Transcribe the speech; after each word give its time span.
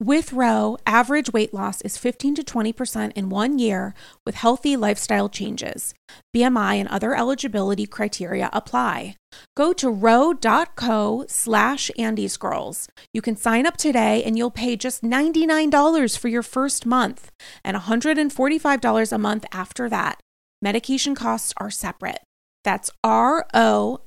With 0.00 0.32
Ro, 0.32 0.76
average 0.86 1.32
weight 1.32 1.52
loss 1.52 1.80
is 1.80 1.96
15 1.96 2.36
to 2.36 2.44
20% 2.44 3.12
in 3.16 3.30
one 3.30 3.58
year 3.58 3.94
with 4.24 4.36
healthy 4.36 4.76
lifestyle 4.76 5.28
changes. 5.28 5.92
BMI 6.36 6.76
and 6.76 6.88
other 6.88 7.16
eligibility 7.16 7.84
criteria 7.84 8.48
apply. 8.52 9.16
Go 9.56 9.72
to 9.72 9.90
ro.co 9.90 11.24
slash 11.26 11.90
andysgirls. 11.98 12.86
You 13.12 13.20
can 13.20 13.34
sign 13.34 13.66
up 13.66 13.76
today 13.76 14.22
and 14.22 14.38
you'll 14.38 14.52
pay 14.52 14.76
just 14.76 15.02
$99 15.02 16.16
for 16.16 16.28
your 16.28 16.44
first 16.44 16.86
month 16.86 17.32
and 17.64 17.76
$145 17.76 19.12
a 19.12 19.18
month 19.18 19.46
after 19.50 19.88
that. 19.88 20.20
Medication 20.62 21.16
costs 21.16 21.52
are 21.56 21.70
separate. 21.70 22.20
That's 22.62 22.92
ro.co 23.04 24.04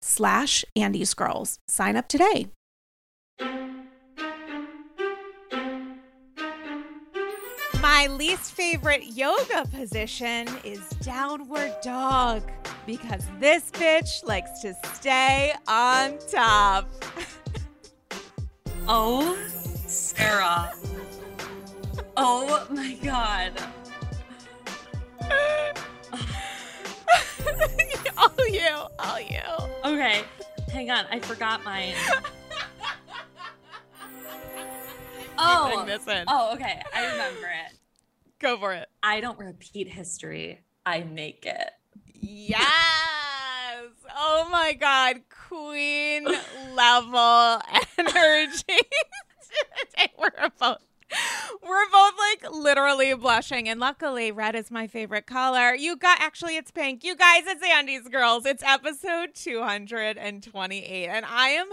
slash 0.00 0.64
andysgirls. 0.74 1.58
Sign 1.68 1.96
up 1.96 2.08
today. 2.08 2.46
My 8.02 8.08
least 8.08 8.54
favorite 8.54 9.14
yoga 9.14 9.64
position 9.72 10.48
is 10.64 10.80
downward 11.02 11.72
dog 11.84 12.42
because 12.84 13.24
this 13.38 13.70
bitch 13.70 14.24
likes 14.24 14.60
to 14.62 14.74
stay 14.94 15.54
on 15.68 16.18
top. 16.28 16.90
oh, 18.88 19.38
Sarah. 19.86 20.72
Oh 22.16 22.66
my 22.70 22.94
God. 23.04 23.52
all 28.18 28.48
you, 28.48 28.68
all 28.98 29.20
you. 29.20 29.38
Okay, 29.84 30.24
hang 30.72 30.90
on. 30.90 31.04
I 31.08 31.20
forgot 31.20 31.62
mine. 31.62 31.94
oh, 35.38 35.86
oh, 36.26 36.52
okay. 36.54 36.82
I 36.92 37.06
remember 37.12 37.46
it. 37.46 37.78
Go 38.42 38.58
for 38.58 38.72
it. 38.72 38.88
I 39.04 39.20
don't 39.20 39.38
repeat 39.38 39.88
history. 39.88 40.58
I 40.84 41.04
make 41.04 41.46
it. 41.46 41.70
Yes. 42.20 42.58
Oh 44.16 44.48
my 44.50 44.72
God. 44.72 45.20
Queen 45.48 46.26
level 46.74 47.60
energy. 47.98 48.80
We're 50.18 50.50
both 50.58 50.78
we're 51.62 51.90
both 51.92 52.14
like 52.18 52.52
literally 52.52 53.14
blushing 53.14 53.68
and 53.68 53.78
luckily 53.78 54.32
red 54.32 54.54
is 54.56 54.70
my 54.70 54.86
favorite 54.86 55.26
color 55.26 55.74
you 55.74 55.94
got 55.94 56.18
actually 56.22 56.56
it's 56.56 56.70
pink 56.70 57.04
you 57.04 57.14
guys 57.14 57.42
it's 57.46 57.62
andy's 57.62 58.08
girls 58.08 58.46
it's 58.46 58.62
episode 58.62 59.34
228 59.34 61.08
and 61.08 61.26
i 61.26 61.48
am 61.48 61.68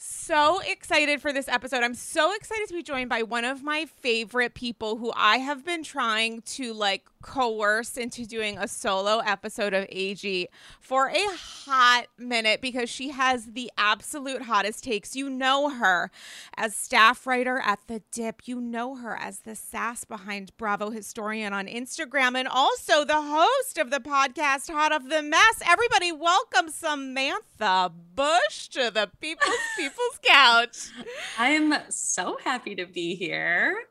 so 0.00 0.60
excited 0.60 1.20
for 1.20 1.32
this 1.32 1.48
episode. 1.48 1.82
I'm 1.82 1.94
so 1.94 2.32
excited 2.32 2.68
to 2.68 2.74
be 2.74 2.84
joined 2.84 3.08
by 3.08 3.24
one 3.24 3.44
of 3.44 3.64
my 3.64 3.84
favorite 3.84 4.54
people 4.54 4.96
who 4.96 5.12
I 5.16 5.38
have 5.38 5.64
been 5.64 5.82
trying 5.82 6.42
to 6.42 6.72
like 6.72 7.04
coerce 7.20 7.96
into 7.96 8.24
doing 8.24 8.56
a 8.58 8.68
solo 8.68 9.18
episode 9.18 9.74
of 9.74 9.86
AG 9.90 10.48
for 10.80 11.08
a 11.08 11.26
hot 11.36 12.06
minute 12.16 12.60
because 12.60 12.88
she 12.88 13.10
has 13.10 13.46
the 13.46 13.72
absolute 13.76 14.42
hottest 14.42 14.84
takes. 14.84 15.16
You 15.16 15.28
know 15.28 15.70
her 15.70 16.12
as 16.56 16.76
staff 16.76 17.26
writer 17.26 17.58
at 17.58 17.80
The 17.88 18.02
Dip. 18.12 18.46
You 18.46 18.60
know 18.60 18.94
her 18.96 19.16
as 19.16 19.40
the 19.40 19.56
sass 19.56 20.04
behind 20.04 20.56
Bravo 20.56 20.90
Historian 20.90 21.52
on 21.52 21.66
Instagram 21.66 22.36
and 22.36 22.46
also 22.46 23.04
the 23.04 23.20
host 23.20 23.78
of 23.78 23.90
the 23.90 24.00
podcast 24.00 24.70
Hot 24.70 24.92
of 24.92 25.08
the 25.08 25.22
Mess. 25.22 25.60
Everybody 25.66 26.12
welcome 26.12 26.68
Samantha 26.70 27.90
Bush 28.14 28.68
to 28.68 28.90
the 28.92 29.10
People's 29.20 29.56
People's 29.88 30.20
Couch. 30.22 30.90
I'm 31.38 31.72
so 31.88 32.36
happy 32.44 32.74
to 32.74 32.84
be 32.84 33.14
here. 33.14 33.84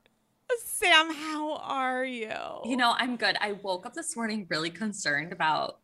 Sam, 0.59 1.11
how 1.11 1.55
are 1.55 2.05
you? 2.05 2.31
You 2.65 2.77
know, 2.77 2.93
I'm 2.95 3.17
good. 3.17 3.35
I 3.41 3.53
woke 3.53 3.87
up 3.87 3.93
this 3.95 4.15
morning 4.15 4.45
really 4.47 4.69
concerned 4.69 5.33
about 5.33 5.79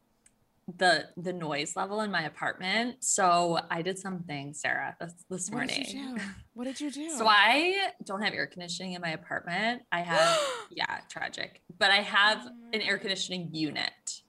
the 0.78 1.08
the 1.18 1.34
noise 1.34 1.76
level 1.76 2.02
in 2.02 2.12
my 2.12 2.22
apartment. 2.24 3.04
So 3.04 3.60
I 3.72 3.82
did 3.82 3.98
something, 3.98 4.54
Sarah, 4.54 4.96
this, 5.00 5.14
this 5.30 5.52
morning. 5.52 5.80
What 5.80 6.18
did, 6.18 6.22
what 6.54 6.64
did 6.66 6.80
you 6.80 6.92
do? 6.92 7.10
So 7.10 7.28
I 7.28 7.90
don't 8.04 8.22
have 8.22 8.34
air 8.34 8.46
conditioning 8.46 8.94
in 8.94 9.02
my 9.02 9.10
apartment. 9.10 9.82
I 9.92 10.02
have 10.02 10.40
yeah, 10.70 11.00
tragic. 11.10 11.62
But 11.80 11.90
I 11.90 12.02
have 12.02 12.40
oh 12.46 12.52
an 12.72 12.82
air 12.82 12.98
oh. 12.98 13.00
conditioning 13.00 13.50
unit. 13.52 14.22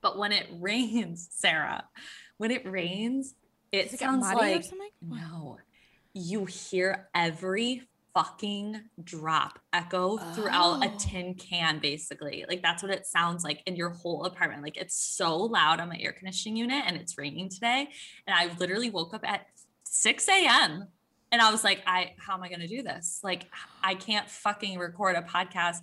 But 0.00 0.16
when 0.16 0.32
it 0.32 0.46
rains, 0.58 1.28
Sarah, 1.30 1.84
when 2.38 2.50
it 2.50 2.66
rains, 2.68 3.34
it, 3.74 3.92
it 3.92 3.98
sounds 3.98 4.22
like 4.22 4.64
no. 5.02 5.58
You 6.12 6.44
hear 6.44 7.08
every 7.14 7.82
fucking 8.14 8.80
drop 9.02 9.58
echo 9.72 10.16
throughout 10.34 10.78
oh. 10.80 10.82
a 10.82 10.98
tin 10.98 11.34
can 11.34 11.80
basically. 11.80 12.44
Like 12.48 12.62
that's 12.62 12.82
what 12.82 12.92
it 12.92 13.06
sounds 13.06 13.42
like 13.42 13.62
in 13.66 13.74
your 13.74 13.90
whole 13.90 14.24
apartment. 14.24 14.62
Like 14.62 14.76
it's 14.76 14.96
so 14.96 15.36
loud 15.36 15.80
on 15.80 15.88
my 15.88 15.98
air 15.98 16.12
conditioning 16.12 16.56
unit 16.56 16.84
and 16.86 16.96
it's 16.96 17.18
raining 17.18 17.48
today. 17.48 17.88
And 18.26 18.36
i 18.36 18.54
literally 18.58 18.90
woke 18.90 19.12
up 19.12 19.28
at 19.28 19.46
6 19.82 20.28
a.m 20.28 20.88
and 21.32 21.42
i 21.42 21.50
was 21.50 21.64
like 21.64 21.82
i 21.86 22.12
how 22.18 22.34
am 22.34 22.42
i 22.42 22.48
going 22.48 22.60
to 22.60 22.68
do 22.68 22.82
this? 22.82 23.20
Like 23.22 23.46
i 23.82 23.94
can't 23.94 24.30
fucking 24.30 24.78
record 24.78 25.16
a 25.16 25.22
podcast 25.22 25.78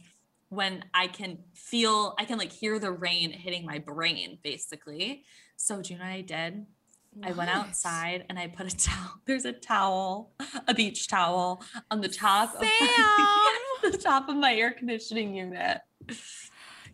when 0.48 0.86
i 0.94 1.08
can 1.08 1.40
feel 1.54 2.16
i 2.18 2.26
can 2.26 2.38
like 2.38 2.52
hear 2.52 2.80
the 2.80 2.92
rain 2.92 3.32
hitting 3.32 3.66
my 3.66 3.80
brain 3.80 4.38
basically. 4.42 5.26
So 5.58 5.82
June 5.82 6.02
i 6.02 6.22
did 6.22 6.66
I 7.24 7.32
went 7.34 7.50
outside 7.50 8.26
and 8.30 8.40
I 8.40 8.48
put 8.48 8.72
a 8.72 8.76
towel. 8.76 9.22
There's 9.26 9.46
a 9.46 9.54
towel, 9.54 10.32
a 10.68 10.74
beach 10.74 11.08
towel 11.08 11.64
on 11.90 12.02
the 12.02 12.08
top 12.08 12.54
Sam. 12.54 12.70
of 13.84 13.92
the 13.92 13.98
top 13.98 14.30
of 14.30 14.36
my 14.36 14.54
air 14.54 14.72
conditioning 14.72 15.36
unit. 15.36 15.80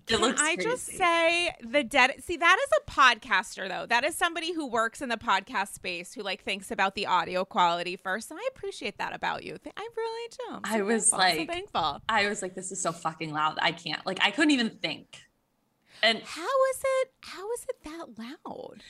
Can 0.07 0.23
I 0.23 0.56
crazy. 0.56 0.69
just 0.69 0.85
say 0.85 1.53
the 1.61 1.83
dead? 1.83 2.13
See, 2.23 2.38
that 2.38 2.57
is 2.57 2.69
a 2.77 2.91
podcaster 2.91 3.67
though. 3.67 3.85
That 3.85 4.06
is 4.06 4.16
somebody 4.16 4.53
who 4.53 4.66
works 4.66 5.01
in 5.01 5.09
the 5.09 5.18
podcast 5.18 5.74
space 5.74 6.13
who 6.13 6.24
like 6.24 6.44
thinks 6.44 6.71
about 6.71 6.95
the 6.95 7.06
audio 7.06 7.44
quality 7.44 7.97
first, 7.97 8.31
and 8.31 8.39
I 8.39 8.47
appreciate 8.56 8.97
that 9.00 9.13
about 9.13 9.44
you. 9.44 9.57
I 9.75 9.88
really 9.97 10.30
do. 10.30 10.38
So 10.47 10.59
I 10.63 10.81
was 10.81 11.09
thankful. 11.09 11.18
like, 11.19 11.38
so 11.39 11.45
thankful. 11.45 12.01
I 12.07 12.27
was 12.30 12.42
like, 12.42 12.56
this 12.56 12.71
is 12.71 12.81
so 12.81 12.94
fucking 12.94 13.33
loud. 13.33 13.57
I 13.62 13.74
can't. 13.74 14.03
Like, 14.06 14.19
I 14.21 14.31
couldn't 14.31 14.51
even 14.51 14.69
think. 14.69 15.24
And 16.01 16.21
how 16.24 16.65
is 16.71 16.81
it? 16.83 17.09
How 17.21 17.51
is 17.53 17.65
it 17.68 17.83
that 17.83 18.06
loud? 18.18 18.83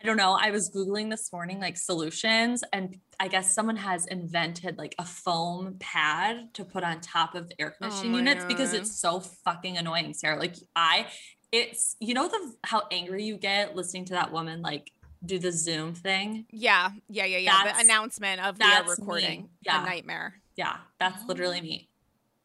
I 0.00 0.06
don't 0.06 0.16
know. 0.16 0.38
I 0.40 0.50
was 0.50 0.70
Googling 0.70 1.10
this 1.10 1.32
morning 1.32 1.58
like 1.58 1.76
solutions, 1.76 2.62
and 2.72 2.96
I 3.18 3.26
guess 3.26 3.52
someone 3.52 3.76
has 3.76 4.06
invented 4.06 4.78
like 4.78 4.94
a 4.98 5.04
foam 5.04 5.76
pad 5.80 6.54
to 6.54 6.64
put 6.64 6.84
on 6.84 7.00
top 7.00 7.34
of 7.34 7.48
the 7.48 7.60
air 7.60 7.74
oh 7.74 7.78
conditioning 7.82 8.14
oh 8.14 8.18
units 8.18 8.42
God. 8.42 8.48
because 8.48 8.74
it's 8.74 9.00
so 9.00 9.20
fucking 9.20 9.76
annoying, 9.76 10.14
Sarah. 10.14 10.38
Like, 10.38 10.54
I, 10.76 11.06
it's, 11.50 11.96
you 11.98 12.14
know, 12.14 12.28
the 12.28 12.54
how 12.62 12.82
angry 12.92 13.24
you 13.24 13.36
get 13.38 13.74
listening 13.74 14.04
to 14.06 14.12
that 14.12 14.30
woman 14.32 14.62
like 14.62 14.92
do 15.24 15.38
the 15.38 15.50
Zoom 15.50 15.94
thing. 15.94 16.46
Yeah. 16.50 16.90
Yeah. 17.08 17.24
Yeah. 17.24 17.38
Yeah. 17.38 17.64
That's, 17.64 17.78
the 17.78 17.84
announcement 17.84 18.46
of 18.46 18.58
the 18.58 18.84
recording. 18.88 19.48
Yeah. 19.62 19.82
A 19.82 19.86
nightmare. 19.86 20.34
Yeah. 20.56 20.76
That's 21.00 21.22
oh. 21.24 21.26
literally 21.26 21.60
me. 21.60 21.88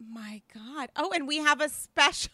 My 0.09 0.41
God. 0.53 0.89
Oh, 0.95 1.11
and 1.13 1.27
we 1.27 1.37
have 1.37 1.61
a 1.61 1.69
special 1.69 2.31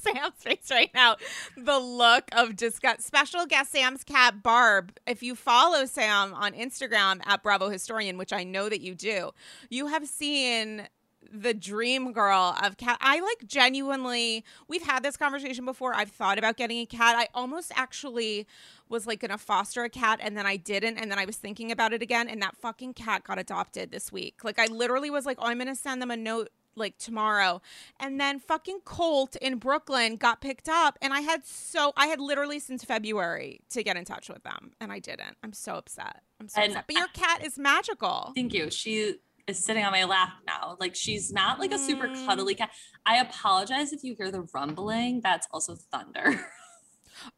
Sam's 0.14 0.34
face 0.38 0.70
right 0.70 0.90
now. 0.94 1.16
The 1.56 1.78
look 1.78 2.24
of 2.32 2.56
disgust. 2.56 3.02
Special 3.02 3.46
guest 3.46 3.72
Sam's 3.72 4.04
cat 4.04 4.42
Barb. 4.42 4.92
If 5.06 5.22
you 5.22 5.34
follow 5.34 5.84
Sam 5.84 6.34
on 6.34 6.52
Instagram 6.52 7.20
at 7.26 7.42
Bravo 7.42 7.68
Historian, 7.68 8.18
which 8.18 8.32
I 8.32 8.44
know 8.44 8.68
that 8.68 8.80
you 8.80 8.94
do, 8.94 9.30
you 9.68 9.88
have 9.88 10.06
seen 10.06 10.88
the 11.32 11.54
dream 11.54 12.12
girl 12.12 12.56
of 12.62 12.76
cat. 12.76 12.98
I 13.00 13.20
like 13.20 13.46
genuinely. 13.46 14.44
We've 14.68 14.82
had 14.82 15.02
this 15.02 15.16
conversation 15.16 15.64
before. 15.64 15.94
I've 15.94 16.10
thought 16.10 16.38
about 16.38 16.56
getting 16.56 16.78
a 16.78 16.86
cat. 16.86 17.14
I 17.16 17.28
almost 17.34 17.72
actually 17.76 18.46
was 18.88 19.06
like 19.06 19.20
gonna 19.20 19.38
foster 19.38 19.84
a 19.84 19.88
cat 19.88 20.18
and 20.20 20.36
then 20.36 20.46
I 20.46 20.56
didn't 20.56 20.98
and 20.98 21.10
then 21.10 21.18
I 21.18 21.24
was 21.24 21.36
thinking 21.36 21.70
about 21.70 21.92
it 21.92 22.02
again 22.02 22.28
and 22.28 22.42
that 22.42 22.56
fucking 22.56 22.94
cat 22.94 23.22
got 23.22 23.38
adopted 23.38 23.92
this 23.92 24.10
week. 24.10 24.42
Like 24.42 24.58
I 24.58 24.66
literally 24.66 25.10
was 25.10 25.26
like, 25.26 25.38
"Oh, 25.40 25.46
I'm 25.46 25.58
going 25.58 25.68
to 25.68 25.76
send 25.76 26.02
them 26.02 26.10
a 26.10 26.16
note 26.16 26.48
like 26.76 26.98
tomorrow. 26.98 27.60
And 27.98 28.20
then 28.20 28.38
fucking 28.38 28.80
Colt 28.84 29.36
in 29.36 29.58
Brooklyn 29.58 30.16
got 30.16 30.40
picked 30.40 30.68
up 30.68 30.98
and 31.02 31.12
I 31.12 31.20
had 31.20 31.46
so 31.46 31.92
I 31.96 32.06
had 32.06 32.20
literally 32.20 32.58
since 32.58 32.84
February 32.84 33.60
to 33.70 33.82
get 33.82 33.96
in 33.96 34.04
touch 34.04 34.28
with 34.28 34.42
them 34.42 34.72
and 34.80 34.92
I 34.92 34.98
didn't. 34.98 35.36
I'm 35.42 35.52
so 35.52 35.74
upset. 35.74 36.22
I'm 36.40 36.48
so 36.48 36.60
and 36.60 36.72
upset. 36.72 36.84
But 36.86 36.96
your 36.96 37.08
cat 37.08 37.44
is 37.44 37.58
magical. 37.58 38.32
Thank 38.34 38.54
you. 38.54 38.70
She 38.70 39.16
is 39.46 39.64
sitting 39.64 39.84
on 39.84 39.92
my 39.92 40.04
lap 40.04 40.30
now. 40.46 40.76
Like 40.80 40.94
she's 40.94 41.32
not 41.32 41.58
like 41.58 41.72
a 41.72 41.78
super 41.78 42.08
mm. 42.08 42.26
cuddly 42.26 42.54
cat. 42.54 42.70
I 43.04 43.18
apologize 43.18 43.92
if 43.92 44.04
you 44.04 44.14
hear 44.16 44.30
the 44.30 44.46
rumbling. 44.54 45.20
That's 45.22 45.46
also 45.52 45.74
thunder. 45.74 46.40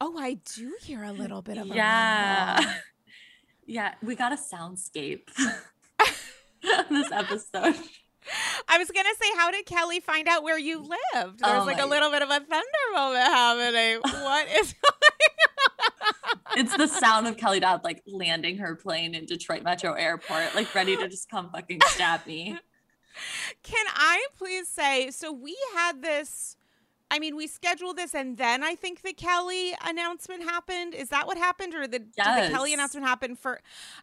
Oh, 0.00 0.17
I 0.17 0.35
do 0.55 0.76
hear 0.81 1.02
a 1.02 1.11
little 1.11 1.43
bit 1.43 1.58
of 1.58 1.67
yeah. 1.67 2.56
Rumble. 2.56 2.73
Yeah, 3.64 3.94
we 4.02 4.17
got 4.17 4.32
a 4.32 4.37
soundscape 4.37 5.28
this 6.90 7.12
episode. 7.12 7.76
I 8.69 8.79
was 8.79 8.91
gonna 8.91 9.09
say, 9.21 9.27
how 9.37 9.51
did 9.51 9.67
Kelly 9.67 10.01
find 10.01 10.29
out 10.29 10.43
where 10.43 10.59
you 10.59 10.79
lived? 10.79 11.41
There's 11.41 11.63
oh 11.63 11.65
like 11.65 11.81
a 11.81 11.87
little 11.87 12.11
bit 12.11 12.23
of 12.23 12.31
a 12.31 12.41
thunder 12.41 12.87
moment 12.95 13.25
happening. 13.25 14.01
What 14.23 14.49
is 14.49 14.75
It's 16.57 16.77
the 16.77 16.87
sound 16.87 17.27
of 17.27 17.37
Kelly 17.37 17.61
Dodd 17.61 17.83
like 17.83 18.03
landing 18.07 18.59
her 18.59 18.77
plane 18.77 19.15
in 19.15 19.27
Detroit 19.27 19.63
Metro 19.63 19.93
Airport, 19.95 20.55
like 20.55 20.75
ready 20.75 20.97
to 20.97 21.09
just 21.09 21.29
come 21.31 21.51
fucking 21.51 21.81
stab 21.87 22.27
me. 22.27 22.59
Can 23.63 23.87
I 23.95 24.27
please 24.39 24.69
say, 24.69 25.11
so 25.11 25.33
we 25.33 25.57
had 25.75 26.03
this 26.03 26.57
I 27.12 27.19
mean, 27.19 27.37
we 27.37 27.47
scheduled 27.47 27.99
this 27.99 28.14
and 28.14 28.38
then 28.38 28.64
I 28.64 28.75
think 28.75 29.03
the 29.03 29.12
Kelly 29.12 29.75
announcement 29.85 30.44
happened. 30.44 30.94
Is 30.94 31.11
that 31.11 31.26
what 31.26 31.37
happened? 31.37 31.75
Or 31.75 31.87
the, 31.87 32.03
yes. 32.17 32.41
did 32.41 32.49
the 32.49 32.55
Kelly 32.55 32.73
announcement 32.73 33.06
happen 33.06 33.37
for? 33.37 33.61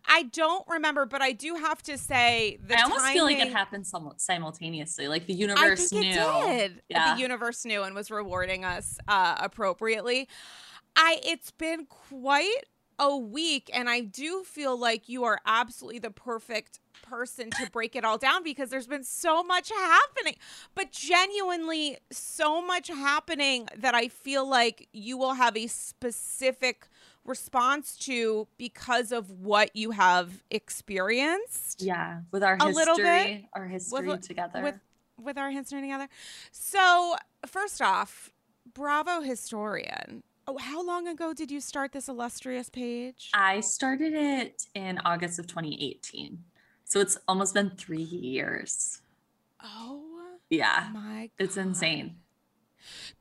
I 0.07 0.23
don't 0.23 0.63
remember, 0.67 1.07
but 1.07 1.19
I 1.19 1.31
do 1.31 1.55
have 1.55 1.81
to 1.83 1.97
say 1.97 2.59
the 2.63 2.77
I 2.77 2.83
almost 2.83 3.01
timing, 3.01 3.15
feel 3.15 3.23
like 3.23 3.39
it 3.39 3.51
happened 3.51 3.87
simultaneously. 4.17 5.07
Like 5.07 5.25
the 5.25 5.33
universe 5.33 5.91
knew. 5.91 6.03
did. 6.03 6.83
Yeah. 6.87 7.15
The 7.15 7.21
universe 7.21 7.65
knew 7.65 7.81
and 7.81 7.95
was 7.95 8.11
rewarding 8.11 8.63
us 8.63 8.99
uh, 9.07 9.37
appropriately. 9.39 10.29
I 10.95 11.19
it's 11.23 11.49
been 11.49 11.87
quite 11.87 12.65
a 12.99 13.17
week 13.17 13.71
and 13.73 13.89
I 13.89 14.01
do 14.01 14.43
feel 14.43 14.77
like 14.77 15.09
you 15.09 15.23
are 15.23 15.39
absolutely 15.47 15.97
the 15.97 16.11
perfect 16.11 16.79
person 17.09 17.49
to 17.51 17.69
break 17.71 17.95
it 17.95 18.05
all 18.05 18.17
down 18.17 18.43
because 18.43 18.69
there's 18.69 18.87
been 18.87 19.03
so 19.03 19.43
much 19.43 19.69
happening, 19.69 20.35
but 20.75 20.91
genuinely 20.91 21.97
so 22.11 22.61
much 22.61 22.87
happening 22.87 23.67
that 23.77 23.95
I 23.95 24.07
feel 24.07 24.47
like 24.47 24.87
you 24.93 25.17
will 25.17 25.33
have 25.33 25.57
a 25.57 25.67
specific 25.67 26.87
response 27.25 27.95
to 27.97 28.47
because 28.57 29.11
of 29.11 29.29
what 29.29 29.75
you 29.75 29.91
have 29.91 30.43
experienced. 30.49 31.81
Yeah, 31.81 32.21
with 32.31 32.43
our 32.43 32.55
history, 32.55 32.71
a 32.71 32.75
little 32.75 32.97
bit, 32.97 33.43
our 33.53 33.67
history 33.67 34.07
with, 34.07 34.21
together. 34.21 34.61
With, 34.61 34.75
with 35.21 35.37
our 35.37 35.51
history 35.51 35.81
together. 35.81 36.07
So, 36.51 37.15
first 37.45 37.81
off, 37.81 38.31
bravo 38.73 39.21
historian. 39.21 40.23
Oh, 40.47 40.57
how 40.57 40.83
long 40.83 41.07
ago 41.07 41.31
did 41.33 41.51
you 41.51 41.61
start 41.61 41.91
this 41.91 42.07
illustrious 42.07 42.71
page? 42.71 43.29
I 43.35 43.59
started 43.59 44.13
it 44.13 44.65
in 44.73 44.97
August 45.05 45.37
of 45.37 45.45
2018. 45.45 46.39
So 46.89 46.99
it's 46.99 47.19
almost 47.27 47.53
been 47.53 47.69
three 47.69 48.01
years. 48.01 49.01
Oh, 49.63 50.01
yeah. 50.49 50.89
My 50.91 51.29
God. 51.37 51.45
It's 51.45 51.55
insane. 51.55 52.15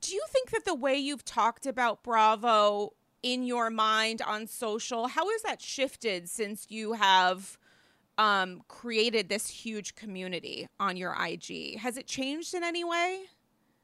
Do 0.01 0.15
you 0.15 0.25
think 0.31 0.51
that 0.51 0.65
the 0.65 0.75
way 0.75 0.97
you've 0.97 1.25
talked 1.25 1.67
about 1.67 2.03
Bravo 2.03 2.95
in 3.23 3.43
your 3.43 3.69
mind 3.69 4.23
on 4.23 4.47
social, 4.47 5.09
how 5.09 5.29
has 5.29 5.43
that 5.43 5.61
shifted 5.61 6.31
since 6.31 6.67
you 6.71 6.95
have 6.95 7.59
um, 8.17 8.63
created 8.69 9.29
this 9.29 9.49
huge 9.49 9.95
community 9.95 10.67
on 10.81 10.97
your 10.97 11.15
IG? 11.21 11.79
Has 11.79 11.99
it 11.99 12.07
changed 12.07 12.55
in 12.55 12.65
any 12.65 12.85
way? 12.85 13.21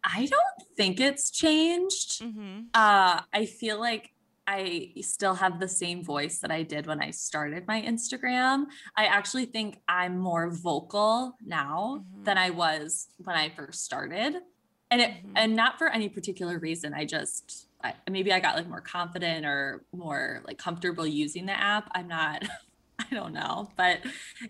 I 0.03 0.25
don't 0.25 0.77
think 0.79 0.99
it's 0.99 1.31
changed. 1.31 2.23
Mm-hmm. 2.23 2.61
Uh, 2.73 3.21
I 3.35 3.45
feel 3.45 3.79
like 3.79 4.14
I 4.47 4.93
still 5.01 5.35
have 5.35 5.59
the 5.59 5.69
same 5.69 6.05
voice 6.05 6.39
that 6.41 6.51
I 6.51 6.63
did 6.63 6.87
when 6.87 7.01
I 7.01 7.11
started 7.11 7.67
my 7.67 7.81
Instagram. 7.81 8.65
I 8.97 9.07
actually 9.07 9.47
think 9.47 9.81
I'm 9.89 10.19
more 10.19 10.51
vocal 10.51 11.37
now 11.45 12.01
mm-hmm. 12.01 12.25
than 12.25 12.39
I 12.39 12.51
was 12.51 13.09
when 13.19 13.37
I 13.37 13.49
first 13.51 13.85
started. 13.85 14.37
And 14.91 15.01
it 15.01 15.11
mm-hmm. 15.11 15.33
and 15.37 15.57
not 15.57 15.79
for 15.79 15.89
any 15.89 16.09
particular 16.09 16.59
reason. 16.59 16.93
I 16.95 17.05
just 17.05 17.69
I, 17.83 17.95
maybe 18.11 18.33
I 18.33 18.41
got 18.41 18.57
like 18.57 18.69
more 18.69 18.81
confident 18.81 19.47
or 19.47 19.85
more 19.93 20.43
like 20.47 20.59
comfortable 20.59 21.07
using 21.07 21.47
the 21.47 21.59
app. 21.59 21.91
I'm 21.95 22.09
not 22.09 22.45
I 22.99 23.15
don't 23.15 23.33
know. 23.33 23.71
But 23.77 24.01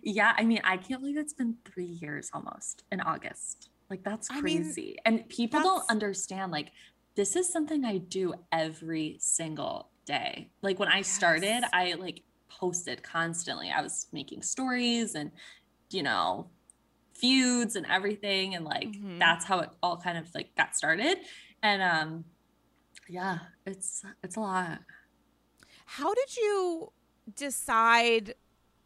yeah, 0.03 0.35
I 0.37 0.45
mean, 0.45 0.61
I 0.65 0.77
can't 0.77 1.01
believe 1.01 1.17
it's 1.17 1.33
been 1.33 1.57
3 1.65 1.85
years 1.85 2.31
almost 2.35 2.85
in 2.93 3.01
August. 3.01 3.71
Like 3.89 4.03
that's 4.03 4.29
crazy. 4.29 4.97
I 5.07 5.11
mean, 5.11 5.21
and 5.21 5.29
people 5.29 5.61
don't 5.61 5.85
understand 5.89 6.53
like 6.53 6.73
this 7.15 7.37
is 7.37 7.49
something 7.49 7.85
I 7.85 7.99
do 7.99 8.35
every 8.51 9.17
single 9.21 9.91
day. 10.05 10.51
Like 10.63 10.79
when 10.79 10.89
I 10.89 10.99
yes. 10.99 11.09
started, 11.09 11.63
I 11.73 11.95
like 11.95 12.23
posted 12.49 13.03
constantly. 13.03 13.71
I 13.71 13.83
was 13.83 14.07
making 14.13 14.43
stories 14.43 15.15
and, 15.15 15.31
you 15.91 16.03
know, 16.03 16.49
feuds 17.13 17.77
and 17.77 17.87
everything. 17.87 18.55
And 18.55 18.65
like 18.65 18.93
mm-hmm. 18.93 19.19
that's 19.19 19.45
how 19.45 19.61
it 19.61 19.71
all 19.83 19.97
kind 19.97 20.19
of 20.19 20.35
like 20.35 20.55
got 20.57 20.77
started. 20.77 21.19
And 21.63 21.83
um 21.83 22.25
yeah, 23.09 23.39
it's 23.67 24.05
it's 24.23 24.37
a 24.37 24.41
lot. 24.41 24.81
How 25.87 26.15
did 26.15 26.37
you 26.37 26.93
decide 27.37 28.35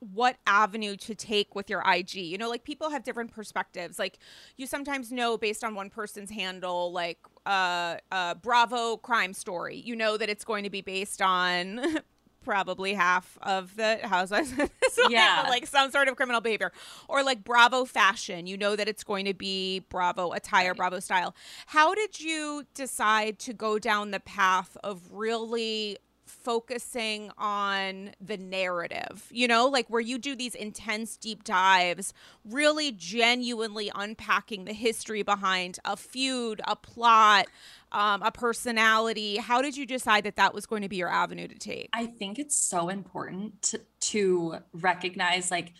what 0.00 0.36
avenue 0.46 0.96
to 0.96 1.14
take 1.14 1.54
with 1.54 1.68
your 1.68 1.82
IG. 1.86 2.14
You 2.14 2.38
know, 2.38 2.48
like 2.48 2.64
people 2.64 2.90
have 2.90 3.02
different 3.02 3.32
perspectives. 3.32 3.98
Like 3.98 4.18
you 4.56 4.66
sometimes 4.66 5.10
know 5.10 5.36
based 5.36 5.64
on 5.64 5.74
one 5.74 5.90
person's 5.90 6.30
handle, 6.30 6.92
like 6.92 7.18
uh, 7.48 7.96
uh, 8.12 8.34
Bravo 8.34 8.98
crime 8.98 9.32
story. 9.32 9.76
You 9.76 9.96
know 9.96 10.16
that 10.16 10.28
it's 10.28 10.44
going 10.44 10.64
to 10.64 10.70
be 10.70 10.82
based 10.82 11.22
on 11.22 11.80
probably 12.44 12.94
half 12.94 13.38
of 13.42 13.74
the 13.76 13.98
housewives. 14.02 14.52
so 14.92 15.08
yeah, 15.08 15.46
like 15.48 15.66
some 15.66 15.90
sort 15.90 16.08
of 16.08 16.16
criminal 16.16 16.42
behavior, 16.42 16.72
or 17.08 17.22
like 17.22 17.42
Bravo 17.42 17.86
fashion. 17.86 18.46
You 18.46 18.58
know 18.58 18.76
that 18.76 18.86
it's 18.86 19.02
going 19.02 19.24
to 19.24 19.34
be 19.34 19.80
Bravo 19.88 20.32
attire, 20.32 20.68
right. 20.68 20.76
Bravo 20.76 21.00
style. 21.00 21.34
How 21.66 21.94
did 21.94 22.20
you 22.20 22.66
decide 22.74 23.38
to 23.40 23.54
go 23.54 23.78
down 23.78 24.10
the 24.10 24.20
path 24.20 24.76
of 24.84 25.00
really 25.10 25.96
focusing 26.42 27.30
on 27.36 28.10
the 28.20 28.36
narrative, 28.36 29.26
you 29.30 29.48
know, 29.48 29.66
like 29.66 29.88
where 29.88 30.00
you 30.00 30.18
do 30.18 30.34
these 30.34 30.54
intense 30.54 31.16
deep 31.16 31.44
dives, 31.44 32.14
really 32.44 32.92
genuinely 32.92 33.90
unpacking 33.94 34.64
the 34.64 34.72
history 34.72 35.22
behind 35.22 35.78
a 35.84 35.96
feud, 35.96 36.60
a 36.66 36.76
plot, 36.76 37.46
um, 37.92 38.22
a 38.22 38.30
personality. 38.30 39.36
How 39.36 39.62
did 39.62 39.76
you 39.76 39.86
decide 39.86 40.24
that 40.24 40.36
that 40.36 40.54
was 40.54 40.66
going 40.66 40.82
to 40.82 40.88
be 40.88 40.96
your 40.96 41.10
avenue 41.10 41.48
to 41.48 41.54
take? 41.54 41.88
I 41.92 42.06
think 42.06 42.38
it's 42.38 42.56
so 42.56 42.88
important 42.88 43.62
to, 43.62 43.80
to 44.00 44.56
recognize 44.72 45.50
like 45.50 45.72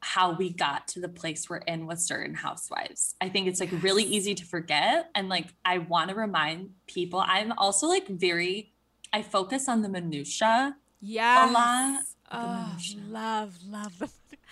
how 0.00 0.32
we 0.32 0.50
got 0.50 0.86
to 0.86 1.00
the 1.00 1.08
place 1.08 1.50
we're 1.50 1.56
in 1.56 1.86
with 1.86 1.98
certain 2.00 2.34
housewives. 2.34 3.14
I 3.20 3.28
think 3.28 3.48
it's 3.48 3.58
like 3.58 3.70
really 3.82 4.04
easy 4.04 4.34
to 4.36 4.44
forget. 4.44 5.10
And 5.14 5.28
like, 5.28 5.46
I 5.64 5.78
want 5.78 6.10
to 6.10 6.16
remind 6.16 6.70
people, 6.86 7.24
I'm 7.26 7.52
also 7.52 7.88
like 7.88 8.06
very 8.06 8.72
I 9.16 9.22
focus 9.22 9.66
on 9.66 9.80
the 9.80 9.88
minutia. 9.88 10.76
Yeah. 11.00 11.50
A 11.50 11.50
lot. 11.50 12.00
Oh, 12.30 12.76
love, 13.08 13.56
love 13.66 13.98
the 13.98 14.10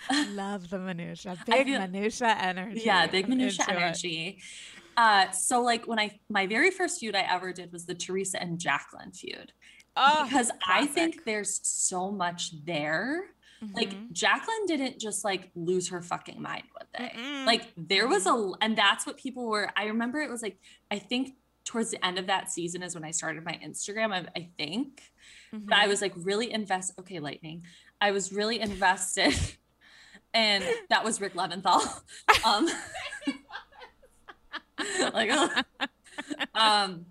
love 0.33 0.71
the 0.71 0.79
minutia. 0.79 1.37
Big 1.45 1.67
feel, 1.67 1.79
minutia 1.79 2.35
energy. 2.39 2.81
Yeah, 2.83 3.05
big 3.05 3.29
minutia 3.29 3.65
energy. 3.69 4.39
Uh, 4.97 5.29
so 5.29 5.61
like 5.61 5.87
when 5.87 5.99
I 5.99 6.19
my 6.29 6.47
very 6.47 6.71
first 6.71 6.99
feud 6.99 7.15
I 7.15 7.27
ever 7.29 7.53
did 7.53 7.71
was 7.71 7.85
the 7.85 7.93
Teresa 7.93 8.41
and 8.41 8.57
Jacqueline 8.57 9.11
feud. 9.11 9.51
Oh, 9.95 10.23
because 10.23 10.51
classic. 10.63 10.67
I 10.67 10.87
think 10.87 11.25
there's 11.25 11.59
so 11.61 12.09
much 12.09 12.65
there. 12.65 13.25
Mm-hmm. 13.63 13.75
Like 13.75 14.11
Jacqueline 14.13 14.65
didn't 14.65 14.99
just 14.99 15.23
like 15.23 15.51
lose 15.53 15.89
her 15.89 16.01
fucking 16.01 16.41
mind 16.41 16.63
with 16.73 16.87
it. 16.99 17.11
Mm-mm. 17.13 17.45
Like 17.45 17.71
there 17.77 18.07
was 18.07 18.25
a 18.25 18.51
and 18.61 18.75
that's 18.75 19.05
what 19.05 19.17
people 19.17 19.45
were 19.45 19.69
I 19.77 19.85
remember 19.85 20.21
it 20.21 20.29
was 20.31 20.41
like 20.41 20.57
I 20.89 20.97
think 20.97 21.35
towards 21.65 21.91
the 21.91 22.05
end 22.05 22.17
of 22.17 22.27
that 22.27 22.49
season 22.49 22.83
is 22.83 22.95
when 22.95 23.03
I 23.03 23.11
started 23.11 23.43
my 23.43 23.59
Instagram, 23.63 24.13
I, 24.13 24.25
I 24.35 24.49
think. 24.57 25.01
Mm-hmm. 25.53 25.65
But 25.65 25.77
I 25.79 25.87
was 25.87 26.01
like 26.01 26.13
really 26.15 26.51
invest. 26.51 26.93
Okay, 26.99 27.19
lightning. 27.19 27.63
I 27.99 28.11
was 28.11 28.31
really 28.31 28.59
invested, 28.59 29.35
and 30.33 30.63
that 30.89 31.03
was 31.03 31.19
Rick 31.19 31.33
Leventhal. 31.33 31.81
Um, 32.45 32.69
like, 35.13 35.31
uh, 35.31 35.63
um, 36.53 37.07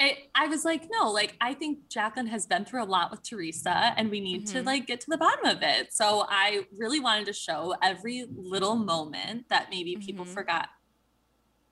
it, 0.00 0.18
I 0.34 0.46
was 0.46 0.64
like, 0.64 0.88
no, 0.90 1.10
like 1.10 1.36
I 1.40 1.54
think 1.54 1.88
Jacqueline 1.88 2.26
has 2.26 2.44
been 2.44 2.64
through 2.64 2.82
a 2.82 2.86
lot 2.86 3.12
with 3.12 3.22
Teresa, 3.22 3.94
and 3.96 4.10
we 4.10 4.18
need 4.18 4.46
mm-hmm. 4.46 4.58
to 4.58 4.62
like 4.64 4.88
get 4.88 5.00
to 5.02 5.10
the 5.10 5.18
bottom 5.18 5.44
of 5.44 5.62
it. 5.62 5.92
So 5.92 6.24
I 6.28 6.66
really 6.76 6.98
wanted 6.98 7.26
to 7.26 7.32
show 7.32 7.74
every 7.82 8.26
little 8.34 8.74
moment 8.74 9.48
that 9.48 9.68
maybe 9.70 9.94
people 9.96 10.24
mm-hmm. 10.24 10.34
forgot 10.34 10.70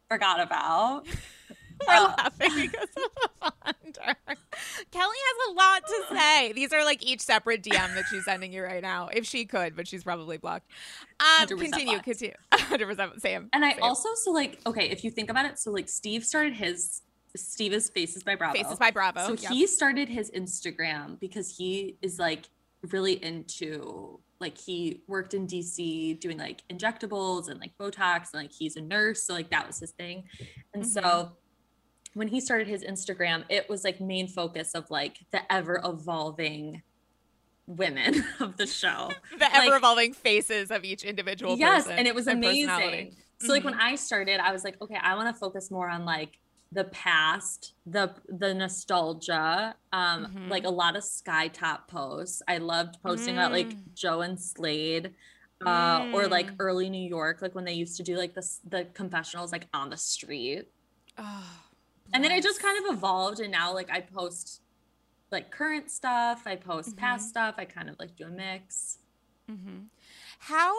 forgot 0.09 0.41
about. 0.41 1.07
We're 1.87 1.95
uh, 1.95 2.15
laughing 2.17 2.51
because 2.57 2.89
of 2.97 3.53
the. 3.85 4.37
Kelly 4.91 5.17
has 5.27 5.49
a 5.49 5.53
lot 5.55 5.83
to 5.87 6.17
say. 6.17 6.53
These 6.53 6.73
are 6.73 6.85
like 6.85 7.03
each 7.03 7.21
separate 7.21 7.63
DM 7.63 7.95
that 7.95 8.05
she's 8.11 8.25
sending 8.25 8.53
you 8.53 8.63
right 8.63 8.83
now, 8.83 9.09
if 9.13 9.27
she 9.27 9.45
could, 9.45 9.77
but 9.77 9.87
she's 9.87 10.05
probably 10.05 10.39
blocked. 10.39 10.71
Um, 11.21 11.47
continue, 11.47 11.93
blocked. 11.93 12.05
continue. 12.05 12.35
100% 12.53 13.21
same. 13.21 13.49
And 13.53 13.65
I 13.65 13.73
same. 13.73 13.83
also, 13.83 14.09
so 14.15 14.31
like, 14.31 14.61
okay, 14.67 14.89
if 14.91 15.05
you 15.05 15.11
think 15.11 15.31
about 15.31 15.47
it, 15.47 15.59
so 15.59 15.71
like 15.71 15.89
Steve 15.89 16.25
started 16.25 16.55
his 16.55 17.03
Steve 17.37 17.73
is 17.73 17.91
Faces 17.91 18.23
by 18.23 18.35
Bravo. 18.35 18.57
Faces 18.57 18.79
by 18.79 18.91
Bravo. 18.91 19.27
So 19.27 19.33
yep. 19.35 19.53
he 19.53 19.67
started 19.67 20.09
his 20.09 20.31
Instagram 20.31 21.21
because 21.21 21.57
he 21.57 21.97
is 22.03 22.19
like 22.19 22.49
really 22.91 23.23
into 23.23 24.21
like 24.41 24.57
he 24.57 25.03
worked 25.09 25.35
in 25.35 25.47
DC 25.47 26.19
doing 26.21 26.39
like 26.39 26.63
injectables 26.69 27.49
and 27.49 27.61
like 27.61 27.77
Botox 27.79 28.33
and 28.33 28.43
like 28.43 28.53
he's 28.53 28.77
a 28.77 28.81
nurse. 28.81 29.25
So 29.25 29.35
like 29.35 29.51
that 29.51 29.67
was 29.67 29.81
his 29.81 29.91
thing. 29.93 30.25
And 30.75 30.85
mm-hmm. 30.85 30.93
so 30.93 31.33
when 32.15 32.29
he 32.29 32.41
started 32.41 32.67
his 32.67 32.83
Instagram, 32.83 33.45
it 33.49 33.69
was 33.69 33.85
like 33.85 34.01
main 34.01 34.29
focus 34.29 34.75
of 34.75 34.91
like 34.91 35.19
the 35.31 35.53
ever 35.53 35.81
evolving 35.85 36.83
women 37.67 38.25
of 38.41 38.57
the 38.57 38.67
show. 38.67 39.11
the 39.33 39.39
like, 39.45 39.55
ever 39.55 39.77
evolving 39.77 40.13
faces 40.13 40.71
of 40.71 40.85
each 40.85 41.05
individual 41.05 41.57
yes, 41.57 41.87
and 41.87 42.07
it 42.07 42.15
was 42.15 42.27
and 42.27 42.43
amazing. 42.43 43.15
So 43.41 43.45
mm-hmm. 43.45 43.53
like 43.53 43.65
when 43.65 43.75
mm-hmm. 43.75 43.83
I 43.83 43.95
started, 43.95 44.41
I 44.41 44.53
was 44.53 44.65
like, 44.65 44.81
okay, 44.83 44.99
I 45.01 45.15
want 45.15 45.35
to 45.35 45.39
focus 45.39 45.71
more 45.71 45.89
on 45.89 46.05
like 46.05 46.39
the 46.73 46.85
past, 46.85 47.75
the 47.87 48.15
the 48.29 48.53
nostalgia, 48.53 49.75
um, 49.93 50.27
mm-hmm. 50.27 50.49
like 50.49 50.65
a 50.65 50.71
lot 50.71 50.97
of 50.97 51.05
sky 51.05 51.49
top 51.49 51.89
posts. 51.89 52.43
I 52.49 52.59
loved 52.59 53.01
posting 53.03 53.35
mm. 53.35 53.39
about 53.39 53.53
like 53.53 53.69
mm. 53.69 53.95
Jo 53.95 54.23
and 54.23 54.41
Slade. 54.41 55.13
Uh, 55.67 56.03
mm. 56.03 56.15
or 56.15 56.29
like 56.29 56.47
mm. 56.47 56.57
early 56.61 56.89
New 56.89 57.09
York, 57.09 57.43
like 57.43 57.53
when 57.53 57.65
they 57.65 57.73
used 57.73 57.97
to 57.97 58.05
do 58.05 58.17
like 58.17 58.33
the 58.33 58.49
the 58.69 58.85
confessionals 58.95 59.51
like 59.51 59.67
on 59.75 59.91
the 59.91 59.97
street. 59.97 60.69
Oh, 61.17 61.51
and 62.13 62.25
then 62.25 62.33
it 62.33 62.43
just 62.43 62.63
kind 62.63 62.85
of 62.85 62.97
evolved, 62.97 63.41
and 63.41 63.51
now 63.51 63.73
like 63.73 63.91
I 63.91 64.01
post 64.01 64.63
like 65.31 65.51
current 65.51 65.91
stuff, 65.91 66.43
I 66.47 66.57
post 66.57 66.91
mm-hmm. 66.91 66.99
past 66.99 67.29
stuff, 67.29 67.57
I 67.59 67.65
kind 67.65 67.89
of 67.89 67.99
like 67.99 68.17
do 68.17 68.25
a 68.25 68.31
mix. 68.31 68.99
Mm-hmm. 69.51 69.85
How? 70.39 70.75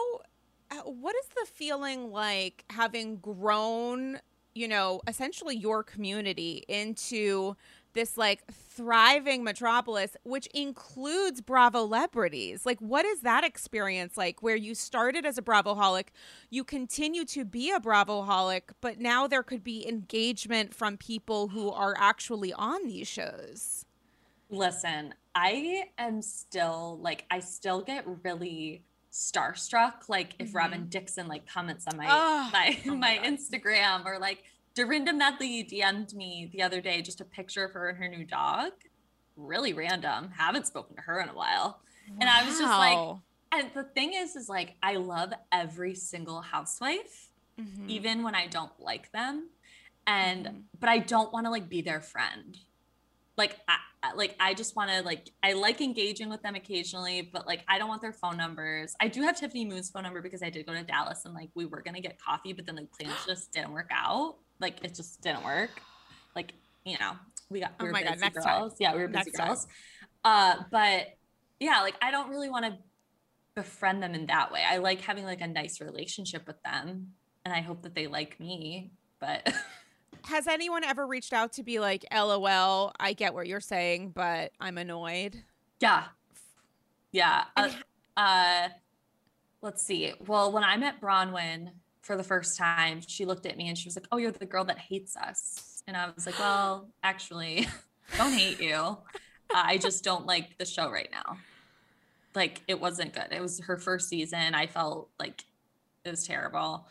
Uh, 0.72 0.82
what 0.82 1.16
is 1.16 1.26
the 1.28 1.46
feeling 1.52 2.12
like 2.12 2.64
having 2.70 3.16
grown 3.16 4.20
you 4.54 4.68
know, 4.68 5.00
essentially 5.06 5.56
your 5.56 5.82
community 5.82 6.64
into 6.68 7.56
this 7.92 8.16
like 8.16 8.46
thriving 8.50 9.44
metropolis, 9.44 10.16
which 10.22 10.46
includes 10.48 11.40
Bravo 11.40 11.90
celebrities. 11.90 12.64
Like, 12.64 12.78
what 12.78 13.04
is 13.04 13.22
that 13.22 13.42
experience 13.42 14.16
like 14.16 14.42
where 14.42 14.56
you 14.56 14.74
started 14.74 15.26
as 15.26 15.36
a 15.36 15.42
Bravo 15.42 15.74
holic, 15.74 16.08
you 16.48 16.62
continue 16.62 17.24
to 17.26 17.44
be 17.44 17.70
a 17.70 17.80
Bravo 17.80 18.22
holic, 18.22 18.62
but 18.80 19.00
now 19.00 19.26
there 19.26 19.42
could 19.42 19.64
be 19.64 19.86
engagement 19.88 20.72
from 20.72 20.96
people 20.96 21.48
who 21.48 21.70
are 21.70 21.96
actually 21.98 22.52
on 22.52 22.86
these 22.86 23.08
shows? 23.08 23.84
Listen, 24.50 25.14
I 25.34 25.84
am 25.98 26.22
still 26.22 26.98
like, 27.02 27.24
I 27.30 27.40
still 27.40 27.80
get 27.82 28.04
really 28.22 28.84
starstruck 29.12 30.08
like 30.08 30.34
if 30.38 30.48
mm-hmm. 30.48 30.56
robyn 30.56 30.88
dixon 30.88 31.26
like 31.26 31.44
comments 31.44 31.84
on 31.88 31.96
my 31.96 32.06
oh, 32.08 32.48
my, 32.52 32.78
oh 32.86 32.94
my, 32.94 33.18
my 33.18 33.26
instagram 33.26 34.06
or 34.06 34.20
like 34.20 34.44
dorinda 34.84 35.12
medley 35.12 35.64
dm'd 35.64 36.14
me 36.14 36.50
the 36.52 36.62
other 36.62 36.80
day 36.80 37.02
just 37.02 37.20
a 37.20 37.24
picture 37.24 37.64
of 37.64 37.72
her 37.72 37.88
and 37.88 37.98
her 37.98 38.08
new 38.08 38.24
dog 38.24 38.72
really 39.36 39.72
random 39.72 40.30
haven't 40.36 40.66
spoken 40.66 40.96
to 40.96 41.02
her 41.02 41.20
in 41.20 41.28
a 41.28 41.34
while 41.34 41.80
wow. 42.08 42.16
and 42.20 42.28
i 42.28 42.44
was 42.44 42.58
just 42.58 42.70
like 42.70 43.16
and 43.52 43.70
the 43.74 43.84
thing 43.94 44.12
is 44.14 44.36
is 44.36 44.48
like 44.48 44.76
i 44.82 44.96
love 44.96 45.32
every 45.52 45.94
single 45.94 46.40
housewife 46.40 47.30
mm-hmm. 47.60 47.88
even 47.88 48.22
when 48.22 48.34
i 48.34 48.46
don't 48.46 48.72
like 48.78 49.10
them 49.12 49.48
and 50.06 50.46
mm-hmm. 50.46 50.58
but 50.78 50.88
i 50.88 50.98
don't 50.98 51.32
want 51.32 51.46
to 51.46 51.50
like 51.50 51.68
be 51.68 51.82
their 51.82 52.00
friend 52.00 52.58
like 53.40 53.56
I, 53.68 54.12
like 54.14 54.36
I 54.38 54.54
just 54.54 54.76
want 54.76 54.90
to 54.90 55.02
like 55.02 55.30
I 55.42 55.54
like 55.54 55.80
engaging 55.80 56.28
with 56.28 56.42
them 56.42 56.54
occasionally, 56.54 57.22
but 57.22 57.46
like 57.46 57.64
I 57.68 57.78
don't 57.78 57.88
want 57.88 58.02
their 58.02 58.12
phone 58.12 58.36
numbers. 58.36 58.94
I 59.00 59.08
do 59.08 59.22
have 59.22 59.38
Tiffany 59.38 59.64
Moon's 59.64 59.90
phone 59.90 60.02
number 60.02 60.20
because 60.20 60.42
I 60.42 60.50
did 60.50 60.66
go 60.66 60.74
to 60.74 60.82
Dallas 60.82 61.24
and 61.24 61.34
like 61.34 61.50
we 61.54 61.64
were 61.64 61.80
gonna 61.82 62.00
get 62.00 62.18
coffee, 62.20 62.52
but 62.52 62.66
then 62.66 62.76
like 62.76 62.90
plans 62.92 63.14
just 63.26 63.52
didn't 63.52 63.72
work 63.72 63.90
out. 63.90 64.36
Like 64.60 64.84
it 64.84 64.94
just 64.94 65.20
didn't 65.22 65.44
work. 65.44 65.70
Like 66.36 66.52
you 66.84 66.96
know 66.98 67.12
we 67.48 67.60
got 67.60 67.72
we 67.80 67.88
oh 67.88 67.92
were 67.92 67.98
busy 67.98 68.20
God, 68.20 68.32
girls. 68.32 68.44
Time. 68.44 68.70
Yeah, 68.78 68.94
we 68.94 69.00
were 69.00 69.08
busy 69.08 69.30
next 69.30 69.36
girls. 69.36 69.66
Time. 70.24 70.58
Uh, 70.58 70.62
but 70.70 71.06
yeah, 71.58 71.80
like 71.80 71.94
I 72.02 72.10
don't 72.10 72.30
really 72.30 72.50
want 72.50 72.66
to 72.66 72.78
befriend 73.54 74.02
them 74.02 74.14
in 74.14 74.26
that 74.26 74.52
way. 74.52 74.62
I 74.68 74.78
like 74.78 75.00
having 75.00 75.24
like 75.24 75.40
a 75.40 75.48
nice 75.48 75.80
relationship 75.80 76.46
with 76.46 76.62
them, 76.62 77.08
and 77.44 77.54
I 77.54 77.60
hope 77.60 77.82
that 77.82 77.94
they 77.94 78.06
like 78.06 78.38
me. 78.38 78.92
But 79.18 79.52
Has 80.24 80.46
anyone 80.46 80.84
ever 80.84 81.06
reached 81.06 81.32
out 81.32 81.52
to 81.54 81.62
be 81.62 81.80
like, 81.80 82.04
LOL, 82.12 82.92
I 83.00 83.12
get 83.12 83.34
what 83.34 83.46
you're 83.46 83.60
saying, 83.60 84.10
but 84.10 84.52
I'm 84.60 84.78
annoyed? 84.78 85.42
Yeah. 85.80 86.04
Yeah. 87.12 87.44
Uh, 87.56 87.70
uh, 88.16 88.68
let's 89.62 89.82
see. 89.82 90.12
Well, 90.26 90.52
when 90.52 90.62
I 90.62 90.76
met 90.76 91.00
Braunwyn 91.00 91.70
for 92.02 92.16
the 92.16 92.24
first 92.24 92.56
time, 92.56 93.00
she 93.06 93.24
looked 93.24 93.46
at 93.46 93.56
me 93.56 93.68
and 93.68 93.76
she 93.76 93.86
was 93.86 93.96
like, 93.96 94.06
Oh, 94.10 94.16
you're 94.16 94.32
the 94.32 94.46
girl 94.46 94.64
that 94.64 94.78
hates 94.78 95.16
us. 95.16 95.82
And 95.86 95.96
I 95.96 96.10
was 96.14 96.26
like, 96.26 96.38
Well, 96.38 96.88
actually, 97.02 97.68
don't 98.18 98.32
hate 98.32 98.60
you. 98.60 98.98
I 99.52 99.78
just 99.78 100.04
don't 100.04 100.26
like 100.26 100.58
the 100.58 100.64
show 100.64 100.90
right 100.90 101.08
now. 101.10 101.38
Like, 102.34 102.62
it 102.68 102.80
wasn't 102.80 103.12
good. 103.12 103.26
It 103.32 103.40
was 103.40 103.60
her 103.60 103.76
first 103.76 104.08
season. 104.08 104.54
I 104.54 104.68
felt 104.68 105.10
like 105.18 105.42
it 106.04 106.10
was 106.10 106.24
terrible. 106.26 106.86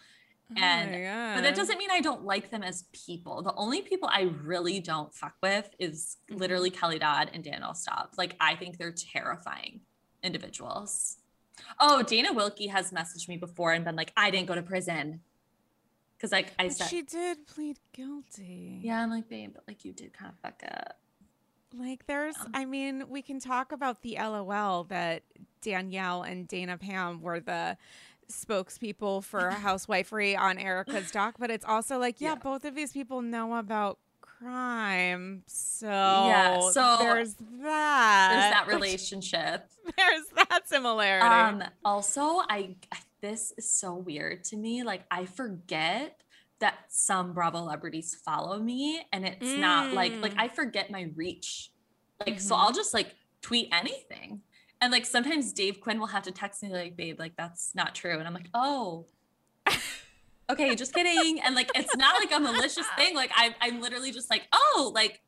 Oh 0.51 0.59
and 0.59 0.91
but 1.35 1.41
that 1.41 1.55
doesn't 1.55 1.77
mean 1.77 1.91
I 1.91 2.01
don't 2.01 2.25
like 2.25 2.49
them 2.49 2.63
as 2.63 2.85
people. 2.91 3.43
The 3.43 3.53
only 3.53 3.83
people 3.83 4.09
I 4.11 4.31
really 4.43 4.79
don't 4.79 5.13
fuck 5.13 5.35
with 5.43 5.69
is 5.77 6.17
mm-hmm. 6.29 6.39
literally 6.39 6.71
Kelly 6.71 6.97
Dodd 6.97 7.29
and 7.33 7.43
Danielle 7.43 7.75
Staub. 7.75 8.09
Like 8.17 8.35
I 8.39 8.55
think 8.55 8.77
they're 8.77 8.91
terrifying 8.91 9.81
individuals. 10.23 11.17
Oh, 11.79 12.03
Dana 12.03 12.33
Wilkey 12.33 12.69
has 12.69 12.91
messaged 12.91 13.27
me 13.27 13.37
before 13.37 13.73
and 13.73 13.85
been 13.85 13.95
like, 13.95 14.11
I 14.17 14.31
didn't 14.31 14.47
go 14.47 14.55
to 14.55 14.61
prison. 14.61 15.21
Cause 16.19 16.33
like 16.33 16.51
I 16.59 16.67
said 16.67 16.89
she 16.89 17.01
did 17.01 17.47
plead 17.47 17.79
guilty. 17.93 18.81
Yeah, 18.83 19.01
I'm 19.01 19.09
like, 19.09 19.29
babe, 19.29 19.51
but 19.53 19.63
like 19.69 19.85
you 19.85 19.93
did 19.93 20.11
kind 20.11 20.31
of 20.31 20.37
fuck 20.39 20.61
up. 20.69 20.99
Like 21.73 22.05
there's 22.07 22.35
um 22.37 22.51
I 22.53 22.65
mean, 22.65 23.05
we 23.07 23.21
can 23.21 23.39
talk 23.39 23.71
about 23.71 24.01
the 24.01 24.17
LOL 24.19 24.83
that 24.85 25.23
Danielle 25.61 26.23
and 26.23 26.45
Dana 26.45 26.77
Pam 26.77 27.21
were 27.21 27.39
the 27.39 27.77
spokespeople 28.29 29.23
for 29.23 29.49
housewifery 29.63 30.37
on 30.37 30.57
Erika's 30.57 31.09
doc, 31.11 31.35
but 31.39 31.49
it's 31.49 31.65
also 31.65 31.97
like, 31.97 32.19
yeah, 32.19 32.29
yeah, 32.29 32.35
both 32.35 32.65
of 32.65 32.75
these 32.75 32.91
people 32.91 33.21
know 33.21 33.55
about 33.55 33.97
crime. 34.39 35.43
So 35.47 35.87
yeah, 35.87 36.59
so 36.71 36.97
there's 36.99 37.35
that. 37.61 38.29
There's 38.31 38.53
that 38.53 38.65
relationship. 38.73 39.67
there's 39.97 40.27
that 40.35 40.67
similarity. 40.67 41.25
Um 41.25 41.63
also 41.83 42.41
I 42.49 42.75
this 43.21 43.53
is 43.57 43.69
so 43.69 43.95
weird 43.95 44.43
to 44.45 44.57
me. 44.57 44.83
Like 44.83 45.03
I 45.11 45.25
forget 45.25 46.21
that 46.59 46.75
some 46.89 47.33
Bravo 47.33 47.59
celebrities 47.59 48.15
follow 48.15 48.59
me 48.59 49.01
and 49.13 49.25
it's 49.25 49.47
mm. 49.47 49.59
not 49.59 49.93
like 49.93 50.13
like 50.21 50.33
mm. 50.33 50.39
I 50.41 50.47
forget 50.47 50.91
my 50.91 51.09
reach. 51.15 51.71
Like 52.19 52.35
mm-hmm. 52.35 52.39
so 52.39 52.55
I'll 52.55 52.73
just 52.73 52.93
like 52.93 53.15
tweet 53.41 53.69
anything. 53.71 54.41
And 54.81 54.91
like 54.91 55.05
sometimes 55.05 55.51
Dave 55.51 55.81
Quinn 55.81 55.99
will 55.99 56.07
have 56.07 56.23
to 56.23 56.31
text 56.31 56.63
me 56.63 56.69
like, 56.69 56.95
babe, 56.95 57.19
like 57.19 57.35
that's 57.37 57.75
not 57.75 57.95
true. 57.95 58.17
And 58.17 58.25
I'm 58.25 58.33
like, 58.33 58.49
oh, 58.53 59.05
okay, 60.49 60.75
just 60.75 60.93
kidding. 60.93 61.39
And 61.41 61.55
like 61.55 61.71
it's 61.75 61.95
not 61.95 62.15
like 62.19 62.31
a 62.31 62.39
malicious 62.39 62.87
thing. 62.97 63.15
Like 63.15 63.31
I 63.35 63.55
I'm 63.61 63.81
literally 63.81 64.11
just 64.11 64.29
like, 64.29 64.43
oh, 64.51 64.91
like, 64.93 65.21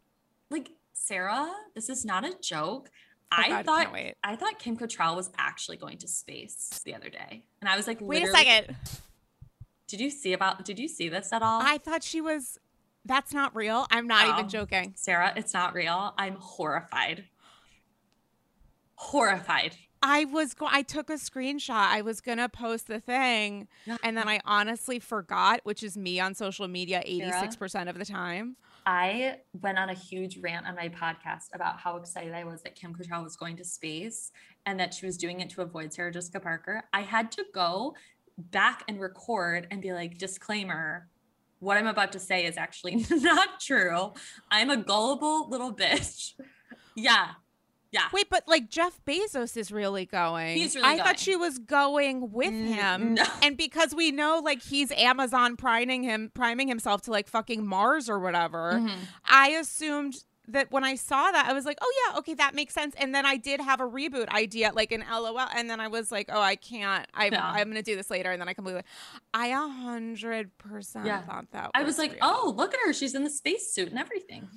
like 0.49 0.69
Sarah, 0.93 1.51
this 1.75 1.89
is 1.89 2.05
not 2.05 2.25
a 2.25 2.33
joke. 2.41 2.89
Oh, 3.31 3.37
I 3.37 3.49
God, 3.49 3.65
thought 3.65 3.95
I 4.23 4.35
thought 4.35 4.59
Kim 4.59 4.77
Cattrall 4.77 5.15
was 5.15 5.29
actually 5.37 5.77
going 5.77 5.97
to 5.99 6.07
space 6.07 6.81
the 6.85 6.93
other 6.93 7.09
day. 7.09 7.43
And 7.61 7.69
I 7.69 7.77
was 7.77 7.87
like, 7.87 7.99
wait 8.01 8.23
a 8.23 8.27
second. 8.27 8.75
Did 9.87 9.99
you 9.99 10.09
see 10.09 10.33
about 10.33 10.65
did 10.65 10.79
you 10.79 10.87
see 10.87 11.09
this 11.09 11.33
at 11.33 11.41
all? 11.41 11.61
I 11.61 11.77
thought 11.77 12.03
she 12.03 12.21
was 12.21 12.57
that's 13.05 13.33
not 13.33 13.55
real. 13.55 13.87
I'm 13.89 14.07
not 14.07 14.27
oh, 14.27 14.33
even 14.33 14.49
joking. 14.49 14.93
Sarah, 14.95 15.33
it's 15.35 15.53
not 15.53 15.73
real. 15.73 16.13
I'm 16.17 16.35
horrified 16.35 17.25
horrified. 19.01 19.75
I 20.03 20.25
was 20.25 20.53
go- 20.53 20.67
I 20.69 20.81
took 20.81 21.09
a 21.09 21.13
screenshot. 21.13 21.69
I 21.75 22.01
was 22.01 22.21
gonna 22.21 22.49
post 22.49 22.87
the 22.87 22.99
thing, 22.99 23.67
and 24.03 24.17
then 24.17 24.27
I 24.27 24.39
honestly 24.45 24.99
forgot, 24.99 25.61
which 25.63 25.83
is 25.83 25.95
me 25.97 26.19
on 26.19 26.33
social 26.33 26.67
media 26.67 27.01
eighty 27.05 27.31
six 27.39 27.55
percent 27.55 27.87
of 27.89 27.97
the 27.97 28.05
time. 28.05 28.55
I 28.85 29.37
went 29.61 29.77
on 29.77 29.89
a 29.89 29.93
huge 29.93 30.39
rant 30.39 30.65
on 30.65 30.75
my 30.75 30.89
podcast 30.89 31.53
about 31.53 31.79
how 31.79 31.97
excited 31.97 32.33
I 32.33 32.45
was 32.45 32.63
that 32.63 32.75
Kim 32.75 32.95
Cattrall 32.95 33.23
was 33.23 33.35
going 33.35 33.55
to 33.57 33.63
space 33.63 34.31
and 34.65 34.79
that 34.79 34.91
she 34.93 35.05
was 35.05 35.17
doing 35.17 35.39
it 35.39 35.51
to 35.51 35.61
avoid 35.61 35.93
Sarah 35.93 36.11
Jessica 36.11 36.39
Parker. 36.39 36.81
I 36.91 37.01
had 37.01 37.31
to 37.33 37.45
go 37.53 37.93
back 38.39 38.83
and 38.87 38.99
record 38.99 39.67
and 39.69 39.83
be 39.83 39.93
like, 39.93 40.17
disclaimer, 40.17 41.07
what 41.59 41.77
I'm 41.77 41.85
about 41.85 42.11
to 42.13 42.19
say 42.19 42.45
is 42.47 42.57
actually 42.57 43.05
not 43.11 43.59
true. 43.59 44.13
I'm 44.49 44.71
a 44.71 44.77
gullible 44.77 45.47
little 45.49 45.73
bitch. 45.73 46.33
Yeah. 46.93 47.27
Yeah. 47.91 48.03
Wait, 48.13 48.29
but 48.29 48.47
like 48.47 48.69
Jeff 48.69 48.99
Bezos 49.05 49.57
is 49.57 49.71
really 49.71 50.05
going. 50.05 50.55
He's 50.57 50.75
really 50.75 50.87
I 50.87 50.95
going. 50.95 51.05
thought 51.07 51.19
she 51.19 51.35
was 51.35 51.59
going 51.59 52.31
with 52.31 52.51
Mm, 52.53 52.65
him. 52.67 53.13
no. 53.15 53.23
And 53.43 53.57
because 53.57 53.93
we 53.93 54.11
know 54.11 54.41
like 54.43 54.61
he's 54.61 54.91
Amazon 54.93 55.57
priming 55.57 56.03
him 56.03 56.31
priming 56.33 56.67
himself 56.69 57.01
to 57.03 57.11
like 57.11 57.27
fucking 57.27 57.65
Mars 57.67 58.09
or 58.09 58.17
whatever, 58.19 58.79
Mhm. 58.81 58.97
I 59.25 59.49
assumed 59.49 60.23
that 60.47 60.71
when 60.71 60.83
I 60.83 60.95
saw 60.95 61.31
that, 61.31 61.45
I 61.47 61.53
was 61.53 61.65
like, 61.65 61.77
oh 61.81 61.93
yeah, 62.07 62.17
okay, 62.19 62.33
that 62.33 62.55
makes 62.55 62.73
sense. 62.73 62.95
And 62.97 63.13
then 63.13 63.25
I 63.25 63.37
did 63.37 63.61
have 63.61 63.79
a 63.79 63.85
reboot 63.87 64.27
idea, 64.29 64.71
like 64.73 64.91
an 64.91 65.03
LOL, 65.09 65.37
and 65.55 65.69
then 65.69 65.79
I 65.79 65.87
was 65.87 66.11
like, 66.11 66.29
oh, 66.31 66.41
I 66.41 66.55
can't. 66.55 67.07
I, 67.13 67.27
Yeah. 67.27 67.45
I'm 67.45 67.67
gonna 67.69 67.83
do 67.83 67.95
this 67.95 68.09
later, 68.09 68.31
and 68.31 68.41
then 68.41 68.49
I 68.49 68.53
completely. 68.53 68.81
I 69.33 69.47
a 69.47 69.67
hundred 69.67 70.57
percent 70.57 71.05
thought 71.25 71.45
that. 71.51 71.71
I 71.73 71.83
was 71.83 71.97
like, 71.97 72.11
real. 72.13 72.19
oh, 72.23 72.53
look 72.57 72.73
at 72.73 72.79
her. 72.85 72.91
She's 72.93 73.15
in 73.15 73.23
the 73.23 73.29
spacesuit 73.29 73.89
and 73.89 73.99
everything. 73.99 74.47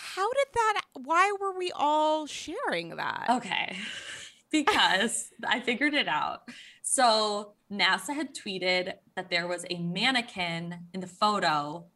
How 0.00 0.28
did 0.32 0.46
that? 0.54 0.82
Why 0.94 1.32
were 1.40 1.56
we 1.56 1.72
all 1.74 2.26
sharing 2.26 2.96
that? 2.96 3.26
Okay. 3.28 3.76
because 4.50 5.28
I 5.46 5.60
figured 5.60 5.94
it 5.94 6.08
out. 6.08 6.48
So 6.82 7.54
NASA 7.70 8.14
had 8.14 8.34
tweeted 8.34 8.94
that 9.14 9.30
there 9.30 9.46
was 9.46 9.64
a 9.70 9.78
mannequin 9.78 10.86
in 10.92 11.00
the 11.00 11.06
photo. 11.06 11.86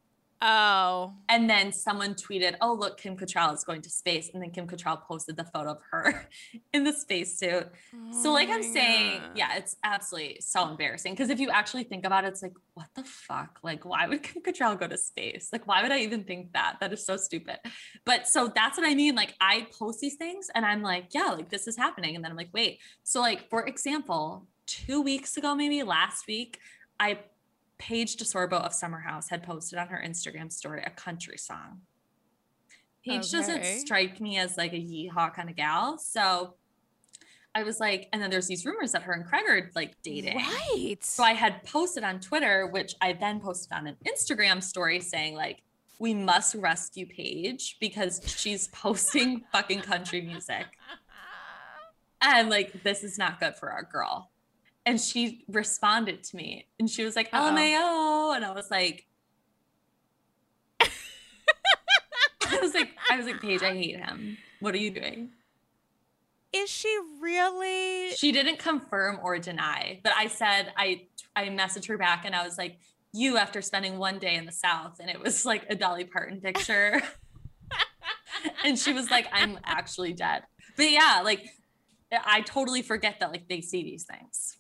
Oh. 0.47 1.15
And 1.31 1.49
then 1.49 1.73
someone 1.73 2.15
tweeted, 2.15 2.57
Oh, 2.61 2.75
look, 2.75 2.99
Kim 2.99 3.17
Cattrall 3.17 3.55
is 3.55 3.65
going 3.65 3.81
to 3.81 3.89
space. 3.89 4.31
And 4.35 4.43
then 4.43 4.51
Kim 4.51 4.67
Cattrall 4.67 5.01
posted 5.01 5.39
the 5.39 5.45
photo 5.45 5.71
of 5.71 5.79
her 5.91 6.29
in 6.75 6.85
the 6.85 6.93
spacesuit. 6.93 7.71
So, 8.13 8.31
like 8.31 8.51
Oh 8.51 8.53
I'm 8.53 8.61
my 8.61 8.67
saying, 8.67 9.23
yeah, 9.35 9.57
it's 9.57 9.77
absolutely 9.83 10.37
so 10.41 10.69
embarrassing. 10.69 11.15
Because 11.15 11.31
if 11.31 11.41
you 11.41 11.49
actually 11.49 11.85
think 11.85 12.05
about 12.05 12.25
it, 12.25 12.29
it's 12.29 12.43
like, 12.43 12.53
what 12.75 12.89
the 12.95 13.05
fuck? 13.05 13.59
Like, 13.63 13.87
why 13.87 14.07
would 14.07 14.23
Kim 14.23 14.43
Cattrall 14.43 14.79
go 14.79 14.87
to 14.87 14.99
space? 14.99 15.49
Like, 15.51 15.67
why 15.67 15.81
would 15.83 15.93
I 15.93 16.01
even 16.01 16.25
think 16.25 16.53
that? 16.53 16.77
That 16.81 16.93
is 16.93 17.07
so 17.07 17.17
stupid. 17.17 17.57
But 18.05 18.29
so 18.29 18.53
that's 18.55 18.77
what 18.77 18.87
I 18.87 18.95
mean. 18.95 19.15
Like, 19.15 19.35
I 19.41 19.67
post 19.79 20.01
these 20.01 20.17
things 20.17 20.51
and 20.55 20.67
I'm 20.67 20.83
like, 20.83 21.15
yeah, 21.15 21.29
like 21.29 21.49
this 21.49 21.67
is 21.67 21.79
happening. 21.79 22.17
And 22.17 22.23
then 22.23 22.31
I'm 22.31 22.37
like, 22.37 22.53
wait. 22.53 22.81
So, 23.03 23.23
like, 23.23 23.49
for 23.49 23.67
example, 23.67 24.47
two 24.67 25.01
weeks 25.01 25.39
ago, 25.39 25.55
maybe 25.55 25.83
last 25.83 26.27
week, 26.27 26.59
I 27.01 27.21
Paige 27.79 28.17
DeSorbo 28.17 28.55
of 28.55 28.73
Summer 28.73 29.01
House 29.01 29.29
had 29.29 29.43
posted 29.43 29.79
on 29.79 29.89
her 29.89 30.03
Instagram 30.05 30.53
story 30.53 30.83
a 30.85 30.91
country 30.91 31.39
song. 31.39 31.81
Paige 33.05 33.31
doesn't 33.31 33.65
strike 33.65 34.21
me 34.21 34.39
as 34.39 34.57
like 34.57 34.73
a 34.73 34.77
yeehaw 34.77 35.35
kind 35.35 35.51
of 35.51 35.57
gal. 35.57 35.99
So 35.99 36.55
I 37.55 37.63
was 37.63 37.79
like, 37.79 38.09
and 38.13 38.23
then 38.23 38.31
there's 38.31 38.49
these 38.49 38.65
rumors 38.65 38.93
that 38.93 39.03
her 39.03 39.13
and 39.13 39.25
Craig 39.25 39.45
are 39.49 39.71
like 39.75 39.95
dating. 40.03 40.37
Right. 40.37 40.97
So 41.01 41.23
I 41.23 41.35
had 41.35 41.63
posted 41.65 42.03
on 42.03 42.21
Twitter, 42.21 42.67
which 42.67 42.95
I 43.01 43.13
then 43.13 43.41
posted 43.41 43.73
on 43.73 43.87
an 43.87 43.97
Instagram 44.07 44.63
story 44.63 45.01
saying, 45.01 45.35
like, 45.35 45.63
we 45.99 46.15
must 46.15 46.57
rescue 46.57 47.07
Paige 47.07 47.77
because 47.81 48.21
she's 48.27 48.69
posting 48.69 49.45
fucking 49.53 49.81
country 49.81 50.21
music. 50.21 50.67
And 52.27 52.49
like, 52.49 52.83
this 52.83 53.05
is 53.05 53.19
not 53.19 53.39
good 53.39 53.55
for 53.55 53.71
our 53.71 53.83
girl. 53.83 54.31
And 54.87 55.01
she 55.01 55.45
responded 55.49 56.23
to 56.25 56.37
me 56.37 56.67
and 56.79 56.91
she 56.91 57.05
was 57.05 57.17
like, 57.17 57.29
Uh-oh. 57.33 57.53
LMAO. 57.53 58.37
And 58.37 58.45
I 58.45 58.53
was 58.53 58.71
like, 58.71 59.07
I 60.81 62.59
was 62.61 62.75
like, 62.75 62.91
I 63.11 63.17
was 63.17 63.27
like, 63.27 63.41
Paige, 63.41 63.63
I 63.63 63.75
hate 63.75 63.97
him. 63.97 64.37
What 64.61 64.75
are 64.75 64.79
you 64.79 64.91
doing? 64.91 65.31
Is 66.53 66.71
she 66.71 66.97
really? 67.21 68.11
She 68.13 68.31
didn't 68.31 68.59
confirm 68.59 69.19
or 69.23 69.39
deny, 69.39 70.01
but 70.05 70.13
I 70.17 70.29
said 70.29 70.73
I 70.77 71.07
I 71.35 71.49
messaged 71.49 71.89
her 71.89 71.99
back 71.99 72.25
and 72.25 72.35
I 72.35 72.45
was 72.45 72.57
like, 72.57 72.79
you 73.13 73.37
after 73.39 73.61
spending 73.61 73.99
one 73.99 74.19
day 74.19 74.35
in 74.35 74.45
the 74.45 74.53
South, 74.53 74.99
and 75.01 75.11
it 75.11 75.21
was 75.21 75.45
like 75.47 75.67
a 75.69 75.75
Dolly 75.75 76.05
Parton 76.05 76.41
picture. 76.41 77.03
and 78.65 78.79
she 78.79 78.93
was 78.93 79.11
like, 79.11 79.27
I'm 79.33 79.59
actually 79.65 80.13
dead. 80.13 80.43
But 80.77 80.91
yeah, 80.91 81.23
like 81.25 81.45
I 82.13 82.43
totally 82.43 82.83
forget 82.83 83.21
that 83.21 83.31
like 83.31 83.49
they 83.49 83.61
see 83.61 83.83
these 83.83 84.05
things. 84.05 84.57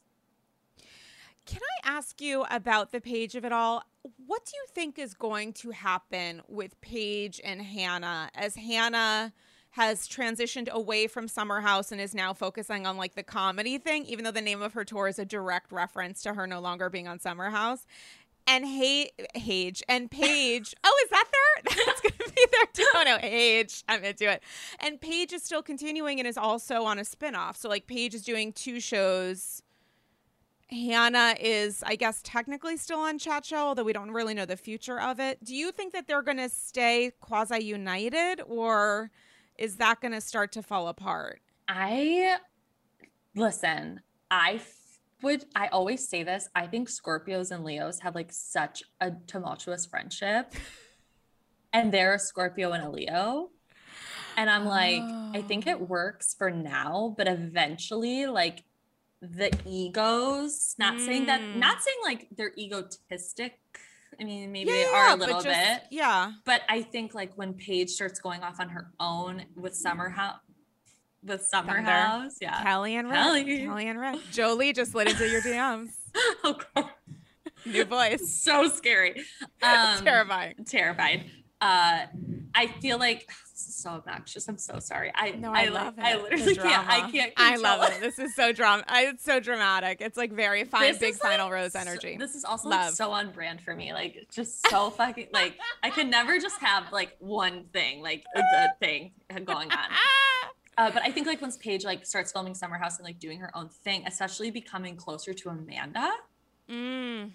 Can 1.46 1.60
I 1.84 1.90
ask 1.96 2.20
you 2.20 2.44
about 2.50 2.90
the 2.90 3.00
Paige 3.00 3.34
of 3.34 3.44
it 3.44 3.52
all? 3.52 3.82
What 4.26 4.44
do 4.44 4.52
you 4.56 4.64
think 4.68 4.98
is 4.98 5.14
going 5.14 5.52
to 5.54 5.70
happen 5.70 6.42
with 6.48 6.80
Paige 6.80 7.40
and 7.44 7.60
Hannah 7.60 8.30
as 8.34 8.56
Hannah 8.56 9.32
has 9.70 10.08
transitioned 10.08 10.68
away 10.68 11.06
from 11.06 11.26
Summer 11.26 11.60
House 11.60 11.90
and 11.90 12.00
is 12.00 12.14
now 12.14 12.32
focusing 12.32 12.86
on 12.86 12.96
like 12.96 13.14
the 13.14 13.22
comedy 13.22 13.76
thing, 13.76 14.04
even 14.06 14.24
though 14.24 14.30
the 14.30 14.40
name 14.40 14.62
of 14.62 14.72
her 14.72 14.84
tour 14.84 15.08
is 15.08 15.18
a 15.18 15.24
direct 15.24 15.72
reference 15.72 16.22
to 16.22 16.34
her 16.34 16.46
no 16.46 16.60
longer 16.60 16.88
being 16.88 17.08
on 17.08 17.18
Summer 17.18 17.50
House? 17.50 17.84
And 18.46 18.64
hey, 18.64 19.10
Paige 19.34 19.82
and 19.88 20.10
Paige. 20.10 20.74
Oh, 20.84 21.04
is 21.04 21.10
that 21.10 21.24
there? 21.32 21.74
That's 21.86 22.00
gonna 22.00 22.32
be 22.34 22.46
there 22.52 22.66
too. 22.72 22.86
Oh 22.94 23.02
no, 23.04 23.18
Paige. 23.18 23.82
I'm 23.88 24.04
into 24.04 24.30
it. 24.30 24.42
And 24.80 25.00
Paige 25.00 25.32
is 25.32 25.42
still 25.42 25.62
continuing 25.62 26.20
and 26.20 26.28
is 26.28 26.38
also 26.38 26.84
on 26.84 26.98
a 26.98 27.02
spinoff. 27.02 27.56
So 27.56 27.68
like 27.68 27.86
Paige 27.86 28.14
is 28.14 28.22
doing 28.22 28.52
two 28.52 28.80
shows. 28.80 29.62
Hannah 30.70 31.34
is, 31.40 31.82
I 31.86 31.96
guess, 31.96 32.20
technically 32.22 32.76
still 32.76 33.00
on 33.00 33.18
Chat 33.18 33.44
Show, 33.44 33.56
although 33.58 33.84
we 33.84 33.92
don't 33.92 34.10
really 34.10 34.34
know 34.34 34.46
the 34.46 34.56
future 34.56 35.00
of 35.00 35.20
it. 35.20 35.44
Do 35.44 35.54
you 35.54 35.70
think 35.72 35.92
that 35.92 36.06
they're 36.06 36.22
going 36.22 36.38
to 36.38 36.48
stay 36.48 37.12
quasi 37.20 37.62
united, 37.62 38.40
or 38.46 39.10
is 39.58 39.76
that 39.76 40.00
going 40.00 40.12
to 40.12 40.20
start 40.20 40.52
to 40.52 40.62
fall 40.62 40.88
apart? 40.88 41.40
I 41.68 42.36
listen, 43.34 44.00
I 44.30 44.60
would 45.22 45.44
I 45.54 45.68
always 45.68 46.08
say 46.08 46.22
this. 46.22 46.48
I 46.54 46.66
think 46.66 46.88
Scorpios 46.88 47.50
and 47.50 47.64
Leos 47.64 48.00
have 48.00 48.14
like 48.14 48.32
such 48.32 48.82
a 49.00 49.12
tumultuous 49.26 49.86
friendship. 49.86 50.52
And 51.72 51.90
they're 51.92 52.14
a 52.14 52.20
Scorpio 52.20 52.70
and 52.70 52.84
a 52.84 52.88
Leo. 52.88 53.50
And 54.36 54.48
I'm 54.48 54.64
like, 54.64 55.02
I 55.36 55.42
think 55.42 55.66
Oh. 55.66 55.70
it 55.72 55.88
works 55.88 56.32
for 56.32 56.48
now, 56.48 57.16
but 57.18 57.26
eventually, 57.26 58.26
like 58.26 58.62
the 59.32 59.50
egos, 59.66 60.74
not 60.78 60.98
saying 61.00 61.26
that, 61.26 61.40
Mm. 61.40 61.56
not 61.56 61.82
saying 61.82 61.96
like 62.04 62.28
they're 62.36 62.52
egotistic. 62.58 63.58
I 64.20 64.24
mean, 64.24 64.52
maybe 64.52 64.70
Yeah, 64.70 64.76
they 64.76 64.84
are 64.84 65.08
yeah, 65.08 65.14
a 65.14 65.16
little 65.16 65.40
just- 65.40 65.46
bit 65.46 65.82
Yeah. 65.90 66.32
but 66.44 66.62
I 66.68 66.82
think 66.82 67.14
like 67.14 67.32
when 67.36 67.54
Paige 67.54 67.90
starts 67.90 68.20
going 68.20 68.42
off 68.42 68.60
on 68.60 68.68
her 68.68 68.92
own 69.00 69.44
with 69.56 69.74
Summer 69.74 70.08
House, 70.10 70.38
with 71.22 71.42
Summer 71.42 71.74
Thunder. 71.76 71.90
House, 71.90 72.36
yeah. 72.40 72.62
Kelly 72.62 72.96
and 72.96 73.08
Rick. 73.08 73.16
Kelly. 73.16 73.58
Kelly 73.64 73.88
and 73.88 73.98
Rick. 73.98 74.20
Jolie 74.30 74.72
just 74.72 74.92
slid 74.92 75.08
into 75.08 75.26
your 75.28 75.40
DMs. 75.48 75.90
oh 76.44 76.58
God, 76.74 76.90
New 77.64 77.84
voice. 77.86 78.42
so 78.42 78.68
scary, 78.68 79.24
um, 79.62 80.04
Terrifying. 80.04 80.54
terrified. 80.66 81.30
Uh, 81.60 82.06
I 82.54 82.66
feel 82.82 82.98
like 82.98 83.28
so 83.84 83.90
obnoxious. 83.90 84.48
I'm 84.48 84.58
so 84.58 84.78
sorry. 84.80 85.12
I 85.14 85.30
No, 85.30 85.52
I, 85.52 85.66
like- 85.66 85.72
love 85.72 85.98
it. 85.98 86.04
I 86.04 86.16
literally 86.20 86.54
can't. 86.56 86.88
I 86.88 87.10
can't. 87.10 87.32
I 87.36 87.56
love 87.56 87.88
it. 87.92 88.00
This 88.00 88.18
is 88.18 88.34
so 88.34 88.52
drama. 88.52 88.82
It's 88.90 89.24
so 89.24 89.38
dramatic. 89.40 90.00
It's 90.00 90.16
like 90.16 90.32
very 90.32 90.64
fine, 90.64 90.90
This 90.90 90.98
big 90.98 91.14
is, 91.14 91.22
like, 91.22 91.32
final 91.32 91.50
rose 91.50 91.72
so- 91.72 91.78
energy. 91.80 92.16
This 92.18 92.34
is 92.34 92.44
also 92.44 92.68
like, 92.68 92.92
so 92.92 93.12
on 93.12 93.30
brand 93.30 93.60
for 93.60 93.74
me. 93.74 93.92
Like 93.92 94.26
just 94.34 94.66
so 94.68 94.90
fucking 94.90 95.28
like 95.32 95.56
I 95.82 95.90
can 95.90 96.10
never 96.10 96.38
just 96.38 96.58
have 96.60 96.90
like 96.92 97.16
one 97.20 97.64
thing, 97.72 98.02
like 98.02 98.24
a 98.34 98.40
good 98.40 98.70
thing 98.80 99.12
going 99.44 99.70
on. 99.70 99.78
Uh, 100.76 100.90
but 100.90 101.02
I 101.04 101.12
think 101.12 101.28
like 101.28 101.40
once 101.40 101.56
Paige 101.56 101.84
like 101.84 102.04
starts 102.04 102.32
filming 102.32 102.52
Summer 102.56 102.76
House 102.78 102.96
and 102.98 103.04
like 103.06 103.20
doing 103.20 103.38
her 103.38 103.56
own 103.56 103.68
thing, 103.68 104.02
especially 104.08 104.50
becoming 104.50 104.96
closer 104.96 105.32
to 105.32 105.48
Amanda, 105.48 106.10
Mm. 106.68 107.30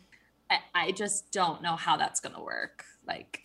I, 0.51 0.57
I 0.75 0.91
just 0.91 1.31
don't 1.31 1.61
know 1.61 1.77
how 1.77 1.95
that's 1.95 2.19
gonna 2.19 2.41
work. 2.43 2.83
Like, 3.07 3.43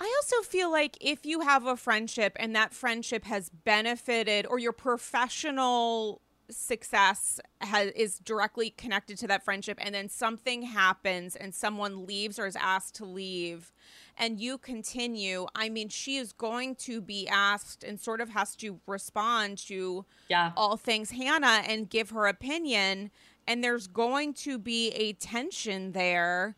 I 0.00 0.20
also 0.22 0.48
feel 0.48 0.70
like 0.70 0.96
if 1.00 1.24
you 1.24 1.40
have 1.40 1.66
a 1.66 1.76
friendship 1.76 2.36
and 2.36 2.54
that 2.56 2.74
friendship 2.74 3.24
has 3.24 3.48
benefited 3.48 4.46
or 4.46 4.58
your 4.58 4.72
professional 4.72 6.20
success 6.50 7.40
has, 7.62 7.90
is 7.92 8.18
directly 8.18 8.68
connected 8.68 9.16
to 9.16 9.26
that 9.26 9.42
friendship 9.42 9.78
and 9.80 9.94
then 9.94 10.10
something 10.10 10.62
happens 10.62 11.36
and 11.36 11.54
someone 11.54 12.04
leaves 12.06 12.38
or 12.38 12.44
is 12.44 12.56
asked 12.56 12.94
to 12.94 13.06
leave 13.06 13.72
and 14.18 14.38
you 14.38 14.58
continue 14.58 15.46
i 15.54 15.70
mean 15.70 15.88
she 15.88 16.18
is 16.18 16.34
going 16.34 16.74
to 16.74 17.00
be 17.00 17.26
asked 17.28 17.82
and 17.82 17.98
sort 17.98 18.20
of 18.20 18.28
has 18.28 18.54
to 18.54 18.78
respond 18.86 19.56
to 19.56 20.04
yeah, 20.28 20.52
all 20.54 20.76
things 20.76 21.12
Hannah 21.12 21.62
and 21.66 21.88
give 21.88 22.10
her 22.10 22.26
opinion. 22.26 23.10
And 23.46 23.62
there's 23.62 23.86
going 23.86 24.34
to 24.34 24.58
be 24.58 24.88
a 24.90 25.12
tension 25.14 25.92
there 25.92 26.56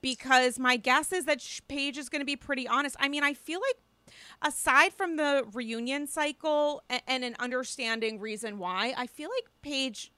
because 0.00 0.58
my 0.58 0.76
guess 0.76 1.12
is 1.12 1.24
that 1.26 1.40
Paige 1.68 1.98
is 1.98 2.08
going 2.08 2.20
to 2.20 2.26
be 2.26 2.36
pretty 2.36 2.66
honest. 2.68 2.96
I 3.00 3.08
mean, 3.08 3.22
I 3.24 3.34
feel 3.34 3.60
like 3.60 4.14
aside 4.42 4.92
from 4.94 5.16
the 5.16 5.44
reunion 5.52 6.06
cycle 6.06 6.82
and, 6.88 7.02
and 7.06 7.24
an 7.24 7.36
understanding 7.38 8.20
reason 8.20 8.58
why, 8.58 8.94
I 8.96 9.06
feel 9.06 9.28
like 9.34 9.50
Paige 9.62 10.12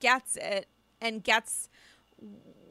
gets 0.00 0.36
it 0.36 0.66
and 1.00 1.22
gets 1.22 1.68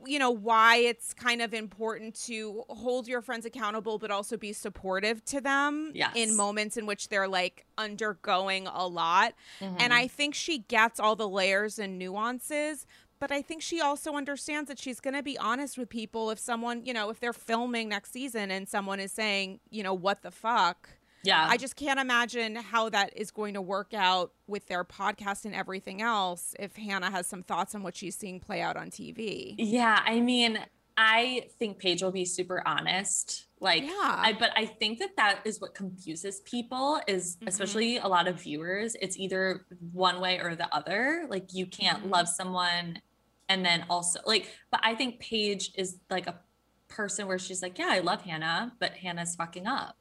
you 0.06 0.20
know 0.20 0.32
why 0.32 0.76
it's 0.78 1.14
kind 1.14 1.42
of 1.42 1.54
important 1.54 2.14
to 2.26 2.64
hold 2.68 3.08
your 3.08 3.22
friends 3.22 3.46
accountable 3.46 3.98
but 3.98 4.12
also 4.12 4.36
be 4.36 4.52
supportive 4.52 5.24
to 5.24 5.40
them 5.40 5.92
Yes. 5.94 6.12
in 6.16 6.36
moments 6.36 6.76
in 6.76 6.86
which 6.86 7.08
they're 7.08 7.28
like 7.28 7.66
undergoing 7.78 8.68
a 8.68 8.86
lot 8.88 9.34
Mm-hmm. 9.62 9.76
and 9.80 9.94
I 9.94 10.08
think 10.08 10.36
she 10.36 10.60
gets 10.60 11.00
all 11.00 11.16
the 11.16 11.28
layers 11.30 11.80
and 11.80 11.98
nuances, 11.98 12.86
but 13.24 13.32
I 13.32 13.42
think 13.42 13.62
she 13.62 13.80
also 13.80 14.16
understands 14.16 14.68
that 14.68 14.78
she's 14.78 15.00
going 15.00 15.14
to 15.14 15.24
be 15.24 15.38
honest 15.38 15.78
with 15.78 15.88
people 15.88 16.30
if 16.30 16.38
someone, 16.38 16.86
you 16.86 16.92
know, 16.92 17.10
if 17.10 17.22
they're 17.22 17.32
filming 17.32 17.88
next 17.88 18.12
season 18.12 18.52
and 18.52 18.68
someone 18.68 19.00
is 19.00 19.14
saying, 19.14 19.62
you 19.70 19.82
know, 19.82 19.94
what 19.94 20.24
the 20.24 20.30
fuck. 20.30 20.90
Yeah. 21.24 21.48
I 21.50 21.56
just 21.56 21.78
can't 21.78 22.02
imagine 22.02 22.58
how 22.58 22.90
that 22.90 23.16
is 23.16 23.32
going 23.32 23.54
to 23.54 23.62
work 23.62 23.94
out 23.94 24.34
with 24.46 24.68
their 24.68 24.84
podcast 24.84 25.46
and 25.46 25.56
everything 25.56 26.02
else 26.02 26.54
if 26.60 26.76
Hannah 26.76 27.12
has 27.12 27.26
some 27.26 27.44
thoughts 27.44 27.74
on 27.74 27.82
what 27.82 27.96
she's 27.96 28.14
seeing 28.18 28.42
play 28.42 28.60
out 28.62 28.76
on 28.76 28.90
TV. 28.90 29.56
Yeah, 29.58 30.02
I 30.06 30.20
mean, 30.20 30.60
I 30.98 31.48
think 31.58 31.80
Paige 31.80 32.04
will 32.04 32.12
be 32.12 32.26
super 32.26 32.62
honest. 32.68 33.46
Like, 33.62 33.84
Yeah. 33.84 33.90
I, 33.94 34.36
but 34.38 34.52
I 34.58 34.66
think 34.66 35.00
that 35.00 35.16
that 35.16 35.40
is 35.46 35.62
what 35.62 35.74
confuses 35.76 36.42
people 36.42 37.00
is 37.08 37.38
Mhm. 37.38 37.48
especially 37.48 37.98
a 38.00 38.08
lot 38.10 38.28
of 38.28 38.42
viewers. 38.42 38.98
It's 39.02 39.18
either 39.18 39.66
one 39.94 40.20
way 40.20 40.40
or 40.42 40.58
the 40.58 40.68
other. 40.76 41.26
Like 41.30 41.54
you 41.54 41.68
can't 41.68 42.04
Mhm. 42.04 42.12
love 42.12 42.28
someone 42.28 43.02
and 43.50 43.66
then 43.66 43.86
also 43.90 44.20
like, 44.26 44.50
but 44.72 44.80
I 44.84 44.96
think 44.96 45.20
Paige 45.20 45.72
is 45.76 45.98
like 46.10 46.28
a 46.28 46.40
person 46.88 47.28
where 47.28 47.40
she's 47.40 47.62
like, 47.62 47.78
yeah, 47.78 47.90
I 47.90 48.00
love 48.00 48.22
Hannah, 48.22 48.74
but 48.80 48.94
Hannah's 48.94 49.36
fucking 49.36 49.68
up. 49.68 49.98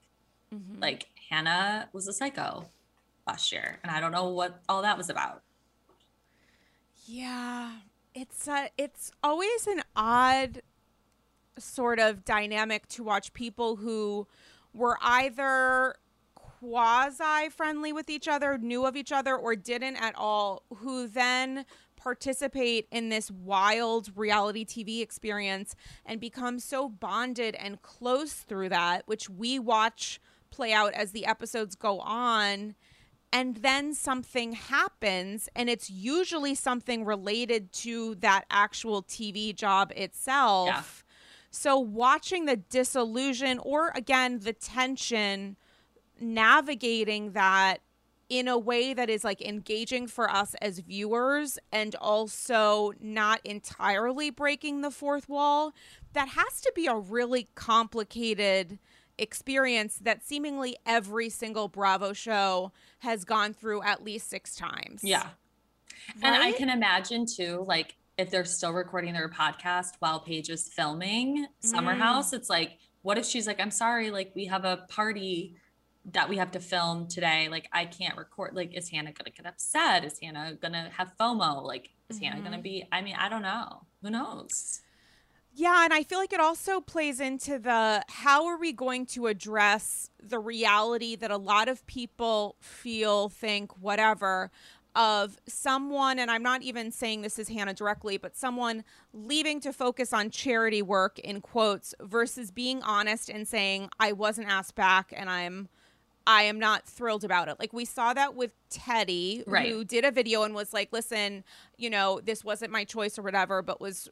Mhm. 0.55 0.81
Like 0.81 1.09
Hannah 1.31 1.89
was 1.93 2.09
a 2.09 2.13
psycho 2.13 2.69
last 3.27 3.53
year, 3.53 3.79
and 3.83 3.91
I 3.91 4.01
don't 4.01 4.13
know 4.13 4.29
what 4.29 4.61
all 4.69 4.83
that 4.83 4.99
was 4.99 5.09
about. 5.11 5.43
Yeah, 7.07 7.73
it's 8.15 8.47
uh, 8.47 8.69
it's 8.77 9.11
always 9.23 9.67
an 9.67 9.83
odd 9.97 10.63
sort 11.59 11.99
of 11.99 12.25
dynamic 12.25 12.87
to 12.89 13.03
watch 13.03 13.33
people 13.33 13.77
who 13.77 14.27
were 14.73 14.99
either 15.03 15.97
quasi 16.35 17.49
friendly 17.51 17.93
with 17.93 18.09
each 18.09 18.29
other, 18.29 18.57
knew 18.59 18.87
of 18.87 18.97
each 18.97 19.13
other, 19.13 19.37
or 19.37 19.57
didn't 19.57 19.97
at 19.97 20.15
all, 20.17 20.63
who 20.77 21.09
then 21.09 21.65
participate 22.03 22.89
in 22.91 23.09
this 23.11 23.31
wild 23.31 24.11
reality 24.17 24.65
TV 24.65 25.03
experience 25.03 25.77
and 26.05 26.21
become 26.21 26.59
so 26.59 26.89
bonded 26.89 27.55
and 27.55 27.83
close 27.83 28.33
through 28.33 28.69
that, 28.71 29.03
which 29.07 29.31
we 29.31 29.59
watch 29.59 30.21
play 30.51 30.73
out 30.73 30.93
as 30.95 31.13
the 31.13 31.27
episodes 31.27 31.75
go 31.75 32.01
on 32.01 32.75
and 33.33 33.57
then 33.57 33.95
something 33.95 34.53
happens 34.53 35.49
and 35.57 35.71
it's 35.71 35.89
usually 35.89 36.55
something 36.55 37.05
related 37.05 37.73
to 37.73 38.15
that 38.17 38.45
actual 38.51 39.03
TV 39.03 39.55
job 39.55 39.93
itself. 39.97 40.67
Yeah. 40.67 40.83
So 41.51 41.79
watching 41.79 42.45
the 42.45 42.57
disillusion 42.57 43.59
or 43.59 43.93
again 43.95 44.41
the 44.41 44.53
tension 44.53 45.57
navigating 46.21 47.33
that 47.33 47.79
in 48.33 48.49
a 48.49 48.57
way 48.57 48.95
that 48.95 49.11
is 49.11 49.25
like 49.25 49.43
engaging 49.43 50.07
for 50.07 50.31
us 50.31 50.55
as 50.63 50.79
viewers 50.79 51.59
and 51.71 51.95
also 51.97 52.95
not 52.99 53.39
entirely 53.45 54.31
breaking 54.31 54.81
the 54.81 54.91
fourth 54.91 55.29
wall 55.29 55.75
that 56.15 56.29
has 56.29 56.63
to 56.63 56.73
be 56.75 56.87
a 56.87 56.97
really 56.97 57.47
complicated 57.55 58.79
experience 59.19 59.99
that 60.01 60.27
seemingly 60.27 60.79
every 60.87 61.29
single 61.29 61.69
Bravo 61.69 62.15
show 62.15 62.73
has 63.01 63.27
gone 63.27 63.53
through 63.53 63.83
at 63.83 64.03
least 64.03 64.31
six 64.31 64.57
times. 64.57 65.05
Yeah. 65.05 65.27
And 66.23 66.35
I 66.35 66.53
can 66.53 66.71
imagine 66.71 67.27
too, 67.27 67.63
like 67.69 67.97
if 68.17 68.31
they're 68.31 68.47
still 68.47 68.73
recording 68.73 69.13
their 69.13 69.29
podcast 69.29 69.91
while 69.99 70.21
Paige 70.21 70.49
is 70.49 70.69
filming 70.69 71.47
Summer 71.61 71.95
Mm. 71.95 71.99
House, 71.99 72.33
it's 72.33 72.49
like, 72.49 72.79
what 73.03 73.19
if 73.19 73.27
she's 73.27 73.47
like, 73.47 73.61
I'm 73.61 73.71
sorry, 73.71 74.11
like 74.11 74.33
we 74.35 74.47
have 74.47 74.65
a 74.65 74.87
party 74.89 75.57
that 76.07 76.29
we 76.29 76.37
have 76.37 76.51
to 76.53 76.61
film 76.61 77.07
today. 77.07 77.49
Like 77.49 77.69
I 77.73 77.85
can't 77.85 78.17
record. 78.17 78.55
Like, 78.55 78.75
is 78.75 78.89
Hannah 78.89 79.13
gonna 79.13 79.31
get 79.31 79.47
upset? 79.47 80.05
Is 80.05 80.19
Hannah 80.21 80.55
gonna 80.61 80.91
have 80.97 81.13
FOMO? 81.19 81.63
Like, 81.63 81.91
is 82.09 82.19
Hannah 82.19 82.41
gonna 82.43 82.59
Mhm. 82.59 82.63
be? 82.63 82.89
I 82.91 83.01
mean, 83.03 83.15
I 83.17 83.29
don't 83.29 83.43
know. 83.43 83.87
Who 84.03 84.11
knows? 84.11 84.81
Yeah, 85.55 85.85
and 85.85 85.93
I 85.93 86.03
feel 86.03 86.19
like 86.19 86.33
it 86.33 86.41
also 86.41 86.81
plays 86.81 87.21
into 87.21 87.59
the 87.59 88.03
how 88.09 88.47
are 88.47 88.57
we 88.57 88.73
going 88.73 89.05
to 89.07 89.27
address 89.27 90.09
the 90.19 90.39
reality 90.39 91.15
that 91.17 91.31
a 91.31 91.37
lot 91.37 91.69
of 91.69 91.87
people 91.87 92.57
feel, 92.59 93.29
think, 93.29 93.77
whatever, 93.79 94.51
of 94.95 95.39
someone, 95.47 96.19
and 96.19 96.31
I'm 96.31 96.43
not 96.43 96.63
even 96.63 96.91
saying 96.91 97.21
this 97.23 97.39
is 97.39 97.49
Hannah 97.49 97.75
directly, 97.75 98.17
but 98.17 98.37
someone 98.37 98.83
leaving 99.13 99.61
to 99.61 99.73
focus 99.73 100.13
on 100.13 100.31
charity 100.31 100.83
work 100.83 101.19
in 101.19 101.41
quotes 101.43 101.95
versus 102.01 102.51
being 102.51 102.83
honest 102.83 103.29
and 103.29 103.47
saying, 103.47 103.91
I 104.01 104.13
wasn't 104.13 104.49
asked 104.49 104.75
back 104.75 105.13
and 105.15 105.31
I'm 105.31 105.69
I 106.27 106.43
am 106.45 106.59
not 106.59 106.87
thrilled 106.87 107.25
about 107.25 107.49
it. 107.49 107.59
Like 107.59 107.73
we 107.73 107.85
saw 107.85 108.13
that 108.15 108.35
with 108.35 108.53
Teddi, 108.71 109.43
Right. 109.47 109.69
who 109.71 109.85
did 109.85 110.05
a 110.05 110.11
video 110.11 110.43
and 110.45 110.55
was 110.55 110.73
like, 110.73 110.93
"Listen, 110.93 111.45
you 111.77 111.91
know, 111.91 112.21
this 112.23 112.45
wasn't 112.45 112.71
my 112.73 112.85
choice 112.85 113.19
or 113.19 113.23
whatever," 113.23 113.63
but 113.63 113.81
was 113.81 114.09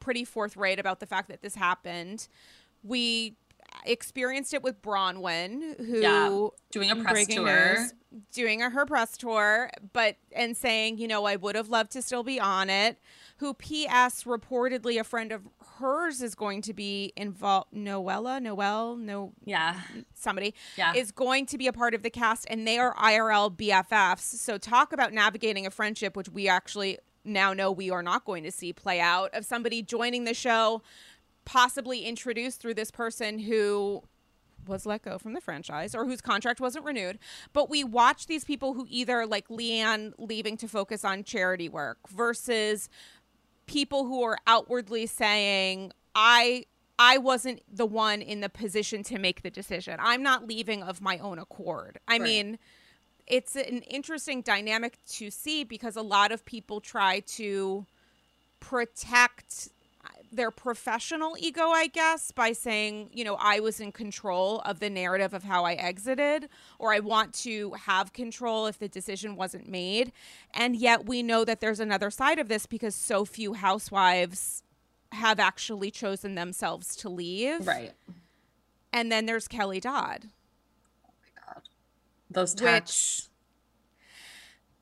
pretty 0.00 0.24
forthright 0.24 0.78
about 0.78 1.00
the 1.00 1.06
fact 1.06 1.28
that 1.28 1.42
this 1.42 1.54
happened. 1.54 2.26
We 2.82 3.36
experienced 3.84 4.52
it 4.54 4.62
with 4.62 4.82
Braunwyn, 4.82 5.76
who 5.84 6.00
Yeah, 6.00 6.48
Doing 6.70 6.90
a 6.90 6.96
press 6.96 7.26
tour. 7.26 7.74
news, 7.78 7.94
doing 8.32 8.62
a, 8.62 8.70
her 8.70 8.84
press 8.84 9.16
tour, 9.16 9.70
but 9.92 10.16
and 10.32 10.56
saying, 10.56 10.98
you 10.98 11.08
know, 11.08 11.24
I 11.24 11.36
would 11.36 11.54
have 11.56 11.68
loved 11.68 11.92
to 11.92 12.02
still 12.02 12.22
be 12.22 12.38
on 12.40 12.68
it. 12.70 12.98
Who 13.42 13.54
P.S. 13.54 14.22
reportedly 14.22 15.00
a 15.00 15.02
friend 15.02 15.32
of 15.32 15.48
hers 15.80 16.22
is 16.22 16.36
going 16.36 16.62
to 16.62 16.72
be 16.72 17.12
involved. 17.16 17.72
Noella, 17.74 18.40
Noel, 18.40 18.94
no 18.94 19.32
Yeah. 19.44 19.80
somebody 20.14 20.54
Yeah. 20.76 20.92
is 20.94 21.10
going 21.10 21.46
to 21.46 21.58
be 21.58 21.66
a 21.66 21.72
part 21.72 21.92
of 21.92 22.04
the 22.04 22.08
cast, 22.10 22.46
and 22.48 22.68
they 22.68 22.78
are 22.78 22.94
IRL 22.94 23.50
BFFs. 23.50 24.20
So 24.38 24.58
talk 24.58 24.92
about 24.92 25.12
navigating 25.12 25.66
a 25.66 25.72
friendship, 25.72 26.16
which 26.16 26.28
we 26.28 26.46
actually 26.46 27.00
now 27.24 27.52
know 27.52 27.72
we 27.72 27.90
are 27.90 28.00
not 28.00 28.24
going 28.24 28.44
to 28.44 28.52
see 28.52 28.72
play 28.72 29.00
out 29.00 29.34
of 29.34 29.44
somebody 29.44 29.82
joining 29.82 30.22
the 30.22 30.34
show, 30.34 30.80
possibly 31.44 32.02
introduced 32.04 32.60
through 32.60 32.74
this 32.74 32.92
person 32.92 33.40
who 33.40 34.04
was 34.68 34.86
let 34.86 35.02
go 35.02 35.18
from 35.18 35.32
the 35.32 35.40
franchise 35.40 35.96
or 35.96 36.06
whose 36.06 36.20
contract 36.20 36.60
wasn't 36.60 36.84
renewed. 36.84 37.18
But 37.52 37.68
we 37.68 37.82
watch 37.82 38.28
these 38.28 38.44
people 38.44 38.74
who 38.74 38.86
either 38.88 39.26
like 39.26 39.48
LeeAnne 39.48 40.12
leaving 40.16 40.56
to 40.58 40.68
focus 40.68 41.04
on 41.04 41.24
charity 41.24 41.68
work 41.68 41.98
versus 42.08 42.88
people 43.66 44.04
who 44.04 44.22
are 44.22 44.38
outwardly 44.46 45.06
saying, 45.06 45.92
I 46.14 46.66
I 46.98 47.18
wasn't 47.18 47.62
the 47.74 47.86
one 47.86 48.20
in 48.22 48.40
the 48.40 48.48
position 48.48 49.02
to 49.04 49.18
make 49.18 49.42
the 49.42 49.50
decision. 49.50 49.96
I'm 49.98 50.22
not 50.22 50.46
leaving 50.46 50.82
of 50.82 51.00
my 51.00 51.18
own 51.18 51.38
accord. 51.38 51.98
I 52.06 52.12
Right. 52.12 52.22
mean, 52.22 52.58
it's 53.26 53.56
an 53.56 53.82
interesting 53.82 54.42
dynamic 54.42 54.98
to 55.14 55.30
see 55.30 55.64
because 55.64 55.96
a 55.96 56.02
lot 56.02 56.32
of 56.32 56.44
people 56.44 56.80
try 56.80 57.20
to 57.20 57.86
protect 58.60 59.70
their 60.32 60.50
professional 60.50 61.36
ego, 61.38 61.68
I 61.68 61.86
guess, 61.86 62.32
by 62.32 62.52
saying, 62.52 63.10
you 63.12 63.22
know, 63.22 63.36
I 63.38 63.60
was 63.60 63.80
in 63.80 63.92
control 63.92 64.60
of 64.60 64.80
the 64.80 64.88
narrative 64.88 65.34
of 65.34 65.44
how 65.44 65.64
I 65.64 65.74
exited, 65.74 66.48
or 66.78 66.92
I 66.92 67.00
want 67.00 67.34
to 67.34 67.72
have 67.72 68.12
control 68.12 68.66
if 68.66 68.78
the 68.78 68.88
decision 68.88 69.36
wasn't 69.36 69.68
made. 69.68 70.10
And 70.54 70.74
yet 70.74 71.06
we 71.06 71.22
know 71.22 71.44
that 71.44 71.60
there's 71.60 71.80
another 71.80 72.10
side 72.10 72.38
of 72.38 72.48
this 72.48 72.66
because 72.66 72.94
so 72.94 73.24
few 73.24 73.52
housewives 73.52 74.62
have 75.12 75.38
actually 75.38 75.90
chosen 75.90 76.34
themselves 76.34 76.96
to 76.96 77.08
leave. 77.08 77.66
Right. 77.66 77.92
And 78.92 79.12
then 79.12 79.26
there's 79.26 79.46
Kelly 79.46 79.80
Dodd. 79.80 80.28
Oh 81.04 81.10
my 81.20 81.52
God. 81.54 81.62
Those 82.30 82.54
Which- 82.54 83.28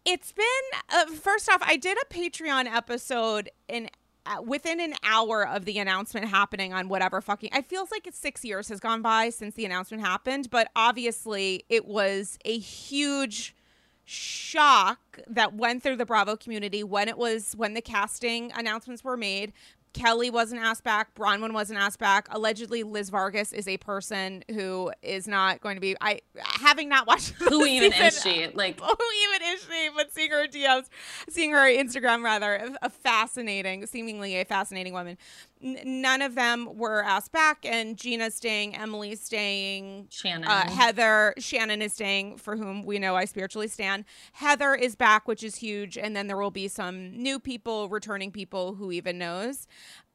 It's 0.04 0.32
been 0.32 0.46
uh, 0.88 1.06
first 1.06 1.48
off, 1.48 1.60
I 1.62 1.76
did 1.76 1.98
a 1.98 2.12
Patreon 2.12 2.66
episode 2.66 3.50
in 3.68 3.90
Uh, 4.26 4.42
within 4.42 4.80
an 4.80 4.94
hour 5.02 5.46
of 5.46 5.64
the 5.64 5.78
announcement 5.78 6.28
happening 6.28 6.74
on 6.74 6.88
whatever 6.88 7.22
fucking. 7.22 7.48
It 7.54 7.64
feels 7.64 7.90
like 7.90 8.06
it's 8.06 8.18
six 8.18 8.44
years 8.44 8.68
has 8.68 8.78
gone 8.78 9.00
by 9.00 9.30
since 9.30 9.54
the 9.54 9.64
announcement 9.64 10.04
happened, 10.04 10.50
but 10.50 10.68
obviously 10.76 11.64
it 11.70 11.86
was 11.86 12.38
a 12.44 12.58
huge 12.58 13.56
shock 14.04 15.20
that 15.28 15.54
went 15.54 15.82
through 15.82 15.96
the 15.96 16.04
Bravo 16.04 16.36
community 16.36 16.82
when 16.82 17.08
it 17.08 17.16
was 17.16 17.54
when 17.56 17.74
the 17.74 17.80
casting 17.80 18.52
announcements 18.52 19.02
were 19.04 19.16
made. 19.16 19.52
Kelly 19.92 20.30
wasn't 20.30 20.62
asked 20.62 20.84
back. 20.84 21.14
Braunwyn 21.14 21.52
wasn't 21.52 21.80
asked 21.80 21.98
back. 21.98 22.28
Allegedly, 22.30 22.82
Liz 22.84 23.10
Vargas 23.10 23.52
is 23.52 23.66
a 23.66 23.76
person 23.78 24.44
who 24.50 24.92
is 25.02 25.26
not 25.26 25.60
going 25.60 25.74
to 25.76 25.80
be. 25.80 25.96
I 26.00 26.20
having 26.36 26.88
not 26.88 27.06
watched. 27.06 27.30
Who 27.38 27.64
even 27.66 27.92
is 27.92 28.22
she? 28.22 28.46
Like, 28.54 28.78
who 28.80 28.86
even 28.86 29.48
is 29.54 29.60
she? 29.62 29.88
But 29.96 30.12
seeing 30.12 30.30
her 30.30 30.46
DMs, 30.46 30.86
seeing 31.28 31.52
her 31.52 31.66
Instagram 31.68 32.22
rather, 32.22 32.54
a- 32.54 32.86
a 32.86 32.90
fascinating, 32.90 33.86
seemingly 33.86 34.36
a 34.36 34.44
fascinating 34.44 34.92
woman. 34.92 35.18
N- 35.62 36.00
none 36.00 36.22
of 36.22 36.34
them 36.34 36.76
were 36.76 37.02
asked 37.02 37.32
back, 37.32 37.66
and 37.66 37.96
Gina's 37.96 38.34
staying, 38.34 38.74
Emily's 38.74 39.20
staying, 39.20 40.08
Shannon. 40.10 40.48
uh, 40.48 40.70
Heather, 40.70 41.34
Shannon 41.38 41.82
is 41.82 41.92
staying, 41.92 42.38
for 42.38 42.56
whom 42.56 42.82
we 42.82 42.98
know 42.98 43.14
I 43.14 43.26
spiritually 43.26 43.68
stand. 43.68 44.04
Heather 44.32 44.74
is 44.74 44.96
back, 44.96 45.28
which 45.28 45.42
is 45.42 45.56
huge, 45.56 45.98
and 45.98 46.16
then 46.16 46.28
there 46.28 46.38
will 46.38 46.50
be 46.50 46.66
some 46.68 47.10
new 47.16 47.38
people, 47.38 47.88
returning 47.88 48.30
people, 48.30 48.74
who 48.74 48.90
even 48.90 49.18
knows. 49.18 49.66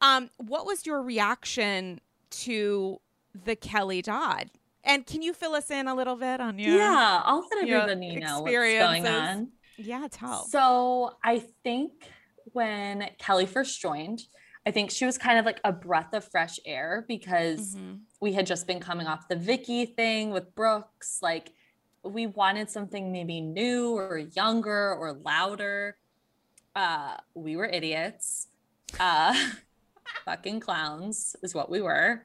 Um, 0.01 0.31
what 0.37 0.65
was 0.65 0.85
your 0.85 1.01
reaction 1.01 2.01
to 2.31 2.99
the 3.33 3.55
Kelly 3.55 4.01
Dodd? 4.01 4.49
And 4.83 5.05
can 5.05 5.21
you 5.21 5.33
fill 5.33 5.53
us 5.55 5.69
in 5.71 5.87
a 5.87 5.95
little 5.95 6.15
bit 6.15 6.39
on 6.39 6.59
your 6.59 6.75
yeah, 6.75 7.21
I'll 7.23 7.47
let 7.51 7.67
everybody 7.67 8.15
know 8.17 8.41
what's 8.41 8.53
going 8.53 9.07
on. 9.07 9.49
Yeah, 9.77 10.07
tell. 10.09 10.45
So 10.45 11.17
I 11.23 11.43
think 11.63 11.91
when 12.53 13.09
Kelly 13.19 13.45
first 13.45 13.81
joined. 13.81 14.23
I 14.65 14.71
think 14.71 14.89
she 14.89 15.05
was 15.05 15.17
kind 15.17 15.37
of 15.37 15.45
like 15.45 15.59
a 15.63 15.71
breath 15.71 16.13
of 16.13 16.23
fresh 16.23 16.59
air 16.65 17.05
because 17.07 17.75
mm-hmm. 17.75 17.95
we 18.19 18.33
had 18.33 18.47
just 18.47 18.65
been 18.65 18.79
coming 18.79 19.05
off 19.05 19.27
the 19.27 19.35
Vicki 19.35 19.85
thing 19.85 20.31
with 20.31 20.55
Brooks. 20.55 21.19
Like 21.21 21.51
we 22.03 22.27
wanted 22.27 22.69
something 22.69 23.11
maybe 23.11 23.41
new 23.41 23.91
or 23.95 24.17
younger 24.17 24.95
or 24.95 25.13
louder. 25.13 25.97
Uh, 26.75 27.15
we 27.35 27.55
were 27.55 27.65
idiots. 27.65 28.47
Uh, 28.99 29.35
fucking 30.25 30.59
clowns 30.59 31.35
is 31.43 31.53
what 31.53 31.69
we 31.69 31.81
were. 31.81 32.23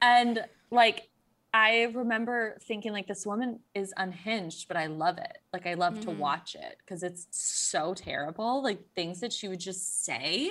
And 0.00 0.44
like 0.70 1.08
I 1.54 1.84
remember 1.92 2.56
thinking 2.62 2.92
like 2.92 3.06
this 3.06 3.26
woman 3.26 3.60
is 3.74 3.92
unhinged, 3.96 4.68
but 4.68 4.76
I 4.76 4.86
love 4.86 5.18
it. 5.18 5.38
Like 5.52 5.66
I 5.66 5.74
love 5.74 5.94
mm-hmm. 5.94 6.10
to 6.10 6.10
watch 6.12 6.54
it 6.54 6.78
because 6.78 7.02
it's 7.02 7.26
so 7.30 7.92
terrible. 7.92 8.62
Like 8.62 8.80
things 8.94 9.20
that 9.20 9.32
she 9.32 9.48
would 9.48 9.60
just 9.60 10.04
say. 10.04 10.50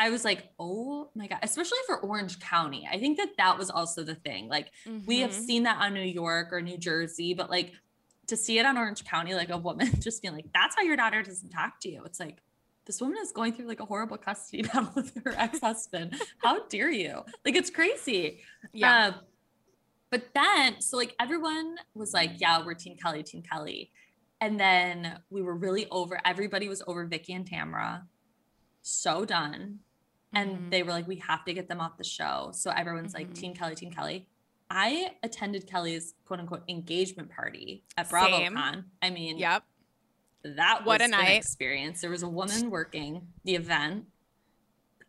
I 0.00 0.08
was 0.08 0.24
like, 0.24 0.48
oh 0.58 1.10
my 1.14 1.26
God, 1.26 1.40
especially 1.42 1.76
for 1.86 2.00
Orange 2.00 2.40
County. 2.40 2.88
I 2.90 2.98
think 2.98 3.18
that 3.18 3.36
that 3.36 3.58
was 3.58 3.68
also 3.68 4.02
the 4.02 4.14
thing. 4.14 4.48
Like, 4.48 4.70
mm-hmm. 4.88 5.04
we 5.04 5.20
have 5.20 5.30
mm-hmm. 5.30 5.42
seen 5.42 5.62
that 5.64 5.76
on 5.76 5.92
New 5.92 6.00
York 6.00 6.48
or 6.52 6.62
New 6.62 6.78
Jersey, 6.78 7.34
but 7.34 7.50
like 7.50 7.74
to 8.28 8.36
see 8.36 8.58
it 8.58 8.64
on 8.64 8.78
Orange 8.78 9.04
County, 9.04 9.34
like 9.34 9.50
a 9.50 9.58
woman 9.58 9.90
just 10.00 10.22
being 10.22 10.32
like, 10.32 10.46
that's 10.54 10.74
how 10.74 10.80
your 10.80 10.96
daughter 10.96 11.22
doesn't 11.22 11.50
talk 11.50 11.80
to 11.82 11.90
you. 11.90 12.02
It's 12.06 12.18
like, 12.18 12.38
this 12.86 12.98
woman 12.98 13.18
is 13.22 13.30
going 13.30 13.52
through 13.52 13.66
like 13.66 13.80
a 13.80 13.84
horrible 13.84 14.16
custody 14.16 14.62
battle 14.72 14.90
with 14.96 15.14
her 15.22 15.34
ex 15.36 15.60
husband. 15.60 16.14
how 16.38 16.66
dare 16.68 16.90
you? 16.90 17.22
Like, 17.44 17.56
it's 17.56 17.68
crazy. 17.68 18.40
Yeah. 18.72 19.08
Uh, 19.08 19.12
but 20.08 20.28
then, 20.34 20.80
so 20.80 20.96
like 20.96 21.14
everyone 21.20 21.76
was 21.94 22.14
like, 22.14 22.40
yeah, 22.40 22.64
we're 22.64 22.72
Team 22.72 22.96
Kelly, 22.96 23.22
Team 23.22 23.42
Kelly. 23.42 23.90
And 24.40 24.58
then 24.58 25.18
we 25.28 25.42
were 25.42 25.54
really 25.54 25.86
over, 25.90 26.18
everybody 26.24 26.70
was 26.70 26.82
over 26.86 27.04
Vicki 27.04 27.34
and 27.34 27.46
Tamra. 27.46 28.04
So 28.80 29.26
done 29.26 29.80
and 30.32 30.50
mm-hmm. 30.50 30.70
they 30.70 30.82
were 30.82 30.90
like, 30.90 31.08
we 31.08 31.16
have 31.16 31.44
to 31.44 31.52
get 31.52 31.68
them 31.68 31.80
off 31.80 31.96
the 31.96 32.04
show. 32.04 32.50
So 32.52 32.70
everyone's 32.70 33.14
mm-hmm. 33.14 33.28
like, 33.28 33.34
Team 33.34 33.54
Kelly, 33.54 33.74
Team 33.74 33.90
Kelly. 33.90 34.26
I 34.70 35.16
attended 35.22 35.66
Kelly's 35.66 36.14
quote 36.24 36.40
unquote 36.40 36.62
engagement 36.68 37.30
party 37.30 37.84
at 37.96 38.08
BravoCon. 38.08 38.84
I 39.02 39.10
mean, 39.10 39.38
yep. 39.38 39.64
That 40.42 40.86
what 40.86 41.02
a 41.02 41.08
night 41.08 41.32
experience. 41.32 42.00
There 42.00 42.10
was 42.10 42.22
a 42.22 42.28
woman 42.28 42.70
working 42.70 43.26
the 43.44 43.56
event. 43.56 44.06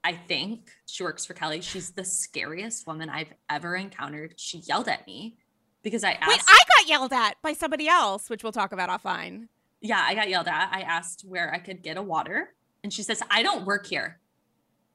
I 0.04 0.14
think 0.14 0.72
she 0.88 1.04
works 1.04 1.26
for 1.26 1.34
Kelly. 1.34 1.62
She's 1.62 1.92
the 1.92 2.04
scariest 2.04 2.88
woman 2.88 3.10
I've 3.10 3.32
ever 3.50 3.76
encountered. 3.76 4.34
She 4.38 4.58
yelled 4.58 4.88
at 4.90 5.06
me 5.08 5.38
because 5.84 6.04
I 6.04 6.14
asked. 6.14 6.28
Wait, 6.28 6.42
I 6.46 6.60
got 6.78 6.90
yelled 6.90 7.14
at 7.14 7.36
by 7.42 7.54
somebody 7.54 7.88
else, 7.88 8.30
which 8.30 8.44
we'll 8.44 8.52
talk 8.52 8.74
about 8.74 8.90
offline. 8.90 9.48
Yeah, 9.80 10.04
I 10.06 10.16
got 10.16 10.28
yelled 10.28 10.48
at. 10.48 10.70
I 10.74 10.82
asked 10.82 11.24
where 11.26 11.54
I 11.54 11.60
could 11.60 11.82
get 11.82 11.98
a 11.98 12.02
water, 12.02 12.54
and 12.84 12.92
she 12.92 13.04
says, 13.04 13.22
"I 13.30 13.42
don't 13.42 13.66
work 13.66 13.86
here." 13.86 14.20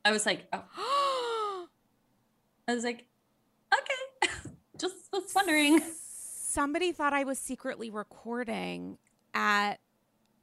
I 0.07 0.13
was 0.13 0.25
like, 0.25 0.47
oh. 0.53 1.67
I 2.69 2.75
was 2.75 2.85
like, 2.85 3.07
okay, 3.75 4.33
just 4.79 4.95
was 5.13 5.33
wondering. 5.35 5.81
Somebody 6.01 6.93
thought 6.93 7.13
I 7.13 7.25
was 7.25 7.41
secretly 7.41 7.91
recording 7.91 8.99
at, 9.35 9.81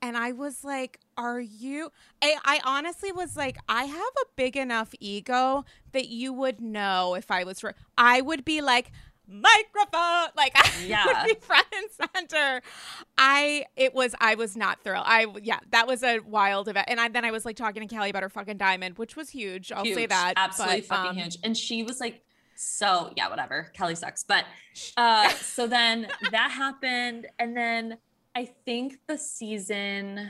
and 0.02 0.18
I 0.18 0.34
was 0.34 0.66
like, 0.66 1.00
are 1.16 1.40
you? 1.40 1.94
I, 2.22 2.36
I 2.44 2.60
honestly 2.66 3.14
was 3.14 3.38
like, 3.38 3.58
I 3.70 3.86
have 3.86 3.96
a 4.02 4.26
big 4.36 4.58
enough 4.58 4.94
ego 5.00 5.64
that 5.94 6.10
you 6.10 6.34
would 6.34 6.60
know 6.60 7.16
if 7.16 7.32
I 7.32 7.46
was, 7.46 7.64
re- 7.64 7.72
I 7.98 8.20
would 8.20 8.44
be 8.44 8.60
like, 8.60 8.92
microphone 9.28 10.30
like 10.36 10.54
yeah. 10.86 11.04
I 11.08 11.24
would 11.26 11.34
be 11.34 11.46
front 11.46 11.68
and 11.74 12.12
center 12.14 12.62
i 13.18 13.66
it 13.76 13.94
was 13.94 14.14
i 14.20 14.36
was 14.36 14.58
not 14.58 14.84
thrilled 14.84 15.06
i 15.08 15.28
yeah 15.42 15.60
that 15.72 15.88
was 15.88 16.04
a 16.04 16.20
wild 16.20 16.68
event 16.68 16.88
and 16.90 17.00
I, 17.00 17.08
then 17.08 17.24
i 17.24 17.32
was 17.32 17.46
like 17.46 17.56
talking 17.56 17.88
to 17.88 17.94
kelly 17.94 18.10
about 18.10 18.24
her 18.24 18.30
fucking 18.30 18.58
diamond 18.58 18.98
which 18.98 19.16
was 19.16 19.30
huge 19.30 19.72
i'll 19.72 19.84
huge. 19.84 19.96
say 19.96 20.06
that 20.08 20.34
absolutely 20.36 20.82
but, 20.82 20.88
fucking 20.88 21.12
um, 21.12 21.18
huge 21.18 21.38
and 21.44 21.56
she 21.56 21.84
was 21.84 22.00
like 22.02 22.22
so 22.56 23.14
yeah 23.16 23.30
whatever 23.30 23.72
kelly 23.74 23.96
sucks 23.96 24.24
but 24.24 24.46
uh 24.98 25.30
so 25.30 25.68
then 25.68 26.08
that 26.32 26.52
happened 26.52 27.28
and 27.40 27.56
then 27.56 27.98
i 28.36 28.46
think 28.66 29.00
the 29.08 29.18
season 29.18 30.30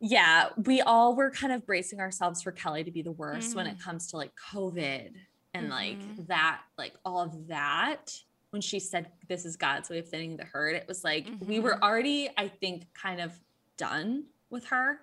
yeah 0.00 0.48
we 0.64 0.80
all 0.80 1.14
were 1.14 1.30
kind 1.30 1.52
of 1.52 1.66
bracing 1.66 2.00
ourselves 2.00 2.42
for 2.42 2.52
kelly 2.52 2.82
to 2.82 2.90
be 2.90 3.02
the 3.02 3.12
worst 3.12 3.52
mm. 3.52 3.56
when 3.56 3.66
it 3.66 3.76
mm. 3.76 3.82
comes 3.82 4.08
to 4.08 4.16
like 4.16 4.32
covid 4.50 5.10
and 5.54 5.70
mm-hmm. 5.70 5.72
like 5.72 6.26
that 6.26 6.60
like 6.76 6.94
all 7.04 7.20
of 7.20 7.48
that 7.48 8.12
when 8.50 8.60
she 8.60 8.78
said 8.78 9.08
this 9.28 9.44
is 9.44 9.56
god's 9.56 9.88
way 9.88 9.98
of 9.98 10.08
thinning 10.08 10.36
the 10.36 10.44
herd 10.44 10.74
it 10.74 10.86
was 10.86 11.02
like 11.04 11.26
mm-hmm. 11.26 11.46
we 11.46 11.60
were 11.60 11.72
mm-hmm. 11.72 11.82
already 11.82 12.28
i 12.36 12.48
think 12.48 12.86
kind 12.94 13.20
of 13.20 13.32
done 13.76 14.24
with 14.50 14.66
her 14.66 15.00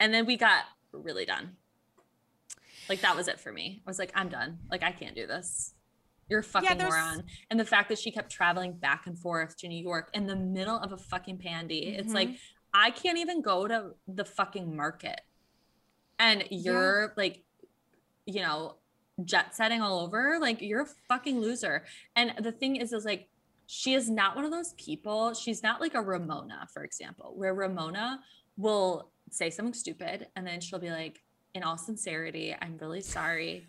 and 0.00 0.14
then 0.14 0.26
we 0.26 0.36
got 0.36 0.64
really 0.92 1.24
done 1.24 1.56
like 2.88 3.00
that 3.00 3.16
was 3.16 3.28
it 3.28 3.40
for 3.40 3.52
me 3.52 3.82
i 3.86 3.90
was 3.90 3.98
like 3.98 4.12
i'm 4.14 4.28
done 4.28 4.58
like 4.70 4.82
i 4.82 4.92
can't 4.92 5.14
do 5.14 5.26
this 5.26 5.74
you're 6.28 6.40
a 6.40 6.44
fucking 6.44 6.78
yeah, 6.78 6.88
moron. 6.88 7.24
And 7.50 7.60
the 7.60 7.64
fact 7.64 7.88
that 7.90 7.98
she 7.98 8.10
kept 8.10 8.30
traveling 8.30 8.72
back 8.72 9.06
and 9.06 9.18
forth 9.18 9.56
to 9.58 9.68
New 9.68 9.82
York 9.82 10.10
in 10.14 10.26
the 10.26 10.36
middle 10.36 10.76
of 10.76 10.92
a 10.92 10.96
fucking 10.96 11.38
pandy. 11.38 11.86
Mm-hmm. 11.86 12.00
It's 12.00 12.14
like, 12.14 12.28
mm-hmm. 12.28 12.36
I 12.72 12.90
can't 12.90 13.18
even 13.18 13.42
go 13.42 13.68
to 13.68 13.90
the 14.08 14.24
fucking 14.24 14.74
market. 14.74 15.20
And 16.18 16.44
you're 16.50 17.02
yeah. 17.02 17.08
like, 17.16 17.44
you 18.26 18.40
know, 18.40 18.76
jet 19.24 19.54
setting 19.54 19.80
all 19.80 20.00
over, 20.00 20.38
like 20.40 20.60
you're 20.60 20.82
a 20.82 20.88
fucking 21.08 21.40
loser. 21.40 21.84
And 22.16 22.34
the 22.40 22.52
thing 22.52 22.76
is, 22.76 22.92
is 22.92 23.04
like, 23.04 23.28
she 23.66 23.94
is 23.94 24.10
not 24.10 24.36
one 24.36 24.44
of 24.44 24.50
those 24.50 24.74
people. 24.74 25.34
She's 25.34 25.62
not 25.62 25.80
like 25.80 25.94
a 25.94 26.02
Ramona, 26.02 26.66
for 26.72 26.84
example, 26.84 27.32
where 27.36 27.54
Ramona 27.54 28.20
will 28.56 29.10
say 29.30 29.50
something 29.50 29.74
stupid 29.74 30.28
and 30.36 30.46
then 30.46 30.60
she'll 30.60 30.78
be 30.78 30.90
like, 30.90 31.22
in 31.54 31.62
all 31.62 31.78
sincerity, 31.78 32.54
I'm 32.60 32.76
really 32.78 33.00
sorry. 33.00 33.68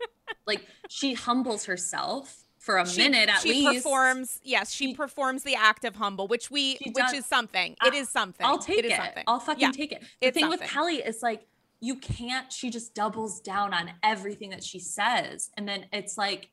like 0.46 0.66
she 0.88 1.14
humbles 1.14 1.64
herself 1.64 2.44
for 2.58 2.78
a 2.78 2.86
she, 2.86 3.00
minute 3.00 3.28
at 3.28 3.40
she 3.40 3.48
least. 3.50 3.70
She 3.70 3.76
performs, 3.76 4.40
yes, 4.44 4.72
she, 4.72 4.88
she, 4.88 4.94
performs 4.94 5.42
the 5.42 5.54
act 5.54 5.84
of 5.84 5.96
humble, 5.96 6.28
which 6.28 6.50
we, 6.50 6.78
which 6.92 7.14
is 7.14 7.24
something. 7.24 7.76
I, 7.80 7.88
it 7.88 7.94
is 7.94 8.08
something. 8.08 8.44
I'll 8.44 8.58
take 8.58 8.80
it. 8.80 8.86
it. 8.86 8.96
Something. 8.96 9.24
I'll 9.26 9.40
fucking 9.40 9.62
yeah, 9.62 9.70
take 9.70 9.92
it. 9.92 10.02
The 10.20 10.30
thing 10.30 10.42
something. 10.42 10.60
with 10.60 10.68
Kelly 10.68 10.96
is 10.96 11.22
like, 11.22 11.46
you 11.86 11.94
can't 11.94 12.52
she 12.52 12.68
just 12.68 12.94
doubles 12.96 13.40
down 13.40 13.72
on 13.72 13.92
everything 14.02 14.50
that 14.50 14.64
she 14.64 14.80
says. 14.80 15.50
And 15.56 15.68
then 15.68 15.86
it's 15.92 16.18
like 16.18 16.50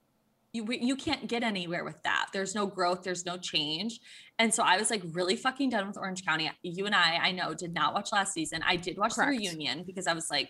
you 0.54 0.64
you 0.70 0.96
can't 0.96 1.28
get 1.28 1.42
anywhere 1.42 1.84
with 1.84 2.02
that. 2.04 2.28
There's 2.32 2.54
no 2.54 2.68
growth 2.68 3.02
there's 3.02 3.26
no 3.26 3.38
change. 3.38 4.00
And 4.38 4.54
so 4.54 4.62
i 4.64 4.78
was 4.78 4.92
like 4.92 5.02
really 5.12 5.36
fucking 5.36 5.72
done 5.72 5.88
with 5.88 5.98
orange 5.98 6.24
county. 6.24 6.52
You 6.62 6.86
and 6.86 6.94
i 6.94 7.18
i 7.22 7.32
know 7.32 7.56
did 7.56 7.74
not 7.74 7.96
watch 7.96 8.12
last 8.12 8.34
season. 8.34 8.62
I 8.64 8.76
did 8.76 8.96
watch 8.98 9.16
Correct. 9.16 9.32
the 9.32 9.38
reunion 9.38 9.84
because 9.84 10.06
i 10.06 10.14
was 10.14 10.30
like 10.30 10.50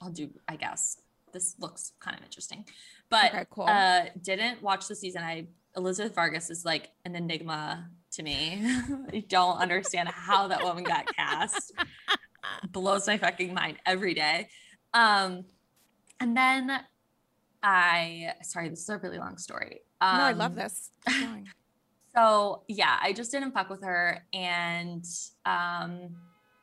i'll 0.00 0.12
do 0.12 0.30
i 0.46 0.54
guess. 0.54 0.98
This 1.32 1.56
looks 1.58 1.92
kind 1.98 2.16
of 2.16 2.22
interesting. 2.22 2.64
But 3.10 3.34
okay, 3.34 3.46
cool. 3.50 3.64
uh 3.64 4.04
didn't 4.22 4.62
watch 4.62 4.86
the 4.86 4.94
season. 4.94 5.22
I 5.22 5.48
elizabeth 5.76 6.14
vargas 6.14 6.48
is 6.48 6.64
like 6.64 6.90
an 7.04 7.16
enigma 7.16 7.90
to 8.12 8.22
me. 8.22 8.62
I 9.12 9.24
don't 9.28 9.58
understand 9.58 10.10
how 10.10 10.46
that 10.46 10.62
woman 10.62 10.84
got 10.84 11.06
cast 11.16 11.72
blows 12.70 13.06
my 13.06 13.18
fucking 13.18 13.54
mind 13.54 13.78
every 13.86 14.14
day. 14.14 14.48
Um, 14.94 15.44
and 16.20 16.36
then 16.36 16.80
I, 17.62 18.34
sorry, 18.42 18.68
this 18.68 18.80
is 18.80 18.88
a 18.88 18.98
really 18.98 19.18
long 19.18 19.38
story. 19.38 19.80
Um, 20.00 20.18
no, 20.18 20.24
I 20.24 20.32
love 20.32 20.52
um, 20.52 20.56
this. 20.56 20.90
so 22.14 22.62
yeah, 22.68 22.98
I 23.00 23.12
just 23.12 23.30
didn't 23.30 23.52
fuck 23.52 23.70
with 23.70 23.82
her. 23.82 24.24
And 24.32 25.04
um, 25.44 26.16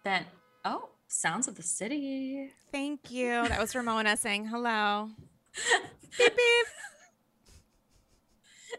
then, 0.04 0.26
oh, 0.66 0.90
Sounds 1.08 1.48
of 1.48 1.56
the 1.56 1.64
City. 1.64 2.52
Thank 2.72 3.12
you. 3.12 3.48
That 3.48 3.60
was 3.60 3.76
Ramona 3.76 4.16
saying 4.16 4.46
hello. 4.46 5.10
beep, 6.18 6.36
beep. 6.36 6.68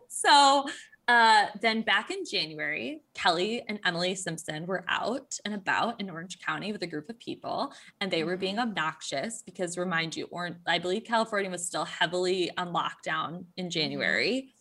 So 0.09 0.67
uh, 1.11 1.47
then 1.61 1.83
back 1.83 2.13
in 2.13 2.25
January, 2.25 3.03
Kelly 3.15 3.65
and 3.67 3.81
Emily 3.85 4.15
Simpson 4.15 4.65
were 4.65 4.85
out 4.87 5.37
and 5.45 5.55
about 5.55 6.01
in 6.01 6.09
Orange 6.09 6.39
County 6.39 6.71
with 6.71 6.83
a 6.83 6.87
group 6.87 7.11
of 7.11 7.19
people, 7.19 7.73
and 8.01 8.13
they 8.13 8.23
were 8.23 8.37
being 8.37 8.57
mm-hmm. 8.57 8.69
obnoxious 8.69 9.43
because, 9.43 9.77
remind 9.77 10.15
you, 10.15 10.29
or 10.31 10.51
I 10.69 10.79
believe 10.79 11.03
California 11.03 11.51
was 11.51 11.67
still 11.67 11.85
heavily 11.85 12.53
on 12.57 12.73
lockdown 12.73 13.45
in 13.57 13.65
mm-hmm. 13.65 13.71
January. 13.71 14.55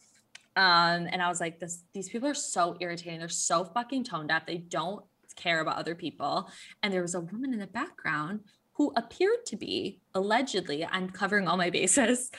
Um, 0.55 1.07
and 1.11 1.21
I 1.21 1.27
was 1.29 1.39
like, 1.39 1.59
this, 1.59 1.83
these 1.93 2.09
people 2.09 2.27
are 2.27 2.33
so 2.33 2.75
irritating. 2.79 3.19
They're 3.19 3.29
so 3.29 3.63
fucking 3.63 4.05
tone 4.05 4.25
deaf. 4.25 4.47
They 4.47 4.57
don't 4.57 5.05
care 5.35 5.59
about 5.59 5.77
other 5.77 5.93
people. 5.93 6.49
And 6.81 6.91
there 6.91 7.03
was 7.03 7.13
a 7.13 7.21
woman 7.21 7.53
in 7.53 7.59
the 7.59 7.67
background 7.67 8.39
who 8.73 8.91
appeared 8.95 9.45
to 9.45 9.55
be 9.55 9.99
allegedly, 10.15 10.83
I'm 10.83 11.11
covering 11.11 11.47
all 11.47 11.57
my 11.57 11.69
bases, 11.69 12.31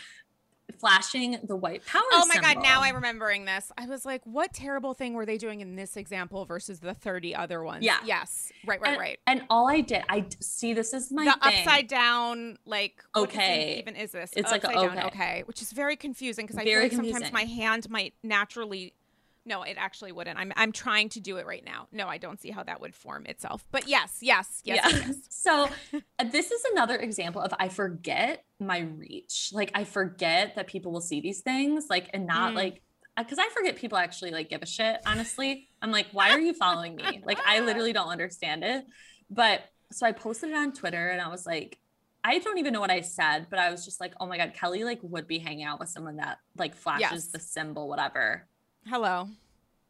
flashing 0.79 1.39
the 1.45 1.57
white 1.57 1.85
power 1.87 2.03
oh 2.13 2.27
my 2.27 2.35
symbol. 2.35 2.55
god 2.55 2.63
now 2.63 2.83
i'm 2.83 2.95
remembering 2.95 3.45
this 3.45 3.73
i 3.79 3.87
was 3.87 4.05
like 4.05 4.21
what 4.25 4.53
terrible 4.53 4.95
thing 4.95 5.15
were 5.15 5.27
they 5.27 5.39
doing 5.39 5.61
in 5.61 5.77
this 5.77 5.97
example 5.97 6.45
versus 6.45 6.81
the 6.81 6.95
30 6.95 7.35
other 7.35 7.63
ones 7.63 7.85
yeah 7.85 7.99
yes 8.05 8.53
right 8.67 8.81
right 8.81 8.91
and, 8.91 9.01
right 9.01 9.19
and 9.27 9.43
all 9.51 9.69
i 9.69 9.81
did 9.81 10.03
i 10.09 10.25
see 10.41 10.73
this 10.73 10.93
is 10.93 11.11
my 11.13 11.25
the 11.25 11.33
thing. 11.33 11.41
upside 11.43 11.87
down 11.89 12.57
like 12.65 13.03
okay 13.17 13.79
even 13.79 13.97
is 13.97 14.13
this 14.13 14.31
it's 14.35 14.53
upside 14.53 14.65
like 14.65 14.77
okay. 14.77 14.95
down, 14.95 15.07
okay 15.07 15.43
which 15.47 15.63
is 15.63 15.73
very 15.73 15.97
confusing 15.97 16.47
because 16.47 16.59
i 16.59 16.65
feel 16.65 16.81
like 16.81 16.91
confusing. 16.91 17.15
sometimes 17.15 17.33
my 17.33 17.45
hand 17.45 17.89
might 17.91 18.15
naturally 18.23 18.93
No, 19.47 19.63
it 19.63 19.77
actually 19.79 20.13
wouldn't. 20.13 20.39
I'm 20.39 20.53
I'm 20.57 20.73
trying 20.73 21.09
to 21.11 21.21
do 21.21 21.39
it 21.39 21.47
right 21.47 21.65
now. 21.65 21.89
No, 21.93 22.09
I 22.09 22.19
don't 22.19 22.41
see 22.41 22.51
how 22.51 22.63
that 22.65 22.81
would 22.81 22.95
form 22.95 23.27
itself. 23.27 23.65
But 23.73 23.89
yes, 23.89 24.19
yes, 24.21 24.61
yes, 24.65 24.81
yeah. 24.93 24.99
yes. 25.07 25.17
so 25.31 25.69
uh, 26.19 26.25
this 26.31 26.51
is 26.51 26.63
another 26.73 26.97
example 26.97 27.41
of 27.41 27.53
I 27.59 27.69
forget 27.69 28.45
my 28.59 28.81
reach. 28.81 29.51
Like 29.53 29.71
I 29.75 29.85
forget 29.85 30.57
that 30.57 30.67
people 30.67 30.93
will 30.93 31.01
see 31.01 31.21
these 31.21 31.41
things, 31.41 31.87
like 31.89 32.11
and 32.13 32.27
not 32.27 32.53
Mm. 32.53 32.57
like 32.57 32.83
because 33.17 33.39
I 33.39 33.49
forget 33.51 33.77
people 33.77 33.99
actually 33.99 34.31
like 34.31 34.49
give 34.51 34.63
a 34.63 34.67
shit. 34.67 34.99
Honestly, 35.07 35.69
I'm 35.83 35.91
like, 35.91 36.07
why 36.13 36.31
are 36.31 36.41
you 36.41 36.55
following 36.55 36.97
me? 36.97 37.23
Like 37.27 37.39
I 37.47 37.61
literally 37.61 37.93
don't 37.93 38.09
understand 38.09 38.63
it. 38.65 38.85
But 39.31 39.63
so 39.93 40.07
I 40.07 40.13
posted 40.13 40.51
it 40.51 40.57
on 40.57 40.73
Twitter 40.73 41.09
and 41.09 41.21
I 41.21 41.29
was 41.29 41.45
like, 41.47 41.79
I 42.23 42.39
don't 42.39 42.59
even 42.59 42.73
know 42.75 42.81
what 42.81 42.91
I 42.91 43.01
said, 43.01 43.47
but 43.49 43.59
I 43.59 43.71
was 43.71 43.85
just 43.85 44.01
like, 44.01 44.13
oh 44.21 44.27
my 44.27 44.37
god, 44.37 44.53
Kelly 44.55 44.85
like 44.85 45.01
would 45.03 45.27
be 45.27 45.39
hanging 45.39 45.65
out 45.65 45.81
with 45.81 45.89
someone 45.89 46.17
that 46.17 46.39
like 46.57 46.75
flashes 46.77 47.11
Yes. 47.11 47.27
the 47.29 47.41
symbol, 47.41 47.89
whatever. 47.89 48.47
Hello. 48.91 49.29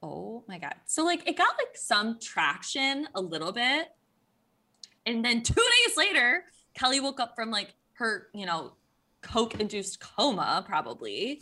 Oh 0.02 0.44
my 0.46 0.58
god. 0.58 0.74
So 0.84 1.06
like 1.06 1.26
it 1.26 1.38
got 1.38 1.54
like 1.56 1.74
some 1.74 2.18
traction 2.20 3.08
a 3.14 3.20
little 3.22 3.50
bit. 3.50 3.88
And 5.06 5.24
then 5.24 5.42
2 5.42 5.54
days 5.86 5.96
later, 5.96 6.44
Kelly 6.74 7.00
woke 7.00 7.18
up 7.18 7.34
from 7.34 7.50
like 7.50 7.72
her, 7.94 8.26
you 8.34 8.44
know, 8.44 8.72
coke 9.22 9.58
induced 9.58 10.00
coma 10.00 10.62
probably. 10.66 11.40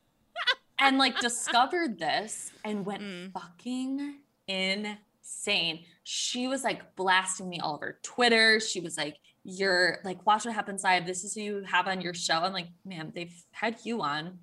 and 0.78 0.98
like 0.98 1.18
discovered 1.18 1.98
this 1.98 2.52
and 2.62 2.84
went 2.84 3.02
Mm. 3.02 3.32
fucking 3.32 4.16
insane. 4.46 5.80
She 6.04 6.46
was 6.46 6.62
like 6.62 6.94
blasting 6.94 7.48
me 7.48 7.58
all 7.58 7.74
over 7.76 7.98
Twitter. 8.02 8.60
She 8.60 8.80
was 8.80 8.98
like, 8.98 9.16
You're 9.44 10.00
like, 10.04 10.26
watch 10.26 10.44
what 10.44 10.54
happens 10.54 10.84
live. 10.84 11.06
This 11.06 11.24
is 11.24 11.34
who 11.34 11.40
you 11.40 11.62
have 11.64 11.86
on 11.88 12.02
your 12.02 12.12
show. 12.12 12.34
I'm 12.34 12.52
like, 12.52 12.68
ma'am, 12.84 13.12
they've 13.14 13.34
had 13.50 13.76
you 13.84 14.02
on. 14.02 14.40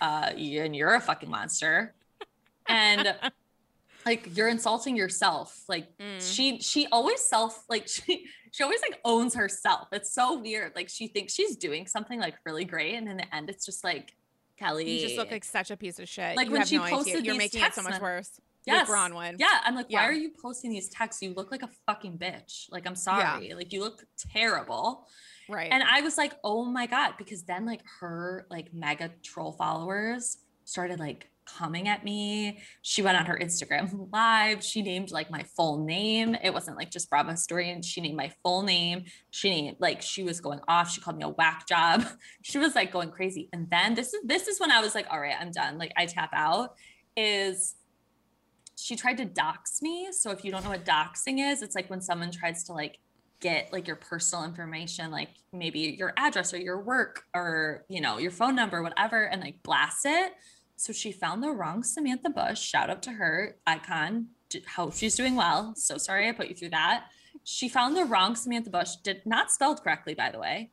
Uh, 0.00 0.30
and 0.36 0.74
you're 0.76 0.94
a 0.94 1.00
fucking 1.00 1.30
monster. 1.30 1.94
And 2.68 3.14
like 4.06 4.28
you're 4.36 4.48
insulting 4.48 4.96
yourself. 4.96 5.64
Like 5.68 5.88
Mm. 5.98 6.20
she 6.34 6.58
she 6.60 6.86
always 6.92 7.20
self 7.20 7.64
like 7.68 7.88
she 7.94 8.26
she 8.52 8.62
always 8.62 8.80
like 8.82 9.00
owns 9.04 9.34
herself. 9.34 9.88
It's 9.92 10.12
so 10.12 10.38
weird. 10.38 10.72
Like 10.74 10.88
she 10.88 11.06
thinks 11.06 11.32
she's 11.34 11.56
doing 11.56 11.86
something 11.86 12.18
like 12.20 12.34
really 12.44 12.64
great. 12.64 12.94
And 12.94 13.08
in 13.08 13.16
the 13.16 13.34
end, 13.34 13.48
it's 13.50 13.64
just 13.66 13.84
like 13.84 14.14
Kelly. 14.58 14.90
You 14.90 15.06
just 15.06 15.16
look 15.18 15.30
like 15.30 15.44
such 15.44 15.70
a 15.70 15.76
piece 15.76 15.98
of 15.98 16.08
shit. 16.08 16.36
Like 16.36 16.46
you 16.46 16.52
when 16.52 16.60
have 16.60 16.68
she 16.68 16.76
no 16.76 16.82
idea. 16.84 16.96
posted 16.96 17.24
You're 17.26 17.36
making 17.36 17.62
it 17.62 17.74
so 17.74 17.82
much 17.82 18.00
worse. 18.00 18.40
Yes. 18.66 18.86
With 18.86 18.94
Braunwyn. 18.94 19.36
Yeah. 19.38 19.60
I'm 19.64 19.74
like, 19.74 19.90
why 19.90 20.02
are 20.06 20.12
you 20.12 20.30
posting 20.40 20.70
these 20.70 20.90
texts? 20.90 21.22
You 21.22 21.32
look 21.32 21.50
like 21.50 21.62
a 21.62 21.70
fucking 21.86 22.18
bitch. 22.18 22.66
Like, 22.70 22.86
I'm 22.86 22.94
sorry. 22.94 23.54
Like, 23.54 23.72
you 23.72 23.80
look 23.80 24.04
terrible. 24.34 25.06
Right. 25.50 25.70
And 25.70 25.82
I 25.82 26.00
was 26.00 26.16
like, 26.16 26.32
oh 26.44 26.64
my 26.64 26.86
God. 26.86 27.14
Because 27.18 27.42
then, 27.42 27.66
like, 27.66 27.80
her, 28.00 28.46
like, 28.50 28.72
mega 28.72 29.10
troll 29.22 29.52
followers 29.52 30.38
started, 30.64 31.00
like, 31.00 31.28
coming 31.58 31.88
at 31.88 32.04
me. 32.04 32.58
She 32.82 33.02
went 33.02 33.18
on 33.18 33.26
her 33.26 33.36
Instagram 33.36 34.08
live. 34.12 34.62
She 34.62 34.82
named, 34.82 35.10
like, 35.10 35.30
my 35.30 35.42
full 35.56 35.84
name. 35.84 36.36
It 36.42 36.54
wasn't, 36.54 36.76
like, 36.76 36.90
just 36.90 37.10
Bravo 37.10 37.34
Story. 37.34 37.70
And 37.70 37.84
she 37.84 38.00
named 38.00 38.16
my 38.16 38.32
full 38.42 38.62
name. 38.62 39.04
She 39.30 39.50
named, 39.50 39.76
like, 39.80 40.02
she 40.02 40.22
was 40.22 40.40
going 40.40 40.60
off. 40.68 40.90
She 40.90 41.00
called 41.00 41.16
me 41.16 41.24
a 41.24 41.28
whack 41.28 41.66
job. 41.66 42.04
she 42.42 42.58
was, 42.58 42.74
like, 42.74 42.92
going 42.92 43.10
crazy. 43.10 43.48
And 43.52 43.68
then 43.70 43.94
this 43.94 44.14
is, 44.14 44.20
this 44.24 44.46
is 44.46 44.60
when 44.60 44.70
I 44.70 44.80
was 44.80 44.94
like, 44.94 45.06
all 45.10 45.20
right, 45.20 45.34
I'm 45.38 45.50
done. 45.50 45.78
Like, 45.78 45.92
I 45.96 46.06
tap 46.06 46.30
out. 46.32 46.74
Is 47.16 47.74
she 48.80 48.96
tried 48.96 49.18
to 49.18 49.24
dox 49.24 49.82
me. 49.82 50.08
So 50.10 50.30
if 50.30 50.44
you 50.44 50.50
don't 50.50 50.64
know 50.64 50.70
what 50.70 50.84
doxing 50.84 51.38
is, 51.52 51.62
it's 51.62 51.74
like 51.74 51.90
when 51.90 52.00
someone 52.00 52.30
tries 52.30 52.64
to 52.64 52.72
like 52.72 52.98
get 53.40 53.72
like 53.72 53.86
your 53.86 53.96
personal 53.96 54.44
information, 54.44 55.10
like 55.10 55.30
maybe 55.52 55.80
your 55.80 56.12
address 56.16 56.54
or 56.54 56.58
your 56.58 56.80
work 56.80 57.24
or 57.34 57.84
you 57.88 58.00
know 58.00 58.18
your 58.18 58.30
phone 58.30 58.54
number, 58.54 58.82
whatever, 58.82 59.24
and 59.24 59.40
like 59.40 59.62
blast 59.62 60.04
it. 60.04 60.32
So 60.76 60.92
she 60.92 61.12
found 61.12 61.42
the 61.42 61.50
wrong 61.50 61.82
Samantha 61.82 62.30
Bush. 62.30 62.60
Shout 62.60 62.88
out 62.90 63.02
to 63.02 63.12
her, 63.12 63.56
icon. 63.66 64.28
Hope 64.74 64.94
she's 64.94 65.14
doing 65.14 65.36
well. 65.36 65.74
So 65.76 65.98
sorry 65.98 66.28
I 66.28 66.32
put 66.32 66.48
you 66.48 66.54
through 66.54 66.70
that. 66.70 67.06
She 67.44 67.68
found 67.68 67.96
the 67.96 68.04
wrong 68.04 68.34
Samantha 68.34 68.70
Bush, 68.70 68.96
did 69.02 69.22
not 69.26 69.50
spelled 69.50 69.82
correctly, 69.82 70.14
by 70.14 70.30
the 70.30 70.38
way. 70.38 70.70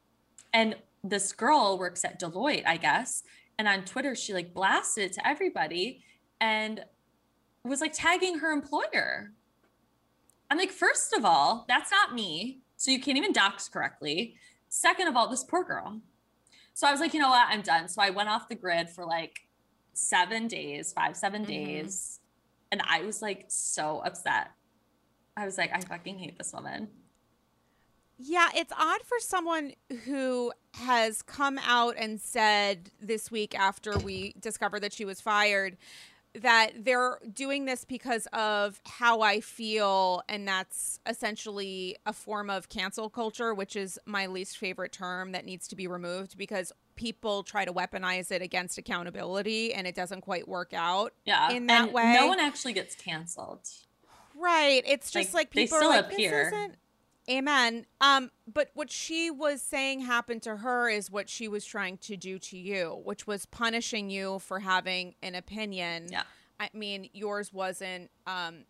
And 0.54 0.76
this 1.04 1.32
girl 1.32 1.78
works 1.78 2.04
at 2.06 2.20
Deloitte, 2.20 2.66
I 2.66 2.78
guess. 2.78 3.24
And 3.58 3.68
on 3.68 3.84
Twitter, 3.84 4.16
she 4.16 4.34
like 4.34 4.54
blasted 4.54 5.06
it 5.06 5.14
to 5.14 5.28
everybody 5.28 6.04
and 6.40 6.84
was 7.64 7.82
like 7.82 7.94
tagging 7.94 8.40
her 8.40 8.52
employer. 8.52 9.32
I'm 10.50 10.58
like, 10.58 10.72
first 10.72 11.14
of 11.14 11.26
all, 11.26 11.66
that's 11.68 11.92
not 11.92 12.14
me. 12.14 12.62
So 12.78 12.92
you 12.92 13.00
can't 13.02 13.18
even 13.18 13.34
dox 13.34 13.68
correctly. 13.68 14.36
Second 14.70 15.08
of 15.08 15.16
all, 15.16 15.28
this 15.28 15.44
poor 15.44 15.64
girl. 15.64 16.02
So 16.74 16.88
I 16.88 16.92
was 16.92 17.00
like, 17.00 17.14
you 17.14 17.20
know 17.20 17.30
what? 17.30 17.48
I'm 17.50 17.62
done. 17.62 17.88
So 17.88 18.02
I 18.02 18.12
went 18.12 18.30
off 18.30 18.48
the 18.50 18.56
grid 18.56 18.90
for 18.90 19.04
like 19.06 19.40
seven 19.94 20.48
days, 20.48 20.94
five, 20.94 21.18
7 21.18 21.44
Mhm. 21.44 21.48
days. 21.48 22.20
And 22.72 22.82
I 22.86 23.02
was 23.02 23.22
like 23.22 23.46
so 23.48 24.00
upset. 24.06 24.52
I 25.36 25.46
was 25.46 25.58
like, 25.58 25.72
I 25.74 25.80
fucking 25.82 26.20
hate 26.20 26.38
this 26.38 26.54
woman. 26.54 26.90
Yeah, 28.20 28.50
it's 28.56 28.74
odd 28.76 29.02
for 29.04 29.20
someone 29.20 29.74
who 30.06 30.52
has 30.74 31.22
come 31.22 31.60
out 31.60 31.96
and 31.98 32.20
said 32.20 32.92
this 33.00 33.30
week 33.32 33.58
after 33.58 33.98
we 33.98 34.34
discovered 34.40 34.80
that 34.82 34.94
she 34.94 35.06
was 35.06 35.22
fired 35.22 35.78
that 36.42 36.72
they're 36.84 37.20
doing 37.34 37.66
this 37.66 37.84
because 37.86 38.28
of 38.34 38.80
how 38.86 39.22
I 39.22 39.40
feel, 39.42 40.24
and 40.30 40.48
that's 40.48 41.00
essentially 41.06 41.98
a 42.06 42.14
form 42.14 42.50
of 42.50 42.70
cancel 42.70 43.10
culture, 43.10 43.54
which 43.54 43.76
is 43.76 44.00
my 44.06 44.28
least 44.28 44.58
favorite 44.58 44.92
term 44.92 45.32
that 45.34 45.46
needs 45.46 45.68
to 45.70 45.76
be 45.76 45.88
removed 45.88 46.38
because 46.38 46.72
people 46.96 47.44
try 47.44 47.64
to 47.66 47.72
weaponize 47.74 48.32
it 48.32 48.42
against 48.42 48.78
accountability 48.78 49.74
and 49.74 49.86
it 49.86 49.94
doesn't 49.96 50.22
quite 50.22 50.48
work 50.48 50.74
out. 50.74 51.14
Yeah. 51.26 51.52
In 51.52 51.68
that 51.68 51.86
and 51.86 51.94
way- 51.94 52.14
No 52.14 52.28
one 52.28 52.40
actually 52.40 52.74
gets 52.74 52.96
canceled. 52.96 53.68
Right. 54.36 54.84
It's 54.86 55.12
just 55.12 55.34
Like, 55.34 55.42
like, 55.46 55.54
they 55.54 55.62
people 55.64 55.78
still 55.80 55.92
are 55.92 56.02
like, 56.02 56.14
appear. 56.14 56.46
this 56.46 56.54
isn't. 56.54 56.76
Amen. 57.30 57.86
Um, 58.00 58.32
but 58.52 58.70
what 58.74 58.90
she 58.90 59.30
was 59.30 59.62
saying 59.62 60.02
happened 60.02 60.44
to 60.44 60.58
her 60.58 60.90
is 60.90 61.12
what 61.12 61.30
she 61.30 61.48
was 61.48 61.66
trying 61.66 61.98
to 62.00 62.16
do 62.16 62.40
to 62.40 62.58
you, 62.58 63.02
which 63.04 63.28
was 63.28 63.46
punishing 63.46 64.10
you 64.10 64.40
for 64.40 64.60
having 64.60 65.16
an 65.22 65.36
opinion. 65.36 66.08
Yeah. 66.10 66.24
I 66.60 66.70
mean, 66.74 67.10
yours 67.14 67.52
wasn't 67.52 68.10
um 68.26 68.66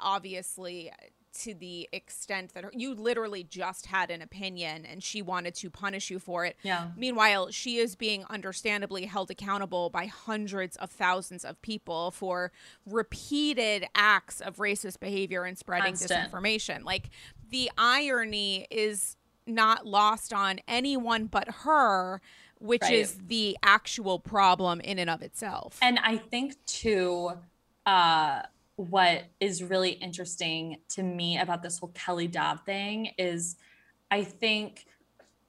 obviously 0.00 0.92
to 1.40 1.54
the 1.54 1.88
extent 1.92 2.54
that 2.54 2.64
her, 2.64 2.72
you 2.74 2.94
literally 2.94 3.44
just 3.44 3.86
had 3.86 4.10
an 4.10 4.22
opinion 4.22 4.84
and 4.84 5.04
she 5.04 5.22
wanted 5.22 5.54
to 5.54 5.70
punish 5.70 6.10
you 6.10 6.18
for 6.18 6.44
it. 6.44 6.56
Yeah. 6.62 6.88
Meanwhile, 6.96 7.50
she 7.50 7.76
is 7.76 7.94
being 7.94 8.24
understandably 8.28 9.04
held 9.04 9.30
accountable 9.30 9.88
by 9.88 10.06
hundreds 10.06 10.76
of 10.76 10.90
thousands 10.90 11.44
of 11.44 11.60
people 11.62 12.10
for 12.10 12.50
repeated 12.86 13.86
acts 13.94 14.40
of 14.40 14.56
racist 14.56 14.98
behavior 14.98 15.44
and 15.44 15.56
spreading 15.56 15.92
Constant. 15.92 16.32
disinformation. 16.32 16.82
Like 16.84 17.10
the 17.50 17.70
irony 17.78 18.66
is 18.70 19.16
not 19.46 19.86
lost 19.86 20.32
on 20.32 20.60
anyone 20.68 21.26
but 21.26 21.48
her, 21.62 22.20
which 22.60 22.82
Right. 22.82 22.92
is 22.94 23.18
the 23.26 23.56
actual 23.62 24.18
problem 24.18 24.80
in 24.80 24.98
and 24.98 25.08
of 25.08 25.22
itself. 25.22 25.78
And 25.80 25.98
I 26.00 26.16
think 26.16 26.64
too, 26.66 27.32
uh, 27.86 28.42
what 28.76 29.24
is 29.40 29.62
really 29.62 29.90
interesting 29.92 30.78
to 30.90 31.02
me 31.02 31.38
about 31.38 31.62
this 31.62 31.78
whole 31.78 31.90
Kelly 31.94 32.28
Dodd 32.28 32.64
thing 32.64 33.12
is 33.18 33.56
I 34.10 34.22
think 34.24 34.86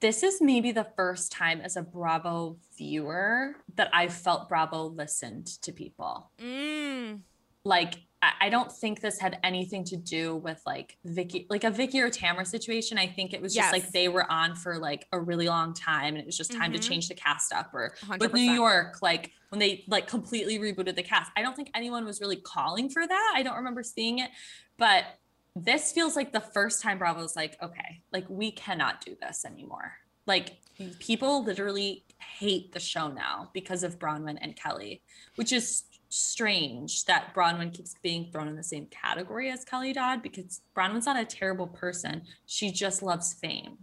this 0.00 0.22
is 0.22 0.40
maybe 0.40 0.72
the 0.72 0.88
first 0.96 1.30
time 1.30 1.60
as 1.60 1.76
a 1.76 1.82
Bravo 1.82 2.56
viewer 2.76 3.54
that 3.76 3.90
I 3.92 4.08
felt 4.08 4.48
Bravo 4.48 4.84
listened 4.86 5.46
to 5.62 5.72
people. 5.72 6.30
Mm. 6.38 7.20
Like 7.64 7.94
I 8.22 8.50
don't 8.50 8.70
think 8.70 9.00
this 9.00 9.18
had 9.18 9.38
anything 9.42 9.82
to 9.84 9.96
do 9.96 10.36
with 10.36 10.60
like 10.66 10.98
Vicki, 11.06 11.46
like 11.48 11.64
a 11.64 11.70
Vicki 11.70 12.00
or 12.02 12.10
Tamara 12.10 12.44
situation. 12.44 12.98
I 12.98 13.06
think 13.06 13.32
it 13.32 13.40
was 13.40 13.54
just 13.54 13.72
like 13.72 13.90
they 13.92 14.08
were 14.08 14.30
on 14.30 14.54
for 14.54 14.78
like 14.78 15.06
a 15.10 15.18
really 15.18 15.48
long 15.48 15.72
time 15.72 16.08
and 16.14 16.18
it 16.18 16.26
was 16.26 16.36
just 16.36 16.52
time 16.52 16.70
Mhm. 16.70 16.80
to 16.82 16.88
change 16.88 17.08
the 17.08 17.14
cast 17.14 17.50
up 17.50 17.72
or 17.72 17.94
with 18.18 18.30
100%. 18.30 18.34
New 18.34 18.52
York, 18.52 18.98
like 19.00 19.32
when 19.48 19.58
they 19.58 19.84
like 19.88 20.06
completely 20.06 20.58
rebooted 20.58 20.96
the 20.96 21.02
cast. 21.02 21.30
I 21.34 21.40
don't 21.40 21.56
think 21.56 21.70
anyone 21.74 22.04
was 22.04 22.20
really 22.20 22.36
calling 22.36 22.90
for 22.90 23.06
that. 23.06 23.32
I 23.34 23.42
don't 23.42 23.56
remember 23.56 23.82
seeing 23.82 24.18
it, 24.18 24.30
but 24.76 25.04
this 25.56 25.90
feels 25.90 26.14
like 26.14 26.30
the 26.32 26.40
first 26.40 26.82
time 26.82 26.98
Bravo 26.98 27.14
Bravo's 27.20 27.36
like, 27.36 27.56
okay, 27.62 28.02
like 28.12 28.26
we 28.28 28.50
cannot 28.52 29.00
do 29.02 29.16
this 29.18 29.46
anymore. 29.46 29.94
Like 30.26 30.58
people 30.98 31.42
literally 31.42 32.04
hate 32.18 32.72
the 32.72 32.80
show 32.80 33.08
now 33.08 33.48
because 33.54 33.82
of 33.82 33.98
Braunwyn 33.98 34.36
and 34.42 34.54
Kelly, 34.56 35.02
which 35.36 35.52
is 35.52 35.84
strange 36.10 37.04
that 37.06 37.32
Braunwyn 37.34 37.72
keeps 37.72 37.94
being 38.02 38.30
thrown 38.30 38.48
in 38.48 38.56
the 38.56 38.62
same 38.62 38.86
category 38.86 39.50
as 39.50 39.64
Kelly 39.64 39.92
Dodd 39.92 40.22
because 40.22 40.60
Braunwyn's 40.76 41.06
not 41.06 41.18
a 41.18 41.24
terrible 41.24 41.66
person. 41.68 42.22
She 42.46 42.70
just 42.70 43.02
loves 43.02 43.32
fame. 43.32 43.78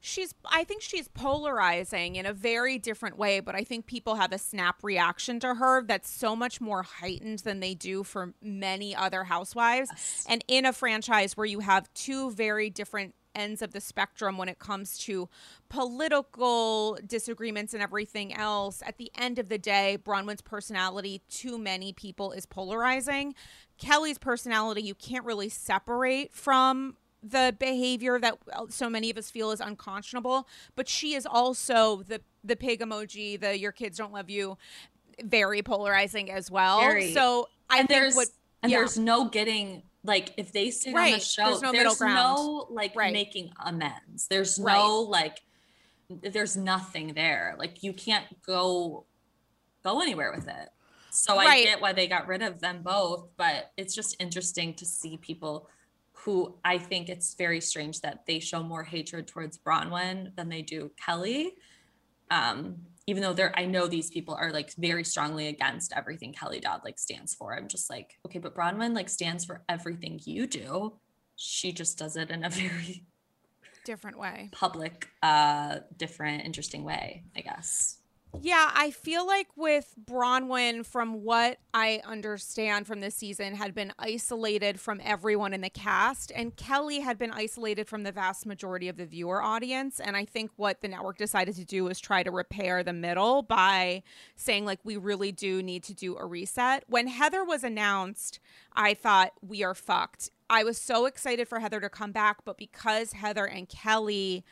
she's 0.00 0.34
i 0.46 0.64
think 0.64 0.82
she's 0.82 1.06
polarizing 1.08 2.16
in 2.16 2.26
a 2.26 2.32
very 2.32 2.76
different 2.76 3.16
way 3.16 3.38
but 3.38 3.54
i 3.54 3.62
think 3.62 3.86
people 3.86 4.16
have 4.16 4.32
a 4.32 4.38
snap 4.38 4.76
reaction 4.82 5.38
to 5.38 5.54
her 5.54 5.84
that's 5.84 6.10
so 6.10 6.34
much 6.34 6.60
more 6.60 6.82
heightened 6.82 7.38
than 7.40 7.60
they 7.60 7.72
do 7.74 8.02
for 8.02 8.34
many 8.42 8.96
other 8.96 9.22
housewives 9.24 9.90
Yes. 9.92 10.26
and 10.28 10.44
in 10.48 10.66
a 10.66 10.72
franchise 10.72 11.36
where 11.36 11.46
you 11.46 11.60
have 11.60 11.92
two 11.94 12.32
very 12.32 12.68
different 12.68 13.14
ends 13.34 13.62
of 13.62 13.72
the 13.72 13.80
spectrum 13.80 14.38
when 14.38 14.48
it 14.48 14.58
comes 14.58 14.98
to 14.98 15.28
political 15.68 16.98
disagreements 17.06 17.74
and 17.74 17.82
everything 17.82 18.34
else. 18.34 18.82
At 18.84 18.98
the 18.98 19.10
end 19.16 19.38
of 19.38 19.48
the 19.48 19.58
day, 19.58 19.98
Braunwyn's 20.02 20.42
personality 20.42 21.22
to 21.30 21.58
many 21.58 21.92
people 21.92 22.32
is 22.32 22.46
polarizing. 22.46 23.34
Kelly's 23.78 24.18
personality, 24.18 24.82
you 24.82 24.94
can't 24.94 25.24
really 25.24 25.48
separate 25.48 26.32
from 26.32 26.96
the 27.22 27.54
behavior 27.58 28.18
that 28.18 28.36
so 28.68 28.90
many 28.90 29.10
of 29.10 29.16
us 29.16 29.30
feel 29.30 29.52
is 29.52 29.60
unconscionable 29.60 30.48
but 30.74 30.88
she 30.88 31.14
is 31.14 31.24
also 31.24 32.02
the 32.02 32.20
the 32.42 32.56
pig 32.56 32.80
emoji 32.80 33.40
the 33.40 33.56
your 33.56 33.70
kids 33.70 33.96
don't 33.96 34.12
love 34.12 34.28
you 34.28 34.58
very 35.22 35.62
polarizing 35.62 36.32
as 36.32 36.50
well 36.50 36.80
very. 36.80 37.12
so 37.12 37.48
i 37.70 37.78
and 37.78 37.86
think 37.86 38.00
there's 38.00 38.16
what 38.16 38.26
and 38.62 38.72
yeah. 38.72 38.78
there's 38.78 38.98
no 38.98 39.28
getting 39.28 39.84
like 40.04 40.32
if 40.36 40.52
they 40.52 40.70
sit 40.70 40.94
right. 40.94 41.12
on 41.12 41.18
the 41.18 41.24
show 41.24 41.44
there's 41.44 41.62
no, 41.62 41.72
there's 41.72 42.00
no 42.00 42.66
like 42.70 42.94
right. 42.96 43.12
making 43.12 43.50
amends 43.64 44.26
there's 44.28 44.58
no 44.58 45.04
right. 45.04 45.10
like 45.10 45.40
there's 46.32 46.56
nothing 46.56 47.14
there 47.14 47.54
like 47.58 47.82
you 47.82 47.92
can't 47.92 48.26
go 48.44 49.06
go 49.84 50.00
anywhere 50.00 50.32
with 50.34 50.48
it 50.48 50.68
so 51.10 51.38
i 51.38 51.62
get 51.62 51.80
why 51.80 51.92
they 51.92 52.06
got 52.06 52.26
rid 52.26 52.42
of 52.42 52.60
them 52.60 52.82
both 52.82 53.28
but 53.36 53.70
it's 53.76 53.94
just 53.94 54.16
interesting 54.18 54.74
to 54.74 54.84
see 54.84 55.16
people 55.16 55.68
who 56.24 56.54
I 56.64 56.78
think 56.78 57.08
it's 57.08 57.34
very 57.34 57.60
strange 57.60 58.00
that 58.02 58.26
they 58.26 58.38
show 58.38 58.62
more 58.62 58.84
hatred 58.84 59.26
towards 59.26 59.58
Braunwyn 59.58 60.34
than 60.36 60.48
they 60.48 60.62
do 60.62 60.92
Kelly. 61.04 61.54
Um, 62.30 62.76
even 63.06 63.22
though 63.22 63.32
they're, 63.32 63.56
I 63.58 63.66
know 63.66 63.86
these 63.86 64.10
people 64.10 64.34
are 64.34 64.52
like 64.52 64.72
very 64.74 65.04
strongly 65.04 65.48
against 65.48 65.92
everything 65.94 66.32
Kelly 66.32 66.60
Dodd 66.60 66.82
like 66.84 66.98
stands 66.98 67.34
for. 67.34 67.56
I'm 67.56 67.68
just 67.68 67.90
like, 67.90 68.18
okay, 68.26 68.38
but 68.38 68.54
Braunwyn 68.54 68.94
like 68.94 69.08
stands 69.08 69.44
for 69.44 69.62
everything 69.68 70.20
you 70.24 70.46
do. 70.46 70.98
She 71.36 71.72
just 71.72 71.98
does 71.98 72.16
it 72.16 72.30
in 72.30 72.44
a 72.44 72.50
very 72.64 73.04
different 73.84 74.18
way, 74.18 74.50
public, 74.52 75.08
uh, 75.22 75.78
different, 75.96 76.44
interesting 76.44 76.84
way, 76.84 77.24
I 77.36 77.40
guess. 77.40 77.98
Yeah, 78.40 78.70
I 78.74 78.90
feel 78.90 79.26
like 79.26 79.48
with 79.56 79.94
Braunwyn, 80.02 80.86
from 80.86 81.22
what 81.22 81.58
I 81.74 82.00
understand 82.04 82.86
from 82.86 83.00
this 83.00 83.14
season, 83.14 83.54
had 83.54 83.74
been 83.74 83.92
isolated 83.98 84.80
from 84.80 85.00
everyone 85.04 85.52
in 85.52 85.60
the 85.60 85.70
cast, 85.70 86.32
and 86.34 86.56
Kelly 86.56 87.00
had 87.00 87.18
been 87.18 87.30
isolated 87.30 87.86
from 87.86 88.04
the 88.04 88.10
vast 88.10 88.46
majority 88.46 88.88
of 88.88 88.96
the 88.96 89.04
viewer 89.04 89.42
audience. 89.42 90.00
And 90.00 90.16
I 90.16 90.24
think 90.24 90.50
what 90.56 90.80
the 90.80 90.88
network 90.88 91.18
decided 91.18 91.54
to 91.56 91.64
do 91.64 91.84
was 91.84 92.00
try 92.00 92.22
to 92.22 92.30
repair 92.30 92.82
the 92.82 92.94
middle 92.94 93.42
by 93.42 94.02
saying, 94.34 94.64
like, 94.64 94.80
we 94.82 94.96
really 94.96 95.30
do 95.30 95.62
need 95.62 95.84
to 95.84 95.94
do 95.94 96.16
a 96.16 96.24
reset. 96.24 96.84
When 96.88 97.08
Heather 97.08 97.44
was 97.44 97.62
announced, 97.62 98.40
I 98.72 98.94
thought, 98.94 99.32
we 99.42 99.62
are 99.62 99.74
fucked. 99.74 100.30
I 100.48 100.64
was 100.64 100.76
so 100.78 101.06
excited 101.06 101.48
for 101.48 101.60
Heather 101.60 101.80
to 101.80 101.88
come 101.88 102.12
back, 102.12 102.44
but 102.44 102.58
because 102.58 103.12
Heather 103.12 103.46
and 103.46 103.68
Kelly 103.68 104.44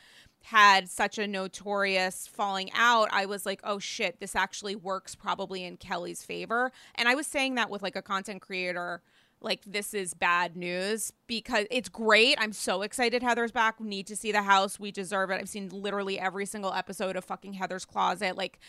had 0.43 0.89
such 0.89 1.17
a 1.17 1.27
notorious 1.27 2.27
falling 2.27 2.69
out, 2.73 3.09
I 3.11 3.25
was 3.25 3.45
like, 3.45 3.61
oh 3.63 3.79
shit, 3.79 4.19
this 4.19 4.35
actually 4.35 4.75
works 4.75 5.15
probably 5.15 5.63
in 5.63 5.77
Kelly's 5.77 6.23
favor. 6.23 6.71
And 6.95 7.07
I 7.07 7.15
was 7.15 7.27
saying 7.27 7.55
that 7.55 7.69
with 7.69 7.81
like 7.81 7.95
a 7.95 8.01
content 8.01 8.41
creator 8.41 9.01
like 9.41 9.61
this 9.65 9.93
is 9.93 10.13
bad 10.13 10.55
news 10.55 11.11
because 11.27 11.65
it's 11.71 11.89
great. 11.89 12.37
I'm 12.39 12.53
so 12.53 12.81
excited 12.81 13.23
Heather's 13.23 13.51
back. 13.51 13.79
We 13.79 13.87
need 13.87 14.07
to 14.07 14.15
see 14.15 14.31
the 14.31 14.43
house. 14.43 14.79
We 14.79 14.91
deserve 14.91 15.31
it. 15.31 15.35
I've 15.35 15.49
seen 15.49 15.69
literally 15.69 16.19
every 16.19 16.45
single 16.45 16.73
episode 16.73 17.15
of 17.15 17.25
fucking 17.25 17.53
Heather's 17.53 17.85
Closet. 17.85 18.37
Like 18.37 18.59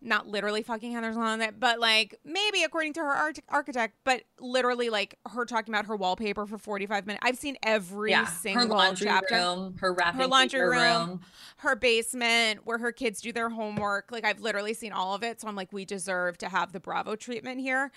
not 0.00 0.26
literally 0.26 0.62
fucking 0.62 0.92
Heather's 0.92 1.16
Closet, 1.16 1.58
but 1.58 1.80
like 1.80 2.18
maybe 2.24 2.62
according 2.62 2.92
to 2.94 3.00
her 3.00 3.10
art- 3.12 3.40
architect, 3.48 3.96
but 4.04 4.22
literally 4.40 4.88
like 4.88 5.18
her 5.30 5.44
talking 5.44 5.74
about 5.74 5.86
her 5.86 5.96
wallpaper 5.96 6.46
for 6.46 6.58
45 6.58 7.06
minutes. 7.06 7.22
I've 7.24 7.38
seen 7.38 7.56
every 7.62 8.10
yeah, 8.10 8.26
single 8.26 8.62
her 8.62 8.74
laundry 8.74 9.06
chapter. 9.06 9.34
Room, 9.34 9.76
her 9.80 9.92
wrapping 9.92 10.20
her 10.20 10.26
laundry 10.26 10.60
room, 10.60 11.08
room, 11.08 11.20
her 11.58 11.76
basement 11.76 12.60
where 12.64 12.78
her 12.78 12.92
kids 12.92 13.20
do 13.20 13.32
their 13.32 13.48
homework. 13.48 14.10
Like 14.10 14.24
I've 14.24 14.40
literally 14.40 14.74
seen 14.74 14.92
all 14.92 15.14
of 15.14 15.22
it. 15.22 15.40
So 15.40 15.48
I'm 15.48 15.56
like, 15.56 15.72
we 15.72 15.84
deserve 15.84 16.38
to 16.38 16.48
have 16.48 16.72
the 16.72 16.80
Bravo 16.80 17.16
treatment 17.16 17.60
here. 17.60 17.90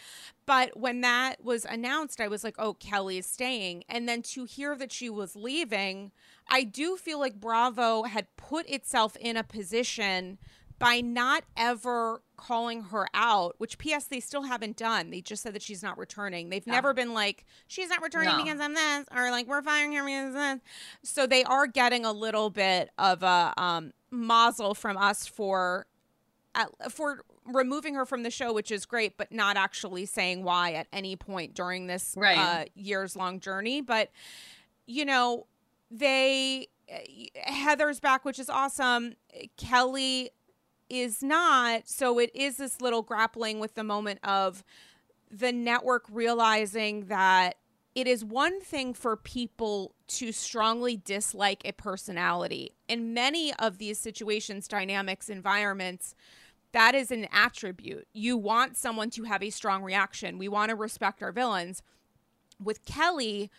But 0.45 0.77
when 0.77 1.01
that 1.01 1.43
was 1.43 1.65
announced, 1.65 2.21
I 2.26 2.28
was 2.28 2.43
like, 2.43 2.55
oh, 2.57 2.73
Kelly 2.73 3.19
is 3.19 3.28
staying. 3.28 3.84
And 3.88 4.09
then 4.09 4.23
to 4.23 4.45
hear 4.45 4.76
that 4.76 4.91
she 4.91 5.09
was 5.11 5.36
leaving, 5.36 6.11
I 6.49 6.63
do 6.63 6.97
feel 6.97 7.19
like 7.19 7.39
Bravo 7.39 8.03
had 8.03 8.36
put 8.36 8.67
itself 8.67 9.15
in 9.17 9.38
a 9.38 9.43
position 9.43 10.39
by 10.80 11.01
not 11.01 11.43
ever 11.55 12.23
calling 12.36 12.86
her 12.86 13.07
out, 13.13 13.55
which 13.59 13.78
PS 13.78 14.05
they 14.05 14.19
still 14.19 14.43
haven't 14.43 14.76
done. 14.76 15.11
They 15.11 15.21
just 15.21 15.43
said 15.43 15.53
that 15.53 15.61
she's 15.61 15.84
not 15.84 15.97
returning. 15.99 16.49
They've 16.49 16.65
never 16.65 16.93
been 16.93 17.13
like, 17.13 17.45
she's 17.67 17.89
not 17.89 18.01
returning 18.01 18.36
no. 18.38 18.43
because 18.43 18.59
of 18.59 18.73
this, 18.73 19.05
or 19.15 19.30
like 19.32 19.47
we're 19.47 19.61
firing 19.61 19.93
her 19.93 20.03
because 20.03 20.30
of 20.30 20.34
this. 20.34 20.59
So 21.03 21.28
they 21.28 21.43
are 21.43 21.67
getting 21.67 22.05
a 22.05 22.11
little 22.11 22.49
bit 22.49 22.89
of 22.97 23.23
a 23.23 23.53
um 23.55 23.93
mazel 24.11 24.73
from 24.73 24.97
us 24.97 25.28
for 25.28 25.86
for 26.89 27.23
removing 27.45 27.95
her 27.95 28.05
from 28.05 28.23
the 28.23 28.31
show, 28.31 28.53
which 28.53 28.71
is 28.71 28.85
great, 28.85 29.17
but 29.17 29.31
not 29.31 29.57
actually 29.57 30.05
saying 30.05 30.43
why 30.43 30.73
at 30.73 30.87
any 30.91 31.15
point 31.15 31.53
during 31.53 31.87
this 31.87 32.13
right. 32.17 32.37
uh, 32.37 32.65
years 32.75 33.15
long 33.15 33.39
journey. 33.39 33.81
But, 33.81 34.09
you 34.87 35.05
know, 35.05 35.45
they, 35.91 36.67
Heather's 37.35 37.99
back, 37.99 38.25
which 38.25 38.39
is 38.39 38.49
awesome. 38.49 39.13
Kelly 39.57 40.31
is 40.89 41.21
not. 41.23 41.87
So 41.87 42.19
it 42.19 42.31
is 42.33 42.57
this 42.57 42.81
little 42.81 43.01
grappling 43.01 43.59
with 43.59 43.75
the 43.75 43.83
moment 43.83 44.19
of 44.23 44.63
the 45.31 45.51
network 45.51 46.05
realizing 46.09 47.05
that 47.05 47.55
it 47.95 48.07
is 48.07 48.25
one 48.25 48.59
thing 48.59 48.93
for 48.93 49.15
people 49.15 49.95
to 50.07 50.31
strongly 50.31 50.97
dislike 50.97 51.61
a 51.63 51.71
personality. 51.71 52.73
In 52.87 53.13
many 53.13 53.53
of 53.53 53.77
these 53.77 53.97
situations, 53.97 54.67
dynamics, 54.67 55.29
environments, 55.29 56.13
that 56.76 56.93
is 56.93 57.09
an 57.09 57.26
attribute. 57.32 58.05
You 58.11 58.36
want 58.36 58.76
someone 58.76 59.09
to 59.11 59.23
have 59.23 59.41
a 59.41 59.49
strong 59.49 59.82
reaction. 59.82 60.38
We 60.38 60.49
want 60.49 60.71
to 60.71 60.76
respect 60.76 61.23
our 61.23 61.32
villains. 61.32 61.82
With 62.61 62.84
Kelly, 62.84 63.49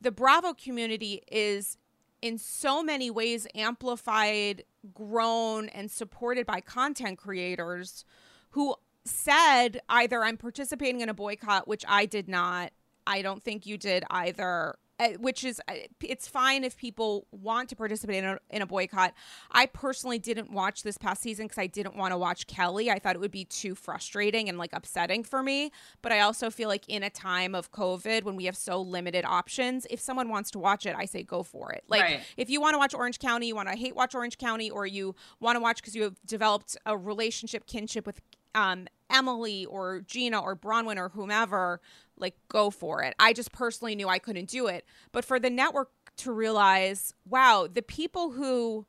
the 0.00 0.10
Bravo 0.10 0.54
community 0.54 1.22
is 1.30 1.78
in 2.20 2.36
so 2.36 2.82
many 2.82 3.12
ways 3.12 3.46
amplified, 3.54 4.64
grown, 4.92 5.68
and 5.68 5.88
supported 5.88 6.46
by 6.46 6.60
content 6.60 7.16
creators 7.16 8.04
who 8.50 8.74
said 9.04 9.80
either 9.88 10.24
I'm 10.24 10.36
participating 10.36 11.00
in 11.00 11.08
a 11.08 11.14
boycott, 11.14 11.68
which 11.68 11.84
I 11.86 12.06
did 12.06 12.28
not. 12.28 12.72
I 13.06 13.22
don't 13.22 13.44
think 13.44 13.66
you 13.66 13.78
did 13.78 14.02
either. 14.10 14.74
Uh, 15.00 15.10
which 15.20 15.44
is 15.44 15.60
uh, 15.68 15.74
it's 16.02 16.26
fine 16.26 16.64
if 16.64 16.76
people 16.76 17.28
want 17.30 17.68
to 17.68 17.76
participate 17.76 18.16
in 18.16 18.24
a, 18.24 18.38
in 18.50 18.62
a 18.62 18.66
boycott. 18.66 19.14
I 19.52 19.66
personally 19.66 20.18
didn't 20.18 20.50
watch 20.50 20.82
this 20.82 20.98
past 20.98 21.22
season 21.22 21.46
because 21.46 21.58
I 21.58 21.68
didn't 21.68 21.96
want 21.96 22.12
to 22.12 22.18
watch 22.18 22.48
Kelly. 22.48 22.90
I 22.90 22.98
thought 22.98 23.14
it 23.14 23.20
would 23.20 23.30
be 23.30 23.44
too 23.44 23.76
frustrating 23.76 24.48
and 24.48 24.58
like 24.58 24.72
upsetting 24.72 25.22
for 25.22 25.40
me. 25.40 25.70
But 26.02 26.10
I 26.10 26.20
also 26.20 26.50
feel 26.50 26.68
like 26.68 26.88
in 26.88 27.04
a 27.04 27.10
time 27.10 27.54
of 27.54 27.70
COVID 27.70 28.24
when 28.24 28.34
we 28.34 28.46
have 28.46 28.56
so 28.56 28.80
limited 28.80 29.24
options, 29.24 29.86
if 29.88 30.00
someone 30.00 30.28
wants 30.28 30.50
to 30.52 30.58
watch 30.58 30.84
it, 30.84 30.96
I 30.98 31.04
say 31.04 31.22
go 31.22 31.44
for 31.44 31.70
it. 31.70 31.84
Like 31.86 32.02
right. 32.02 32.20
if 32.36 32.50
you 32.50 32.60
want 32.60 32.74
to 32.74 32.78
watch 32.78 32.92
Orange 32.92 33.20
County, 33.20 33.46
you 33.46 33.54
want 33.54 33.68
to 33.68 33.76
hate 33.76 33.94
watch 33.94 34.16
Orange 34.16 34.36
County, 34.36 34.68
or 34.68 34.84
you 34.84 35.14
want 35.38 35.54
to 35.54 35.60
watch 35.60 35.76
because 35.76 35.94
you 35.94 36.02
have 36.02 36.16
developed 36.26 36.76
a 36.86 36.96
relationship 36.96 37.66
kinship 37.66 38.04
with 38.04 38.20
um, 38.54 38.88
Emily 39.10 39.64
or 39.66 40.00
Gina 40.00 40.40
or 40.40 40.56
Braunwyn 40.56 40.96
or 40.96 41.10
whomever, 41.10 41.80
like 42.20 42.36
go 42.48 42.70
for 42.70 43.02
it. 43.02 43.14
I 43.18 43.32
just 43.32 43.52
personally 43.52 43.94
knew 43.94 44.08
I 44.08 44.18
couldn't 44.18 44.48
do 44.48 44.66
it. 44.66 44.84
But 45.12 45.24
for 45.24 45.38
the 45.38 45.50
network 45.50 45.90
to 46.18 46.32
realize, 46.32 47.14
wow, 47.24 47.68
the 47.72 47.82
people 47.82 48.32
who 48.32 48.86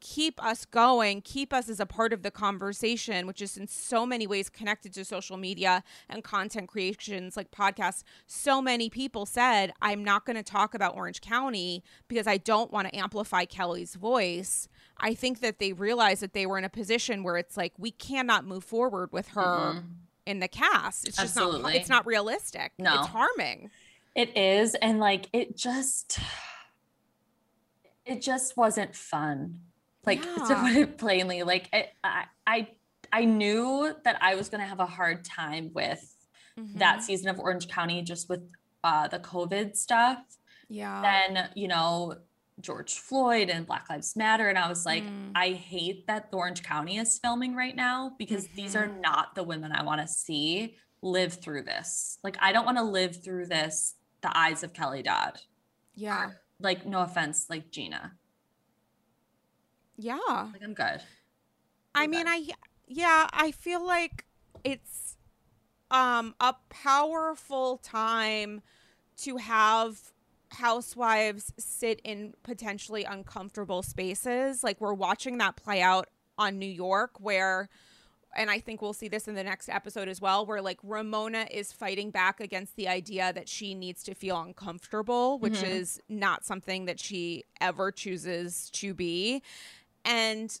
keep 0.00 0.42
us 0.42 0.64
going, 0.64 1.20
keep 1.20 1.52
us 1.52 1.68
as 1.68 1.78
a 1.78 1.86
part 1.86 2.12
of 2.12 2.22
the 2.22 2.30
conversation, 2.30 3.26
which 3.26 3.42
is 3.42 3.56
in 3.56 3.66
so 3.66 4.06
many 4.06 4.26
ways 4.26 4.48
connected 4.48 4.92
to 4.94 5.04
social 5.04 5.36
media 5.36 5.84
and 6.08 6.24
content 6.24 6.68
creations 6.68 7.36
like 7.36 7.50
podcasts. 7.50 8.02
So 8.26 8.60
many 8.62 8.88
people 8.88 9.26
said, 9.26 9.72
I'm 9.80 10.02
not 10.02 10.24
going 10.24 10.36
to 10.36 10.42
talk 10.42 10.74
about 10.74 10.96
Orange 10.96 11.20
County 11.20 11.84
because 12.08 12.26
I 12.26 12.38
don't 12.38 12.72
want 12.72 12.88
to 12.88 12.96
amplify 12.96 13.44
Kelly's 13.44 13.94
voice. 13.94 14.68
I 14.96 15.14
think 15.14 15.40
that 15.40 15.58
they 15.58 15.72
realized 15.72 16.22
that 16.22 16.32
they 16.32 16.46
were 16.46 16.58
in 16.58 16.64
a 16.64 16.70
position 16.70 17.22
where 17.22 17.36
it's 17.36 17.56
like, 17.56 17.74
we 17.78 17.90
cannot 17.90 18.46
move 18.46 18.64
forward 18.64 19.12
with 19.12 19.28
her. 19.28 19.74
Mm-hmm 19.74 19.88
in 20.26 20.40
the 20.40 20.48
cast. 20.48 21.06
It's 21.06 21.16
just 21.16 21.36
Absolutely. 21.36 21.62
not 21.62 21.74
it's 21.74 21.88
not 21.88 22.06
realistic. 22.06 22.72
No. 22.78 23.00
It's 23.00 23.08
harming. 23.08 23.70
It 24.14 24.36
is 24.36 24.74
and 24.74 24.98
like 24.98 25.28
it 25.32 25.56
just 25.56 26.18
it 28.04 28.20
just 28.20 28.56
wasn't 28.56 28.94
fun. 28.94 29.60
Like 30.04 30.24
yeah. 30.38 30.44
to 30.44 30.54
put 30.56 30.72
it 30.72 30.98
plainly, 30.98 31.42
like 31.42 31.68
it, 31.72 31.90
I 32.02 32.24
I 32.46 32.68
I 33.12 33.24
knew 33.24 33.94
that 34.04 34.18
I 34.20 34.34
was 34.34 34.48
going 34.48 34.60
to 34.60 34.66
have 34.66 34.80
a 34.80 34.86
hard 34.86 35.24
time 35.24 35.70
with 35.74 36.16
mm-hmm. 36.58 36.78
that 36.78 37.02
season 37.02 37.28
of 37.28 37.38
Orange 37.38 37.68
County 37.68 38.02
just 38.02 38.28
with 38.28 38.42
uh 38.84 39.08
the 39.08 39.18
COVID 39.18 39.76
stuff. 39.76 40.18
Yeah. 40.68 41.02
Then, 41.02 41.48
you 41.56 41.68
know, 41.68 42.14
George 42.60 42.98
Floyd 42.98 43.50
and 43.50 43.66
Black 43.66 43.88
Lives 43.90 44.16
Matter. 44.16 44.48
And 44.48 44.58
I 44.58 44.68
was 44.68 44.86
like, 44.86 45.04
mm. 45.04 45.32
I 45.34 45.50
hate 45.50 46.06
that 46.06 46.28
Orange 46.32 46.62
County 46.62 46.98
is 46.98 47.18
filming 47.18 47.54
right 47.54 47.74
now 47.74 48.12
because 48.18 48.46
mm-hmm. 48.46 48.56
these 48.56 48.76
are 48.76 48.86
mm-hmm. 48.86 49.00
not 49.00 49.34
the 49.34 49.42
women 49.42 49.72
I 49.72 49.82
want 49.82 50.00
to 50.00 50.08
see 50.08 50.76
live 51.02 51.34
through 51.34 51.62
this. 51.62 52.18
Like, 52.22 52.36
I 52.40 52.52
don't 52.52 52.66
want 52.66 52.78
to 52.78 52.84
live 52.84 53.22
through 53.22 53.46
this 53.46 53.94
the 54.20 54.36
eyes 54.36 54.62
of 54.62 54.72
Kelly 54.72 55.02
Dodd. 55.02 55.40
Yeah. 55.94 56.30
like 56.60 56.86
no 56.86 57.00
offense, 57.00 57.46
like 57.48 57.70
Gina. 57.70 58.12
Yeah. 59.96 60.18
Like 60.26 60.62
I'm 60.62 60.74
good. 60.74 61.02
I 61.94 62.06
mean, 62.06 62.26
I 62.26 62.46
yeah, 62.86 63.28
I 63.32 63.50
feel 63.50 63.84
like 63.84 64.24
it's 64.64 65.16
um 65.90 66.34
a 66.40 66.54
powerful 66.68 67.78
time 67.78 68.62
to 69.18 69.36
have 69.36 69.98
housewives 70.50 71.52
sit 71.58 72.00
in 72.04 72.34
potentially 72.42 73.04
uncomfortable 73.04 73.82
spaces. 73.82 74.62
Like 74.64 74.80
we're 74.80 74.94
watching 74.94 75.38
that 75.38 75.56
play 75.56 75.82
out 75.82 76.08
on 76.38 76.58
New 76.58 76.66
York 76.66 77.12
where 77.20 77.68
and 78.36 78.50
I 78.50 78.60
think 78.60 78.80
we'll 78.80 78.92
see 78.92 79.08
this 79.08 79.26
in 79.26 79.34
the 79.34 79.42
next 79.42 79.68
episode 79.68 80.08
as 80.08 80.20
well, 80.20 80.46
where 80.46 80.62
like 80.62 80.78
Ramona 80.82 81.46
is 81.50 81.72
fighting 81.72 82.10
back 82.10 82.40
against 82.40 82.76
the 82.76 82.86
idea 82.86 83.32
that 83.32 83.48
she 83.48 83.74
needs 83.74 84.04
to 84.04 84.14
feel 84.14 84.40
uncomfortable, 84.40 85.38
which 85.40 85.54
mm-hmm. 85.54 85.72
is 85.72 86.00
not 86.08 86.44
something 86.44 86.84
that 86.84 87.00
she 87.00 87.44
ever 87.60 87.90
chooses 87.90 88.70
to 88.70 88.94
be. 88.94 89.42
And 90.04 90.58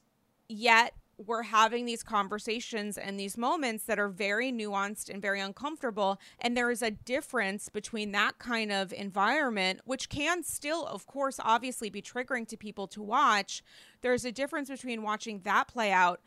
yet 0.48 0.94
we're 1.26 1.42
having 1.42 1.84
these 1.84 2.02
conversations 2.02 2.96
and 2.96 3.20
these 3.20 3.36
moments 3.36 3.84
that 3.84 3.98
are 3.98 4.08
very 4.08 4.50
nuanced 4.50 5.10
and 5.10 5.20
very 5.20 5.40
uncomfortable. 5.40 6.18
And 6.40 6.56
there 6.56 6.70
is 6.70 6.82
a 6.82 6.90
difference 6.90 7.68
between 7.68 8.12
that 8.12 8.38
kind 8.38 8.72
of 8.72 8.92
environment, 8.92 9.80
which 9.84 10.08
can 10.08 10.42
still, 10.42 10.86
of 10.86 11.06
course, 11.06 11.38
obviously 11.42 11.90
be 11.90 12.00
triggering 12.00 12.48
to 12.48 12.56
people 12.56 12.86
to 12.88 13.02
watch. 13.02 13.62
There's 14.00 14.24
a 14.24 14.32
difference 14.32 14.70
between 14.70 15.02
watching 15.02 15.40
that 15.40 15.68
play 15.68 15.92
out 15.92 16.20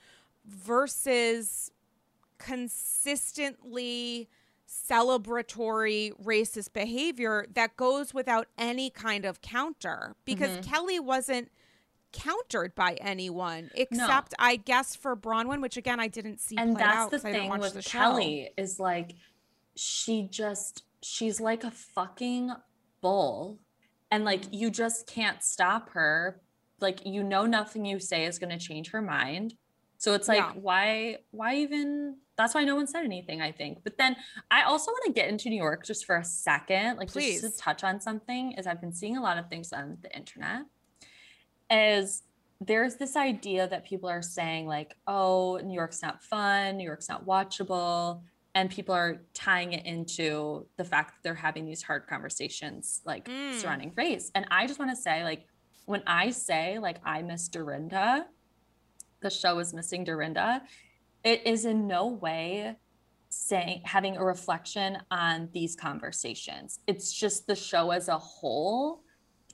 versus 0.46 1.72
consistently 2.38 4.30
celebratory 4.68 6.12
racist 6.24 6.74
behavior 6.74 7.46
that 7.54 7.78
goes 7.78 8.14
without 8.14 8.48
any 8.58 8.90
kind 8.90 9.26
of 9.26 9.42
counter 9.42 10.16
because 10.26 10.50
mm-hmm. 10.52 10.70
Kelly 10.70 11.00
wasn't 11.00 11.50
countered 12.14 12.76
by 12.76 12.94
anyone 13.02 13.70
except 13.76 14.32
no. 14.32 14.46
I 14.46 14.56
guess 14.56 14.96
for 14.96 15.16
Braunwyn, 15.16 15.62
which 15.62 15.76
again 15.76 16.00
I 16.00 16.08
didn't 16.08 16.40
see. 16.40 16.56
And 16.58 16.78
that's 16.78 17.12
the 17.12 17.20
thing 17.20 17.50
with 17.50 17.74
the 17.74 17.82
Kelly 17.82 18.50
is 18.58 18.80
like 18.80 19.16
she 19.76 20.28
just 20.32 20.84
she's 21.02 21.42
like 21.42 21.64
a 21.64 21.72
fucking 21.72 22.52
bull, 23.02 23.60
and 24.12 24.24
like 24.24 24.44
you 24.52 24.70
just 24.70 25.08
can't 25.08 25.44
stop 25.44 25.90
her. 25.92 26.42
Like 26.80 27.06
you 27.06 27.24
know 27.24 27.46
nothing 27.46 27.86
you 27.86 28.00
say 28.00 28.26
is 28.26 28.40
going 28.40 28.58
to 28.58 28.64
change 28.64 28.92
her 28.92 29.02
mind. 29.02 29.56
So 29.98 30.14
it's 30.14 30.28
like 30.28 30.40
yeah. 30.40 30.52
why 30.54 31.18
why 31.32 31.56
even 31.56 32.18
that's 32.36 32.56
why 32.56 32.64
no 32.64 32.76
one 32.76 32.88
said 32.88 33.06
anything, 33.06 33.42
I 33.42 33.52
think. 33.52 33.80
But 33.84 33.98
then 33.98 34.16
I 34.50 34.64
also 34.64 34.92
want 34.92 35.06
to 35.06 35.14
get 35.14 35.30
into 35.30 35.50
New 35.50 35.56
York 35.56 35.86
just 35.86 36.06
for 36.06 36.18
a 36.18 36.26
second, 36.26 36.98
like 36.98 37.12
Please. 37.12 37.42
just 37.42 37.58
to 37.58 37.64
touch 37.64 37.84
on 37.84 38.02
something, 38.02 38.54
is 38.54 38.68
I've 38.68 38.82
been 38.82 38.94
seeing 38.94 39.18
a 39.18 39.22
lot 39.22 39.38
of 39.38 39.50
things 39.50 39.72
on 39.72 39.98
the 40.02 40.14
internet 40.16 40.64
is 41.74 42.24
there's 42.62 42.96
this 42.96 43.16
idea 43.16 43.68
that 43.68 43.86
people 43.86 44.10
are 44.10 44.22
saying 44.22 44.68
like 44.68 44.96
oh 45.08 45.60
new 45.64 45.74
york's 45.74 46.02
not 46.02 46.24
fun 46.24 46.78
new 46.78 46.86
york's 46.86 47.10
not 47.10 47.26
watchable 47.26 48.22
and 48.56 48.70
people 48.70 48.94
are 48.94 49.22
tying 49.34 49.74
it 49.74 49.86
into 49.86 50.66
the 50.78 50.84
fact 50.84 51.12
that 51.12 51.24
they're 51.24 51.34
having 51.34 51.66
these 51.66 51.82
hard 51.82 52.08
conversations 52.08 53.02
like 53.06 53.28
mm. 53.28 53.54
surrounding 53.60 53.92
race 53.96 54.32
and 54.36 54.46
i 54.52 54.68
just 54.68 54.80
want 54.80 54.92
to 54.92 54.96
say 54.96 55.24
like 55.24 55.46
when 55.86 56.04
i 56.08 56.30
say 56.30 56.80
like 56.80 56.98
i 57.04 57.22
miss 57.22 57.48
dorinda 57.48 58.26
the 59.22 59.30
show 59.30 59.60
is 59.60 59.74
missing 59.74 60.04
dorinda 60.04 60.62
it 61.24 61.46
is 61.46 61.66
in 61.66 61.88
no 61.88 62.08
way 62.08 62.76
saying 63.30 63.82
having 63.84 64.16
a 64.16 64.24
reflection 64.24 64.98
on 65.10 65.50
these 65.54 65.76
conversations 65.76 66.80
it's 66.88 67.12
just 67.12 67.48
the 67.48 67.56
show 67.56 67.90
as 67.90 68.08
a 68.08 68.18
whole 68.18 69.02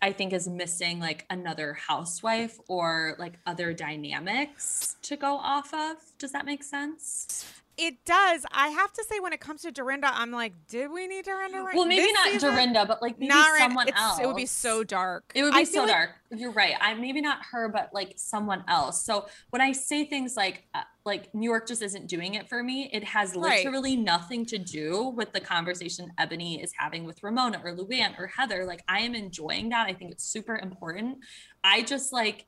I 0.02 0.14
think 0.14 0.32
is 0.34 0.48
missing 0.48 1.00
like 1.00 1.26
another 1.30 1.74
housewife 1.74 2.58
or 2.68 3.16
like 3.20 3.34
other 3.46 3.74
dynamics 3.74 4.96
to 5.04 5.18
go 5.18 5.36
off 5.36 5.74
of. 5.74 5.98
Does 6.18 6.32
that 6.32 6.46
make 6.46 6.64
sense? 6.64 7.59
It 7.82 8.04
does. 8.04 8.46
I 8.52 8.68
have 8.68 8.92
to 8.92 9.06
say, 9.10 9.22
when 9.22 9.32
it 9.32 9.40
comes 9.40 9.62
to 9.62 9.72
Dorinda, 9.72 10.12
I'm 10.14 10.32
like, 10.32 10.54
did 10.68 10.92
we 10.92 11.08
need 11.08 11.24
Dorinda? 11.24 11.62
Right? 11.62 11.76
Well, 11.76 11.86
maybe 11.86 12.12
not 12.12 12.26
season? 12.26 12.52
Dorinda, 12.52 12.86
but 12.86 13.02
like 13.02 13.18
maybe 13.18 13.30
not 13.30 13.58
someone 13.58 13.90
else. 13.96 14.20
It 14.20 14.28
would 14.28 14.36
be 14.36 14.46
so 14.46 14.84
dark. 14.84 15.32
It 15.34 15.44
would 15.44 15.54
be 15.54 15.64
so 15.64 15.82
like- 15.82 15.90
dark. 15.90 16.10
You're 16.32 16.52
right. 16.52 16.76
I 16.80 16.94
maybe 16.94 17.22
not 17.22 17.40
her, 17.52 17.70
but 17.70 17.90
like 17.92 18.14
someone 18.18 18.64
else. 18.68 19.04
So 19.04 19.28
when 19.50 19.62
I 19.62 19.72
say 19.72 20.06
things 20.06 20.36
like 20.38 20.68
uh, 20.76 20.82
like 21.04 21.34
New 21.34 21.50
York 21.50 21.68
just 21.68 21.82
isn't 21.82 22.08
doing 22.08 22.36
it 22.36 22.48
for 22.48 22.62
me, 22.62 22.88
it 22.94 23.04
has 23.04 23.36
literally 23.36 23.96
right. 23.96 24.06
nothing 24.06 24.46
to 24.48 24.60
do 24.60 25.10
with 25.16 25.32
the 25.34 25.40
conversation 25.40 26.12
Ebony 26.20 26.62
is 26.62 26.72
having 26.78 27.04
with 27.06 27.24
Ramona 27.24 27.62
or 27.64 27.76
Luann 27.76 28.20
or 28.20 28.28
Heather. 28.28 28.66
Like 28.66 28.84
I 28.88 29.00
am 29.00 29.16
enjoying 29.16 29.70
that. 29.70 29.88
I 29.88 29.94
think 29.94 30.12
it's 30.12 30.24
super 30.24 30.58
important. 30.58 31.18
I 31.64 31.82
just 31.82 32.14
like 32.14 32.46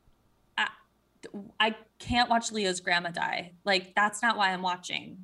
I 1.60 1.76
can't 2.00 2.30
watch 2.30 2.52
Leah's 2.52 2.80
grandma 2.80 3.12
die. 3.12 3.54
Like 3.64 3.94
that's 3.96 4.22
not 4.22 4.38
why 4.38 4.52
I'm 4.52 4.62
watching. 4.62 5.18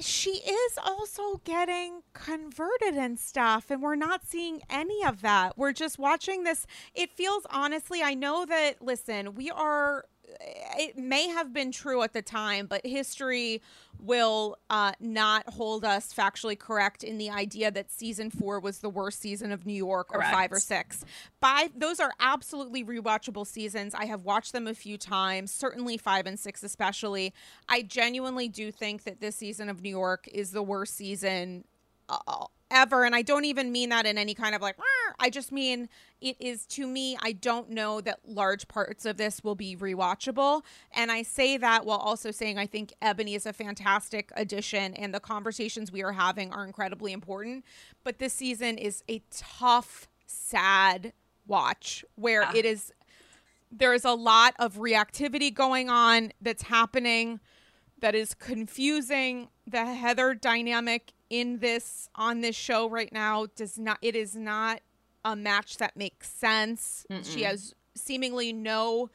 She 0.00 0.30
is 0.30 0.78
also 0.82 1.42
getting 1.44 2.02
converted 2.14 2.94
and 2.94 3.18
stuff, 3.18 3.70
and 3.70 3.82
we're 3.82 3.96
not 3.96 4.26
seeing 4.26 4.62
any 4.70 5.04
of 5.04 5.20
that. 5.20 5.58
We're 5.58 5.74
just 5.74 5.98
watching 5.98 6.44
this. 6.44 6.66
It 6.94 7.12
feels 7.12 7.46
honestly, 7.50 8.02
I 8.02 8.14
know 8.14 8.46
that, 8.46 8.80
listen, 8.80 9.34
we 9.34 9.50
are 9.50 10.06
it 10.40 10.96
may 10.96 11.28
have 11.28 11.52
been 11.52 11.72
true 11.72 12.02
at 12.02 12.12
the 12.12 12.22
time, 12.22 12.66
but 12.66 12.84
history 12.84 13.62
will 13.98 14.56
uh, 14.70 14.92
not 15.00 15.48
hold 15.48 15.84
us 15.84 16.12
factually 16.12 16.58
correct 16.58 17.04
in 17.04 17.18
the 17.18 17.30
idea 17.30 17.70
that 17.70 17.90
season 17.90 18.30
four 18.30 18.60
was 18.60 18.78
the 18.78 18.88
worst 18.88 19.20
season 19.20 19.52
of 19.52 19.66
New 19.66 19.74
York 19.74 20.08
or 20.14 20.22
five 20.22 20.50
or 20.50 20.58
six. 20.58 21.04
Five, 21.40 21.70
those 21.76 22.00
are 22.00 22.12
absolutely 22.18 22.84
rewatchable 22.84 23.46
seasons. 23.46 23.94
I 23.94 24.06
have 24.06 24.24
watched 24.24 24.52
them 24.52 24.66
a 24.66 24.74
few 24.74 24.96
times, 24.96 25.50
certainly 25.50 25.96
five 25.96 26.26
and 26.26 26.38
six, 26.38 26.62
especially. 26.62 27.34
I 27.68 27.82
genuinely 27.82 28.48
do 28.48 28.72
think 28.72 29.04
that 29.04 29.20
this 29.20 29.36
season 29.36 29.68
of 29.68 29.82
New 29.82 29.90
York 29.90 30.26
is 30.32 30.52
the 30.52 30.62
worst 30.62 30.94
season. 30.96 31.64
Uh, 32.10 32.46
ever 32.70 33.04
and 33.04 33.14
i 33.14 33.22
don't 33.22 33.44
even 33.44 33.72
mean 33.72 33.88
that 33.88 34.06
in 34.06 34.16
any 34.16 34.34
kind 34.34 34.54
of 34.54 34.62
like 34.62 34.76
i 35.18 35.28
just 35.28 35.50
mean 35.50 35.88
it 36.20 36.36
is 36.38 36.66
to 36.66 36.86
me 36.86 37.16
i 37.20 37.32
don't 37.32 37.68
know 37.68 38.00
that 38.00 38.20
large 38.26 38.68
parts 38.68 39.04
of 39.04 39.16
this 39.16 39.42
will 39.42 39.54
be 39.54 39.76
rewatchable 39.76 40.62
and 40.92 41.10
i 41.10 41.22
say 41.22 41.56
that 41.56 41.84
while 41.84 41.98
also 41.98 42.30
saying 42.30 42.58
i 42.58 42.66
think 42.66 42.92
Ebony 43.02 43.34
is 43.34 43.44
a 43.44 43.52
fantastic 43.52 44.30
addition 44.36 44.94
and 44.94 45.12
the 45.12 45.20
conversations 45.20 45.90
we 45.90 46.02
are 46.02 46.12
having 46.12 46.52
are 46.52 46.64
incredibly 46.64 47.12
important 47.12 47.64
but 48.04 48.18
this 48.18 48.32
season 48.32 48.78
is 48.78 49.02
a 49.08 49.20
tough 49.30 50.08
sad 50.26 51.12
watch 51.46 52.04
where 52.14 52.42
yeah. 52.42 52.52
it 52.54 52.64
is 52.64 52.92
there 53.72 53.94
is 53.94 54.04
a 54.04 54.12
lot 54.12 54.54
of 54.58 54.76
reactivity 54.76 55.52
going 55.52 55.90
on 55.90 56.32
that's 56.40 56.62
happening 56.62 57.40
that 58.00 58.14
is 58.14 58.34
confusing 58.34 59.48
the 59.66 59.84
heather 59.84 60.34
dynamic 60.34 61.12
in 61.30 61.58
this 61.60 62.08
on 62.16 62.40
this 62.40 62.56
show 62.56 62.88
right 62.88 63.12
now 63.12 63.46
does 63.56 63.78
not 63.78 63.98
it 64.02 64.16
is 64.16 64.34
not 64.34 64.80
a 65.24 65.36
match 65.36 65.78
that 65.78 65.96
makes 65.96 66.30
sense. 66.30 67.06
Mm-mm. 67.10 67.24
She 67.24 67.42
has 67.42 67.74
seemingly 67.94 68.52
no 68.52 69.10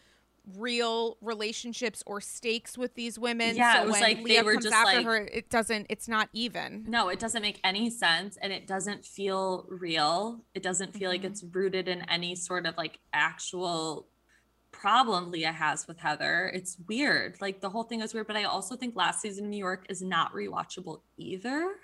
real 0.57 1.17
relationships 1.21 2.03
or 2.05 2.21
stakes 2.21 2.77
with 2.77 2.93
these 2.95 3.17
women. 3.17 3.55
Yeah, 3.55 3.77
so 3.77 3.81
it 3.81 3.87
was 3.87 4.01
like 4.01 4.21
Leah 4.21 4.41
they 4.41 4.45
were 4.45 4.55
just 4.57 4.73
after 4.73 4.97
like, 4.97 5.05
her, 5.05 5.17
it 5.17 5.49
doesn't. 5.49 5.87
It's 5.89 6.07
not 6.07 6.29
even. 6.33 6.85
No, 6.87 7.09
it 7.09 7.19
doesn't 7.19 7.41
make 7.41 7.59
any 7.63 7.89
sense, 7.89 8.37
and 8.41 8.53
it 8.53 8.67
doesn't 8.67 9.05
feel 9.05 9.65
real. 9.69 10.41
It 10.53 10.63
doesn't 10.63 10.93
feel 10.93 11.11
mm-hmm. 11.11 11.23
like 11.23 11.31
it's 11.31 11.43
rooted 11.43 11.87
in 11.87 12.07
any 12.09 12.35
sort 12.35 12.65
of 12.65 12.77
like 12.77 12.99
actual 13.13 14.07
problem 14.71 15.31
Leah 15.31 15.51
has 15.51 15.87
with 15.87 15.97
Heather. 15.99 16.51
It's 16.53 16.77
weird. 16.87 17.37
Like 17.41 17.61
the 17.61 17.69
whole 17.69 17.83
thing 17.83 18.01
is 18.01 18.13
weird. 18.13 18.27
But 18.27 18.35
I 18.35 18.43
also 18.43 18.75
think 18.75 18.95
last 18.95 19.21
season 19.21 19.45
in 19.45 19.49
New 19.49 19.57
York 19.57 19.85
is 19.89 20.01
not 20.01 20.33
rewatchable 20.33 21.01
either. 21.17 21.75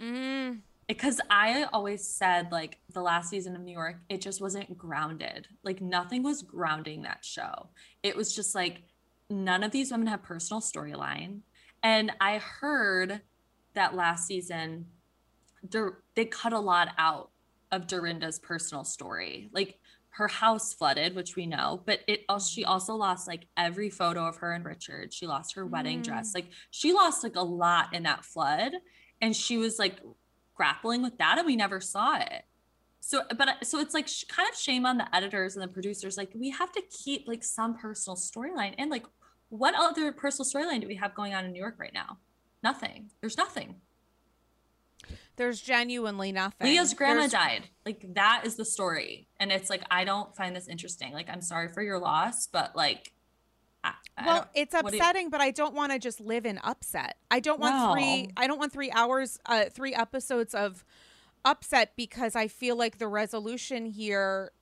Mm. 0.00 0.60
Because 0.88 1.20
I 1.30 1.66
always 1.72 2.06
said, 2.06 2.50
like, 2.50 2.78
the 2.92 3.00
last 3.00 3.30
season 3.30 3.54
of 3.54 3.62
New 3.62 3.72
York, 3.72 3.96
it 4.08 4.20
just 4.20 4.40
wasn't 4.40 4.76
grounded. 4.76 5.46
Like, 5.62 5.80
nothing 5.80 6.22
was 6.22 6.42
grounding 6.42 7.02
that 7.02 7.24
show. 7.24 7.68
It 8.02 8.16
was 8.16 8.34
just 8.34 8.54
like, 8.54 8.82
none 9.28 9.62
of 9.62 9.70
these 9.70 9.92
women 9.92 10.08
have 10.08 10.22
personal 10.22 10.60
storyline. 10.60 11.40
And 11.82 12.10
I 12.20 12.38
heard 12.38 13.20
that 13.74 13.94
last 13.94 14.26
season, 14.26 14.86
they 16.16 16.24
cut 16.24 16.52
a 16.52 16.58
lot 16.58 16.88
out 16.98 17.30
of 17.70 17.86
Dorinda's 17.86 18.40
personal 18.40 18.82
story. 18.82 19.48
Like, 19.52 19.78
her 20.10 20.28
house 20.28 20.74
flooded, 20.74 21.14
which 21.14 21.36
we 21.36 21.46
know, 21.46 21.82
but 21.86 22.00
it 22.06 22.24
also 22.28 22.50
she 22.50 22.64
also 22.64 22.94
lost 22.94 23.28
like 23.28 23.46
every 23.56 23.88
photo 23.88 24.26
of 24.26 24.36
her 24.38 24.52
and 24.52 24.64
Richard. 24.64 25.14
She 25.14 25.26
lost 25.26 25.54
her 25.54 25.64
wedding 25.64 26.00
mm. 26.00 26.04
dress. 26.04 26.32
Like 26.34 26.48
she 26.70 26.92
lost 26.92 27.22
like 27.22 27.36
a 27.36 27.42
lot 27.42 27.94
in 27.94 28.02
that 28.02 28.24
flood 28.24 28.72
and 29.20 29.34
she 29.36 29.58
was 29.58 29.78
like 29.78 29.96
grappling 30.54 31.02
with 31.02 31.16
that 31.18 31.38
and 31.38 31.46
we 31.46 31.56
never 31.56 31.80
saw 31.80 32.16
it 32.18 32.44
so 33.00 33.22
but 33.36 33.48
so 33.66 33.78
it's 33.80 33.94
like 33.94 34.06
sh- 34.08 34.24
kind 34.24 34.48
of 34.50 34.54
shame 34.58 34.84
on 34.84 34.98
the 34.98 35.14
editors 35.16 35.56
and 35.56 35.62
the 35.62 35.68
producers 35.68 36.16
like 36.16 36.30
we 36.34 36.50
have 36.50 36.70
to 36.72 36.82
keep 37.04 37.26
like 37.26 37.42
some 37.42 37.74
personal 37.76 38.16
storyline 38.16 38.74
and 38.76 38.90
like 38.90 39.04
what 39.48 39.74
other 39.74 40.12
personal 40.12 40.46
storyline 40.48 40.80
do 40.80 40.86
we 40.86 40.96
have 40.96 41.14
going 41.14 41.32
on 41.34 41.44
in 41.44 41.52
new 41.52 41.58
york 41.60 41.76
right 41.78 41.94
now 41.94 42.18
nothing 42.62 43.10
there's 43.20 43.36
nothing 43.38 43.76
There's 45.36 45.60
genuinely 45.62 46.32
nothing. 46.32 46.66
Leah's 46.66 46.92
grandma 46.92 47.20
There's- 47.26 47.32
died. 47.32 47.68
Like 47.86 48.04
that 48.14 48.42
is 48.44 48.56
the 48.56 48.64
story. 48.64 49.26
And 49.40 49.50
it's 49.50 49.70
like 49.70 49.82
I 49.90 50.04
don't 50.04 50.36
find 50.36 50.54
this 50.54 50.68
interesting. 50.68 51.14
Like 51.14 51.30
I'm 51.30 51.40
sorry 51.40 51.68
for 51.72 51.82
your 51.82 51.98
loss, 51.98 52.46
but 52.46 52.76
like 52.76 53.12
I, 53.82 53.92
Well, 54.26 54.48
it's 54.54 54.72
do 54.72 54.78
you- 54.82 54.88
upsetting, 54.88 55.30
but 55.30 55.40
I 55.40 55.50
don't 55.50 55.74
want 55.74 55.92
to 55.92 55.98
just 55.98 56.20
live 56.20 56.44
in 56.44 56.58
upset. 56.62 57.16
I 57.30 57.40
don't 57.40 57.60
want 57.60 57.92
three. 57.92 58.28
I 58.36 58.46
don't 58.46 58.58
want 58.58 58.72
three 58.72 58.90
hours, 58.90 59.38
uh, 59.46 59.64
three 59.72 59.94
episodes 59.94 60.54
of 60.54 60.84
upset 61.44 61.92
because 61.96 62.36
I 62.36 62.48
feel 62.48 62.76
like 62.76 62.98
the 62.98 63.08
resolution 63.08 63.86
here, 63.86 64.52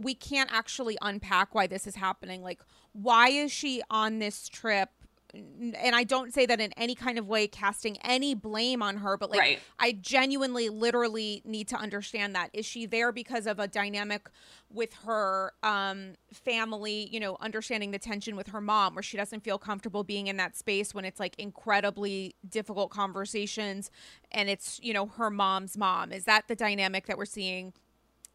we 0.00 0.14
can't 0.14 0.52
actually 0.52 0.98
unpack 1.00 1.54
why 1.54 1.66
this 1.66 1.86
is 1.86 1.94
happening. 1.94 2.42
Like, 2.42 2.60
why 2.92 3.28
is 3.28 3.50
she 3.52 3.82
on 3.90 4.18
this 4.18 4.48
trip? 4.48 4.90
And 5.34 5.94
I 5.94 6.04
don't 6.04 6.32
say 6.32 6.46
that 6.46 6.60
in 6.60 6.72
any 6.76 6.94
kind 6.94 7.18
of 7.18 7.26
way, 7.26 7.46
casting 7.46 7.96
any 7.98 8.34
blame 8.34 8.82
on 8.82 8.98
her, 8.98 9.16
but 9.16 9.30
like, 9.30 9.40
Right. 9.40 9.60
I 9.78 9.92
genuinely, 9.92 10.68
literally 10.68 11.42
need 11.44 11.68
to 11.68 11.76
understand 11.76 12.34
that. 12.34 12.50
Is 12.52 12.64
she 12.64 12.86
there 12.86 13.12
because 13.12 13.46
of 13.46 13.58
a 13.58 13.68
dynamic 13.68 14.28
with 14.70 14.94
her 15.04 15.52
um, 15.62 16.14
family, 16.32 17.08
you 17.12 17.20
know, 17.20 17.36
understanding 17.40 17.90
the 17.90 17.98
tension 17.98 18.36
with 18.36 18.48
her 18.48 18.60
mom, 18.60 18.94
where 18.94 19.02
she 19.02 19.16
doesn't 19.16 19.44
feel 19.44 19.58
comfortable 19.58 20.04
being 20.04 20.26
in 20.26 20.36
that 20.38 20.56
space 20.56 20.94
when 20.94 21.04
it's 21.04 21.20
like 21.20 21.34
incredibly 21.38 22.34
difficult 22.48 22.90
conversations 22.90 23.90
and 24.32 24.48
it's, 24.48 24.80
you 24.82 24.92
know, 24.92 25.06
her 25.06 25.30
mom's 25.30 25.76
mom? 25.76 26.12
Is 26.12 26.24
that 26.24 26.48
the 26.48 26.56
dynamic 26.56 27.06
that 27.06 27.18
we're 27.18 27.24
seeing? 27.24 27.72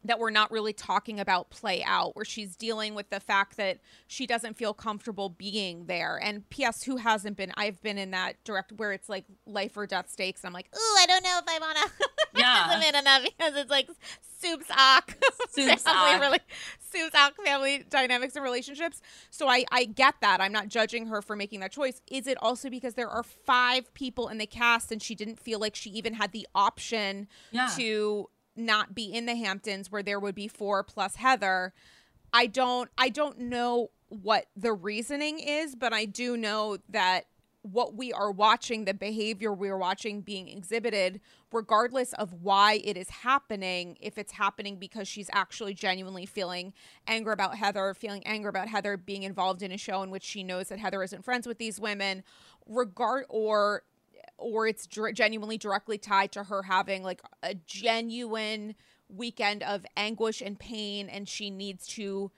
That 0.04 0.18
we're 0.18 0.30
not 0.30 0.50
really 0.50 0.72
talking 0.72 1.20
about 1.20 1.50
play 1.50 1.82
out 1.84 2.16
where 2.16 2.24
she's 2.24 2.56
dealing 2.56 2.94
with 2.94 3.08
the 3.10 3.20
fact 3.20 3.56
that 3.56 3.78
she 4.06 4.26
doesn't 4.26 4.54
feel 4.56 4.74
comfortable 4.74 5.28
being 5.28 5.86
there. 5.86 6.18
And 6.22 6.48
ps 6.50 6.82
who 6.84 6.96
hasn't 6.96 7.36
been? 7.36 7.52
I've 7.56 7.80
been 7.82 7.98
in 7.98 8.10
that 8.12 8.42
direct 8.44 8.72
where 8.72 8.92
it's 8.92 9.08
like 9.08 9.24
life 9.46 9.76
or 9.76 9.86
death 9.86 10.10
stakes 10.10 10.42
and 10.42 10.48
i'm 10.48 10.52
like 10.52 10.68
ooh 10.74 10.96
i 11.00 11.06
don't 11.06 11.22
know 11.22 11.38
if 11.38 11.44
i 11.48 11.58
want 11.58 11.76
to 11.78 12.08
Yeah. 12.38 12.64
participate 12.64 12.94
in 12.98 13.04
that 13.04 13.22
because 13.22 13.56
it's 13.56 13.70
like 13.70 13.88
soup's 14.40 14.66
ock 14.70 15.16
Soup's 15.50 15.82
family 15.82 16.20
really 16.20 16.38
soup's 16.80 17.14
ock 17.14 17.34
family 17.44 17.84
dynamics 17.88 18.34
and 18.34 18.42
relationships. 18.42 19.00
So 19.30 19.46
i 19.48 19.64
i 19.70 19.84
get 19.84 20.14
that. 20.20 20.40
I'm 20.40 20.52
not 20.52 20.68
judging 20.68 21.06
her 21.06 21.22
for 21.22 21.36
making 21.36 21.60
that 21.60 21.70
choice. 21.72 22.00
Is 22.10 22.26
it 22.26 22.38
also 22.42 22.68
because 22.70 22.94
there 22.94 23.08
are 23.08 23.22
five 23.22 23.92
people 23.94 24.28
in 24.28 24.38
the 24.38 24.46
cast 24.46 24.90
and 24.90 25.00
she 25.02 25.14
didn't 25.14 25.38
feel 25.38 25.58
like 25.60 25.74
she 25.76 25.90
even 25.90 26.14
had 26.14 26.32
the 26.32 26.46
option 26.54 27.28
Yeah. 27.52 27.68
to 27.76 28.28
not 28.56 28.94
be 28.94 29.04
in 29.04 29.26
the 29.26 29.36
Hamptons 29.36 29.90
where 29.90 30.02
there 30.02 30.20
would 30.20 30.34
be 30.34 30.48
four 30.48 30.82
plus 30.82 31.16
Heather. 31.16 31.72
I 32.32 32.46
don't 32.46 32.90
I 32.96 33.08
don't 33.08 33.38
know 33.38 33.90
what 34.08 34.46
the 34.56 34.72
reasoning 34.72 35.38
is, 35.38 35.74
but 35.74 35.92
I 35.92 36.04
do 36.04 36.36
know 36.36 36.78
that 36.88 37.24
what 37.62 37.94
we 37.94 38.12
are 38.12 38.30
watching, 38.30 38.84
the 38.84 38.94
behavior 38.94 39.52
we 39.52 39.68
are 39.68 39.78
watching 39.78 40.20
being 40.20 40.48
exhibited, 40.48 41.20
regardless 41.52 42.12
of 42.14 42.42
why 42.42 42.80
it 42.84 42.96
is 42.96 43.08
happening, 43.08 43.96
if 44.00 44.18
it's 44.18 44.32
happening 44.32 44.76
because 44.76 45.06
she's 45.06 45.30
actually 45.32 45.72
genuinely 45.72 46.26
feeling 46.26 46.72
anger 47.06 47.30
about 47.30 47.56
Heather, 47.56 47.94
feeling 47.94 48.26
anger 48.26 48.48
about 48.48 48.68
Heather 48.68 48.96
being 48.96 49.22
involved 49.22 49.62
in 49.62 49.70
a 49.70 49.78
show 49.78 50.02
in 50.02 50.10
which 50.10 50.24
she 50.24 50.42
knows 50.42 50.68
that 50.68 50.80
Heather 50.80 51.04
isn't 51.04 51.24
friends 51.24 51.46
with 51.46 51.58
these 51.58 51.78
women, 51.78 52.24
regard 52.66 53.26
or 53.28 53.84
or 54.42 54.66
it's 54.66 54.86
dir- 54.86 55.12
genuinely 55.12 55.58
directly 55.58 55.98
tied 55.98 56.32
to 56.32 56.44
her 56.44 56.62
having 56.64 57.02
like 57.02 57.22
a 57.42 57.54
genuine 57.54 58.74
weekend 59.08 59.62
of 59.62 59.84
anguish 59.96 60.40
and 60.40 60.58
pain 60.58 61.08
and 61.08 61.28
she 61.28 61.50
needs 61.50 61.86
to 61.86 62.30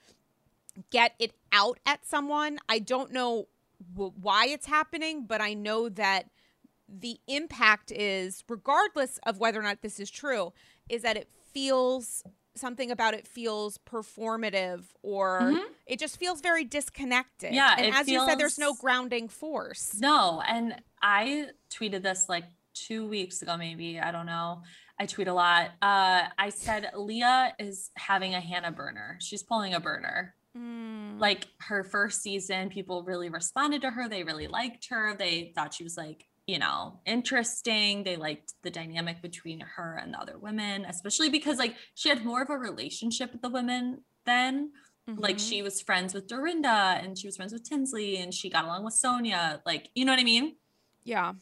get 0.90 1.14
it 1.18 1.32
out 1.52 1.78
at 1.86 2.04
someone. 2.06 2.58
I 2.68 2.78
don't 2.78 3.12
know 3.12 3.46
w- 3.94 4.12
why 4.20 4.46
it's 4.46 4.66
happening, 4.66 5.26
but 5.26 5.40
I 5.40 5.54
know 5.54 5.88
that 5.88 6.30
the 6.88 7.18
impact 7.26 7.90
is 7.92 8.44
regardless 8.48 9.18
of 9.26 9.38
whether 9.38 9.58
or 9.60 9.62
not 9.62 9.82
this 9.82 9.98
is 9.98 10.10
true 10.10 10.52
is 10.88 11.02
that 11.02 11.16
it 11.16 11.28
feels 11.52 12.22
something 12.56 12.90
about 12.90 13.14
it 13.14 13.26
feels 13.26 13.78
performative 13.78 14.84
or 15.02 15.40
Mhm. 15.40 15.64
it 15.86 15.98
just 15.98 16.18
feels 16.18 16.40
very 16.40 16.64
disconnected. 16.64 17.52
Yeah, 17.52 17.74
And 17.78 17.94
as 17.94 18.08
you 18.08 18.24
said 18.26 18.38
there's 18.38 18.58
no 18.58 18.74
grounding 18.74 19.28
force. 19.28 19.94
No, 20.00 20.40
and 20.46 20.80
I 21.02 21.50
tweeted 21.70 22.02
this 22.02 22.28
like 22.28 22.44
two 22.74 23.06
weeks 23.06 23.42
ago, 23.42 23.56
maybe. 23.56 24.00
I 24.00 24.10
don't 24.10 24.26
know. 24.26 24.62
I 24.98 25.06
tweet 25.06 25.26
a 25.28 25.34
lot. 25.34 25.70
Uh, 25.82 26.28
I 26.38 26.50
said 26.50 26.90
Leah 26.96 27.54
is 27.58 27.90
having 27.96 28.34
a 28.34 28.40
Hannah 28.40 28.70
Berner. 28.72 29.18
She's 29.20 29.42
pulling 29.42 29.74
a 29.74 29.80
Berner. 29.80 30.34
Mm. 30.56 31.18
Like 31.18 31.48
her 31.58 31.82
first 31.82 32.22
season, 32.22 32.68
people 32.68 33.02
really 33.02 33.28
responded 33.28 33.82
to 33.82 33.90
her. 33.90 34.08
They 34.08 34.22
really 34.22 34.46
liked 34.46 34.86
her. 34.90 35.16
They 35.16 35.52
thought 35.54 35.74
she 35.74 35.82
was 35.82 35.96
like, 35.96 36.26
you 36.46 36.58
know, 36.58 37.00
interesting. 37.06 38.04
They 38.04 38.16
liked 38.16 38.52
the 38.62 38.70
dynamic 38.70 39.22
between 39.22 39.60
her 39.60 39.96
and 40.02 40.12
the 40.14 40.18
other 40.20 40.38
women, 40.38 40.84
especially 40.84 41.30
because 41.30 41.58
like 41.58 41.74
she 41.94 42.08
had 42.08 42.24
more 42.24 42.42
of 42.42 42.50
a 42.50 42.58
relationship 42.58 43.32
with 43.32 43.42
the 43.42 43.48
women 43.50 44.02
then. 44.26 44.72
Like 45.06 45.36
Mhm. 45.36 45.48
she 45.48 45.62
was 45.62 45.82
friends 45.82 46.14
with 46.14 46.26
Dorinda 46.26 46.98
and 47.02 47.18
she 47.18 47.26
was 47.28 47.36
friends 47.36 47.52
with 47.52 47.62
Tinsley 47.68 48.16
and 48.18 48.32
she 48.32 48.48
got 48.48 48.64
along 48.64 48.84
with 48.84 48.94
Sonja. 48.94 49.60
Like, 49.66 49.90
you 49.94 50.04
know 50.04 50.12
what 50.12 50.20
I 50.20 50.24
mean? 50.24 50.56
yeah. 51.04 51.34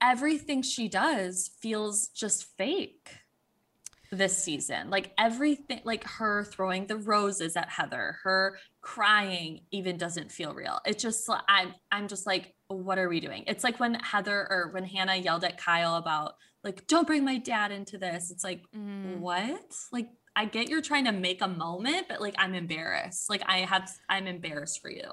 everything 0.00 0.62
she 0.62 0.88
does 0.88 1.50
feels 1.60 2.08
just 2.08 2.44
fake 2.56 3.08
this 4.12 4.36
season. 4.36 4.90
Like 4.90 5.12
everything, 5.18 5.80
like 5.84 6.04
her 6.04 6.44
throwing 6.44 6.86
the 6.86 6.96
roses 6.96 7.56
at 7.56 7.68
Heather, 7.70 8.18
her 8.22 8.58
crying 8.86 9.62
even 9.72 9.96
doesn't 9.96 10.30
feel 10.30 10.54
real. 10.54 10.78
It's 10.86 11.02
just, 11.02 11.28
I'm, 11.48 11.74
I'm 11.90 12.06
just 12.06 12.24
like, 12.24 12.54
what 12.68 12.98
are 12.98 13.08
we 13.08 13.18
doing? 13.18 13.42
It's 13.48 13.64
like 13.64 13.80
when 13.80 13.94
Heather 13.94 14.46
or 14.48 14.70
when 14.72 14.84
Hannah 14.84 15.16
yelled 15.16 15.42
at 15.42 15.58
Kyle 15.58 15.96
about 15.96 16.34
like, 16.62 16.86
don't 16.86 17.04
bring 17.04 17.24
my 17.24 17.36
dad 17.36 17.72
into 17.72 17.98
this. 17.98 18.30
It's 18.30 18.44
like, 18.44 18.62
Mm. 18.76 19.18
what? 19.18 19.74
Like, 19.90 20.08
I 20.36 20.44
get 20.44 20.68
you're 20.68 20.82
trying 20.82 21.06
to 21.06 21.12
make 21.12 21.42
a 21.42 21.48
moment, 21.48 22.06
but 22.08 22.20
like, 22.20 22.36
I'm 22.38 22.54
embarrassed. 22.54 23.28
Like, 23.28 23.42
I 23.46 23.58
have, 23.58 23.90
I'm 24.08 24.28
embarrassed 24.28 24.80
for 24.80 24.90
you. 24.90 25.10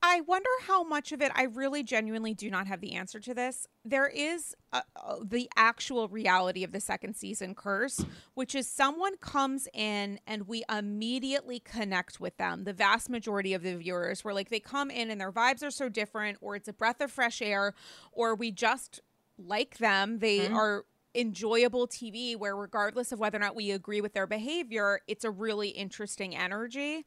I 0.00 0.20
wonder 0.20 0.48
how 0.66 0.84
much 0.84 1.10
of 1.10 1.20
it 1.20 1.32
I 1.34 1.42
really 1.44 1.82
genuinely 1.82 2.32
do 2.32 2.50
not 2.50 2.68
have 2.68 2.80
the 2.80 2.94
answer 2.94 3.18
to 3.18 3.34
this. 3.34 3.66
There 3.84 4.06
is 4.06 4.54
uh 4.72 4.82
uh, 4.96 5.16
the 5.24 5.50
actual 5.56 6.08
reality 6.08 6.62
of 6.62 6.70
the 6.70 6.80
second 6.80 7.14
season 7.14 7.54
curse, 7.54 8.04
which 8.34 8.54
is 8.54 8.68
someone 8.70 9.16
comes 9.16 9.66
in 9.74 10.20
and 10.26 10.46
we 10.46 10.62
immediately 10.70 11.58
connect 11.58 12.20
with 12.20 12.36
them. 12.36 12.62
The 12.64 12.72
vast 12.72 13.10
majority 13.10 13.54
of 13.54 13.62
the 13.62 13.76
viewers 13.76 14.22
were 14.22 14.32
like 14.34 14.50
they 14.50 14.60
come 14.60 14.90
in 14.90 15.10
and 15.10 15.20
their 15.20 15.32
vibes 15.32 15.64
are 15.64 15.70
so 15.70 15.88
different 15.88 16.38
or 16.40 16.54
it's 16.54 16.68
a 16.68 16.72
breath 16.72 17.00
of 17.00 17.10
fresh 17.10 17.42
air 17.42 17.74
or 18.12 18.36
we 18.36 18.52
just 18.52 19.00
like 19.36 19.78
them. 19.78 20.20
They 20.20 20.46
Mhm. 20.48 20.54
are 20.54 20.84
enjoyable 21.14 21.88
TV 21.88 22.36
where 22.36 22.54
regardless 22.54 23.10
of 23.10 23.18
whether 23.18 23.38
or 23.38 23.40
not 23.40 23.56
we 23.56 23.70
agree 23.72 24.00
with 24.00 24.12
their 24.12 24.26
behavior, 24.26 25.00
it's 25.08 25.24
a 25.24 25.30
really 25.30 25.70
interesting 25.70 26.36
energy 26.36 27.04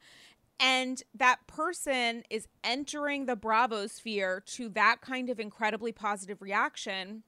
and 0.62 1.02
that 1.12 1.44
person 1.48 2.22
is 2.30 2.46
entering 2.62 3.26
the 3.26 3.34
bravo 3.34 3.88
sphere 3.88 4.42
to 4.46 4.68
that 4.70 5.00
kind 5.02 5.28
of 5.28 5.40
incredibly 5.40 5.90
positive 5.90 6.40
reaction 6.40 7.24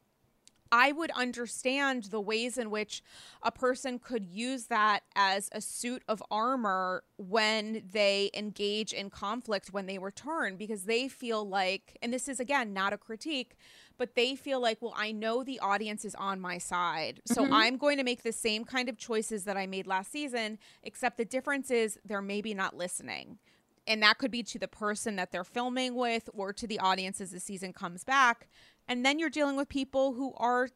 i 0.73 0.93
would 0.93 1.11
understand 1.13 2.05
the 2.05 2.21
ways 2.21 2.59
in 2.59 2.71
which 2.71 3.03
a 3.43 3.51
person 3.53 3.99
could 3.99 4.25
use 4.25 4.67
that 4.67 5.03
as 5.15 5.49
a 5.53 5.61
suit 5.61 6.03
of 6.09 6.23
armor 6.31 7.05
when 7.17 7.83
they 7.93 8.31
engage 8.35 8.93
in 8.93 9.11
conflict 9.11 9.73
when 9.73 9.87
they 9.87 9.99
return 9.99 10.57
because 10.57 10.85
they 10.85 11.09
feel 11.09 11.47
like 11.47 11.97
and 12.03 12.13
this 12.13 12.29
is 12.29 12.41
again 12.41 12.73
not 12.73 12.93
a 12.93 12.99
critique 12.99 13.55
but 13.97 14.15
they 14.15 14.35
feel 14.35 14.61
like 14.61 14.81
well 14.81 14.95
i 14.97 15.13
know 15.13 15.43
the 15.45 15.61
audience 15.61 16.05
is 16.05 16.15
on 16.17 16.41
my 16.41 16.59
side. 16.59 17.21
So 17.27 17.45
Mhm. 17.45 17.53
i'm 17.53 17.77
going 17.77 17.99
to 17.99 18.05
make 18.05 18.23
the 18.23 18.33
same 18.33 18.65
kind 18.65 18.89
of 18.89 18.97
choices 18.99 19.45
that 19.45 19.57
i 19.57 19.67
made 19.67 19.87
last 19.87 20.11
season 20.11 20.59
except 20.83 21.17
the 21.17 21.25
difference 21.25 21.71
is 21.71 21.99
they're 22.05 22.23
maybe 22.23 22.55
not 22.55 22.77
listening. 22.77 23.39
And 23.87 24.03
that 24.03 24.17
could 24.17 24.31
be 24.31 24.43
to 24.45 24.59
the 24.59 24.67
person 24.67 25.17
that 25.17 25.31
they're 25.31 25.45
filming 25.45 25.95
with 25.95 26.31
or 26.33 26.55
to 26.55 26.67
the 26.67 26.79
audience 26.79 27.21
as 27.21 27.33
the 27.33 27.39
season 27.41 27.75
comes 27.75 28.03
back 28.03 28.49
and 28.89 29.05
then 29.05 29.19
you're 29.19 29.31
dealing 29.31 29.57
with 29.57 29.69
people 29.69 30.15
who 30.15 30.33
are 30.37 30.69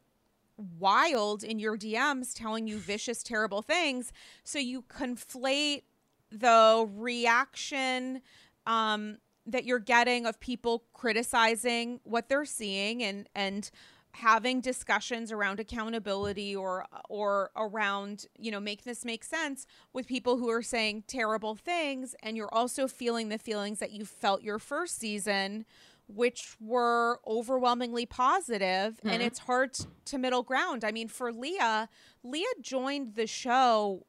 wild 0.77 1.43
in 1.43 1.59
your 1.59 1.77
DMs 1.77 2.33
telling 2.33 2.67
you 2.67 2.77
vicious 2.77 3.23
terrible 3.23 3.61
things. 3.61 4.11
So 4.43 4.59
you 4.59 4.83
conflate 4.83 5.83
the 6.31 6.87
reaction 6.95 8.21
um 8.67 9.17
that 9.47 9.65
you're 9.65 9.79
getting 9.79 10.27
of 10.27 10.39
people 10.39 10.83
criticizing 10.93 11.99
what 12.03 12.29
they're 12.29 12.45
seeing 12.45 13.01
and 13.01 13.27
and 13.33 13.71
having 14.11 14.59
discussions 14.59 15.31
around 15.31 15.59
accountability 15.59 16.55
or 16.55 16.85
or 17.09 17.51
around 17.55 18.25
you 18.37 18.51
know 18.51 18.59
make 18.59 18.83
this 18.83 19.05
make 19.05 19.23
sense 19.23 19.65
with 19.93 20.07
people 20.07 20.37
who 20.37 20.49
are 20.49 20.61
saying 20.61 21.03
terrible 21.07 21.55
things. 21.55 22.15
And 22.21 22.35
you're 22.35 22.53
also 22.53 22.87
feeling 22.87 23.29
the 23.29 23.37
feelings 23.37 23.79
that 23.79 23.91
you 23.91 24.05
felt 24.05 24.43
your 24.43 24.59
first 24.59 24.99
season 24.99 25.65
which 26.13 26.57
were 26.59 27.21
overwhelmingly 27.27 28.05
positive, 28.05 28.99
and 29.03 29.21
Mhm. 29.21 29.25
it's 29.27 29.39
hard 29.39 29.77
to 30.05 30.17
middle 30.17 30.41
ground 30.41 30.83
i 30.83 30.91
mean 30.91 31.07
for 31.07 31.31
leah 31.31 31.87
leah 32.23 32.45
joined 32.61 33.13
the 33.13 33.27
show 33.27 34.05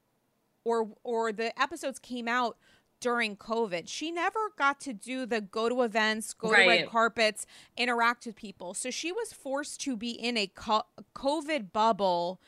or 0.65 0.95
or 1.05 1.31
the 1.31 1.59
episodes 1.61 1.99
came 1.99 2.27
out 2.27 2.57
during 3.01 3.35
COVID. 3.35 3.89
She 3.89 4.11
never 4.11 4.51
got 4.59 4.79
to 4.83 4.93
do 4.93 5.25
the 5.25 5.41
go 5.41 5.71
to 5.71 5.81
events, 5.83 6.35
go 6.35 6.49
to 6.49 6.55
red 6.69 6.87
carpets, 6.91 7.47
interact 7.79 8.27
with 8.27 8.37
people. 8.37 8.75
So 8.75 8.91
she 8.91 9.11
was 9.11 9.33
forced 9.33 9.81
to 9.83 9.97
be 9.97 10.11
in 10.11 10.37
a 10.37 10.47
co- 10.49 10.85
COVID 11.15 11.73
bubble. 11.73 12.43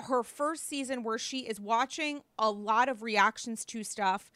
Her 0.00 0.22
first 0.22 0.66
season, 0.68 1.02
where 1.02 1.16
she 1.16 1.40
is 1.40 1.58
watching 1.58 2.22
a 2.38 2.50
lot 2.50 2.90
of 2.90 3.02
reactions 3.02 3.64
to 3.66 3.82
stuff 3.82 4.30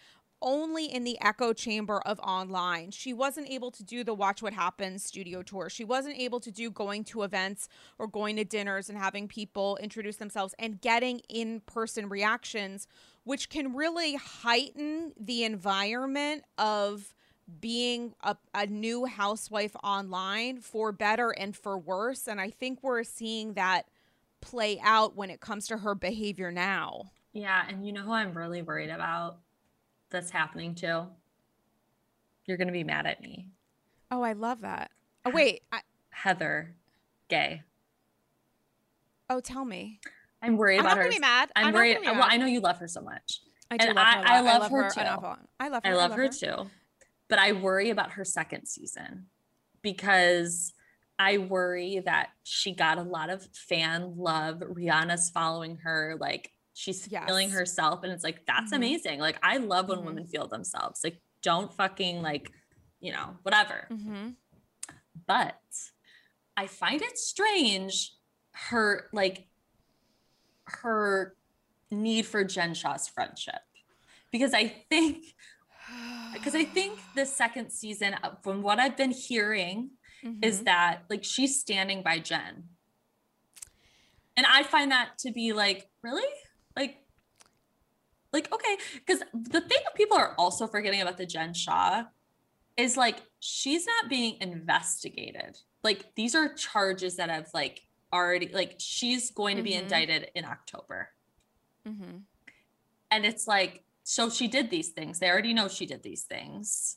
only 0.45 0.85
in 0.85 1.03
the 1.03 1.19
echo 1.21 1.53
chamber 1.53 2.01
of 2.01 2.21
online. 2.21 2.91
She 2.91 3.13
wasn't 3.13 3.49
able 3.49 3.73
to 3.73 3.83
do 3.83 4.05
the 4.05 4.15
Watch 4.15 4.43
What 4.43 4.53
Happens 4.53 5.03
studio 5.03 5.43
tour. 5.43 5.69
She 5.69 5.85
wasn't 5.85 6.19
able 6.19 6.39
to 6.41 6.53
do 6.53 6.71
going 6.71 7.03
to 7.05 7.23
events 7.23 7.69
or 7.99 8.07
going 8.07 8.37
to 8.37 8.45
dinners 8.45 8.89
and 8.89 8.99
having 8.99 9.27
people 9.27 9.79
introduce 9.81 10.17
themselves 10.17 10.55
and 10.59 10.81
getting 10.81 11.21
in 11.29 11.61
person 11.61 12.09
reactions, 12.09 12.87
which 13.25 13.49
can 13.49 13.75
really 13.75 14.15
heighten 14.17 15.15
the 15.19 15.43
environment 15.45 16.45
of 16.59 17.15
being 17.61 18.15
a, 18.23 18.37
a 18.55 18.67
new 18.67 19.07
housewife 19.07 19.75
online 19.83 20.61
for 20.61 20.93
better 20.93 21.31
and 21.31 21.57
for 21.57 21.79
worse. 21.79 22.29
And 22.29 22.41
I 22.41 22.51
think 22.51 22.83
we're 22.83 23.05
seeing 23.05 23.55
that 23.55 23.89
play 24.41 24.79
out 24.83 25.17
when 25.17 25.31
it 25.31 25.41
comes 25.41 25.67
to 25.69 25.79
her 25.79 25.95
behavior 25.95 26.53
now. 26.53 27.13
Yeah, 27.33 27.65
and 27.69 27.87
you 27.87 27.93
know 27.93 28.03
who 28.03 28.13
I'm 28.13 28.37
really 28.37 28.63
worried 28.63 28.91
about 28.91 29.39
that's 30.11 30.31
happening 30.31 30.75
to? 30.77 31.07
You're 32.47 32.57
gonna 32.57 32.73
be 32.73 32.85
mad 32.85 33.07
at 33.07 33.21
me. 33.21 33.49
Oh, 34.11 34.23
I 34.23 34.33
love 34.35 34.61
that. 34.63 34.91
Oh, 35.25 35.31
wait. 35.31 35.63
I, 35.73 35.81
Heather 36.11 36.75
Gay. 37.29 37.63
oh, 39.31 39.41
tell 39.41 39.65
me. 39.65 40.01
I'm 40.43 40.57
worried 40.57 40.79
I'm 40.79 40.87
about 40.87 40.91
not 40.91 40.97
her. 40.99 41.03
gonna 41.05 41.15
be 41.17 41.21
mad. 41.21 41.51
I'm, 41.57 41.65
not 41.67 41.75
worried. 41.75 41.99
Well, 42.03 42.21
I 42.23 42.37
know 42.37 42.47
you 42.47 42.61
love 42.61 42.79
her 42.79 42.89
so 42.89 43.01
much. 43.01 43.41
I 43.71 43.79
do 43.79 43.87
and 43.89 43.97
love 43.97 44.07
I- 44.07 44.13
her. 44.13 44.19
a 44.19 44.23
lot. 44.23 44.31
I 44.31 44.41
love 44.59 44.71
her 44.71 44.83
an 44.85 44.91
too. 44.93 45.01
I 45.01 45.69
love 45.69 45.83
her. 45.85 45.91
I 45.91 45.95
love 45.95 46.13
her 46.13 46.29
too. 46.29 46.71
But 47.29 47.39
I 47.39 47.53
worry 47.53 47.91
about 47.91 48.13
her 48.13 48.25
second 48.25 48.67
season 48.67 49.27
because 49.81 50.75
I 51.19 51.39
worry 51.39 52.01
that 52.05 52.29
she 52.43 52.75
got 52.75 52.99
a 52.99 53.03
lot 53.03 53.31
of 53.31 53.47
fan 53.55 54.15
love. 54.17 54.59
Rihanna's 54.59 55.31
following 55.31 55.79
her, 55.79 56.17
like 56.21 56.53
she's 56.75 57.07
feeling 57.07 57.51
herself, 57.51 58.03
and 58.03 58.13
it's 58.13 58.25
like 58.25 58.45
that's 58.47 58.73
Mhm. 58.73 58.77
amazing. 58.77 59.21
Like 59.21 59.39
I 59.43 59.57
love 59.57 59.89
when 59.89 60.01
Mhm. 60.01 60.05
women 60.05 60.27
feel 60.27 60.47
themselves. 60.47 61.03
Like 61.03 61.21
don't 61.41 61.73
fucking 61.73 62.21
like, 62.21 62.53
you 63.01 63.13
know, 63.13 63.39
whatever. 63.43 63.87
Mm-hmm. 63.91 64.31
But 65.27 65.61
I 66.57 66.67
find 66.67 67.01
it 67.01 67.17
strange 67.19 68.15
her 68.53 69.09
like 69.13 69.47
her 70.67 71.37
need 71.91 72.27
for 72.27 72.45
Jen 72.45 72.75
Shah's 72.75 73.07
friendship 73.09 73.61
because 74.31 74.53
I 74.55 74.69
think 74.69 75.35
because 76.33 76.55
I 76.55 76.65
think 76.65 76.99
the 77.15 77.27
second 77.27 77.71
season, 77.71 78.15
uh, 78.15 78.35
from 78.43 78.63
what 78.63 78.79
I've 78.81 78.97
been 78.97 79.13
hearing, 79.13 79.91
is 80.43 80.57
Mm-hmm. 80.57 80.65
that 80.65 81.05
like 81.11 81.23
she's 81.23 81.61
standing 81.61 82.03
by 82.03 82.19
Jen. 82.19 82.71
And 84.37 84.47
I 84.47 84.63
find 84.65 84.91
that 84.91 85.19
to 85.19 85.31
be 85.31 85.53
like, 85.53 85.89
really? 86.03 86.27
Like, 86.77 86.99
like, 88.33 88.53
okay. 88.53 88.77
Because 88.95 89.21
the 89.33 89.61
thing 89.61 89.79
that 89.85 89.95
people 89.95 90.17
are 90.17 90.35
also 90.39 90.67
forgetting 90.67 91.01
about 91.01 91.17
the 91.19 91.27
Jen 91.27 91.55
Shah 91.55 92.05
is 92.77 92.97
like 92.97 93.19
she's 93.39 93.87
not 93.87 94.09
being 94.11 94.37
investigated. 94.41 95.59
Like 95.85 96.15
these 96.17 96.35
are 96.35 96.53
charges 96.55 97.17
that 97.17 97.31
have 97.31 97.49
like 97.55 97.83
already 98.13 98.49
like 98.49 98.75
she's 98.79 99.31
going 99.31 99.57
to 99.57 99.63
be 99.63 99.73
Mhm. 99.73 99.83
indicted 99.83 100.31
in 100.35 100.45
October. 100.45 101.11
Mm-hmm. 101.87 102.19
And 103.11 103.25
it's 103.25 103.47
like, 103.47 103.85
so 104.03 104.29
she 104.29 104.49
did 104.49 104.71
these 104.71 104.89
things. 104.89 105.21
They 105.21 105.31
already 105.31 105.55
know 105.55 105.69
she 105.69 105.87
did 105.87 106.03
these 106.03 106.23
things. 106.23 106.97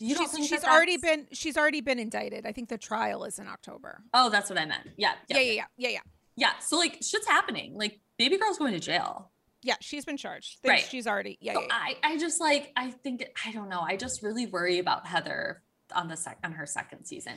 You 0.00 0.14
don't 0.14 0.24
she's 0.24 0.32
think 0.32 0.48
she's 0.48 0.60
that 0.62 0.70
already 0.70 0.96
been 0.96 1.26
she's 1.32 1.56
already 1.56 1.80
been 1.80 1.98
indicted. 1.98 2.46
I 2.46 2.52
think 2.52 2.68
the 2.68 2.78
trial 2.78 3.24
is 3.24 3.38
in 3.38 3.46
October. 3.48 4.02
Oh, 4.14 4.28
that's 4.30 4.48
what 4.50 4.58
I 4.58 4.64
meant. 4.64 4.88
Yeah. 4.96 5.14
Yeah, 5.28 5.38
yeah, 5.38 5.52
yeah, 5.52 5.64
yeah, 5.76 5.88
yeah. 5.88 6.00
Yeah. 6.36 6.58
So 6.60 6.76
like 6.78 6.94
shit's 7.02 7.26
happening. 7.26 7.76
Like 7.76 8.00
baby 8.18 8.36
girl's 8.36 8.58
going 8.58 8.74
to 8.74 8.80
jail. 8.80 9.30
Yeah, 9.62 9.74
she's 9.80 10.04
been 10.04 10.16
charged. 10.16 10.62
They- 10.62 10.68
Right. 10.70 10.86
She's 10.88 11.06
already 11.06 11.38
yeah, 11.40 11.54
So 11.54 11.60
yeah, 11.62 11.66
yeah. 11.68 11.94
I, 12.04 12.12
I 12.12 12.18
just 12.18 12.40
like 12.40 12.72
I 12.76 12.90
think 12.90 13.24
I 13.46 13.52
don't 13.52 13.68
know. 13.68 13.80
I 13.80 13.96
just 13.96 14.22
really 14.22 14.46
worry 14.46 14.78
about 14.78 15.06
Heather 15.06 15.62
on 15.94 16.08
the 16.08 16.16
sec 16.16 16.38
on 16.44 16.52
her 16.52 16.66
second 16.66 17.04
season. 17.06 17.34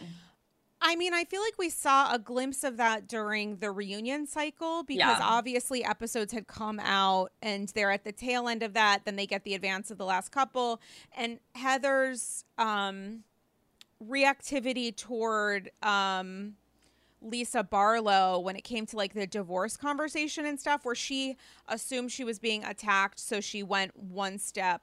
I 0.84 0.96
mean, 0.96 1.14
I 1.14 1.26
feel 1.26 1.42
like 1.42 1.60
we 1.60 1.70
saw 1.70 2.12
a 2.12 2.18
glimpse 2.18 2.64
of 2.64 2.78
that 2.78 3.08
during 3.08 3.58
the 3.58 3.70
reunion 3.72 4.26
cycle 4.26 4.84
because 4.84 4.98
Yeah. 5.00 5.20
obviously 5.22 5.84
episodes 5.86 6.34
had 6.34 6.48
come 6.48 6.80
out 6.80 7.32
and 7.42 7.68
they're 7.70 7.92
at 7.92 8.04
the 8.04 8.12
tail 8.12 8.48
end 8.48 8.64
of 8.64 8.74
that. 8.74 9.06
Then 9.06 9.16
they 9.16 9.28
get 9.28 9.44
the 9.44 9.54
advance 9.54 9.92
of 9.92 10.00
the 10.00 10.06
last 10.06 10.32
couple. 10.32 10.82
And 11.16 11.40
Heather's 11.54 12.46
um, 12.58 13.24
reactivity 14.04 14.96
toward 14.96 15.70
um, 15.84 16.56
Lisa 17.22 17.64
Barlow 17.64 18.40
when 18.40 18.56
it 18.56 18.64
came 18.64 18.86
to 18.88 18.96
like 18.98 19.14
the 19.14 19.28
divorce 19.28 19.78
conversation 19.78 20.46
and 20.46 20.60
stuff, 20.60 20.84
where 20.86 20.96
she 20.96 21.38
assumed 21.68 22.12
she 22.12 22.24
was 22.24 22.40
being 22.40 22.64
attacked. 22.64 23.20
So 23.20 23.40
she 23.42 23.64
went 23.64 23.96
one 23.96 24.40
step 24.40 24.82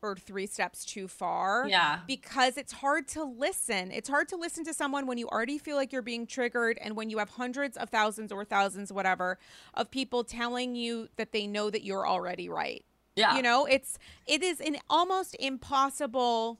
or 0.00 0.16
three 0.16 0.46
steps 0.46 0.84
too 0.84 1.06
far 1.06 1.66
Yeah. 1.68 2.00
because 2.08 2.56
it's 2.56 2.72
hard 2.72 3.06
to 3.08 3.22
listen. 3.22 3.92
It's 3.92 4.08
hard 4.08 4.28
to 4.30 4.36
listen 4.36 4.64
to 4.64 4.74
someone 4.74 5.06
when 5.06 5.16
you 5.16 5.28
already 5.28 5.58
feel 5.58 5.76
like 5.76 5.92
you're 5.92 6.02
being 6.02 6.26
triggered 6.26 6.76
and 6.80 6.96
when 6.96 7.08
you 7.08 7.18
have 7.18 7.30
hundreds 7.30 7.76
of 7.76 7.88
thousands 7.88 8.32
or 8.32 8.44
thousands, 8.44 8.92
whatever, 8.92 9.38
of 9.74 9.92
people 9.92 10.24
telling 10.24 10.74
you 10.74 11.08
that 11.16 11.30
they 11.30 11.46
know 11.46 11.70
that 11.70 11.84
you're 11.84 12.04
already 12.06 12.48
right. 12.48 12.84
Yeah. 13.14 13.36
You 13.36 13.42
know, 13.42 13.64
it's 13.66 13.96
it 14.26 14.42
is 14.42 14.58
an 14.60 14.78
almost 14.90 15.36
impossible 15.38 16.58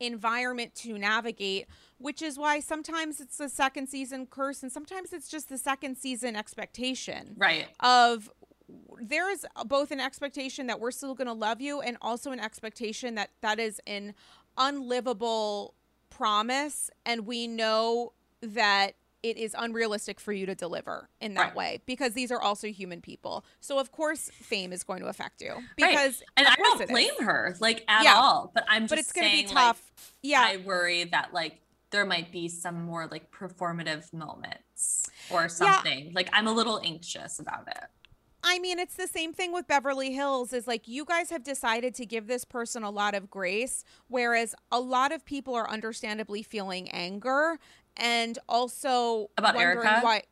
environment 0.00 0.74
to 0.74 0.98
navigate, 0.98 1.66
which 2.04 2.20
is 2.20 2.38
why 2.38 2.60
sometimes 2.60 3.18
it's 3.18 3.38
the 3.38 3.48
second 3.48 3.86
season 3.88 4.26
curse 4.26 4.62
and 4.62 4.70
sometimes 4.70 5.10
it's 5.14 5.26
just 5.26 5.48
the 5.48 5.56
second 5.56 5.96
season 5.96 6.36
expectation 6.36 7.34
Right. 7.38 7.66
of 7.80 8.30
there 9.00 9.30
is 9.30 9.46
both 9.66 9.90
an 9.90 10.00
expectation 10.00 10.66
that 10.66 10.80
we're 10.80 10.90
still 10.90 11.14
going 11.14 11.28
to 11.28 11.32
love 11.32 11.62
you 11.62 11.80
and 11.80 11.96
also 12.02 12.30
an 12.30 12.40
expectation 12.40 13.14
that 13.14 13.30
that 13.40 13.58
is 13.58 13.80
an 13.86 14.12
unlivable 14.58 15.72
promise 16.10 16.90
and 17.06 17.26
we 17.26 17.46
know 17.46 18.12
that 18.42 18.92
it 19.22 19.38
is 19.38 19.56
unrealistic 19.58 20.20
for 20.20 20.34
you 20.34 20.44
to 20.44 20.54
deliver 20.54 21.08
in 21.22 21.32
that 21.32 21.40
Right. 21.48 21.54
way 21.56 21.80
because 21.86 22.12
these 22.12 22.30
are 22.30 22.40
also 22.42 22.66
human 22.68 23.00
people 23.00 23.46
so 23.60 23.78
of 23.78 23.90
course 23.90 24.30
fame 24.30 24.72
is 24.74 24.84
going 24.84 25.00
to 25.00 25.06
affect 25.06 25.40
you 25.40 25.54
because 25.76 26.22
And 26.36 26.46
I 26.46 26.54
don't 26.56 26.82
is. 26.82 26.90
blame 26.90 27.16
her 27.20 27.56
like 27.60 27.82
at 27.88 28.04
Yeah. 28.04 28.16
all. 28.16 28.50
But 28.54 28.64
I'm 28.68 28.82
just 28.82 28.90
but 28.90 28.98
it's 28.98 29.12
going 29.12 29.26
to 29.26 29.32
be 29.32 29.44
tough 29.44 29.80
Like, 29.96 30.12
yeah 30.22 30.42
I 30.46 30.56
worry 30.58 31.04
that 31.04 31.32
like 31.32 31.60
there 31.94 32.04
might 32.04 32.32
be 32.32 32.48
some 32.48 32.82
more 32.82 33.06
like 33.08 33.30
performative 33.30 34.12
moments 34.12 35.08
or 35.30 35.48
something. 35.48 36.10
Like 36.12 36.28
I'm 36.32 36.48
a 36.48 36.52
little 36.52 36.80
anxious 36.84 37.38
about 37.38 37.68
it. 37.68 37.84
I 38.42 38.58
mean, 38.58 38.80
it's 38.80 38.96
the 38.96 39.06
same 39.06 39.32
thing 39.32 39.52
with 39.52 39.68
Beverly 39.68 40.12
Hills 40.12 40.52
is 40.52 40.66
like 40.66 40.88
you 40.88 41.04
guys 41.04 41.30
have 41.30 41.44
decided 41.44 41.94
to 41.94 42.04
give 42.04 42.26
this 42.26 42.44
person 42.44 42.82
a 42.82 42.90
lot 42.90 43.14
of 43.14 43.30
grace, 43.30 43.84
whereas 44.08 44.56
a 44.72 44.80
lot 44.80 45.12
of 45.12 45.24
people 45.24 45.54
are 45.54 45.70
understandably 45.70 46.42
feeling 46.42 46.90
anger 46.90 47.60
and 47.96 48.40
also 48.48 49.30
About 49.38 49.54
wondering 49.54 49.86
Erika? 49.86 50.00
why. 50.02 50.22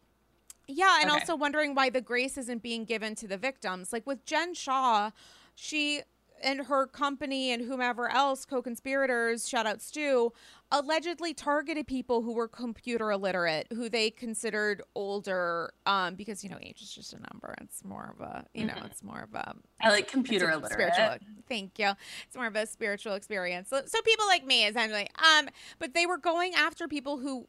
Yeah, 0.67 0.99
and 1.01 1.11
Okay. 1.11 1.21
also 1.21 1.37
wondering 1.37 1.77
why 1.77 1.91
the 1.91 2.01
grace 2.01 2.37
isn't 2.37 2.61
being 2.63 2.85
given 2.85 3.15
to 3.15 3.29
the 3.29 3.39
victims. 3.39 3.93
Like 3.93 4.05
with 4.05 4.25
Jen 4.27 4.53
Shah, 4.55 5.13
she 5.55 6.03
and 6.43 6.63
her 6.63 6.87
company 6.87 7.53
and 7.53 7.65
whomever 7.65 8.11
else, 8.11 8.45
co-conspirators, 8.45 9.49
shout 9.49 9.67
out 9.67 9.81
Stu, 9.81 10.33
allegedly 10.73 11.35
targeted 11.35 11.87
people 11.87 12.23
who 12.23 12.33
were 12.33 12.49
computer 12.49 13.13
illiterate, 13.13 13.69
who 13.73 13.89
they 13.89 14.11
considered 14.11 14.83
older, 14.97 15.73
um, 15.87 16.17
because 16.17 16.43
you 16.43 16.51
know 16.51 16.59
age 16.61 16.83
is 16.83 16.93
just 16.93 17.13
a 17.13 17.21
number. 17.33 17.55
It's 17.61 17.85
more 17.85 18.15
of 18.19 18.21
a, 18.27 18.45
you 18.55 18.65
know, 18.67 18.75
Mhm. 18.75 18.87
it's 18.87 19.03
more 19.03 19.21
of 19.21 19.35
a 19.35 19.55
I 19.81 19.91
like 19.91 20.09
computer 20.09 20.51
illiterate. 20.51 20.95
Spiritual, 20.95 21.27
thank 21.49 21.79
you. 21.79 21.93
It's 22.27 22.35
more 22.35 22.47
of 22.47 22.57
a 22.57 22.67
spiritual 22.67 23.15
experience. 23.15 23.69
So, 23.69 23.83
so 23.87 24.01
people 24.03 24.27
like 24.27 24.45
me, 24.45 24.67
essentially. 24.67 25.09
Um, 25.37 25.49
but 25.79 25.93
they 25.95 26.07
were 26.07 26.19
going 26.19 26.55
after 26.55 26.89
people 26.89 27.19
who 27.19 27.47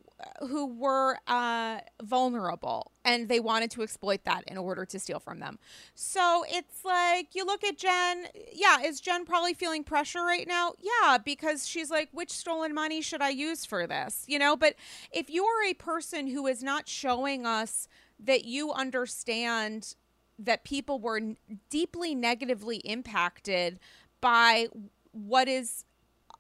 who 0.48 0.66
were 0.68 1.18
uh, 1.28 1.80
vulnerable, 2.02 2.92
and 3.04 3.28
they 3.28 3.40
wanted 3.42 3.70
to 3.72 3.82
exploit 3.84 4.24
that 4.24 4.44
in 4.48 4.58
order 4.58 4.86
to 4.86 5.00
steal 5.00 5.20
from 5.20 5.40
them. 5.40 5.60
So 5.96 6.46
it's 6.48 6.86
like 6.86 7.36
you 7.36 7.46
look 7.46 7.64
at 7.64 7.78
Jen. 7.78 8.28
Yeah, 8.54 8.82
is 8.82 9.02
Jen 9.02 9.26
probably 9.26 9.54
feeling 9.54 9.84
pressure 9.84 10.24
right 10.24 10.48
now? 10.48 10.74
Yeah, 10.80 11.18
because 11.18 11.68
she's 11.68 11.90
like, 11.90 12.10
which 12.12 12.32
stolen 12.32 12.74
money 12.74 13.02
should 13.14 13.22
I 13.22 13.30
use 13.30 13.64
for 13.64 13.86
this? 13.86 14.26
You 14.28 14.40
know. 14.40 14.56
But 14.56 14.74
if 15.12 15.30
you 15.30 15.46
are 15.46 15.64
a 15.70 15.76
person 15.76 16.26
who 16.26 16.48
is 16.48 16.64
not 16.64 16.90
showing 16.90 17.46
us 17.46 17.88
that 18.20 18.46
you 18.46 18.72
understand 18.74 19.96
that 20.40 20.64
people 20.64 21.00
were 21.00 21.22
deeply 21.70 22.16
negatively 22.16 22.78
impacted 22.78 23.80
by 24.20 24.68
what 25.12 25.48
is 25.48 25.86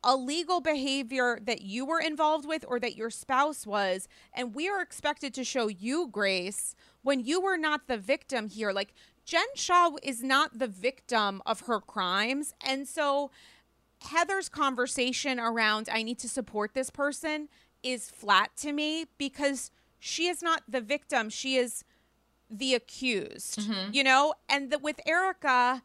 illegal 0.03 0.61
behavior 0.61 1.38
that 1.43 1.61
you 1.61 1.86
were 1.86 2.01
involved 2.01 2.45
with 2.47 2.65
or 2.67 2.80
that 2.80 2.97
your 2.97 3.09
spouse 3.09 3.65
was 3.65 4.09
and 4.34 4.53
we 4.53 4.67
are 4.67 4.82
expected 4.82 5.34
to 5.34 5.45
show 5.45 5.67
you 5.67 6.09
grace 6.11 6.76
when 7.03 7.21
you 7.21 7.39
were 7.39 7.55
not 7.55 7.88
the 7.88 7.97
victim 7.97 8.49
here 8.49 8.74
like 8.74 8.93
Jen 9.26 9.45
Shah 9.55 9.91
is 10.01 10.21
not 10.21 10.59
the 10.59 10.67
victim 10.67 11.41
of 11.45 11.61
her 11.61 11.80
crimes. 11.80 12.53
And 12.65 12.88
so 12.88 13.32
Heather's 14.04 14.49
conversation 14.49 15.39
around, 15.39 15.89
I 15.91 16.04
need 16.04 16.20
to 16.20 16.30
support 16.30 16.74
this 16.74 16.89
person, 16.89 17.49
is 17.82 18.10
flat 18.10 18.51
to 18.58 18.72
me 18.72 19.06
because 19.18 19.72
she 19.99 20.28
is 20.28 20.41
not 20.41 20.64
the 20.68 20.82
victim. 20.82 21.30
She 21.30 21.56
is 21.56 21.84
the 22.49 22.74
accused, 22.76 23.60
mm-hmm. 23.60 23.93
you 23.93 24.04
know? 24.04 24.34
And 24.47 24.72
the, 24.72 24.78
with 24.78 24.99
Erika, 25.06 25.82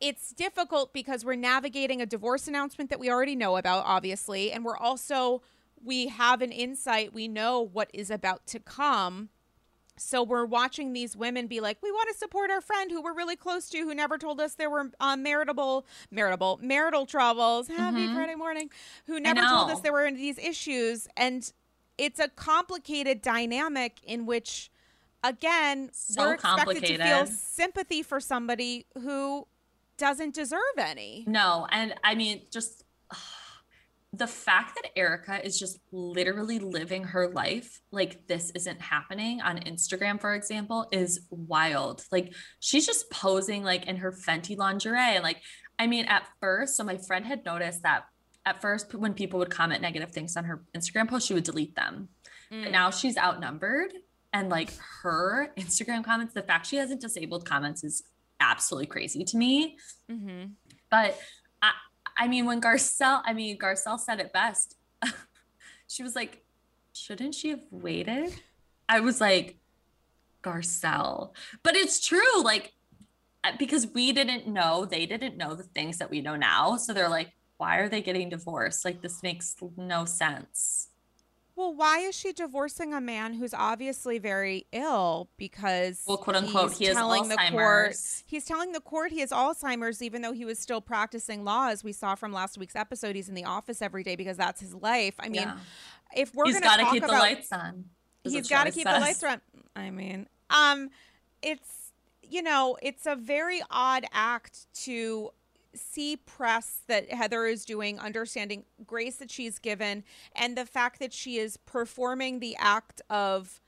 it's 0.00 0.32
difficult 0.32 0.92
because 0.92 1.24
we're 1.24 1.36
navigating 1.36 2.00
a 2.02 2.06
divorce 2.06 2.46
announcement 2.48 2.90
that 2.90 3.00
we 3.00 3.10
already 3.10 3.36
know 3.36 3.56
about, 3.56 3.84
obviously. 3.86 4.52
And 4.52 4.64
we're 4.64 4.76
also, 4.76 5.42
we 5.82 6.08
have 6.08 6.42
an 6.42 6.52
insight, 6.52 7.14
we 7.14 7.28
know 7.28 7.60
what 7.60 7.90
is 7.94 8.10
about 8.10 8.46
to 8.48 8.58
come. 8.60 9.30
So 9.96 10.22
we're 10.22 10.44
watching 10.44 10.92
these 10.92 11.16
women 11.16 11.46
be 11.46 11.60
like, 11.60 11.78
we 11.82 11.92
want 11.92 12.08
to 12.12 12.18
support 12.18 12.50
our 12.50 12.60
friend 12.60 12.90
who 12.90 13.00
we're 13.00 13.14
really 13.14 13.36
close 13.36 13.68
to, 13.70 13.78
who 13.78 13.94
never 13.94 14.18
told 14.18 14.40
us 14.40 14.54
there 14.54 14.70
were 14.70 14.90
uh, 14.98 15.16
maritable, 15.16 15.86
maritable, 16.10 16.58
marital 16.60 17.06
troubles. 17.06 17.68
Happy 17.68 17.98
mm-hmm. 17.98 18.14
Friday 18.14 18.34
morning. 18.34 18.70
Who 19.06 19.20
never 19.20 19.40
told 19.40 19.70
us 19.70 19.80
there 19.80 19.92
were 19.92 20.10
these 20.10 20.38
issues, 20.38 21.06
and 21.16 21.50
it's 21.96 22.18
a 22.18 22.28
complicated 22.28 23.22
dynamic 23.22 24.00
in 24.04 24.26
which, 24.26 24.70
again, 25.22 25.90
so 25.92 26.22
we're 26.22 26.34
expected 26.34 26.84
to 26.84 26.98
feel 26.98 27.26
sympathy 27.26 28.02
for 28.02 28.20
somebody 28.20 28.86
who 28.94 29.46
doesn't 29.96 30.34
deserve 30.34 30.60
any. 30.76 31.24
No, 31.26 31.68
and 31.70 31.94
I 32.02 32.16
mean, 32.16 32.42
just 32.50 32.83
the 34.18 34.26
fact 34.26 34.76
that 34.76 34.96
Erika 34.96 35.44
is 35.44 35.58
just 35.58 35.78
literally 35.90 36.58
living 36.58 37.04
her 37.04 37.28
life 37.28 37.80
like 37.90 38.26
this 38.26 38.50
isn't 38.50 38.80
happening 38.80 39.40
on 39.40 39.58
Instagram, 39.60 40.20
for 40.20 40.34
example, 40.34 40.86
is 40.92 41.26
wild. 41.30 42.04
Like 42.12 42.34
she's 42.60 42.86
just 42.86 43.10
posing 43.10 43.64
like 43.64 43.86
in 43.86 43.96
her 43.96 44.12
Fenty 44.12 44.56
lingerie. 44.56 44.98
And 44.98 45.22
like, 45.22 45.40
I 45.78 45.86
mean, 45.86 46.04
at 46.06 46.28
first, 46.40 46.76
so 46.76 46.84
my 46.84 46.96
friend 46.98 47.24
had 47.24 47.44
noticed 47.44 47.82
that 47.82 48.04
at 48.46 48.60
first, 48.60 48.94
when 48.94 49.14
people 49.14 49.38
would 49.38 49.50
comment 49.50 49.80
negative 49.80 50.10
things 50.10 50.36
on 50.36 50.44
her 50.44 50.62
Instagram 50.76 51.08
post, 51.08 51.26
she 51.26 51.34
would 51.34 51.44
delete 51.44 51.74
them. 51.74 52.08
Mm. 52.52 52.64
But 52.64 52.72
now 52.72 52.90
she's 52.90 53.16
outnumbered. 53.16 53.92
And 54.32 54.50
like 54.50 54.70
her 55.02 55.52
Instagram 55.56 56.04
comments, 56.04 56.34
the 56.34 56.42
fact 56.42 56.66
she 56.66 56.76
hasn't 56.76 57.00
disabled 57.00 57.46
comments 57.46 57.84
is 57.84 58.02
absolutely 58.40 58.86
crazy 58.86 59.24
to 59.24 59.36
me. 59.36 59.78
Mm-hmm. 60.10 60.50
But 60.90 61.18
I 61.62 61.72
mean, 62.28 62.46
when 62.46 62.60
Garcelle, 62.60 63.22
I 63.24 63.32
mean, 63.32 63.58
Garcelle 63.58 63.98
said 63.98 64.20
it 64.20 64.32
best. 64.32 64.76
she 65.86 66.02
was 66.02 66.14
like, 66.14 66.44
shouldn't 66.92 67.34
she 67.34 67.50
have 67.50 67.64
waited? 67.70 68.34
I 68.88 69.00
was 69.00 69.20
like, 69.20 69.58
Garcelle. 70.42 71.32
But 71.62 71.76
it's 71.76 72.06
true. 72.06 72.42
Like, 72.42 72.72
uh, 73.42 73.52
because 73.58 73.88
we 73.88 74.12
didn't 74.12 74.46
know, 74.46 74.84
they 74.84 75.06
didn't 75.06 75.36
know 75.36 75.54
the 75.54 75.64
things 75.64 75.98
that 75.98 76.10
we 76.10 76.20
know 76.20 76.36
now. 76.36 76.76
So 76.76 76.92
they're 76.92 77.08
like, 77.08 77.32
why 77.56 77.78
are 77.78 77.88
they 77.88 78.02
getting 78.02 78.28
divorced? 78.28 78.84
Like, 78.84 79.02
this 79.02 79.22
makes 79.22 79.56
no 79.76 80.04
sense. 80.04 80.88
Well, 81.56 81.72
why 81.72 82.00
is 82.00 82.16
she 82.16 82.32
divorcing 82.32 82.92
a 82.92 83.00
man 83.00 83.34
who's 83.34 83.54
obviously 83.54 84.18
very 84.18 84.66
ill 84.72 85.28
because 85.36 86.02
well, 86.06 86.16
quote 86.16 86.36
unquote, 86.36 86.72
he 86.72 86.86
is 86.86 86.94
telling 86.94 87.24
Alzheimer's. 87.24 87.46
the 87.46 87.52
court 87.52 87.96
he's 88.26 88.44
telling 88.44 88.72
the 88.72 88.80
court 88.80 89.12
he 89.12 89.20
has 89.20 89.30
Alzheimer's, 89.30 90.02
even 90.02 90.22
though 90.22 90.32
he 90.32 90.44
was 90.44 90.58
still 90.58 90.80
practicing 90.80 91.44
law, 91.44 91.68
as 91.68 91.84
we 91.84 91.92
saw 91.92 92.16
from 92.16 92.32
last 92.32 92.58
week's 92.58 92.74
episode. 92.74 93.14
He's 93.14 93.28
in 93.28 93.34
the 93.34 93.44
office 93.44 93.82
every 93.82 94.02
day 94.02 94.16
because 94.16 94.36
that's 94.36 94.60
his 94.60 94.74
life. 94.74 95.14
I 95.20 95.28
mean, 95.28 95.42
yeah. 95.42 95.58
if 96.16 96.34
we're 96.34 96.46
he's 96.46 96.58
got 96.58 96.78
to 96.78 96.90
keep 96.90 97.04
about, 97.04 97.12
the 97.12 97.18
lights 97.18 97.52
on, 97.52 97.84
he's 98.24 98.48
got 98.48 98.64
to 98.64 98.72
keep 98.72 98.88
says. 98.88 98.96
the 98.96 99.00
lights 99.00 99.22
on. 99.22 99.40
I 99.76 99.90
mean, 99.90 100.26
um, 100.50 100.90
it's 101.40 101.92
you 102.22 102.42
know, 102.42 102.76
it's 102.82 103.06
a 103.06 103.14
very 103.14 103.62
odd 103.70 104.06
act 104.12 104.66
to 104.84 105.30
see 105.74 106.16
press 106.16 106.80
that 106.86 107.10
Heather 107.12 107.46
is 107.46 107.64
doing, 107.64 107.98
understanding 107.98 108.64
grace 108.86 109.16
that 109.16 109.30
she's 109.30 109.58
given, 109.58 110.04
and 110.34 110.56
the 110.56 110.66
fact 110.66 110.98
that 111.00 111.12
she 111.12 111.38
is 111.38 111.56
performing 111.56 112.40
the 112.40 112.56
act 112.58 113.02
of 113.10 113.60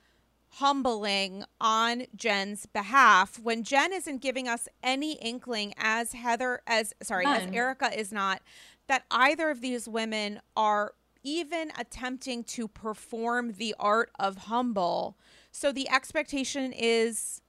humbling 0.48 1.44
on 1.60 2.04
Jen's 2.14 2.66
behalf 2.66 3.38
when 3.38 3.62
Jen 3.62 3.92
isn't 3.92 4.22
giving 4.22 4.48
us 4.48 4.68
any 4.82 5.14
inkling 5.14 5.74
as 5.76 6.12
Heather 6.12 6.62
as 6.66 6.94
sorry, 7.02 7.24
None. 7.24 7.48
as 7.48 7.54
Erika 7.54 7.98
is 7.98 8.12
not 8.12 8.40
that 8.86 9.04
either 9.10 9.50
of 9.50 9.60
these 9.60 9.88
women 9.88 10.40
are 10.56 10.94
even 11.22 11.72
attempting 11.76 12.44
to 12.44 12.68
perform 12.68 13.54
the 13.54 13.74
art 13.78 14.10
of 14.18 14.36
humble. 14.36 15.18
So 15.50 15.72
the 15.72 15.88
expectation 15.90 16.72
is 16.72 17.42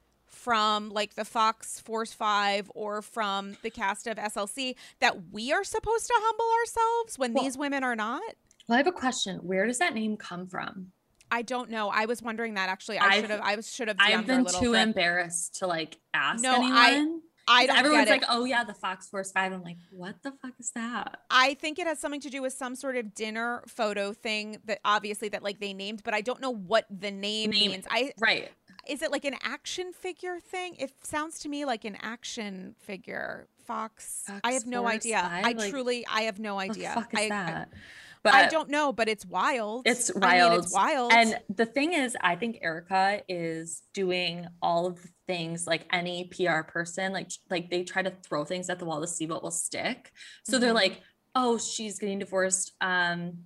from 0.47 0.87
like 0.91 1.15
the 1.15 1.25
Fox 1.25 1.81
Force 1.81 2.13
5 2.13 2.71
or 2.73 3.01
from 3.01 3.57
the 3.63 3.69
cast 3.69 4.07
of 4.07 4.15
SLC 4.15 4.75
that 5.01 5.33
we 5.33 5.51
are 5.51 5.65
supposed 5.65 6.07
to 6.07 6.13
humble 6.15 6.45
ourselves 6.61 7.19
when 7.19 7.33
well, 7.33 7.43
these 7.43 7.57
women 7.57 7.83
are 7.83 7.97
not? 7.97 8.23
Well, 8.65 8.75
I 8.75 8.77
have 8.77 8.87
a 8.87 8.93
question. 8.93 9.39
Where 9.39 9.67
does 9.67 9.79
that 9.79 9.93
name 9.93 10.15
come 10.15 10.47
from? 10.47 10.93
I 11.29 11.41
don't 11.41 11.69
know. 11.69 11.89
I 11.89 12.05
was 12.05 12.21
wondering 12.21 12.53
that 12.53 12.69
actually. 12.69 12.97
I 12.97 13.19
should 13.19 13.29
have. 13.29 13.41
I 13.43 13.59
should 13.59 13.89
have. 13.89 13.97
I've 13.99 14.25
been 14.25 14.45
too 14.45 14.71
bit. 14.71 14.83
embarrassed 14.83 15.55
to 15.55 15.67
like 15.67 15.97
ask 16.13 16.41
no, 16.41 16.55
anyone. 16.55 16.73
I, 16.73 17.63
I 17.63 17.65
don't 17.65 17.77
Everyone's 17.79 18.09
like, 18.09 18.23
oh 18.29 18.45
yeah, 18.45 18.63
the 18.63 18.73
Fox 18.73 19.09
Force 19.09 19.33
Five. 19.33 19.51
I'm 19.51 19.63
like, 19.63 19.79
what 19.91 20.15
the 20.23 20.31
fuck 20.41 20.53
is 20.61 20.71
that? 20.75 21.19
I 21.29 21.55
think 21.55 21.77
it 21.77 21.87
has 21.87 21.99
something 21.99 22.21
to 22.21 22.29
do 22.29 22.41
with 22.41 22.53
some 22.53 22.75
sort 22.75 22.95
of 22.95 23.13
dinner 23.13 23.63
photo 23.67 24.13
thing 24.13 24.59
that 24.63 24.79
obviously 24.85 25.27
that 25.27 25.43
like 25.43 25.59
they 25.59 25.73
named, 25.73 26.03
but 26.05 26.13
I 26.13 26.21
don't 26.21 26.39
know 26.39 26.53
what 26.53 26.85
the 26.89 27.11
name, 27.11 27.49
name 27.49 27.71
means. 27.71 27.85
I 27.91 28.13
right 28.17 28.49
is 28.89 29.01
it 29.01 29.11
like 29.11 29.25
an 29.25 29.35
action 29.41 29.93
figure 29.93 30.39
thing? 30.39 30.75
It 30.79 30.91
sounds 31.03 31.39
to 31.39 31.49
me 31.49 31.65
like 31.65 31.85
an 31.85 31.97
action 32.01 32.75
figure. 32.79 33.47
Fox. 33.65 34.23
Fox 34.25 34.39
I 34.43 34.53
have 34.53 34.65
no 34.65 34.87
idea. 34.87 35.19
Five? 35.19 35.45
I 35.45 35.51
like, 35.51 35.69
truly, 35.69 36.05
I 36.07 36.21
have 36.21 36.39
no 36.39 36.57
idea. 36.59 36.93
fuck 36.93 37.13
is 37.13 37.19
I, 37.19 37.29
that? 37.29 37.69
I, 37.73 37.77
but 38.23 38.33
I 38.33 38.47
don't 38.47 38.69
know, 38.69 38.91
but 38.91 39.07
it's 39.07 39.25
wild. 39.25 39.83
It's 39.85 40.13
wild. 40.13 40.25
I 40.25 40.49
mean, 40.49 40.59
it's 40.59 40.73
wild. 40.73 41.13
And 41.13 41.39
the 41.53 41.65
thing 41.65 41.93
is, 41.93 42.15
I 42.19 42.35
think 42.35 42.59
Erika 42.61 43.21
is 43.29 43.83
doing 43.93 44.47
all 44.61 44.85
of 44.85 45.01
the 45.01 45.09
things 45.27 45.67
like 45.67 45.85
any 45.91 46.25
PR 46.25 46.61
person, 46.61 47.13
like 47.13 47.31
like 47.49 47.69
they 47.69 47.83
try 47.83 48.01
to 48.01 48.11
throw 48.27 48.43
things 48.43 48.69
at 48.69 48.79
the 48.79 48.85
wall 48.85 49.01
to 49.01 49.07
see 49.07 49.27
what 49.27 49.43
will 49.43 49.51
stick. 49.51 50.11
So 50.43 50.53
mm-hmm. 50.53 50.61
they're 50.61 50.73
like, 50.73 51.01
oh, 51.35 51.57
she's 51.57 51.99
getting 51.99 52.19
divorced. 52.19 52.73
Um, 52.81 53.39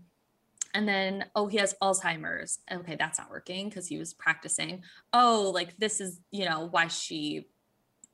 and 0.73 0.87
then, 0.87 1.25
oh, 1.35 1.47
he 1.47 1.57
has 1.57 1.75
Alzheimer's. 1.81 2.59
Okay, 2.71 2.95
that's 2.95 3.19
not 3.19 3.29
working 3.29 3.69
because 3.69 3.87
he 3.87 3.97
was 3.97 4.13
practicing. 4.13 4.83
Oh, 5.13 5.51
like 5.53 5.77
this 5.77 5.99
is, 5.99 6.19
you 6.31 6.45
know, 6.45 6.67
why 6.71 6.87
she, 6.87 7.47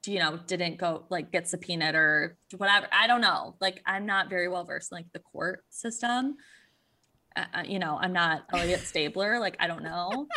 you 0.05 0.19
know, 0.19 0.39
didn't 0.47 0.77
go 0.77 1.05
like 1.09 1.31
get 1.31 1.47
subpoenaed 1.47 1.95
or 1.95 2.37
whatever. 2.57 2.87
I 2.91 3.07
don't 3.07 3.21
know. 3.21 3.55
Like, 3.59 3.81
I'm 3.85 4.05
not 4.05 4.29
very 4.29 4.47
well 4.47 4.63
versed 4.65 4.91
in 4.91 4.97
like 4.97 5.11
the 5.13 5.19
court 5.19 5.63
system. 5.69 6.37
Uh, 7.35 7.45
uh 7.53 7.63
you 7.65 7.79
know, 7.79 7.97
I'm 7.99 8.13
not 8.13 8.43
Elliot 8.51 8.79
Stabler. 8.83 9.39
like, 9.39 9.57
I 9.59 9.67
don't 9.67 9.83
know. 9.83 10.27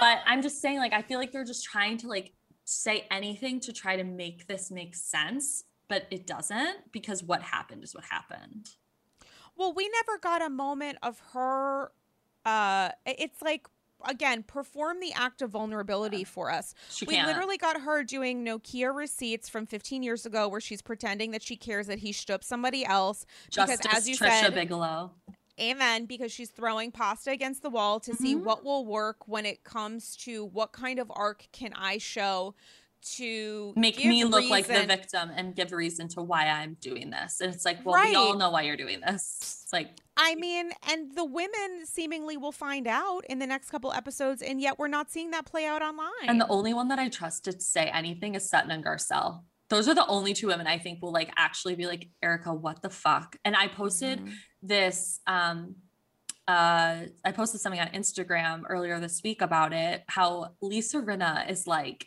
but 0.00 0.18
I'm 0.26 0.42
just 0.42 0.60
saying, 0.62 0.78
like, 0.78 0.92
I 0.92 1.02
feel 1.02 1.18
like 1.18 1.32
they're 1.32 1.44
just 1.44 1.64
trying 1.64 1.98
to 1.98 2.08
like 2.08 2.32
say 2.64 3.06
anything 3.10 3.60
to 3.60 3.72
try 3.72 3.96
to 3.96 4.04
make 4.04 4.46
this 4.46 4.70
make 4.70 4.94
sense, 4.94 5.64
but 5.88 6.06
it 6.10 6.26
doesn't 6.26 6.92
because 6.92 7.22
what 7.22 7.42
happened 7.42 7.84
is 7.84 7.94
what 7.94 8.04
happened. 8.04 8.68
Well, 9.60 9.74
we 9.74 9.90
never 9.90 10.18
got 10.18 10.40
a 10.40 10.48
moment 10.48 10.96
of 11.02 11.20
her. 11.34 11.92
Uh, 12.46 12.88
it's 13.04 13.42
like 13.42 13.68
again 14.08 14.42
perform 14.42 15.00
the 15.00 15.12
act 15.12 15.42
of 15.42 15.50
vulnerability 15.50 16.24
for 16.24 16.50
us. 16.50 16.74
She 16.88 17.04
we 17.04 17.16
can't. 17.16 17.26
literally 17.26 17.58
got 17.58 17.82
her 17.82 18.02
doing 18.02 18.42
Nokia 18.42 18.94
receipts 18.94 19.50
from 19.50 19.66
15 19.66 20.02
years 20.02 20.24
ago, 20.24 20.48
where 20.48 20.62
she's 20.62 20.80
pretending 20.80 21.32
that 21.32 21.42
she 21.42 21.56
cares 21.56 21.88
that 21.88 21.98
he 21.98 22.10
stood 22.12 22.42
somebody 22.42 22.86
else. 22.86 23.26
Justice 23.50 23.80
because, 23.82 23.98
as 23.98 24.08
you 24.08 24.16
Trisha 24.16 24.40
said, 24.40 24.54
Bigelow. 24.54 25.10
Amen. 25.60 26.06
Because 26.06 26.32
she's 26.32 26.48
throwing 26.48 26.90
pasta 26.90 27.30
against 27.30 27.62
the 27.62 27.68
wall 27.68 28.00
to 28.00 28.12
mm-hmm. 28.12 28.24
see 28.24 28.34
what 28.34 28.64
will 28.64 28.86
work 28.86 29.28
when 29.28 29.44
it 29.44 29.62
comes 29.62 30.16
to 30.16 30.46
what 30.46 30.72
kind 30.72 30.98
of 30.98 31.12
arc 31.14 31.48
can 31.52 31.74
I 31.74 31.98
show 31.98 32.54
to 33.16 33.72
make 33.76 33.98
me 33.98 34.24
look 34.24 34.40
reason. 34.40 34.50
like 34.50 34.66
the 34.66 34.86
victim 34.86 35.30
and 35.34 35.54
give 35.54 35.72
reason 35.72 36.08
to 36.08 36.22
why 36.22 36.46
I'm 36.46 36.76
doing 36.80 37.10
this. 37.10 37.40
And 37.40 37.52
it's 37.52 37.64
like, 37.64 37.84
well, 37.84 37.94
right. 37.94 38.10
we 38.10 38.14
all 38.14 38.36
know 38.36 38.50
why 38.50 38.62
you're 38.62 38.76
doing 38.76 39.00
this. 39.00 39.60
It's 39.64 39.72
like, 39.72 39.90
I 40.16 40.34
mean, 40.34 40.70
and 40.88 41.14
the 41.14 41.24
women 41.24 41.84
seemingly 41.84 42.36
will 42.36 42.52
find 42.52 42.86
out 42.86 43.24
in 43.28 43.38
the 43.38 43.46
next 43.46 43.70
couple 43.70 43.92
episodes, 43.92 44.42
and 44.42 44.60
yet 44.60 44.78
we're 44.78 44.88
not 44.88 45.10
seeing 45.10 45.30
that 45.30 45.46
play 45.46 45.66
out 45.66 45.82
online. 45.82 46.28
And 46.28 46.40
the 46.40 46.48
only 46.48 46.74
one 46.74 46.88
that 46.88 46.98
I 46.98 47.08
trust 47.08 47.44
to 47.44 47.58
say 47.60 47.86
anything 47.86 48.34
is 48.34 48.48
Sutton 48.48 48.70
and 48.70 48.84
Garcelle. 48.84 49.42
Those 49.70 49.88
are 49.88 49.94
the 49.94 50.06
only 50.06 50.34
two 50.34 50.48
women 50.48 50.66
I 50.66 50.78
think 50.78 51.00
will 51.00 51.12
like 51.12 51.32
actually 51.36 51.76
be 51.76 51.86
like, 51.86 52.08
Erika, 52.22 52.52
what 52.52 52.82
the 52.82 52.90
fuck? 52.90 53.36
And 53.44 53.56
I 53.56 53.68
posted 53.68 54.18
mm-hmm. 54.18 54.32
this, 54.62 55.20
um, 55.26 55.76
uh, 56.48 57.06
I 57.24 57.32
posted 57.32 57.60
something 57.60 57.80
on 57.80 57.88
Instagram 57.88 58.64
earlier 58.68 58.98
this 58.98 59.22
week 59.22 59.40
about 59.40 59.72
it, 59.72 60.02
how 60.08 60.56
Lisa 60.60 61.00
Rinna 61.00 61.48
is 61.48 61.68
like, 61.68 62.06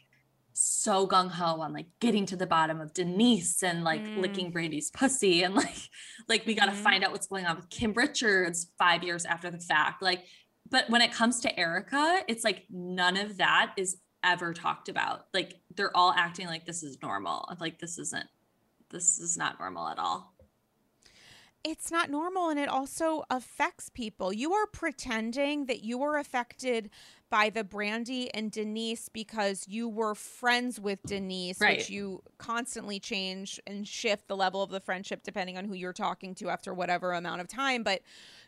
so 0.54 1.08
gung 1.08 1.30
ho 1.30 1.62
on 1.62 1.74
like 1.74 1.88
getting 2.00 2.26
to 2.28 2.36
the 2.36 2.48
bottom 2.48 2.80
of 2.80 2.94
Denise 2.94 3.64
and 3.64 3.84
like 3.84 4.04
mm. 4.04 4.20
licking 4.20 4.52
Brandi's 4.52 4.92
pussy 4.92 5.44
and 5.44 5.56
like 5.56 5.90
like 6.28 6.46
we 6.46 6.54
got 6.54 6.66
to 6.66 6.72
mm. 6.72 6.84
find 6.84 7.04
out 7.04 7.12
what's 7.12 7.28
going 7.28 7.46
on 7.46 7.56
with 7.56 7.70
Kim 7.70 7.94
Richards 7.94 8.68
5 8.78 9.04
years 9.04 9.26
after 9.26 9.50
the 9.50 9.60
fact 9.60 10.02
like 10.02 10.26
but 10.70 10.90
when 10.90 11.02
it 11.02 11.12
comes 11.12 11.42
to 11.42 11.60
Erika, 11.60 12.24
it's 12.28 12.44
like 12.44 12.64
none 12.70 13.18
of 13.18 13.38
that 13.38 13.74
is 13.78 13.98
ever 14.24 14.54
talked 14.54 14.88
about 14.90 15.26
like 15.34 15.60
they're 15.76 15.96
all 15.96 16.14
acting 16.14 16.48
like 16.48 16.66
this 16.66 16.82
is 16.82 16.98
normal. 17.02 17.48
Like 17.60 17.80
this 17.80 18.00
isn't 18.00 18.28
this 18.90 19.20
is 19.20 19.38
not 19.38 19.60
normal 19.60 19.88
at 19.88 20.00
all. 20.00 20.34
It's 21.64 21.92
not 21.92 22.10
normal 22.10 22.50
and 22.50 22.60
it 22.60 22.70
also 22.70 23.24
affects 23.30 23.90
people. 23.90 24.34
You 24.34 24.54
are 24.54 24.66
pretending 24.68 25.68
that 25.68 25.84
you 25.84 26.02
are 26.04 26.18
affected 26.18 26.90
by 27.34 27.50
the 27.50 27.64
Brandi 27.64 28.30
and 28.36 28.52
Denise 28.52 29.10
because 29.10 29.68
you 29.68 29.90
were 29.90 30.14
friends 30.14 30.80
with 30.80 31.02
Denise, 31.02 31.60
Right. 31.60 31.80
which 31.80 31.90
you 31.90 32.22
constantly 32.38 33.00
change 33.00 33.60
and 33.66 33.88
shift 33.88 34.28
the 34.28 34.36
level 34.36 34.62
of 34.62 34.70
the 34.70 34.80
friendship 34.80 35.24
depending 35.24 35.58
on 35.58 35.66
who 35.66 35.74
you're 35.74 35.94
talking 35.94 36.36
to 36.36 36.50
after 36.50 36.76
whatever 36.76 37.12
amount 37.12 37.42
of 37.42 37.48
time. 37.48 37.82
But 37.82 38.04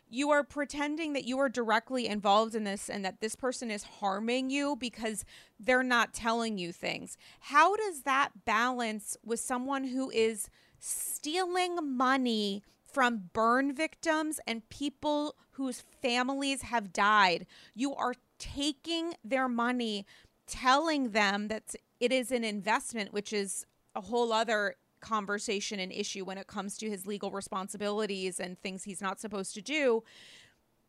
you 0.08 0.30
are 0.30 0.44
pretending 0.44 1.14
that 1.14 1.24
you 1.24 1.36
are 1.40 1.48
directly 1.48 2.06
involved 2.06 2.54
in 2.54 2.62
this 2.62 2.88
and 2.88 3.04
that 3.04 3.20
this 3.20 3.34
person 3.34 3.72
is 3.72 3.82
harming 3.82 4.50
you 4.50 4.76
because 4.76 5.24
they're 5.58 5.82
not 5.82 6.14
telling 6.14 6.56
you 6.56 6.70
things. 6.70 7.16
How 7.40 7.74
does 7.74 8.02
that 8.02 8.44
balance 8.44 9.16
with 9.24 9.40
someone 9.40 9.82
who 9.88 10.10
is 10.10 10.48
stealing 10.78 11.96
money 11.96 12.62
from 12.84 13.30
burn 13.32 13.74
victims 13.74 14.38
and 14.46 14.68
people 14.68 15.34
whose 15.54 15.80
families 15.80 16.62
have 16.62 16.92
died? 16.92 17.46
You 17.74 17.92
are 17.96 18.14
taking 18.38 19.14
their 19.24 19.48
money, 19.48 20.06
telling 20.46 21.10
them 21.10 21.48
that 21.48 21.74
it 22.00 22.12
is 22.12 22.30
an 22.30 22.44
investment, 22.44 23.12
which 23.12 23.32
is 23.32 23.66
a 23.94 24.00
whole 24.00 24.32
other 24.32 24.76
conversation 25.00 25.78
and 25.78 25.92
issue 25.92 26.24
when 26.24 26.38
it 26.38 26.46
comes 26.46 26.76
to 26.78 26.90
his 26.90 27.06
legal 27.06 27.30
responsibilities 27.30 28.40
and 28.40 28.60
things 28.60 28.84
he's 28.84 29.02
not 29.02 29.20
supposed 29.20 29.54
to 29.54 29.62
do. 29.62 30.02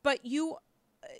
But 0.03 0.25
you 0.25 0.57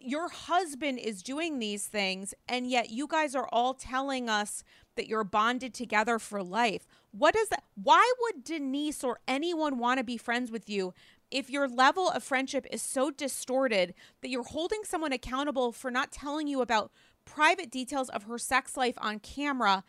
your 0.01 0.27
husband 0.29 0.99
is 0.99 1.21
doing 1.21 1.59
these 1.59 1.85
things 1.87 2.33
and 2.49 2.67
yet 2.67 2.89
you 2.89 3.07
guys 3.07 3.35
are 3.35 3.47
all 3.51 3.73
telling 3.73 4.27
us 4.27 4.63
that 4.95 5.07
you're 5.07 5.23
bonded 5.23 5.73
together 5.73 6.19
for 6.19 6.43
life. 6.43 6.87
What 7.11 7.35
is 7.35 7.49
that? 7.49 7.63
Why 7.81 8.11
would 8.21 8.43
denise 8.43 9.03
or 9.03 9.19
anyone 9.27 9.77
want 9.77 9.99
to 9.99 10.03
be 10.03 10.17
friends 10.17 10.51
with 10.51 10.69
you 10.69 10.93
if 11.31 11.49
your 11.49 11.67
level 11.67 12.09
of 12.09 12.23
friendship 12.23 12.65
is 12.71 12.81
so 12.81 13.11
distorted 13.11 13.93
that 14.21 14.29
you're 14.29 14.43
holding 14.43 14.81
someone 14.83 15.11
accountable 15.11 15.71
for 15.71 15.91
not 15.91 16.11
telling 16.11 16.47
you 16.47 16.61
about 16.61 16.91
private 17.25 17.69
details 17.69 18.09
of 18.09 18.23
her 18.23 18.37
sex 18.37 18.77
life 18.77 18.95
on 18.99 19.19
camera 19.19 19.83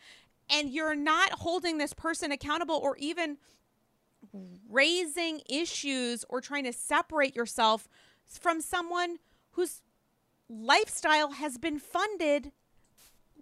and 0.49 0.69
you're 0.69 0.95
not 0.95 1.31
holding 1.31 1.77
this 1.77 1.93
person 1.93 2.31
accountable 2.31 2.75
or 2.75 2.97
even 2.97 3.37
raising 4.69 5.41
issues 5.49 6.25
or 6.29 6.41
trying 6.41 6.65
to 6.65 6.73
separate 6.73 7.35
yourself 7.35 7.87
from 8.25 8.59
someone 8.61 9.17
whose 9.51 9.81
lifestyle 10.49 11.31
has 11.31 11.57
been 11.57 11.79
funded 11.79 12.51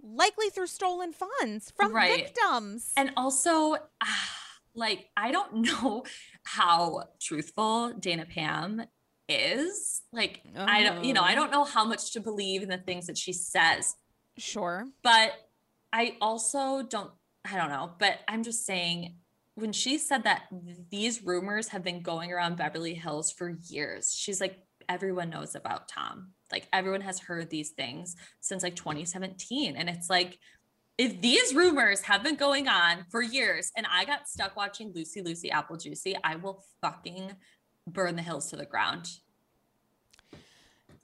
likely 0.03 0.49
through 0.49 0.67
stolen 0.67 1.11
funds 1.11 1.71
from 1.75 1.93
Right. 1.93 2.15
victims. 2.17 2.93
And 2.95 3.11
also, 3.17 3.77
ah, 4.01 4.29
like, 4.75 5.09
I 5.17 5.31
don't 5.31 5.53
know 5.61 6.03
how 6.47 7.03
truthful 7.21 7.91
Dana 7.93 8.25
Pam 8.25 8.83
is. 9.27 10.01
Like, 10.13 10.41
I 10.55 10.83
don't, 10.83 11.03
you 11.03 11.13
know, 11.13 11.21
I 11.21 11.33
Uh-huh. 11.33 11.35
don't 11.35 11.51
know 11.51 11.63
how 11.65 11.83
much 11.83 12.13
to 12.13 12.19
believe 12.21 12.63
in 12.63 12.69
the 12.69 12.77
things 12.77 13.07
that 13.07 13.17
she 13.17 13.33
says, 13.33 13.95
sure. 14.37 14.87
but 15.03 15.31
I 15.91 16.15
also 16.21 16.83
don't, 16.83 17.11
I 17.45 17.55
don't 17.57 17.69
know, 17.69 17.91
but 17.99 18.19
I'm 18.27 18.43
just 18.43 18.65
saying 18.65 19.17
when 19.55 19.73
she 19.73 19.97
said 19.97 20.23
that 20.23 20.43
these 20.91 21.23
rumors 21.23 21.69
have 21.69 21.83
been 21.83 22.01
going 22.01 22.31
around 22.31 22.57
Beverly 22.57 22.93
Hills 22.93 23.31
for 23.31 23.57
years, 23.67 24.13
she's 24.15 24.39
like, 24.39 24.59
everyone 24.87 25.29
knows 25.29 25.55
about 25.55 25.89
Tom. 25.89 26.31
Like, 26.51 26.67
everyone 26.71 27.01
has 27.01 27.19
heard 27.19 27.49
these 27.49 27.71
things 27.71 28.15
since 28.39 28.63
like 28.63 28.75
2017. 28.75 29.75
And 29.75 29.89
it's 29.89 30.09
like, 30.09 30.37
if 30.97 31.21
these 31.21 31.53
rumors 31.53 32.01
have 32.01 32.23
been 32.23 32.35
going 32.35 32.67
on 32.67 33.05
for 33.11 33.21
years 33.21 33.71
and 33.77 33.85
I 33.91 34.05
got 34.05 34.27
stuck 34.27 34.55
watching 34.55 34.91
Lucy 34.95 35.21
Lucy 35.21 35.51
Apple 35.51 35.77
Juicy, 35.77 36.15
I 36.23 36.35
will 36.37 36.63
fucking 36.81 37.33
burn 37.85 38.15
the 38.15 38.21
hills 38.23 38.49
to 38.49 38.55
the 38.55 38.65
ground. 38.65 39.09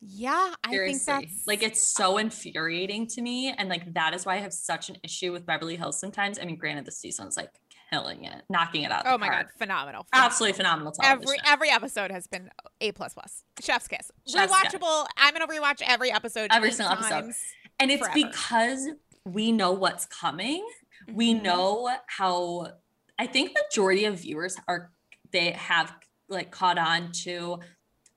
Yeah, 0.06 0.54
I 0.66 0.72
Seriously. 0.72 1.00
think 1.14 1.30
that's 1.30 1.48
like 1.48 1.64
it's 1.64 1.82
so 1.82 2.18
infuriating 2.18 3.08
to 3.08 3.22
me. 3.22 3.54
And 3.58 3.70
like 3.70 3.94
that 3.94 4.14
is 4.14 4.26
why 4.26 4.36
I 4.36 4.40
have 4.40 4.52
such 4.52 4.90
an 4.90 4.98
issue 5.02 5.32
with 5.32 5.46
Beverly 5.46 5.78
Hills 5.78 5.98
sometimes. 5.98 6.40
I 6.40 6.44
mean, 6.46 6.58
granted, 6.58 6.86
this 6.86 6.98
season's 6.98 7.38
like 7.38 7.52
killing 7.90 8.26
it, 8.26 8.42
knocking 8.50 8.84
it 8.84 8.92
out. 8.92 9.04
Oh 9.06 9.14
the 9.14 9.18
my 9.20 9.28
god, 9.28 9.34
park. 9.36 9.58
phenomenal. 9.58 10.06
Absolutely 10.12 10.58
phenomenal 10.58 10.92
television. 10.92 11.22
Every 11.24 11.38
every 11.48 11.70
episode 11.70 12.12
has 12.12 12.28
been 12.28 12.50
a 12.82 12.92
plus 12.92 13.14
plus. 13.14 13.46
Chef's 13.62 13.88
kiss. 13.88 14.12
Chef's 14.28 14.54
kiss. 14.62 14.74
Rewatchable. 14.74 15.06
I'm 15.16 15.34
gonna 15.34 15.48
rewatch 15.48 15.82
every 15.88 16.12
episode. 16.12 16.50
Every 16.52 16.72
single 16.72 16.98
episode. 16.98 17.32
and 17.80 17.90
it's 17.90 18.06
forever. 18.06 18.14
because 18.30 18.90
we 19.26 19.52
know 19.52 19.72
what's 19.72 20.06
coming. 20.06 20.68
We 21.08 21.34
Mhm. 21.34 21.44
know 21.44 21.98
how 22.08 22.80
I 23.20 23.28
think 23.28 23.56
majority 23.56 24.06
of 24.06 24.20
viewers 24.20 24.56
are 24.68 24.92
they 25.32 25.52
have 25.52 25.96
like 26.30 26.52
caught 26.52 26.78
on 26.78 27.12
to 27.12 27.60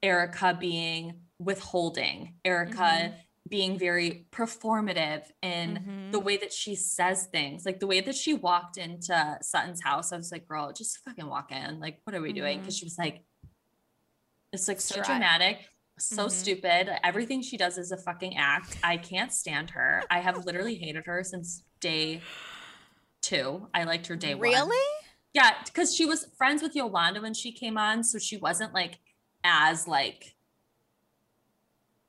Erika 0.03 0.57
being 0.59 1.21
withholding, 1.39 2.39
Erika 2.45 2.73
Mhm. 3.13 3.15
being 3.49 3.79
very 3.79 4.27
performative 4.33 5.31
in 5.43 6.09
the 6.13 6.19
Mhm. 6.19 6.25
way 6.25 6.37
that 6.39 6.53
she 6.53 6.75
says 6.75 7.27
things. 7.27 7.65
Like 7.67 7.79
the 7.79 7.87
way 7.87 8.01
that 8.01 8.15
she 8.15 8.35
walked 8.35 8.77
into 8.79 9.39
Sutton's 9.43 9.83
house, 9.83 10.13
I 10.13 10.17
was 10.17 10.33
like, 10.33 10.49
girl, 10.49 10.73
just 10.73 10.99
fucking 11.05 11.27
walk 11.27 11.53
in. 11.53 11.79
Like, 11.79 12.01
what 12.05 12.15
are 12.17 12.21
we 12.23 12.33
doing? 12.33 12.59
Because 12.61 12.77
she 12.77 12.85
was 12.87 12.99
like, 12.99 13.25
it's 14.53 14.67
like 14.69 14.81
so 14.81 15.03
dramatic, 15.03 15.69
so 15.99 16.27
Mhm. 16.27 16.31
stupid. 16.31 16.91
Everything 17.05 17.43
she 17.43 17.57
does 17.57 17.79
is 17.79 17.91
a 17.93 17.97
fucking 17.97 18.37
act. 18.37 18.79
I 18.83 18.97
can't 18.97 19.33
stand 19.33 19.71
her. 19.71 20.03
I 20.11 20.21
have 20.21 20.45
literally 20.45 20.77
hated 20.77 21.07
her 21.07 21.25
since 21.25 21.63
day 21.81 22.23
two. 23.23 23.69
I 23.75 23.85
liked 23.85 24.07
her 24.09 24.17
day 24.17 24.35
one. 24.35 24.43
Really? 24.43 25.03
Yeah, 25.33 25.55
because 25.65 25.95
she 25.95 26.07
was 26.07 26.27
friends 26.37 26.63
with 26.63 26.75
Yolanda 26.75 27.21
when 27.21 27.35
she 27.35 27.53
came 27.53 27.77
on, 27.77 28.05
so 28.05 28.19
she 28.19 28.37
wasn't 28.37 28.73
like 28.73 28.99
as 29.45 29.87
like 29.89 30.36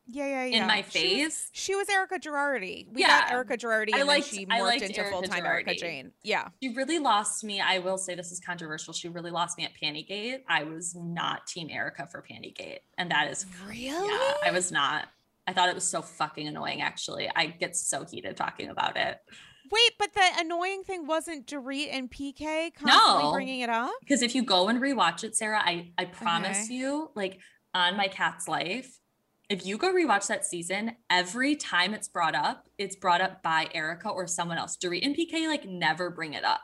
Yeah, 0.09 0.25
yeah, 0.25 0.45
yeah. 0.45 0.61
in 0.61 0.67
my 0.67 0.83
She 0.89 1.23
was- 1.23 1.33
face. 1.35 1.49
She 1.53 1.75
was 1.75 1.89
Erika 1.89 2.19
Girardi. 2.19 2.87
We 2.91 3.01
Yeah. 3.01 3.07
got 3.21 3.31
Erika 3.31 3.57
Girardi, 3.57 3.93
I 3.93 3.99
and 3.99 4.07
liked- 4.07 4.31
then 4.31 4.39
she 4.39 4.45
morphed 4.45 4.81
into 4.81 5.03
full 5.09 5.21
time 5.23 5.45
Erika 5.45 5.75
Jayne. 5.75 6.11
Yeah. 6.23 6.49
She 6.61 6.69
really 6.69 6.99
lost 6.99 7.43
me. 7.43 7.59
I 7.61 7.79
will 7.79 7.97
say 7.97 8.15
this 8.15 8.31
is 8.31 8.39
controversial. 8.39 8.93
She 8.93 9.09
really 9.09 9.31
lost 9.31 9.57
me 9.57 9.65
at 9.65 9.71
Pantygate. 9.81 10.43
I 10.47 10.63
was 10.63 10.95
not 10.95 11.45
Team 11.47 11.69
Erika 11.69 12.07
for 12.07 12.21
Pantygate, 12.21 12.79
and 12.97 13.11
that 13.11 13.29
is 13.29 13.45
Really? 13.65 13.83
yeah, 14.07 14.33
I 14.45 14.51
was 14.51 14.71
not. 14.71 15.09
I 15.45 15.53
thought 15.53 15.69
it 15.69 15.75
was 15.75 15.89
so 15.89 16.01
fucking 16.01 16.47
annoying. 16.47 16.81
Actually, 16.81 17.29
I 17.35 17.47
get 17.47 17.75
so 17.75 18.03
heated 18.05 18.35
talking 18.37 18.69
about 18.69 18.97
it 18.97 19.21
Wait, 19.69 19.91
but 19.99 20.13
the 20.13 20.21
annoying 20.37 20.81
thing 20.85 21.05
wasn't 21.07 21.45
Dorit 21.45 21.89
and 21.91 22.09
PK 22.09 22.71
constantly 22.73 23.23
No. 23.23 23.31
bringing 23.33 23.59
it 23.59 23.69
up. 23.69 23.91
because 23.99 24.21
if 24.21 24.33
you 24.33 24.41
go 24.41 24.69
and 24.69 24.79
rewatch 24.81 25.25
it, 25.25 25.35
Sarah, 25.35 25.59
I 25.61 25.91
I 25.97 26.05
promise 26.05 26.65
Okay. 26.67 26.73
you, 26.75 27.11
like 27.15 27.39
on 27.73 27.97
my 27.97 28.07
cat's 28.07 28.47
life. 28.47 29.01
If 29.49 29.65
you 29.65 29.77
go 29.77 29.93
rewatch 29.93 30.27
that 30.27 30.45
season, 30.45 30.95
every 31.09 31.55
time 31.55 31.93
it's 31.93 32.07
brought 32.09 32.35
up, 32.35 32.67
it's 32.77 32.95
brought 32.95 33.21
up 33.21 33.41
by 33.41 33.69
Erika 33.73 34.09
or 34.09 34.27
someone 34.27 34.57
else. 34.57 34.75
Dorit 34.77 35.05
and 35.05 35.15
PK 35.15 35.47
like 35.47 35.65
never 35.65 36.09
bring 36.09 36.33
it 36.33 36.43
up. 36.43 36.61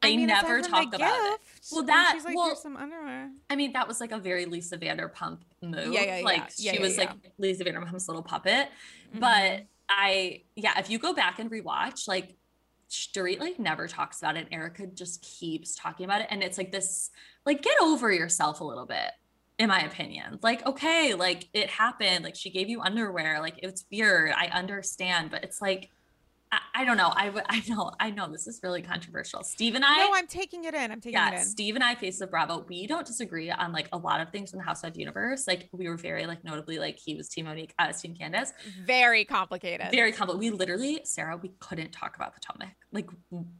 They 0.00 0.14
I 0.14 0.16
mean, 0.16 0.26
never 0.28 0.60
talk 0.60 0.94
about 0.94 1.32
it. 1.34 1.40
Well, 1.72 1.82
that- 1.84 2.12
she's 2.14 2.24
like, 2.24 2.36
well, 2.36 2.54
some 2.54 2.76
underwear. 2.76 3.30
I 3.50 3.56
mean, 3.56 3.72
that 3.72 3.86
was 3.88 4.00
like 4.00 4.12
a 4.12 4.18
very 4.18 4.46
Lisa 4.46 4.78
Vanderpump 4.78 5.38
move. 5.60 5.92
Yeah, 5.92 6.02
yeah, 6.02 6.18
yeah. 6.18 6.24
Like 6.24 6.42
Yeah, 6.56 6.72
she 6.72 6.76
yeah, 6.78 6.82
was 6.82 6.96
yeah. 6.96 7.04
like 7.04 7.10
Lisa 7.38 7.64
Vanderpump's 7.64 8.06
little 8.08 8.22
puppet. 8.22 8.68
Mhm. 9.14 9.20
But 9.20 9.66
I, 9.88 10.42
yeah, 10.54 10.78
if 10.78 10.88
you 10.90 10.98
go 10.98 11.12
back 11.14 11.38
and 11.40 11.50
rewatch, 11.50 12.06
like 12.06 12.36
Dorit 12.90 13.40
like 13.40 13.58
never 13.58 13.86
talks 13.88 14.20
about 14.20 14.36
it. 14.36 14.46
Erika 14.52 14.86
just 14.86 15.20
keeps 15.22 15.74
talking 15.74 16.04
about 16.04 16.20
it. 16.20 16.28
And 16.30 16.42
it's 16.42 16.58
like 16.58 16.70
this, 16.72 17.10
like, 17.44 17.60
get 17.62 17.76
over 17.82 18.12
yourself 18.12 18.60
a 18.60 18.64
little 18.64 18.86
bit, 18.86 19.10
in 19.58 19.68
my 19.68 19.80
opinion. 19.80 20.38
Like, 20.42 20.64
okay, 20.66 21.14
like 21.14 21.48
it 21.52 21.68
happened. 21.68 22.24
Like 22.24 22.36
she 22.36 22.50
gave 22.50 22.68
you 22.68 22.80
underwear. 22.80 23.40
Like 23.40 23.58
it's 23.62 23.84
weird. 23.90 24.30
I 24.30 24.46
understand, 24.46 25.30
but 25.30 25.42
it's 25.44 25.60
like, 25.60 25.90
I, 26.50 26.58
I 26.74 26.84
don't 26.84 26.96
know. 26.96 27.12
I, 27.14 27.32
I 27.48 27.62
know, 27.68 27.92
I 28.00 28.10
know 28.10 28.30
this 28.30 28.46
is 28.46 28.60
really 28.62 28.82
controversial. 28.82 29.42
Steve 29.42 29.74
and 29.74 29.84
I, 29.84 29.96
no, 29.98 30.10
I'm 30.14 30.26
taking 30.26 30.64
it 30.64 30.74
in. 30.74 30.90
I'm 30.90 31.00
taking 31.00 31.18
yeah, 31.18 31.32
it 31.32 31.38
in. 31.40 31.44
Steve 31.44 31.74
and 31.74 31.84
I, 31.84 31.94
Face 31.94 32.20
of 32.20 32.30
Bravo, 32.30 32.64
we 32.68 32.86
don't 32.86 33.06
disagree 33.06 33.50
on 33.50 33.72
like 33.72 33.88
a 33.92 33.98
lot 33.98 34.20
of 34.20 34.30
things 34.30 34.52
in 34.52 34.58
the 34.58 34.64
Housewives 34.64 34.98
universe. 34.98 35.46
Like 35.46 35.68
we 35.72 35.88
were 35.88 35.96
very 35.96 36.26
like 36.26 36.44
notably 36.44 36.78
like 36.78 36.98
he 36.98 37.14
was 37.14 37.28
Team 37.28 37.46
Monique, 37.46 37.74
I 37.78 37.88
was 37.88 38.00
Team 38.00 38.14
Candiace. 38.14 38.52
Very 38.84 39.24
complicated. 39.24 39.88
Very 39.90 40.12
complex. 40.12 40.38
We 40.38 40.50
literally, 40.50 41.00
Sarah, 41.04 41.36
we 41.36 41.52
couldn't 41.60 41.92
talk 41.92 42.16
about 42.16 42.34
Potomac 42.34 42.74
like 42.92 43.08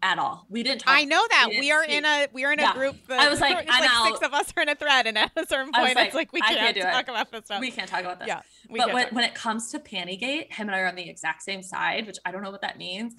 at 0.02 0.18
all. 0.18 0.46
We 0.48 0.62
didn't 0.62 0.80
talk. 0.82 0.94
I 0.96 1.04
know 1.04 1.22
that 1.28 1.48
we 1.50 1.60
we 1.60 1.70
are 1.72 1.84
speak. 1.84 1.96
in 1.96 2.04
a 2.04 2.28
we 2.32 2.44
are 2.44 2.52
in 2.52 2.60
a 2.60 2.62
Yeah. 2.62 2.72
group. 2.72 2.96
That, 3.08 3.20
I 3.20 3.28
was 3.28 3.40
like, 3.40 3.58
it's 3.66 3.70
I'm 3.70 3.80
like 3.82 3.90
out. 3.92 4.06
six 4.06 4.26
of 4.26 4.32
us 4.32 4.52
are 4.56 4.62
in 4.62 4.68
a 4.68 4.74
thread, 4.74 5.06
and 5.06 5.18
at 5.18 5.32
a 5.36 5.46
certain 5.46 5.70
I 5.74 5.82
was 5.82 5.88
point, 5.88 5.96
like, 5.96 6.06
it's 6.06 6.14
like 6.14 6.32
we 6.32 6.40
can't, 6.40 6.58
can't 6.58 6.74
do 6.74 6.80
it. 6.80 6.90
talk 6.90 7.08
about 7.08 7.30
this 7.30 7.44
stuff. 7.44 7.60
We 7.60 7.70
can't 7.70 7.88
talk 7.88 8.00
about 8.00 8.20
this. 8.20 8.28
yeah, 8.28 8.40
we 8.70 8.78
but 8.78 8.92
when, 8.94 9.08
when 9.08 9.24
it 9.24 9.34
comes 9.34 9.70
to 9.72 9.78
Pantygate, 9.78 10.52
him 10.52 10.68
and 10.68 10.70
I 10.72 10.80
are 10.80 10.86
on 10.86 10.94
the 10.94 11.08
exact 11.08 11.42
same 11.42 11.62
side, 11.62 12.06
which 12.06 12.18
I 12.24 12.32
don't 12.32 12.42
know 12.42 12.50
what 12.50 12.62
that 12.62 12.77
means. 12.78 13.14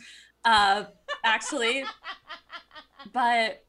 Uh, 0.45 0.85
actually, 1.23 1.83
but 3.13 3.63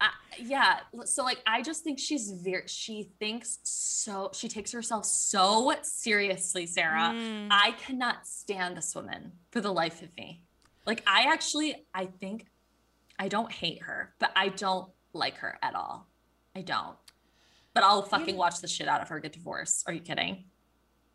uh, 0.00 0.06
yeah 0.40 0.80
so 1.04 1.22
like 1.22 1.40
i 1.46 1.62
just 1.62 1.84
think 1.84 1.98
she's 1.98 2.32
very 2.44 2.64
she 2.66 3.10
thinks 3.20 3.58
so 3.62 4.28
she 4.34 4.48
takes 4.48 4.72
herself 4.72 5.04
so 5.04 5.72
seriously 5.82 6.66
sarah 6.66 7.12
Mm. 7.14 7.46
i 7.50 7.70
cannot 7.72 8.26
stand 8.26 8.76
this 8.76 8.92
woman 8.94 9.30
for 9.52 9.60
the 9.60 9.72
life 9.72 10.02
of 10.02 10.08
me 10.16 10.42
Like 10.86 11.02
I 11.06 11.32
actually, 11.32 11.86
I 11.94 12.06
think 12.06 12.46
I 13.18 13.28
don't 13.28 13.50
hate 13.50 13.80
her, 13.82 14.12
but 14.18 14.32
I 14.36 14.48
don't 14.48 14.88
like 15.14 15.36
her 15.38 15.56
at 15.62 15.74
all. 15.74 16.08
I 16.54 16.60
don't. 16.62 16.96
But 17.72 17.84
I'll 17.84 18.02
fucking 18.02 18.36
watch 18.36 18.60
the 18.60 18.68
shit 18.68 18.86
out 18.88 19.00
of 19.00 19.08
her 19.08 19.18
get 19.20 19.32
divorced. 19.32 19.84
Are 19.86 19.94
you 19.94 20.00
kidding? 20.00 20.44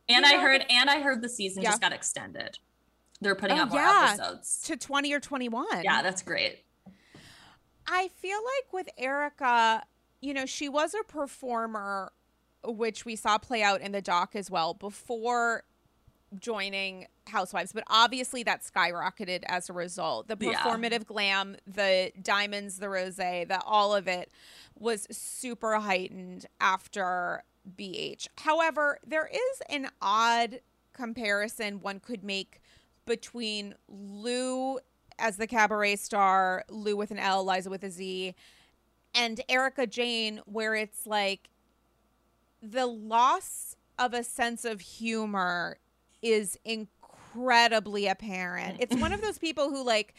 And 0.07 0.25
You 0.25 0.31
I 0.37 0.39
heard, 0.41 0.65
and 0.69 0.89
I 0.89 1.01
heard 1.01 1.21
the 1.21 1.29
season 1.29 1.61
Yeah. 1.61 1.69
just 1.71 1.81
got 1.81 1.91
extended. 1.93 2.57
They're 3.21 3.35
putting 3.35 3.57
Oh, 3.57 3.63
out 3.63 3.69
more 3.69 3.79
yeah. 3.81 4.15
episodes. 4.17 4.61
to 4.63 4.77
20 4.77 5.13
or 5.13 5.19
21. 5.19 5.83
Yeah, 5.83 6.01
that's 6.01 6.21
great. 6.21 6.63
I 7.87 8.07
feel 8.09 8.37
like 8.37 8.71
with 8.73 8.89
Erika, 8.97 9.83
you 10.21 10.33
know, 10.33 10.45
she 10.45 10.69
was 10.69 10.93
a 10.93 11.03
performer, 11.03 12.11
which 12.63 13.03
we 13.05 13.15
saw 13.15 13.37
play 13.37 13.61
out 13.63 13.81
in 13.81 13.91
the 13.91 14.01
doc 14.01 14.35
as 14.35 14.49
well 14.49 14.73
before 14.73 15.63
joining 16.39 17.07
Housewives, 17.27 17.73
but 17.73 17.83
obviously 17.87 18.43
that 18.43 18.61
skyrocketed 18.61 19.43
as 19.47 19.69
a 19.69 19.73
result. 19.73 20.27
The 20.27 20.37
Yeah. 20.39 20.53
performative 20.61 21.05
glam, 21.05 21.57
the 21.65 22.11
diamonds, 22.21 22.77
the 22.77 22.89
rose, 22.89 23.15
the 23.17 23.61
all 23.65 23.93
of 23.95 24.07
it 24.07 24.31
was 24.75 25.07
super 25.11 25.75
heightened 25.79 26.45
after 26.61 27.43
BH. 27.75 28.27
However, 28.39 28.99
there 29.05 29.27
is 29.27 29.61
an 29.69 29.89
odd 30.01 30.61
comparison 30.93 31.81
one 31.81 31.99
could 31.99 32.23
make 32.23 32.61
between 33.09 33.75
Lou 33.89 34.79
as 35.17 35.35
the 35.35 35.47
cabaret 35.47 35.97
star, 35.97 36.63
Lou 36.69 36.95
with 36.95 37.11
an 37.11 37.19
L, 37.19 37.43
Liza 37.45 37.69
with 37.69 37.83
a 37.83 37.89
Z, 37.89 38.33
and 39.13 39.41
Erika 39.49 39.85
Jayne, 39.85 40.39
where 40.45 40.75
it's 40.75 41.05
like 41.05 41.49
the 42.61 42.85
loss 42.85 43.75
of 43.97 44.13
a 44.13 44.23
sense 44.23 44.63
of 44.63 44.79
humor 44.79 45.77
is 46.21 46.57
incredibly 46.63 48.07
apparent. 48.07 48.77
It's 48.79 48.95
one 48.95 49.11
of 49.11 49.21
those 49.25 49.37
people 49.37 49.69
who 49.69 49.83
like 49.83 50.13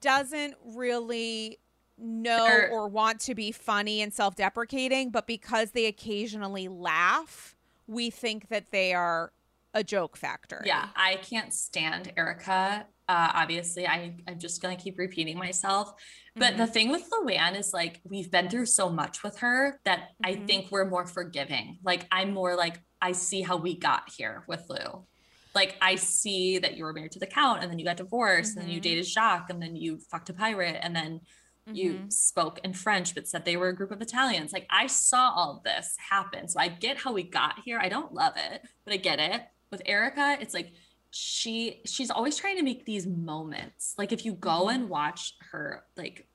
doesn't 0.00 0.54
really 0.64 1.58
know 1.98 2.46
Or- 2.46 2.68
or 2.70 2.88
want 2.88 3.20
to 3.20 3.34
be 3.34 3.50
funny 3.52 4.00
and 4.02 4.12
self-deprecating, 4.12 5.10
but 5.10 5.26
because 5.26 5.72
they 5.72 5.86
occasionally 5.86 6.68
laugh, 6.68 7.56
we 7.86 8.10
think 8.10 8.48
that 8.48 8.70
they 8.70 8.92
are 8.94 9.32
a 9.74 9.84
joke 9.84 10.16
factor. 10.16 10.62
Yeah, 10.64 10.88
I 10.96 11.16
can't 11.16 11.52
stand 11.52 12.12
Erika. 12.16 12.86
Uh, 13.06 13.30
obviously, 13.34 13.86
I, 13.86 14.16
I'm 14.26 14.38
just 14.38 14.62
going 14.62 14.74
to 14.76 14.82
keep 14.82 14.98
repeating 14.98 15.36
myself. 15.36 15.92
But 16.36 16.56
the 16.56 16.66
thing 16.66 16.90
with 16.90 17.08
Luann 17.10 17.54
is 17.58 17.72
like, 17.74 18.00
we've 18.04 18.30
been 18.30 18.48
through 18.48 18.66
so 18.66 18.88
much 18.88 19.22
with 19.22 19.38
her 19.38 19.78
that 19.84 20.08
I 20.24 20.36
Mhm. 20.36 20.46
think 20.46 20.70
we're 20.70 20.88
more 20.88 21.06
forgiving. 21.06 21.78
Like, 21.84 22.06
I'm 22.10 22.32
more 22.32 22.56
like, 22.56 22.80
I 23.02 23.12
see 23.12 23.42
how 23.42 23.56
we 23.58 23.76
got 23.76 24.10
here 24.16 24.44
with 24.48 24.64
Lou. 24.70 25.06
Like, 25.54 25.76
I 25.82 25.96
see 25.96 26.58
that 26.58 26.76
you 26.76 26.84
were 26.84 26.92
married 26.94 27.12
to 27.12 27.18
the 27.18 27.26
Count 27.26 27.62
and 27.62 27.70
then 27.70 27.78
you 27.78 27.84
got 27.84 27.98
divorced 27.98 28.56
and 28.56 28.64
then 28.64 28.70
you 28.72 28.80
Mhm. 28.80 28.84
dated 28.84 29.06
Jacques 29.06 29.50
and 29.50 29.60
then 29.62 29.76
you 29.76 29.98
fucked 30.10 30.30
a 30.30 30.34
pirate 30.34 30.78
and 30.82 30.96
then 30.96 31.20
you 31.66 31.94
Mhm. 31.94 32.12
spoke 32.12 32.58
in 32.64 32.72
French 32.74 33.14
but 33.14 33.28
said 33.28 33.44
they 33.44 33.56
were 33.56 33.68
a 33.68 33.74
group 33.76 33.90
of 33.90 34.00
Italians. 34.02 34.52
Like, 34.52 34.66
I 34.70 34.86
saw 34.86 35.30
all 35.30 35.60
this 35.64 35.94
happen. 36.10 36.48
So 36.48 36.58
I 36.58 36.68
get 36.68 36.96
how 36.98 37.12
we 37.12 37.22
got 37.22 37.60
here. 37.64 37.78
I 37.78 37.88
don't 37.88 38.12
love 38.12 38.34
it, 38.36 38.62
but 38.84 38.94
I 38.94 38.96
get 38.96 39.18
it. 39.20 39.42
With 39.74 39.82
Erika, 39.86 40.36
it's 40.40 40.54
like, 40.54 40.72
she 41.10 41.80
she's 41.84 42.10
always 42.10 42.36
trying 42.36 42.56
to 42.58 42.62
make 42.62 42.84
these 42.84 43.06
moments. 43.08 43.94
Like 43.98 44.12
if 44.12 44.24
you 44.24 44.34
go 44.34 44.66
Mhm. 44.66 44.74
and 44.74 44.88
watch 44.88 45.34
her 45.50 45.82
like 45.96 46.28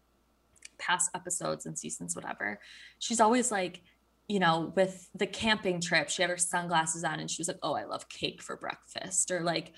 past 0.77 1.09
episodes 1.13 1.65
and 1.65 1.77
seasons 1.77 2.15
whatever 2.15 2.57
she's 2.99 3.19
always 3.19 3.51
like 3.51 3.81
you 4.29 4.39
know 4.39 4.71
with 4.77 5.09
the 5.13 5.27
camping 5.27 5.81
trip 5.81 6.07
she 6.09 6.21
had 6.21 6.29
her 6.31 6.37
sunglasses 6.37 7.03
on 7.03 7.19
and 7.19 7.29
she 7.29 7.41
was 7.41 7.49
like 7.49 7.57
oh 7.63 7.73
i 7.73 7.83
love 7.83 8.07
cake 8.07 8.41
for 8.41 8.55
breakfast 8.55 9.29
or 9.29 9.41
like 9.41 9.73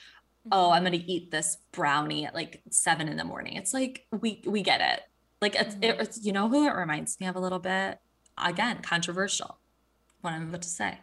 oh 0.52 0.70
i'm 0.70 0.84
gonna 0.84 1.00
eat 1.08 1.32
this 1.32 1.58
brownie 1.72 2.26
at 2.28 2.36
like 2.36 2.62
seven 2.70 3.08
in 3.08 3.18
the 3.18 3.24
morning. 3.24 3.56
It's 3.56 3.74
like 3.74 4.06
we 4.12 4.44
we 4.46 4.62
get 4.62 4.82
it. 4.82 5.02
Like 5.42 5.56
it's, 5.56 5.74
it, 5.82 5.98
Mhm. 5.98 6.02
it's 6.02 6.24
you 6.24 6.32
know 6.34 6.48
who 6.50 6.68
it 6.68 6.76
reminds 6.76 7.20
me 7.20 7.26
of 7.26 7.36
a 7.36 7.40
little 7.40 7.58
bit? 7.60 7.98
Again 8.38 8.82
controversial 8.84 9.60
what 10.22 10.34
i'm 10.34 10.50
about 10.50 10.62
to 10.62 10.70
say 10.70 11.00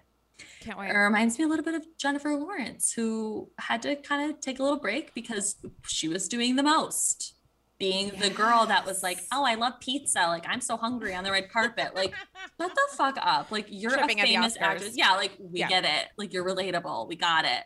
Can't 0.61 0.79
it 0.81 0.93
reminds 0.97 1.39
me 1.39 1.45
a 1.45 1.49
little 1.49 1.65
bit 1.65 1.75
of 1.75 1.85
Jennifer 1.99 2.35
Lawrence, 2.37 2.93
who 2.93 3.51
had 3.59 3.83
to 3.83 3.97
kind 3.97 4.31
of 4.31 4.41
take 4.41 4.59
a 4.59 4.63
little 4.63 4.79
break 4.79 5.15
because 5.15 5.57
she 5.87 6.09
was 6.09 6.29
doing 6.29 6.57
the 6.57 6.63
most, 6.63 7.35
being 7.79 8.11
the 8.19 8.31
girl 8.31 8.67
that 8.67 8.85
was 8.87 9.03
like, 9.03 9.19
"Oh, 9.33 9.45
I 9.45 9.55
love 9.55 9.75
pizza! 9.81 10.21
Like 10.27 10.45
I'm 10.49 10.61
so 10.61 10.77
hungry 10.77 11.15
on 11.15 11.25
the 11.25 11.31
red 11.33 11.51
carpet!" 11.51 11.95
Like, 11.95 12.15
shut 12.61 12.75
the 12.75 12.97
fuck 12.97 13.17
up! 13.21 13.51
Like 13.51 13.67
you're 13.69 13.93
Tripping 13.93 14.21
a 14.21 14.25
famous 14.25 14.57
actress. 14.61 14.97
Yeah, 14.97 15.13
like 15.13 15.33
we 15.39 15.61
Yeah. 15.61 15.69
get 15.69 15.85
it. 15.85 16.09
Like 16.17 16.33
you're 16.33 16.45
relatable. 16.45 17.09
We 17.09 17.17
got 17.17 17.45
it. 17.45 17.65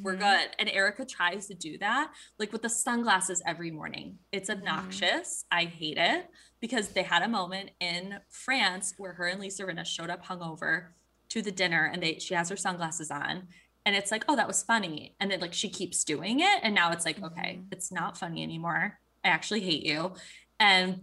We're 0.00 0.14
Mhm. 0.16 0.20
good. 0.20 0.56
And 0.58 0.68
Erika 0.70 1.04
tries 1.04 1.48
to 1.48 1.54
do 1.54 1.76
that, 1.78 2.12
like 2.38 2.50
with 2.50 2.62
the 2.62 2.70
sunglasses 2.70 3.42
every 3.46 3.70
morning. 3.70 4.18
It's 4.32 4.48
Mm-hmm. 4.48 4.60
obnoxious. 4.66 5.44
I 5.50 5.66
hate 5.66 5.98
it 5.98 6.30
because 6.60 6.88
they 6.88 7.02
had 7.02 7.22
a 7.22 7.28
moment 7.28 7.72
in 7.78 8.20
France 8.30 8.94
where 8.96 9.12
her 9.12 9.26
and 9.26 9.38
Lisa 9.40 9.64
Rinna 9.64 9.84
showed 9.84 10.08
up 10.08 10.24
hungover 10.24 10.92
to 11.32 11.42
the 11.42 11.50
dinner 11.52 11.90
and 11.92 12.02
they 12.02 12.18
she 12.18 12.34
has 12.34 12.48
her 12.50 12.56
sunglasses 12.56 13.10
on. 13.10 13.48
And 13.84 13.96
it's 13.96 14.10
like, 14.12 14.24
oh, 14.28 14.36
that 14.36 14.46
was 14.46 14.62
funny. 14.62 15.16
And 15.18 15.30
then 15.30 15.40
like 15.40 15.52
she 15.54 15.68
keeps 15.68 16.04
doing 16.04 16.40
it. 16.40 16.60
And 16.62 16.74
now 16.74 16.92
it's 16.92 17.04
like, 17.04 17.22
okay, 17.22 17.58
Mhm. 17.60 17.66
it's 17.72 17.90
not 17.90 18.16
funny 18.18 18.42
anymore. 18.42 18.98
I 19.24 19.28
actually 19.28 19.60
hate 19.60 19.82
you. 19.84 20.12
And 20.60 21.00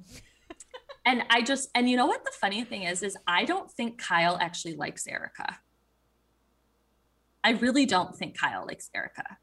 and 1.05 1.23
I 1.29 1.41
just 1.41 1.69
and 1.75 1.89
you 1.89 1.97
know 1.97 2.05
what 2.05 2.23
the 2.23 2.31
funny 2.31 2.63
thing 2.63 2.83
is, 2.83 3.03
is 3.03 3.17
I 3.27 3.45
don't 3.45 3.69
think 3.71 4.01
Kyle 4.01 4.37
actually 4.39 4.75
likes 4.75 5.07
Erika. 5.07 5.57
I 7.43 7.51
really 7.51 7.85
don't 7.85 8.15
think 8.15 8.37
Kyle 8.37 8.65
likes 8.65 8.89
Erika. 8.93 9.37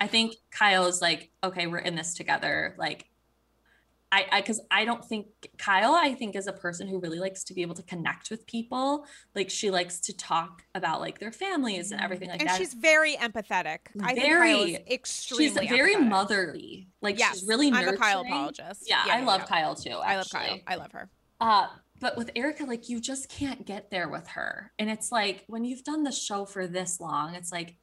I 0.00 0.06
think 0.06 0.34
Kyle 0.50 0.86
is 0.86 1.00
like, 1.02 1.30
okay, 1.44 1.66
we're 1.66 1.78
in 1.78 1.94
this 1.94 2.14
together. 2.14 2.74
Like, 2.78 3.06
I, 4.12 4.26
I, 4.32 4.42
cause 4.42 4.60
I 4.72 4.84
don't 4.84 5.04
think 5.04 5.26
Kyle, 5.56 5.94
I 5.94 6.14
think 6.14 6.34
is 6.34 6.48
a 6.48 6.52
person 6.52 6.88
who 6.88 6.98
really 6.98 7.20
likes 7.20 7.44
to 7.44 7.54
be 7.54 7.62
able 7.62 7.76
to 7.76 7.82
connect 7.84 8.28
with 8.30 8.44
people. 8.46 9.04
Like, 9.36 9.50
she 9.50 9.70
likes 9.70 10.00
to 10.00 10.16
talk 10.16 10.64
about 10.74 11.00
like 11.00 11.20
their 11.20 11.30
families 11.30 11.92
and 11.92 12.00
everything 12.00 12.28
like 12.28 12.40
and 12.40 12.48
that. 12.48 12.58
she's 12.58 12.74
very 12.74 13.14
empathetic. 13.16 13.78
I 14.02 14.14
think 14.14 14.26
Kyle 14.26 14.38
Very- 14.40 14.60
is 14.62 14.78
she's 14.78 14.90
extremely 14.90 15.68
very 15.68 15.94
empathetic. 15.94 16.08
motherly. 16.08 16.88
Like, 17.00 17.18
Yes, 17.18 17.38
she's 17.38 17.48
really 17.48 17.70
Nurturing. 17.70 17.88
I'm 17.88 17.94
a 17.94 17.98
Kyle 17.98 18.20
apologist. 18.22 18.84
Yeah, 18.88 19.04
I 19.06 19.20
love 19.22 19.42
yeah. 19.42 19.46
Kyle 19.46 19.74
too. 19.76 19.90
I 19.90 20.16
love 20.16 20.28
Kyle. 20.30 20.58
I 20.66 20.74
love 20.74 20.92
her. 20.92 21.08
Uh, 21.40 21.68
but 22.00 22.16
with 22.16 22.30
Erika, 22.34 22.64
like 22.64 22.88
you 22.88 22.98
just 23.00 23.28
can't 23.28 23.64
get 23.64 23.90
there 23.90 24.08
with 24.08 24.26
her. 24.28 24.72
And 24.78 24.90
it's 24.90 25.12
like 25.12 25.44
when 25.46 25.64
you've 25.64 25.84
done 25.84 26.02
the 26.02 26.10
show 26.12 26.44
for 26.46 26.66
this 26.66 26.98
long, 27.00 27.34
it's 27.34 27.52
like 27.52 27.76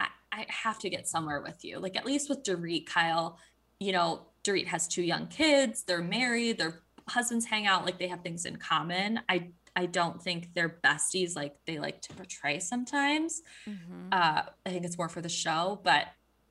I, 0.00 0.08
I 0.32 0.46
have 0.48 0.78
to 0.80 0.90
get 0.90 1.08
somewhere 1.08 1.40
with 1.40 1.64
you. 1.64 1.78
Like 1.78 1.96
at 1.96 2.04
least 2.04 2.28
with 2.28 2.42
Dorit, 2.42 2.86
Kyle, 2.86 3.38
you 3.80 3.92
know, 3.92 4.26
Dorit 4.44 4.66
has 4.66 4.88
two 4.88 5.02
young 5.02 5.26
kids, 5.28 5.84
they're 5.84 6.02
married, 6.02 6.58
their 6.58 6.80
husbands 7.08 7.46
hang 7.46 7.66
out, 7.66 7.84
like 7.84 7.98
they 7.98 8.08
have 8.08 8.22
things 8.22 8.44
in 8.44 8.56
common. 8.56 9.20
I 9.28 9.48
I 9.74 9.86
don't 9.86 10.20
think 10.22 10.52
they're 10.54 10.78
besties 10.84 11.34
like 11.34 11.56
they 11.66 11.78
like 11.78 12.02
to 12.02 12.14
portray 12.14 12.58
sometimes. 12.58 13.42
Mhm. 13.66 14.12
Uh, 14.12 14.42
I 14.66 14.70
think 14.70 14.84
it's 14.84 14.98
more 14.98 15.08
for 15.08 15.22
the 15.22 15.28
show. 15.30 15.80
But 15.82 16.08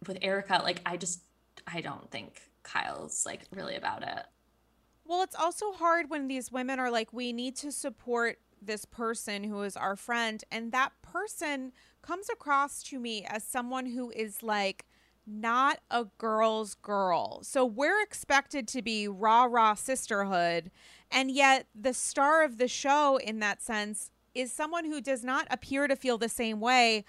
with 0.08 0.18
Erika, 0.22 0.62
like 0.64 0.82
I 0.86 0.98
just 0.98 1.22
I 1.68 1.82
don't 1.82 2.10
think 2.10 2.42
Kyle's 2.64 3.26
like 3.26 3.42
really 3.52 3.76
about 3.76 4.04
it. 4.04 4.26
Well, 5.06 5.22
it's 5.24 5.36
also 5.36 5.72
hard 5.74 6.10
when 6.10 6.28
these 6.28 6.52
women 6.52 6.80
are 6.80 6.90
like, 6.90 7.12
we 7.12 7.34
need 7.34 7.56
to 7.58 7.72
support 7.72 8.40
this 8.62 8.86
person 8.86 9.44
who 9.44 9.62
is 9.64 9.76
our 9.76 9.96
friend. 9.96 10.44
And 10.52 10.72
that 10.72 10.94
person 11.02 11.74
comes 12.02 12.30
across 12.30 12.82
to 12.84 13.00
me 13.00 13.26
as 13.28 13.44
someone 13.44 13.88
who 13.88 14.12
is 14.12 14.42
like, 14.42 14.86
not 15.26 15.80
a 15.90 16.06
girl's 16.18 16.76
girl. 16.76 17.42
So 17.44 17.66
we're 17.66 18.02
expected 18.02 18.68
to 18.70 18.82
be 18.82 19.08
rah 19.08 19.46
rah 19.46 19.76
sisterhood. 19.76 20.72
And 21.12 21.30
yet, 21.32 21.68
the 21.76 21.94
star 21.94 22.44
of 22.44 22.58
the 22.58 22.68
show, 22.68 23.18
in 23.18 23.40
that 23.40 23.62
sense, 23.62 24.12
is 24.34 24.52
someone 24.52 24.86
who 24.86 25.02
does 25.02 25.24
not 25.24 25.48
appear 25.52 25.88
to 25.88 25.96
feel 25.96 26.18
the 26.18 26.30
same 26.30 26.60
way 26.60 27.04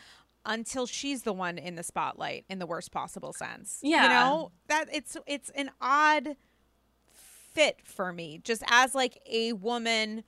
until 0.44 0.86
she's 0.86 1.22
the 1.22 1.32
one 1.32 1.56
in 1.56 1.76
the 1.76 1.82
spotlight 1.82 2.44
in 2.48 2.58
the 2.58 2.66
worst 2.66 2.90
possible 2.90 3.32
sense. 3.32 3.78
Yeah. 3.82 4.02
You 4.02 4.08
know, 4.08 4.52
that 4.68 4.88
it's 4.92 5.16
it's 5.26 5.50
an 5.50 5.70
odd 5.80 6.36
fit 7.12 7.78
for 7.84 8.12
me 8.12 8.40
just 8.42 8.62
as 8.68 8.94
like 8.94 9.20
a 9.30 9.52
woman 9.52 10.24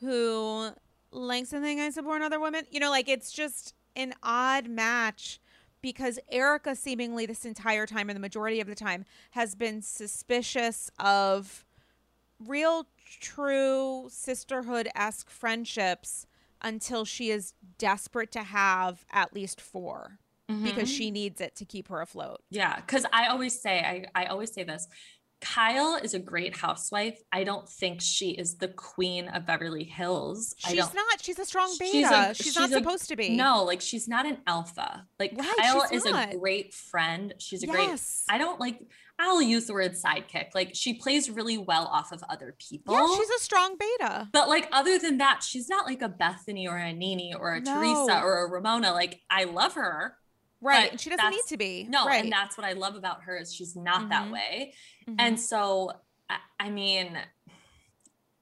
who 0.00 0.70
likes 1.10 1.50
something 1.50 1.80
I 1.80 1.90
support 1.90 2.22
other 2.22 2.40
women. 2.40 2.64
You 2.70 2.80
know, 2.80 2.90
like 2.90 3.08
it's 3.08 3.32
just 3.32 3.74
an 3.96 4.14
odd 4.22 4.68
match 4.68 5.40
because 5.82 6.18
Erika 6.30 6.74
seemingly 6.74 7.26
this 7.26 7.44
entire 7.44 7.86
time 7.86 8.08
and 8.10 8.16
the 8.16 8.20
majority 8.20 8.60
of 8.60 8.66
the 8.66 8.74
time 8.74 9.04
has 9.32 9.54
been 9.54 9.82
suspicious 9.82 10.90
of 10.98 11.64
real 12.38 12.86
true 13.20 14.06
sisterhood 14.10 14.88
esque 14.94 15.28
friendships 15.30 16.26
until 16.62 17.04
she 17.04 17.30
is 17.30 17.54
desperate 17.78 18.30
to 18.32 18.42
have 18.42 19.04
at 19.10 19.34
least 19.34 19.60
4 19.60 20.18
because 20.62 20.88
Mhm. 20.88 20.96
she 20.96 21.10
needs 21.10 21.40
it 21.40 21.54
to 21.56 21.64
keep 21.64 21.88
her 21.88 22.00
afloat. 22.00 22.42
Yeah, 22.50 22.76
because 22.76 23.06
I 23.12 23.28
always 23.28 23.58
say, 23.58 23.80
I, 23.80 24.22
I 24.22 24.26
always 24.26 24.52
say 24.52 24.62
this. 24.64 24.86
Kyle 25.40 25.96
is 25.96 26.12
a 26.14 26.18
great 26.18 26.56
housewife. 26.56 27.18
I 27.32 27.44
don't 27.44 27.68
think 27.68 28.00
she 28.00 28.30
is 28.30 28.56
the 28.56 28.68
queen 28.68 29.28
of 29.28 29.46
Beverly 29.46 29.84
Hills. 29.84 30.54
She's 30.58 30.76
not 30.94 31.06
She's 31.20 31.38
a 31.38 31.44
strong 31.44 31.74
beta. 31.78 31.92
She's, 31.92 32.10
a, 32.10 32.34
she's, 32.34 32.46
she's 32.46 32.56
not 32.56 32.70
a, 32.70 32.74
supposed 32.74 33.08
to 33.08 33.16
be. 33.16 33.36
No, 33.36 33.64
like 33.64 33.80
she's 33.80 34.08
not 34.08 34.26
an 34.26 34.38
alpha. 34.46 35.06
Like 35.18 35.32
right, 35.36 35.56
Kyle 35.58 35.84
is 35.92 36.04
not. 36.04 36.34
a 36.34 36.36
great 36.36 36.74
friend. 36.74 37.34
She's 37.38 37.62
a 37.62 37.66
yes. 37.66 38.24
great. 38.26 38.34
I 38.34 38.38
don't 38.38 38.60
like. 38.60 38.80
I'll 39.18 39.42
use 39.42 39.66
the 39.66 39.74
word 39.74 39.92
sidekick. 39.92 40.54
Like 40.54 40.70
she 40.74 40.94
plays 40.94 41.30
really 41.30 41.58
well 41.58 41.86
off 41.86 42.10
of 42.12 42.22
other 42.28 42.56
people. 42.58 42.94
Yeah, 42.94 43.06
she's 43.16 43.30
a 43.30 43.42
strong 43.42 43.76
beta. 43.78 44.28
But 44.32 44.48
like 44.48 44.68
other 44.72 44.98
than 44.98 45.18
that, 45.18 45.42
she's 45.42 45.68
not 45.68 45.86
like 45.86 46.02
a 46.02 46.08
Bethany 46.08 46.66
or 46.66 46.76
a 46.76 46.92
NeNe 46.92 47.34
or 47.38 47.54
a 47.54 47.60
no. 47.60 47.74
Teresa 47.74 48.22
or 48.22 48.44
a 48.44 48.50
Ramona. 48.50 48.92
Like 48.92 49.20
I 49.30 49.44
love 49.44 49.74
her. 49.74 50.16
Right. 50.62 50.90
And 50.90 51.00
she 51.00 51.08
doesn't 51.08 51.30
need 51.30 51.46
to 51.48 51.56
be. 51.56 51.86
No, 51.88 52.04
right. 52.06 52.22
and 52.22 52.30
that's 52.30 52.58
what 52.58 52.66
I 52.66 52.74
love 52.74 52.94
about 52.94 53.22
her 53.22 53.38
is 53.38 53.52
she's 53.52 53.74
not 53.74 54.00
mm-hmm. 54.00 54.08
that 54.10 54.30
way. 54.30 54.74
Mm-hmm. 55.10 55.20
And 55.20 55.40
so 55.40 55.92
I, 56.28 56.38
I 56.58 56.70
mean, 56.70 57.18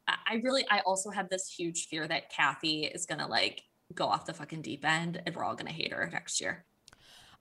I 0.07 0.35
really 0.43 0.65
I 0.71 0.81
also 0.81 1.11
have 1.11 1.29
this 1.29 1.49
huge 1.49 1.89
fear 1.89 2.07
that 2.07 2.31
Kathy 2.31 2.85
is 2.85 3.07
gonna 3.07 3.27
like 3.27 3.63
go 3.95 4.07
off 4.07 4.27
the 4.27 4.35
fucking 4.35 4.63
deep 4.63 4.85
end 4.85 5.21
and 5.25 5.35
we're 5.35 5.45
all 5.45 5.55
gonna 5.55 5.73
hate 5.73 5.93
her 5.93 6.09
next 6.13 6.41
year. 6.41 6.65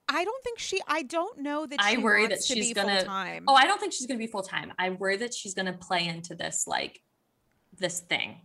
I 0.08 0.24
don't 0.24 0.42
think 0.42 0.58
she. 0.58 0.80
I 0.88 1.02
don't 1.02 1.40
know 1.40 1.66
that. 1.66 1.78
I 1.80 1.98
worry 1.98 2.26
that 2.28 2.42
she's 2.42 2.72
gonna. 2.72 2.96
Full-time. 2.96 3.44
Oh, 3.46 3.54
I 3.54 3.66
don't 3.66 3.78
think 3.78 3.92
she's 3.92 4.06
gonna 4.06 4.18
be 4.18 4.26
full 4.26 4.42
time. 4.42 4.72
I 4.78 4.90
worry 4.90 5.18
that 5.18 5.34
she's 5.34 5.54
gonna 5.54 5.74
play 5.74 6.06
into 6.06 6.34
this 6.34 6.64
like 6.66 7.02
this 7.76 8.00
thing. 8.00 8.40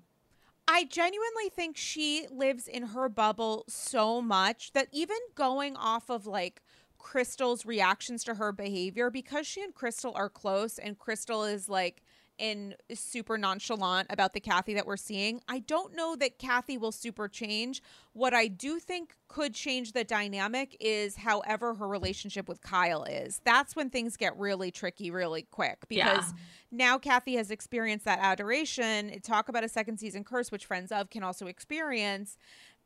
I 0.67 0.85
genuinely 0.85 1.49
think 1.53 1.77
she 1.77 2.27
lives 2.31 2.67
in 2.67 2.87
her 2.87 3.09
bubble 3.09 3.65
so 3.67 4.21
much 4.21 4.71
that 4.73 4.87
even 4.91 5.17
going 5.35 5.75
off 5.75 6.09
of 6.09 6.25
like 6.25 6.61
Crystal's 7.03 7.65
reactions 7.65 8.23
to 8.23 8.35
her 8.35 8.51
behavior, 8.51 9.11
because 9.11 9.45
she 9.45 9.61
and 9.61 9.75
Crystal 9.75 10.13
are 10.15 10.29
close, 10.29 10.79
and 10.79 10.97
Crystal 10.97 11.43
is 11.43 11.69
like 11.69 12.01
and 12.39 12.75
super 12.93 13.37
nonchalant 13.37 14.07
about 14.09 14.33
the 14.33 14.39
Kathy 14.39 14.73
that 14.73 14.87
we're 14.87 14.97
seeing. 14.97 15.41
I 15.47 15.59
don't 15.59 15.95
know 15.95 16.15
that 16.15 16.39
Kathy 16.39 16.79
will 16.79 16.91
super 16.91 17.27
change. 17.27 17.83
What 18.13 18.33
I 18.33 18.47
do 18.47 18.79
think 18.79 19.13
could 19.27 19.53
change 19.53 19.91
the 19.91 20.03
dynamic 20.03 20.75
is 20.79 21.17
however 21.17 21.75
her 21.75 21.87
relationship 21.87 22.49
with 22.49 22.61
Kyle 22.61 23.03
is. 23.03 23.39
That's 23.45 23.75
when 23.75 23.91
things 23.91 24.17
get 24.17 24.35
really 24.37 24.71
tricky 24.71 25.11
really 25.11 25.43
quick 25.43 25.85
because 25.87 26.33
yeah. 26.33 26.39
now 26.71 26.97
Kathy 26.97 27.35
has 27.35 27.51
experienced 27.51 28.05
that 28.05 28.19
adoration. 28.19 29.19
Talk 29.21 29.47
about 29.47 29.63
a 29.63 29.69
second 29.69 29.99
season 29.99 30.23
curse, 30.23 30.51
which 30.51 30.65
Friends 30.65 30.91
of 30.91 31.11
can 31.11 31.23
also 31.23 31.45
experience. 31.45 32.37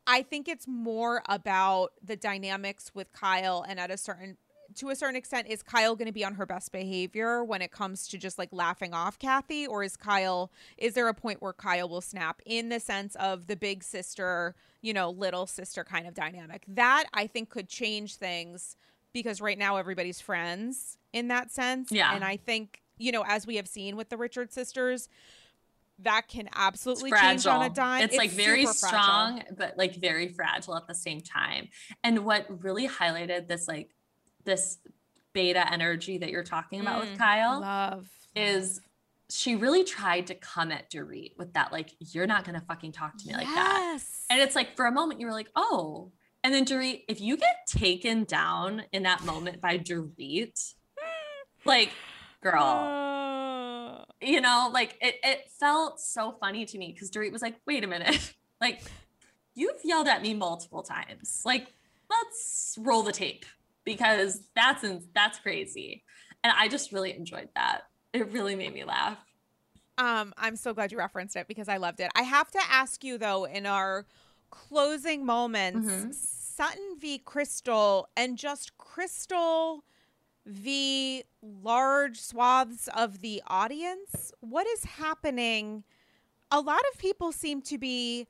I 0.08 0.22
think 0.22 0.48
it's 0.48 0.66
more 0.66 1.22
about 1.28 1.92
the 2.02 2.16
dynamics 2.16 2.90
with 2.94 3.12
Kyle 3.12 3.64
and 3.68 3.78
at 3.78 3.92
a 3.92 3.98
certain 3.98 4.38
to 4.74 4.90
a 4.90 4.96
certain 4.96 5.16
extent, 5.16 5.48
is 5.48 5.62
Kyle 5.62 5.96
going 5.96 6.06
to 6.06 6.12
be 6.12 6.24
on 6.24 6.34
her 6.34 6.46
best 6.46 6.72
behavior 6.72 7.42
when 7.42 7.62
it 7.62 7.70
comes 7.70 8.06
to 8.08 8.18
just 8.18 8.38
like 8.38 8.50
laughing 8.52 8.92
off 8.92 9.18
Kathy? 9.18 9.66
Or 9.66 9.82
is 9.82 9.96
Kyle, 9.96 10.52
is 10.76 10.94
there 10.94 11.08
a 11.08 11.14
point 11.14 11.40
where 11.40 11.52
Kyle 11.52 11.88
will 11.88 12.02
snap 12.02 12.42
in 12.44 12.68
the 12.68 12.78
sense 12.78 13.16
of 13.16 13.46
the 13.46 13.56
big 13.56 13.82
sister, 13.82 14.54
you 14.82 14.92
know, 14.92 15.10
little 15.10 15.46
sister 15.46 15.84
kind 15.84 16.06
of 16.06 16.14
dynamic? 16.14 16.64
That 16.68 17.04
I 17.14 17.26
think 17.26 17.48
could 17.48 17.68
change 17.68 18.16
things 18.16 18.76
because 19.12 19.40
right 19.40 19.58
now 19.58 19.76
everybody's 19.76 20.20
friends 20.20 20.98
in 21.12 21.28
that 21.28 21.50
sense. 21.50 21.90
Yeah. 21.90 22.14
And 22.14 22.22
I 22.22 22.36
think, 22.36 22.82
you 22.98 23.10
know, 23.10 23.24
as 23.26 23.46
we 23.46 23.56
have 23.56 23.68
seen 23.68 23.96
with 23.96 24.10
the 24.10 24.18
Richard 24.18 24.52
sisters, 24.52 25.08
that 26.00 26.28
can 26.28 26.48
absolutely 26.54 27.10
change 27.10 27.46
on 27.46 27.62
a 27.62 27.70
dime. 27.70 28.02
It's, 28.02 28.14
it's 28.14 28.18
like 28.18 28.30
very 28.30 28.66
strong, 28.66 29.38
fragile. 29.38 29.56
but 29.56 29.76
like 29.76 29.96
very 29.96 30.28
fragile 30.28 30.76
at 30.76 30.86
the 30.86 30.94
same 30.94 31.20
time. 31.20 31.68
And 32.04 32.24
what 32.24 32.46
really 32.62 32.88
highlighted 32.88 33.48
this 33.48 33.66
like 33.66 33.94
this 34.44 34.78
beta 35.32 35.70
energy 35.72 36.18
that 36.18 36.30
you're 36.30 36.44
talking 36.44 36.80
about 36.80 37.02
mm, 37.02 37.10
with 37.10 37.18
Kyle 37.18 37.60
love 37.60 38.08
is 38.34 38.80
she 39.30 39.56
really 39.56 39.84
tried 39.84 40.26
to 40.28 40.34
come 40.34 40.72
at 40.72 40.90
Dorit 40.90 41.36
with 41.36 41.52
that, 41.52 41.70
like, 41.70 41.90
you're 41.98 42.26
not 42.26 42.44
gonna 42.44 42.62
fucking 42.66 42.92
talk 42.92 43.16
to 43.18 43.26
me 43.26 43.34
yes. 43.36 43.44
like 43.44 43.54
that. 43.54 43.98
And 44.30 44.40
it's 44.40 44.56
like 44.56 44.76
for 44.76 44.86
a 44.86 44.92
moment 44.92 45.20
you 45.20 45.26
were 45.26 45.32
like, 45.32 45.50
oh. 45.54 46.12
And 46.44 46.54
then 46.54 46.64
Dorit, 46.64 47.02
if 47.08 47.20
you 47.20 47.36
get 47.36 47.66
taken 47.66 48.24
down 48.24 48.84
in 48.92 49.02
that 49.02 49.24
moment 49.24 49.60
by 49.60 49.78
Dorit, 49.78 50.74
like, 51.64 51.90
girl, 52.42 52.62
uh. 52.62 53.07
You 54.20 54.40
know, 54.40 54.70
like 54.72 54.96
it, 55.00 55.16
it 55.22 55.50
felt 55.58 56.00
so 56.00 56.36
funny 56.40 56.64
to 56.66 56.78
me 56.78 56.92
because 56.92 57.10
Dorit 57.10 57.32
was 57.32 57.42
like, 57.42 57.56
wait 57.66 57.84
a 57.84 57.86
minute, 57.86 58.34
like, 58.60 58.80
you've 59.54 59.80
yelled 59.84 60.08
at 60.08 60.22
me 60.22 60.34
multiple 60.34 60.82
times. 60.82 61.42
Like, 61.44 61.72
let's 62.10 62.76
roll 62.80 63.02
the 63.02 63.12
tape 63.12 63.44
because 63.84 64.40
that's 64.54 64.84
that's 65.14 65.38
crazy. 65.38 66.04
And 66.44 66.52
I 66.56 66.68
just 66.68 66.92
really 66.92 67.14
enjoyed 67.14 67.48
that. 67.54 67.82
It 68.12 68.32
really 68.32 68.54
made 68.54 68.72
me 68.72 68.84
laugh. 68.84 69.18
Um, 69.98 70.32
I'm 70.36 70.54
so 70.54 70.72
glad 70.72 70.92
you 70.92 70.98
referenced 70.98 71.34
it 71.34 71.48
because 71.48 71.68
I 71.68 71.78
loved 71.78 72.00
it. 72.00 72.10
I 72.14 72.22
have 72.22 72.50
to 72.52 72.60
ask 72.70 73.02
you 73.02 73.18
though, 73.18 73.44
in 73.44 73.66
our 73.66 74.06
closing 74.50 75.26
moments, 75.26 75.90
mm-hmm. 75.90 76.10
Sutton 76.12 76.96
v. 77.00 77.18
Crystal 77.18 78.08
and 78.16 78.38
just 78.38 78.76
Crystal 78.78 79.84
v. 80.48 81.24
large 81.42 82.18
swaths 82.18 82.88
of 82.96 83.20
the 83.20 83.42
audience. 83.46 84.32
What 84.40 84.66
is 84.66 84.84
happening? 84.84 85.84
A 86.50 86.60
lot 86.60 86.80
of 86.92 86.98
people 86.98 87.32
seem 87.32 87.60
to 87.62 87.78
be 87.78 88.26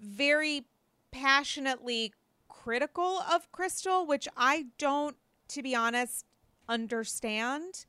very 0.00 0.66
passionately 1.12 2.12
critical 2.48 3.22
of 3.32 3.50
Crystal, 3.52 4.04
which 4.04 4.28
I 4.36 4.66
don't, 4.78 5.16
to 5.48 5.62
be 5.62 5.74
honest, 5.74 6.26
understand. 6.68 7.86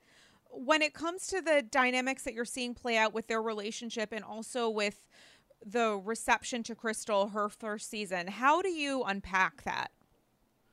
When 0.50 0.84
it 0.84 0.94
comes 0.94 1.26
to 1.28 1.41
the 1.41 1.64
dynamics 1.64 2.24
that 2.24 2.34
you're 2.34 2.45
seeing 2.45 2.76
play 2.76 2.95
out 2.95 3.14
with 3.14 3.28
their 3.28 3.41
relationship 3.41 4.12
and 4.12 4.24
also 4.24 4.70
with 4.70 5.08
the 5.66 6.00
reception 6.04 6.62
to 6.64 6.76
Crystal 6.76 7.30
her 7.30 7.50
first 7.50 7.90
season, 7.90 8.28
how 8.28 8.62
do 8.62 8.70
you 8.70 9.04
unpack 9.04 9.64
that? 9.64 9.91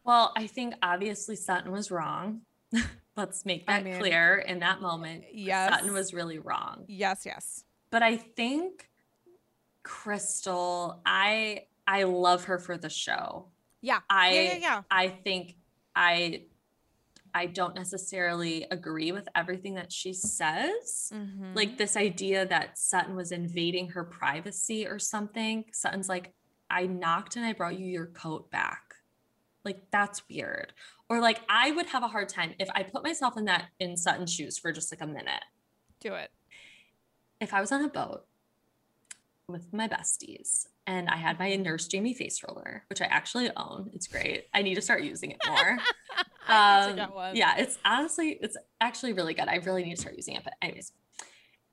Well, 0.05 0.32
I 0.36 0.47
think 0.47 0.74
obviously 0.82 1.36
Sutton 1.36 1.72
was 1.72 1.90
wrong. 1.90 2.43
Let's 3.16 3.44
make 3.44 3.66
that 3.66 3.80
I 3.80 3.82
mean, 3.82 3.98
clear 3.98 4.38
in 4.38 4.60
that 4.60 4.80
moment. 4.80 5.24
Yes. 5.32 5.72
Sutton 5.74 5.92
was 5.92 6.14
really 6.14 6.38
wrong. 6.38 6.84
Yes, 6.88 7.22
yes. 7.26 7.64
But 7.90 8.02
I 8.02 8.16
think 8.16 8.88
Crystal, 9.82 11.01
I 11.05 11.66
I 11.86 12.05
love 12.05 12.44
her 12.44 12.59
for 12.59 12.76
the 12.76 12.90
show. 12.90 13.47
Yeah. 13.80 13.98
I 14.09 14.32
yeah, 14.32 14.40
yeah, 14.40 14.56
yeah. 14.56 14.82
I 14.90 15.09
think 15.09 15.56
I 15.94 16.42
I 17.34 17.47
don't 17.47 17.74
necessarily 17.74 18.66
agree 18.70 19.12
with 19.12 19.28
everything 19.34 19.74
that 19.74 19.92
she 19.92 20.12
says. 20.12 21.12
Mm-hmm. 21.14 21.55
Like 21.55 21.78
this 21.78 21.97
idea 21.97 22.47
that 22.47 22.78
Sutton 22.78 23.14
was 23.14 23.32
invading 23.32 23.88
her 23.90 24.05
privacy 24.05 24.86
or 24.86 24.98
something. 24.98 25.64
Sutton's 25.72 26.09
like, 26.09 26.32
I 26.68 26.86
knocked 26.86 27.36
and 27.36 27.44
I 27.44 27.52
brought 27.52 27.78
you 27.78 27.86
your 27.86 28.06
coat 28.06 28.51
back. 28.51 28.94
Like 29.64 29.90
that's 29.90 30.28
weird. 30.28 30.72
Or 31.11 31.20
like 31.20 31.41
I 31.49 31.73
would 31.73 31.87
have 31.87 32.05
a 32.05 32.09
hard 32.09 32.28
time 32.28 32.55
if 32.59 32.70
I 32.74 32.85
put 32.85 33.03
myself 33.03 33.37
in 33.37 33.45
that 33.47 33.66
in 33.81 33.97
Sutton's 33.97 34.32
shoes 34.32 34.57
for 34.57 34.73
just 34.73 34.93
like 34.93 35.03
a 35.03 35.07
minute. 35.07 35.43
Do 36.01 36.15
it. 36.15 36.31
If 37.41 37.53
I 37.53 37.61
was 37.61 37.73
on 37.73 37.85
a 37.85 37.89
boat 37.89 38.24
with 39.49 39.73
my 39.73 39.89
besties 39.89 40.66
and 40.87 41.09
I 41.09 41.16
had 41.16 41.39
my 41.39 41.55
Nurse 41.57 41.89
Jamie 41.89 42.15
face 42.15 42.43
roller, 42.47 42.85
which 42.89 43.03
I 43.03 43.07
actually 43.07 43.51
own. 43.57 43.91
It's 43.93 44.07
great. 44.07 44.47
I 44.55 44.62
need 44.62 44.77
to 44.77 44.82
start 44.82 45.03
using 45.03 45.32
it 45.32 45.39
more. 45.47 45.78
um, 46.49 47.35
yeah, 47.35 47.57
it's 47.59 47.78
honestly, 47.85 48.39
it's 48.41 48.57
actually 48.81 49.12
really 49.12 49.35
good. 49.35 49.49
I 49.49 49.57
really 49.57 49.82
need 49.82 49.97
to 49.97 50.01
start 50.01 50.16
using 50.16 50.37
it. 50.37 50.45
But 50.45 50.55
anyways, 50.62 50.93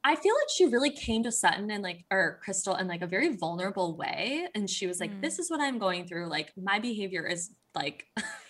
I 0.04 0.16
feel 0.16 0.34
like 0.34 0.50
she 0.56 0.66
really 0.66 0.92
came 0.92 1.24
to 1.24 1.32
Sutton 1.32 1.70
and 1.70 1.84
like 1.84 2.06
or 2.10 2.40
Crystal 2.44 2.76
in 2.76 2.88
like 2.88 3.02
a 3.02 3.08
very 3.08 3.36
vulnerable 3.36 3.96
way. 3.96 4.48
And 4.56 4.70
she 4.70 4.88
was 4.88 5.00
like, 5.00 5.12
mm. 5.12 5.22
This 5.22 5.38
is 5.38 5.52
what 5.52 5.60
I'm 5.60 5.78
going 5.78 6.08
through. 6.08 6.28
Like 6.30 6.54
my 6.58 6.80
behavior 6.80 7.26
is 7.26 7.52
like 7.76 8.08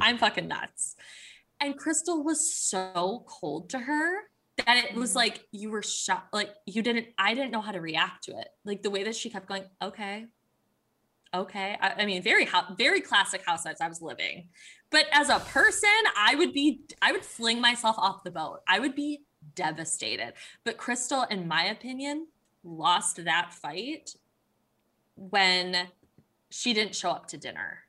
I'm 0.00 0.18
fucking 0.18 0.48
nuts. 0.48 0.96
And 1.60 1.76
Crystal 1.76 2.22
was 2.22 2.54
so 2.54 3.24
cold 3.26 3.70
to 3.70 3.78
her 3.78 4.22
that 4.58 4.84
it 4.84 4.94
was 4.94 5.10
mm-hmm. 5.10 5.18
like 5.18 5.46
you 5.50 5.70
were 5.70 5.82
shocked 5.82 6.32
like 6.32 6.50
you 6.66 6.82
didn't 6.82 7.06
i 7.18 7.34
didn't 7.34 7.50
know 7.50 7.60
how 7.60 7.72
to 7.72 7.80
react 7.80 8.24
to 8.24 8.38
it. 8.38 8.48
Like 8.64 8.82
the 8.82 8.90
way 8.90 9.04
that 9.04 9.16
she 9.16 9.30
kept 9.30 9.48
going 9.48 9.64
okay 9.82 10.26
okay. 11.34 11.76
I, 11.80 12.02
I 12.02 12.06
mean 12.06 12.22
very 12.22 12.48
very 12.78 13.00
classic 13.00 13.42
housewives 13.44 13.80
i 13.80 13.88
was 13.88 14.00
living. 14.00 14.48
But 14.90 15.06
as 15.12 15.28
a 15.28 15.40
person 15.40 15.90
i 16.16 16.34
would 16.34 16.52
be 16.52 16.82
i 17.02 17.12
would 17.12 17.24
fling 17.24 17.60
myself 17.60 17.96
off 17.98 18.24
the 18.24 18.30
boat. 18.30 18.60
I 18.68 18.78
would 18.78 18.94
be 18.94 19.22
devastated. 19.54 20.34
But 20.64 20.76
crystal 20.76 21.24
in 21.30 21.48
my 21.48 21.64
opinion 21.64 22.28
lost 22.62 23.24
that 23.24 23.52
fight 23.52 24.10
when 25.16 25.88
she 26.50 26.72
didn't 26.72 26.94
show 26.94 27.10
up 27.10 27.26
to 27.28 27.36
dinner 27.36 27.83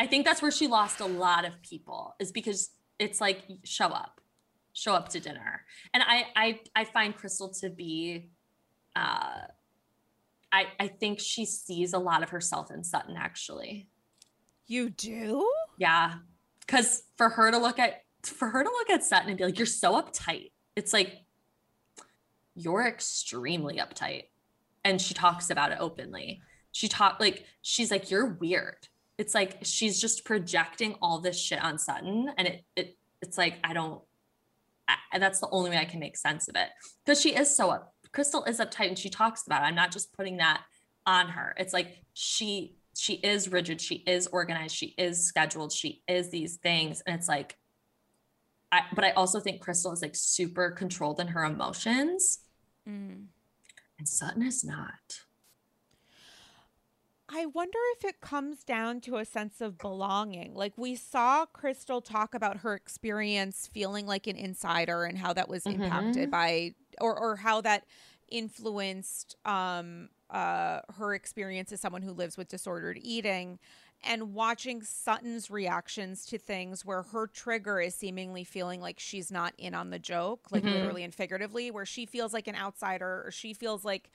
i 0.00 0.06
think 0.06 0.24
that's 0.24 0.42
where 0.42 0.50
she 0.50 0.66
lost 0.66 0.98
a 0.98 1.06
lot 1.06 1.44
of 1.44 1.52
people 1.62 2.16
is 2.18 2.32
because 2.32 2.70
it's 2.98 3.20
like 3.20 3.44
show 3.64 3.86
up 3.86 4.20
show 4.72 4.94
up 4.94 5.08
to 5.10 5.20
dinner. 5.20 5.64
And 5.92 6.02
I 6.06 6.26
I 6.36 6.60
I 6.74 6.84
find 6.84 7.16
Crystal 7.16 7.48
to 7.60 7.70
be 7.70 8.30
uh 8.96 9.42
I 10.52 10.66
I 10.78 10.88
think 10.88 11.20
she 11.20 11.44
sees 11.44 11.92
a 11.92 11.98
lot 11.98 12.22
of 12.22 12.30
herself 12.30 12.70
in 12.70 12.84
Sutton 12.84 13.16
actually. 13.16 13.88
You 14.66 14.90
do? 14.90 15.48
Yeah. 15.78 16.14
Cuz 16.66 17.04
for 17.16 17.28
her 17.30 17.50
to 17.50 17.58
look 17.58 17.78
at 17.78 18.04
for 18.22 18.48
her 18.48 18.62
to 18.62 18.70
look 18.70 18.90
at 18.90 19.02
Sutton 19.02 19.30
and 19.30 19.38
be 19.38 19.44
like, 19.44 19.58
"You're 19.58 19.66
so 19.66 20.00
uptight." 20.00 20.52
It's 20.76 20.92
like 20.92 21.24
you're 22.54 22.86
extremely 22.86 23.78
uptight, 23.78 24.24
and 24.84 25.00
she 25.00 25.14
talks 25.14 25.50
about 25.50 25.72
it 25.72 25.78
openly. 25.80 26.42
She 26.72 26.86
talked 26.86 27.20
like 27.20 27.46
she's 27.62 27.90
like, 27.90 28.10
"You're 28.10 28.26
weird." 28.26 28.88
It's 29.20 29.34
like 29.34 29.58
she's 29.64 30.00
just 30.00 30.24
projecting 30.24 30.94
all 31.02 31.20
this 31.20 31.38
shit 31.38 31.62
on 31.62 31.76
Sutton, 31.76 32.30
and 32.38 32.48
it 32.48 32.64
it 32.74 32.96
it's 33.20 33.36
like 33.36 33.58
I 33.62 33.74
don't. 33.74 34.00
I, 35.12 35.18
that's 35.18 35.40
the 35.40 35.48
only 35.50 35.68
way 35.68 35.76
I 35.76 35.84
can 35.84 36.00
make 36.00 36.16
sense 36.16 36.48
of 36.48 36.56
it 36.56 36.68
because 37.04 37.20
she 37.20 37.36
is 37.36 37.54
so 37.54 37.68
up. 37.68 37.92
Crystal 38.12 38.44
is 38.44 38.60
uptight, 38.60 38.88
and 38.88 38.98
she 38.98 39.10
talks 39.10 39.46
about 39.46 39.62
it. 39.62 39.66
I'm 39.66 39.74
not 39.74 39.92
just 39.92 40.14
putting 40.14 40.38
that 40.38 40.62
on 41.06 41.28
her. 41.28 41.54
It's 41.58 41.74
like 41.74 41.98
she 42.14 42.76
she 42.96 43.14
is 43.14 43.52
rigid, 43.52 43.78
she 43.78 43.96
is 44.06 44.26
organized, 44.28 44.74
she 44.74 44.94
is 44.96 45.22
scheduled, 45.22 45.70
she 45.70 46.02
is 46.08 46.30
these 46.30 46.56
things. 46.56 47.02
And 47.06 47.14
it's 47.14 47.28
like, 47.28 47.58
I, 48.72 48.82
but 48.94 49.04
I 49.04 49.10
also 49.10 49.38
think 49.38 49.60
Crystal 49.60 49.92
is 49.92 50.00
like 50.00 50.16
super 50.16 50.70
controlled 50.70 51.20
in 51.20 51.28
her 51.28 51.44
emotions. 51.44 52.38
Mm. 52.88 53.26
And 53.98 54.08
Sutton 54.08 54.42
is 54.42 54.64
not. 54.64 55.20
I 57.32 57.46
wonder 57.46 57.78
if 57.96 58.04
it 58.04 58.20
comes 58.20 58.64
down 58.64 59.00
to 59.02 59.16
a 59.16 59.24
sense 59.24 59.60
of 59.60 59.78
belonging. 59.78 60.54
Like 60.54 60.72
we 60.76 60.96
saw 60.96 61.46
Crystal 61.46 62.00
talk 62.00 62.34
about 62.34 62.58
her 62.58 62.74
experience 62.74 63.68
feeling 63.72 64.06
like 64.06 64.26
an 64.26 64.36
insider 64.36 65.04
and 65.04 65.16
how 65.16 65.32
that 65.34 65.48
was 65.48 65.64
mm-hmm. 65.64 65.82
impacted 65.82 66.30
by 66.30 66.74
or 67.00 67.16
or 67.16 67.36
how 67.36 67.60
that 67.60 67.84
influenced 68.28 69.36
um 69.44 70.08
uh, 70.30 70.80
her 70.96 71.12
experience 71.14 71.72
as 71.72 71.80
someone 71.80 72.02
who 72.02 72.12
lives 72.12 72.36
with 72.36 72.48
disordered 72.48 72.96
eating 73.02 73.58
and 74.04 74.32
watching 74.32 74.82
Sutton's 74.82 75.50
reactions 75.50 76.24
to 76.26 76.38
things 76.38 76.84
where 76.84 77.02
her 77.02 77.26
trigger 77.26 77.80
is 77.80 77.94
seemingly 77.94 78.44
feeling 78.44 78.80
like 78.80 78.98
she's 78.98 79.30
not 79.30 79.52
in 79.58 79.74
on 79.74 79.90
the 79.90 79.98
joke, 79.98 80.46
like 80.50 80.62
mm-hmm. 80.62 80.72
literally 80.74 81.02
and 81.02 81.14
figuratively, 81.14 81.70
where 81.70 81.84
she 81.84 82.06
feels 82.06 82.32
like 82.32 82.46
an 82.48 82.54
outsider 82.54 83.24
or 83.26 83.30
she 83.30 83.52
feels 83.52 83.84
like 83.84 84.10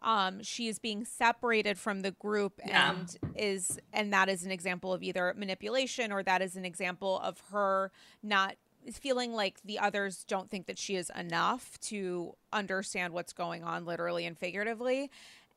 um, 0.00 0.42
she 0.42 0.68
is 0.68 0.78
being 0.78 1.04
separated 1.04 1.78
from 1.78 2.02
the 2.02 2.12
group 2.12 2.60
yeah. 2.64 2.92
and 2.92 3.18
is 3.34 3.78
and 3.92 4.12
that 4.12 4.28
is 4.28 4.44
an 4.44 4.50
example 4.50 4.92
of 4.92 5.02
either 5.02 5.34
manipulation 5.36 6.12
or 6.12 6.22
that 6.22 6.40
is 6.42 6.56
an 6.56 6.64
example 6.64 7.18
of 7.20 7.42
her 7.50 7.90
not 8.22 8.56
feeling 8.92 9.34
like 9.34 9.60
the 9.64 9.78
others 9.78 10.24
don't 10.28 10.48
think 10.48 10.66
that 10.66 10.78
she 10.78 10.96
is 10.96 11.10
enough 11.18 11.78
to 11.80 12.34
understand 12.52 13.12
what's 13.12 13.32
going 13.32 13.64
on 13.64 13.84
literally 13.84 14.24
and 14.24 14.38
figuratively 14.38 15.10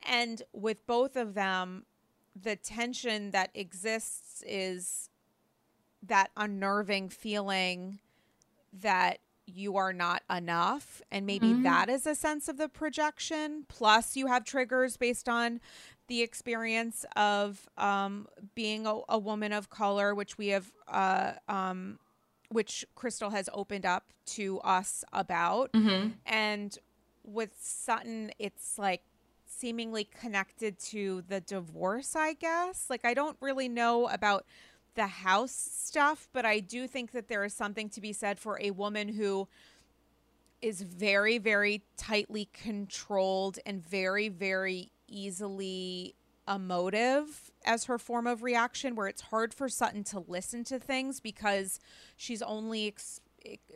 and 0.04 0.42
with 0.52 0.86
both 0.86 1.16
of 1.16 1.34
them, 1.34 1.84
the 2.40 2.56
tension 2.56 3.30
that 3.30 3.50
exists 3.54 4.42
is 4.46 5.10
that 6.02 6.30
unnerving 6.36 7.08
feeling 7.08 8.00
that 8.72 9.18
you 9.54 9.76
are 9.76 9.92
not 9.92 10.22
enough. 10.34 11.02
And 11.10 11.26
maybe 11.26 11.48
mm-hmm. 11.48 11.62
that 11.64 11.88
is 11.88 12.06
a 12.06 12.14
sense 12.14 12.48
of 12.48 12.56
the 12.56 12.68
projection. 12.68 13.64
Plus, 13.68 14.16
you 14.16 14.26
have 14.26 14.44
triggers 14.44 14.96
based 14.96 15.28
on 15.28 15.60
the 16.08 16.22
experience 16.22 17.04
of 17.16 17.68
um, 17.76 18.26
being 18.54 18.86
a, 18.86 19.00
a, 19.08 19.18
woman 19.18 19.52
of 19.52 19.70
color, 19.70 20.14
which 20.14 20.36
we 20.36 20.48
have, 20.48 20.70
uh, 20.88 21.32
um, 21.48 21.98
which 22.50 22.84
Crystal 22.94 23.30
has 23.30 23.48
opened 23.52 23.86
up 23.86 24.12
to 24.26 24.58
us 24.60 25.04
about. 25.12 25.72
Mm-hmm. 25.72 26.08
And 26.26 26.78
with 27.24 27.54
Sutton, 27.60 28.30
it's 28.38 28.78
like 28.78 29.02
seemingly 29.46 30.04
connected 30.04 30.78
to 30.78 31.22
the 31.28 31.40
divorce, 31.40 32.16
I 32.16 32.34
guess. 32.34 32.86
Like, 32.90 33.04
I 33.04 33.14
don't 33.14 33.36
really 33.40 33.68
know 33.68 34.08
about 34.08 34.44
the 34.94 35.06
house 35.06 35.52
stuff, 35.52 36.28
but 36.32 36.44
I 36.44 36.60
do 36.60 36.86
think 36.86 37.12
that 37.12 37.28
there 37.28 37.44
is 37.44 37.54
something 37.54 37.88
to 37.90 38.00
be 38.00 38.12
said 38.12 38.38
for 38.38 38.58
a 38.60 38.70
woman 38.70 39.08
who 39.08 39.48
is 40.60 40.82
very, 40.82 41.38
very 41.38 41.82
tightly 41.96 42.48
controlled 42.52 43.58
and 43.66 43.84
very, 43.84 44.28
very 44.28 44.92
easily 45.08 46.14
emotive 46.48 47.50
as 47.64 47.84
her 47.84 47.98
form 47.98 48.26
of 48.26 48.42
reaction, 48.42 48.94
where 48.94 49.08
it's 49.08 49.22
hard 49.22 49.52
for 49.54 49.68
Sutton 49.68 50.04
to 50.04 50.20
listen 50.20 50.64
to 50.64 50.78
things 50.78 51.20
because 51.20 51.80
she's 52.16 52.42
only 52.42 52.88
ex- 52.88 53.20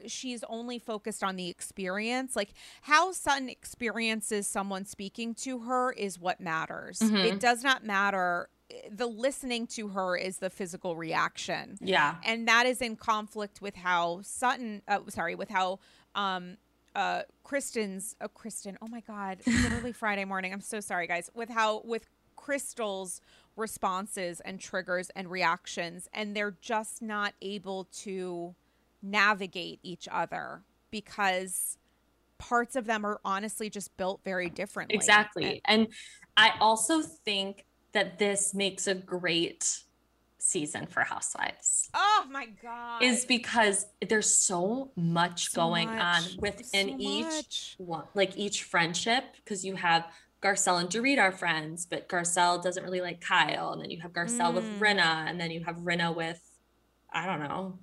she's 0.06 0.44
only 0.44 0.78
focused 0.78 1.24
on 1.24 1.36
the 1.36 1.48
experience. 1.48 2.36
Like 2.36 2.51
how 2.82 3.12
Sutton 3.12 3.48
experiences 3.48 4.47
someone 4.47 4.84
speaking 4.84 5.34
to 5.36 5.60
her 5.60 5.93
is 5.93 6.18
what 6.18 6.40
matters. 6.40 7.01
Mm-hmm. 7.01 7.16
It 7.16 7.40
does 7.40 7.62
not 7.62 7.84
matter 7.84 8.48
the 8.90 9.06
listening 9.06 9.66
to 9.68 9.88
her 9.88 10.16
is 10.16 10.38
the 10.38 10.51
physical 10.51 10.97
reaction. 10.97 11.78
Yeah. 11.80 12.16
And 12.24 12.48
that 12.48 12.66
is 12.66 12.80
in 12.80 12.97
conflict 12.97 13.62
with 13.62 13.76
how 13.76 14.20
Sutton 14.22 14.82
uh, 14.88 15.01
sorry, 15.09 15.34
with 15.34 15.48
how 15.48 15.78
um 16.14 16.56
uh 16.94 17.22
Kristen's 17.44 18.16
uh, 18.20 18.28
Kristen, 18.28 18.76
oh 18.82 18.88
my 18.88 19.01
god, 19.01 19.38
literally 19.47 19.93
Friday 19.93 20.24
morning. 20.24 20.52
I'm 20.52 20.60
so 20.60 20.80
sorry 20.80 21.06
guys. 21.06 21.30
With 21.34 21.48
how 21.48 21.82
with 21.84 22.06
Crystal's 22.34 23.20
responses 23.56 24.40
and 24.40 24.60
triggers 24.60 25.10
and 25.16 25.30
reactions 25.30 26.09
and 26.12 26.36
they're 26.36 26.56
just 26.60 27.01
not 27.01 27.32
able 27.40 27.84
to 27.90 28.55
navigate 29.02 29.80
each 29.82 30.06
other 30.10 30.62
because 30.90 31.78
parts 32.38 32.76
of 32.76 32.86
them 32.86 33.05
are 33.05 33.20
honestly 33.24 33.70
just 33.70 33.97
built 33.97 34.20
very 34.24 34.51
differently. 34.51 34.94
Exactly. 34.94 35.62
And, 35.64 35.82
and 35.82 35.88
I 36.36 36.52
also 36.60 37.01
think 37.01 37.64
that 37.97 38.18
this 38.18 38.52
makes 38.52 38.86
a 38.86 38.94
great 38.94 39.81
season 40.36 40.86
for 40.86 41.01
Housewives. 41.01 41.89
Oh 41.94 42.27
my 42.31 42.47
god. 42.62 43.02
Is 43.02 43.24
because 43.24 43.86
there's 44.06 44.32
so 44.32 44.90
much 44.97 45.48
so 45.48 45.56
going 45.56 45.89
much. 45.89 46.02
on 46.02 46.23
within 46.39 46.89
so 46.90 46.97
each 46.98 47.74
one, 47.78 48.05
like 48.12 48.36
each 48.36 48.64
friendship 48.64 49.24
because 49.36 49.64
you 49.64 49.77
have 49.77 50.05
Garcelle 50.43 50.78
and 50.78 50.90
Dorit 50.90 51.18
are 51.18 51.32
friends, 51.32 51.86
but 51.86 52.06
Garcelle 52.06 52.62
doesn't 52.62 52.85
really 52.85 53.01
like 53.01 53.23
Kyle 53.23 53.73
and 53.73 53.81
then 53.81 53.90
you 53.90 54.02
have 54.02 54.12
Garcelle 54.12 54.52
mm. 54.52 54.56
with 54.56 54.78
Rinna 54.78 55.27
and 55.27 55.40
then 55.40 55.51
you 55.51 55.64
have 55.64 55.77
Rinna 55.77 56.14
with 56.14 56.43
I 57.10 57.24
don't 57.24 57.40
know, 57.40 57.78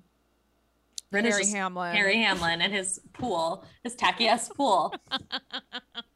Harry 1.10 1.46
Hamlin. 1.46 1.92
Harry 1.92 2.22
Hamlin 2.22 2.62
and 2.62 2.72
his 2.72 3.00
pool, 3.14 3.64
his 3.82 3.96
tacky 3.96 4.28
ass 4.28 4.48
pool. 4.48 4.94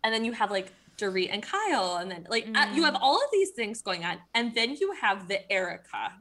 and 0.05 0.15
then 0.15 0.25
you 0.25 0.31
have 0.31 0.53
like 0.53 0.73
Dorit 0.99 1.29
and 1.33 1.43
Kyle, 1.43 1.97
and 1.97 2.11
then 2.11 2.27
like 2.29 2.47
mm. 2.47 2.57
uh, 2.57 2.75
you 2.75 2.85
have 2.85 2.95
mm. 2.95 3.01
all 3.01 3.17
of 3.17 3.31
these 3.33 3.51
things 3.51 3.83
going 3.83 4.05
on, 4.05 4.19
and 4.35 4.55
then 4.55 4.75
you 4.75 4.93
have 5.01 5.29
the 5.29 5.51
Erika. 5.51 6.13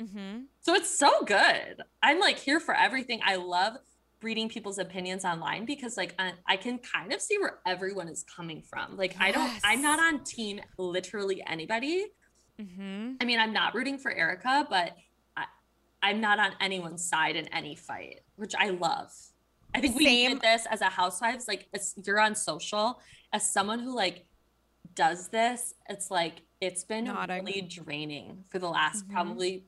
Mm-hmm. 0.00 0.40
So 0.60 0.74
it's 0.74 0.98
so 0.98 1.24
good. 1.24 1.82
I'm 2.02 2.20
like 2.20 2.38
here 2.38 2.60
for 2.60 2.74
everything. 2.74 3.20
I 3.24 3.36
love 3.36 3.74
reading 4.22 4.48
people's 4.48 4.78
opinions 4.78 5.24
online 5.24 5.64
because 5.64 5.96
like 5.96 6.14
I, 6.18 6.32
I 6.46 6.56
can 6.56 6.78
kind 6.78 7.12
of 7.12 7.20
see 7.20 7.38
where 7.38 7.58
everyone 7.66 8.08
is 8.08 8.24
coming 8.24 8.62
from. 8.62 8.96
Like 8.96 9.12
yes. 9.12 9.22
I 9.22 9.32
don't, 9.32 9.52
I'm 9.64 9.82
not 9.82 10.00
on 10.00 10.24
team 10.24 10.60
literally 10.78 11.42
anybody. 11.46 12.06
Mm-hmm. 12.60 13.14
I 13.20 13.24
mean, 13.24 13.38
I'm 13.38 13.52
not 13.52 13.74
rooting 13.74 13.98
for 13.98 14.10
Erika, 14.10 14.66
but 14.68 14.96
I'm 16.02 16.20
not 16.20 16.38
on 16.38 16.52
anyone's 16.60 17.04
side 17.04 17.36
in 17.36 17.48
any 17.48 17.74
fight, 17.74 18.20
which 18.36 18.54
I 18.56 18.70
love. 18.70 19.12
I 19.74 19.80
think 19.80 19.96
we 19.96 20.04
Same. 20.04 20.32
did 20.32 20.40
this 20.40 20.66
as 20.70 20.80
a 20.80 20.86
housewives. 20.86 21.48
Like 21.48 21.68
you're 22.04 22.20
on 22.20 22.34
social 22.34 23.00
as 23.32 23.50
someone 23.50 23.80
who 23.80 23.94
like 23.94 24.26
does 24.94 25.28
this. 25.28 25.74
It's 25.88 26.10
like 26.10 26.42
it's 26.60 26.84
been 26.84 27.04
Nodding. 27.04 27.44
really 27.44 27.60
draining 27.62 28.44
for 28.48 28.58
the 28.58 28.68
last 28.68 29.04
mm-hmm. 29.04 29.12
probably 29.12 29.66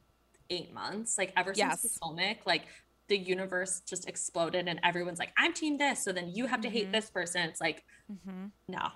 eight 0.50 0.72
months. 0.72 1.18
Like 1.18 1.32
ever 1.36 1.52
yes. 1.54 1.82
since 1.82 1.98
Potomac, 1.98 2.38
like 2.46 2.62
the 3.08 3.16
universe 3.16 3.82
just 3.88 4.08
exploded 4.08 4.68
and 4.68 4.80
everyone's 4.82 5.18
like, 5.18 5.32
I'm 5.38 5.52
team 5.52 5.78
this. 5.78 6.04
So 6.04 6.12
then 6.12 6.30
you 6.34 6.46
have 6.46 6.60
to 6.62 6.68
mm-hmm. 6.68 6.76
hate 6.76 6.92
this 6.92 7.10
person. 7.10 7.42
It's 7.48 7.60
like, 7.60 7.84
mm-hmm. 8.10 8.46
no, 8.68 8.88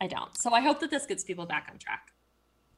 I 0.00 0.06
don't. 0.06 0.36
So 0.36 0.52
I 0.52 0.60
hope 0.60 0.80
that 0.80 0.90
this 0.90 1.06
gets 1.06 1.24
people 1.24 1.46
back 1.46 1.68
on 1.70 1.78
track 1.78 2.13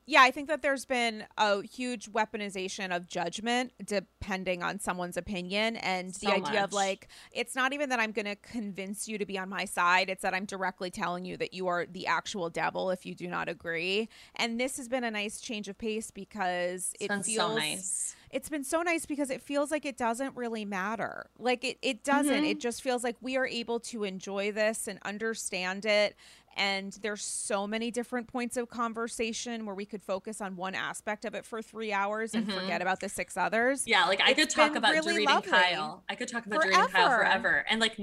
yeah, 0.09 0.23
I 0.23 0.31
think 0.31 0.47
that 0.49 0.62
there's 0.62 0.85
been 0.85 1.24
a 1.37 1.62
huge 1.62 2.12
weaponization 2.12 2.95
of 2.95 3.09
judgment 3.09 3.73
depending 3.85 4.62
on 4.62 4.78
someone's 4.78 5.16
opinion. 5.16 5.77
And 5.77 6.15
so 6.15 6.28
the 6.28 6.35
idea 6.35 6.61
much. 6.61 6.65
of 6.65 6.73
like, 6.73 7.09
it's 7.33 7.57
not 7.57 7.73
even 7.73 7.89
that 7.89 7.99
I'm 7.99 8.12
going 8.12 8.27
to 8.27 8.37
convince 8.37 9.09
you 9.09 9.19
to 9.19 9.27
be 9.27 9.37
on 9.37 9.49
my 9.49 9.65
side, 9.65 10.09
it's 10.09 10.23
that 10.23 10.33
I'm 10.33 10.45
directly 10.45 10.93
telling 10.93 11.24
you 11.24 11.37
that 11.39 11.53
you 11.53 11.66
are 11.66 11.87
the 11.87 12.07
actual 12.07 12.51
devil 12.51 12.91
if 12.91 13.05
you 13.05 13.16
do 13.16 13.27
not 13.27 13.49
agree. 13.49 14.09
And 14.37 14.61
this 14.61 14.77
has 14.77 14.89
been 14.89 15.03
a 15.03 15.11
nice 15.11 15.41
change 15.41 15.69
of 15.69 15.77
pace 15.77 16.12
because 16.12 16.93
it's 17.01 17.12
it 17.12 17.24
feels. 17.24 17.51
So 17.51 17.57
nice. 17.57 18.16
It's 18.36 18.48
been 18.48 18.64
so 18.64 18.82
nice 18.82 19.06
because 19.06 19.30
it 19.30 19.40
feels 19.40 19.70
like 19.70 19.86
it 19.86 19.96
doesn't 19.96 20.36
really 20.36 20.64
matter. 20.64 21.30
Like 21.38 21.64
it, 21.64 21.78
it 21.80 22.04
doesn't. 22.04 22.32
Mm-hmm. 22.32 22.44
It 22.44 22.60
just 22.60 22.82
feels 22.82 23.02
like 23.02 23.16
we 23.20 23.36
are 23.36 23.46
able 23.46 23.80
to 23.80 24.04
enjoy 24.04 24.52
this 24.52 24.86
and 24.88 24.98
understand 25.04 25.86
it 25.86 26.16
and 26.56 26.98
there's 27.02 27.22
so 27.22 27.66
many 27.66 27.90
different 27.90 28.26
points 28.26 28.56
of 28.56 28.68
conversation 28.68 29.66
where 29.66 29.74
we 29.74 29.84
could 29.84 30.02
focus 30.02 30.40
on 30.40 30.56
one 30.56 30.74
aspect 30.74 31.24
of 31.24 31.34
it 31.34 31.44
for 31.44 31.60
three 31.60 31.92
hours 31.92 32.34
and 32.34 32.46
mm-hmm. 32.46 32.58
forget 32.58 32.80
about 32.80 33.00
the 33.00 33.08
six 33.08 33.36
others. 33.36 33.86
Yeah, 33.86 34.06
like 34.06 34.20
I 34.22 34.30
it's 34.30 34.40
could 34.40 34.50
talk 34.50 34.74
about 34.74 34.92
really 34.92 35.26
Dorit 35.26 35.34
and 35.34 35.44
Kyle. 35.44 36.02
I 36.08 36.14
could 36.14 36.28
talk 36.28 36.46
about 36.46 36.62
forever. 36.62 36.76
Dorit 36.76 36.84
and 36.84 36.92
Kyle 36.92 37.08
forever. 37.08 37.66
And 37.68 37.80
like 37.80 37.98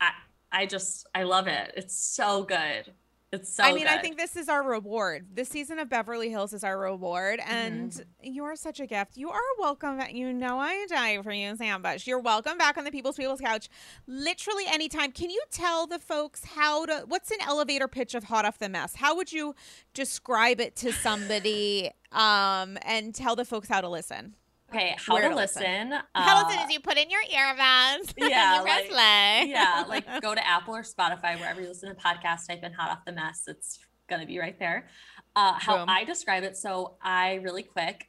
I 0.00 0.10
I 0.52 0.66
just 0.66 1.06
I 1.14 1.22
love 1.22 1.46
it. 1.46 1.72
It's 1.76 1.96
so 1.96 2.42
good. 2.42 2.92
It's 3.32 3.54
so 3.54 3.62
I 3.62 3.68
mean, 3.72 3.84
good. 3.84 3.92
I 3.92 3.98
think 3.98 4.16
this 4.16 4.34
is 4.34 4.48
our 4.48 4.60
reward. 4.60 5.24
This 5.32 5.48
season 5.48 5.78
of 5.78 5.88
Beverly 5.88 6.30
Hills 6.30 6.52
is 6.52 6.64
our 6.64 6.76
reward, 6.76 7.40
and 7.46 7.92
Mm-hmm. 7.92 8.02
you 8.32 8.42
are 8.44 8.56
such 8.56 8.80
a 8.80 8.86
gift. 8.86 9.16
You 9.16 9.30
are 9.30 9.40
welcome. 9.60 10.00
You 10.10 10.32
know 10.32 10.58
I 10.58 10.84
die 10.88 11.22
for 11.22 11.30
you, 11.30 11.54
Sam 11.54 11.80
Bush. 11.80 12.08
You're 12.08 12.18
welcome 12.18 12.58
back 12.58 12.76
on 12.76 12.82
the 12.82 12.90
People's 12.90 13.16
People's 13.16 13.40
Couch, 13.40 13.68
literally 14.08 14.64
anytime. 14.66 15.12
Can 15.12 15.30
you 15.30 15.40
tell 15.52 15.86
the 15.86 16.00
folks 16.00 16.44
how 16.44 16.86
to? 16.86 17.04
What's 17.06 17.30
an 17.30 17.38
elevator 17.46 17.86
pitch 17.86 18.16
of 18.16 18.24
Hot 18.24 18.44
Off 18.44 18.58
the 18.58 18.68
Mess? 18.68 18.96
How 18.96 19.14
would 19.14 19.32
you 19.32 19.54
describe 19.94 20.60
it 20.60 20.74
to 20.76 20.92
somebody, 20.92 21.92
um, 22.10 22.78
and 22.82 23.14
tell 23.14 23.36
the 23.36 23.44
folks 23.44 23.68
how 23.68 23.80
to 23.80 23.88
listen? 23.88 24.34
Okay, 24.72 24.94
how 24.98 25.16
to 25.18 25.28
to 25.28 25.34
listen. 25.34 25.62
listen. 25.62 25.92
how 26.14 26.40
to 26.40 26.44
uh, 26.44 26.48
listen 26.48 26.64
is 26.68 26.70
you 26.72 26.80
put 26.80 26.96
in 26.96 27.10
your 27.10 27.22
earbuds. 27.22 28.12
Yeah, 28.16 28.60
like- 28.64 28.88
play. 28.88 29.46
yeah, 29.48 29.84
like 29.88 30.04
go 30.22 30.34
to 30.34 30.46
Apple 30.46 30.76
or 30.76 30.82
Spotify, 30.82 31.38
wherever 31.38 31.60
you 31.60 31.68
listen 31.68 31.88
to 31.94 32.00
podcasts, 32.00 32.46
type 32.48 32.62
in 32.62 32.72
hot 32.72 32.90
off 32.90 33.04
the 33.04 33.12
mess. 33.12 33.44
It's 33.46 33.78
gonna 34.08 34.26
be 34.26 34.38
right 34.38 34.58
there. 34.58 34.88
Uh, 35.36 35.54
how 35.58 35.78
Boom. 35.78 35.88
I 35.88 36.04
describe 36.04 36.42
it. 36.44 36.56
So 36.56 36.96
I 37.02 37.34
really 37.34 37.62
quick, 37.62 38.04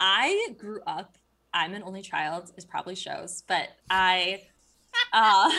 I 0.00 0.48
grew 0.58 0.80
up, 0.86 1.16
I'm 1.54 1.74
an 1.74 1.82
only 1.84 2.02
child, 2.02 2.50
is 2.56 2.64
probably 2.64 2.94
shows, 2.94 3.42
but 3.46 3.68
I 3.90 4.42
uh 5.12 5.50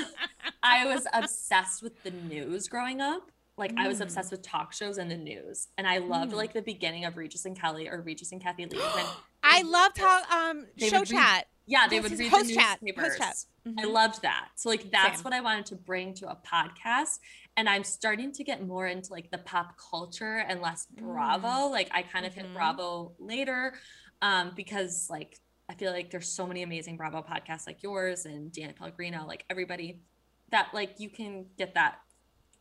I 0.61 0.85
was 0.85 1.05
obsessed 1.13 1.81
with 1.83 2.01
the 2.03 2.11
news 2.11 2.67
growing 2.67 3.01
up. 3.01 3.29
Like 3.57 3.73
I 3.77 3.87
was 3.87 3.99
Mm. 3.99 4.03
obsessed 4.03 4.31
with 4.31 4.41
talk 4.41 4.73
shows 4.73 4.97
and 4.97 5.09
the 5.11 5.17
news. 5.17 5.67
And 5.77 5.87
I 5.87 5.97
loved 5.99 6.31
Mm. 6.33 6.37
like 6.37 6.53
the 6.53 6.61
beginning 6.61 7.05
of 7.05 7.17
Regis 7.17 7.45
and 7.45 7.59
Kelly 7.59 7.87
or 7.87 8.01
Regis 8.01 8.31
and 8.31 8.41
Kathie 8.41 8.65
Lee. 8.65 8.77
when 8.79 9.05
I 9.43 9.61
loved 9.63 9.97
how 9.97 10.49
um 10.49 10.65
They 10.77 10.89
show 10.89 11.03
chat. 11.03 11.47
Yeah, 11.65 11.87
they 11.87 11.99
would 11.99 12.11
read 12.17 12.29
host 12.29 12.47
the 12.49 12.55
chat, 12.55 12.81
newspapers. 12.81 13.17
chat. 13.17 13.35
I 13.77 13.83
Mhm. 13.85 13.93
loved 13.93 14.21
that. 14.23 14.49
So 14.55 14.69
like 14.69 14.91
that's 14.91 15.17
Same. 15.17 15.23
what 15.23 15.33
I 15.33 15.39
wanted 15.41 15.65
to 15.67 15.75
bring 15.75 16.13
to 16.15 16.29
a 16.29 16.35
podcast. 16.35 17.19
And 17.55 17.69
I'm 17.69 17.83
starting 17.83 18.31
to 18.33 18.43
get 18.43 18.65
more 18.65 18.87
into 18.87 19.11
like 19.13 19.31
the 19.31 19.37
pop 19.37 19.77
culture 19.77 20.39
and 20.47 20.61
less 20.61 20.87
Bravo. 20.87 21.67
Like 21.67 21.89
I 21.93 22.01
kind 22.01 22.25
of 22.25 22.33
Mhm. 22.33 22.35
hit 22.35 22.53
Bravo 22.53 23.13
later 23.19 23.75
um, 24.21 24.51
because 24.55 25.09
like 25.09 25.39
I 25.69 25.75
feel 25.75 25.91
like 25.93 26.09
there's 26.11 26.27
so 26.27 26.45
many 26.45 26.63
amazing 26.63 26.97
Bravo 26.97 27.21
podcasts 27.21 27.65
like 27.65 27.81
yours 27.83 28.25
and 28.25 28.51
Dan 28.51 28.73
Pellegrino, 28.73 29.25
like 29.25 29.45
everybody 29.49 30.01
that 30.49 30.73
like 30.73 30.99
you 30.99 31.09
can 31.09 31.45
get 31.57 31.73
that 31.75 31.99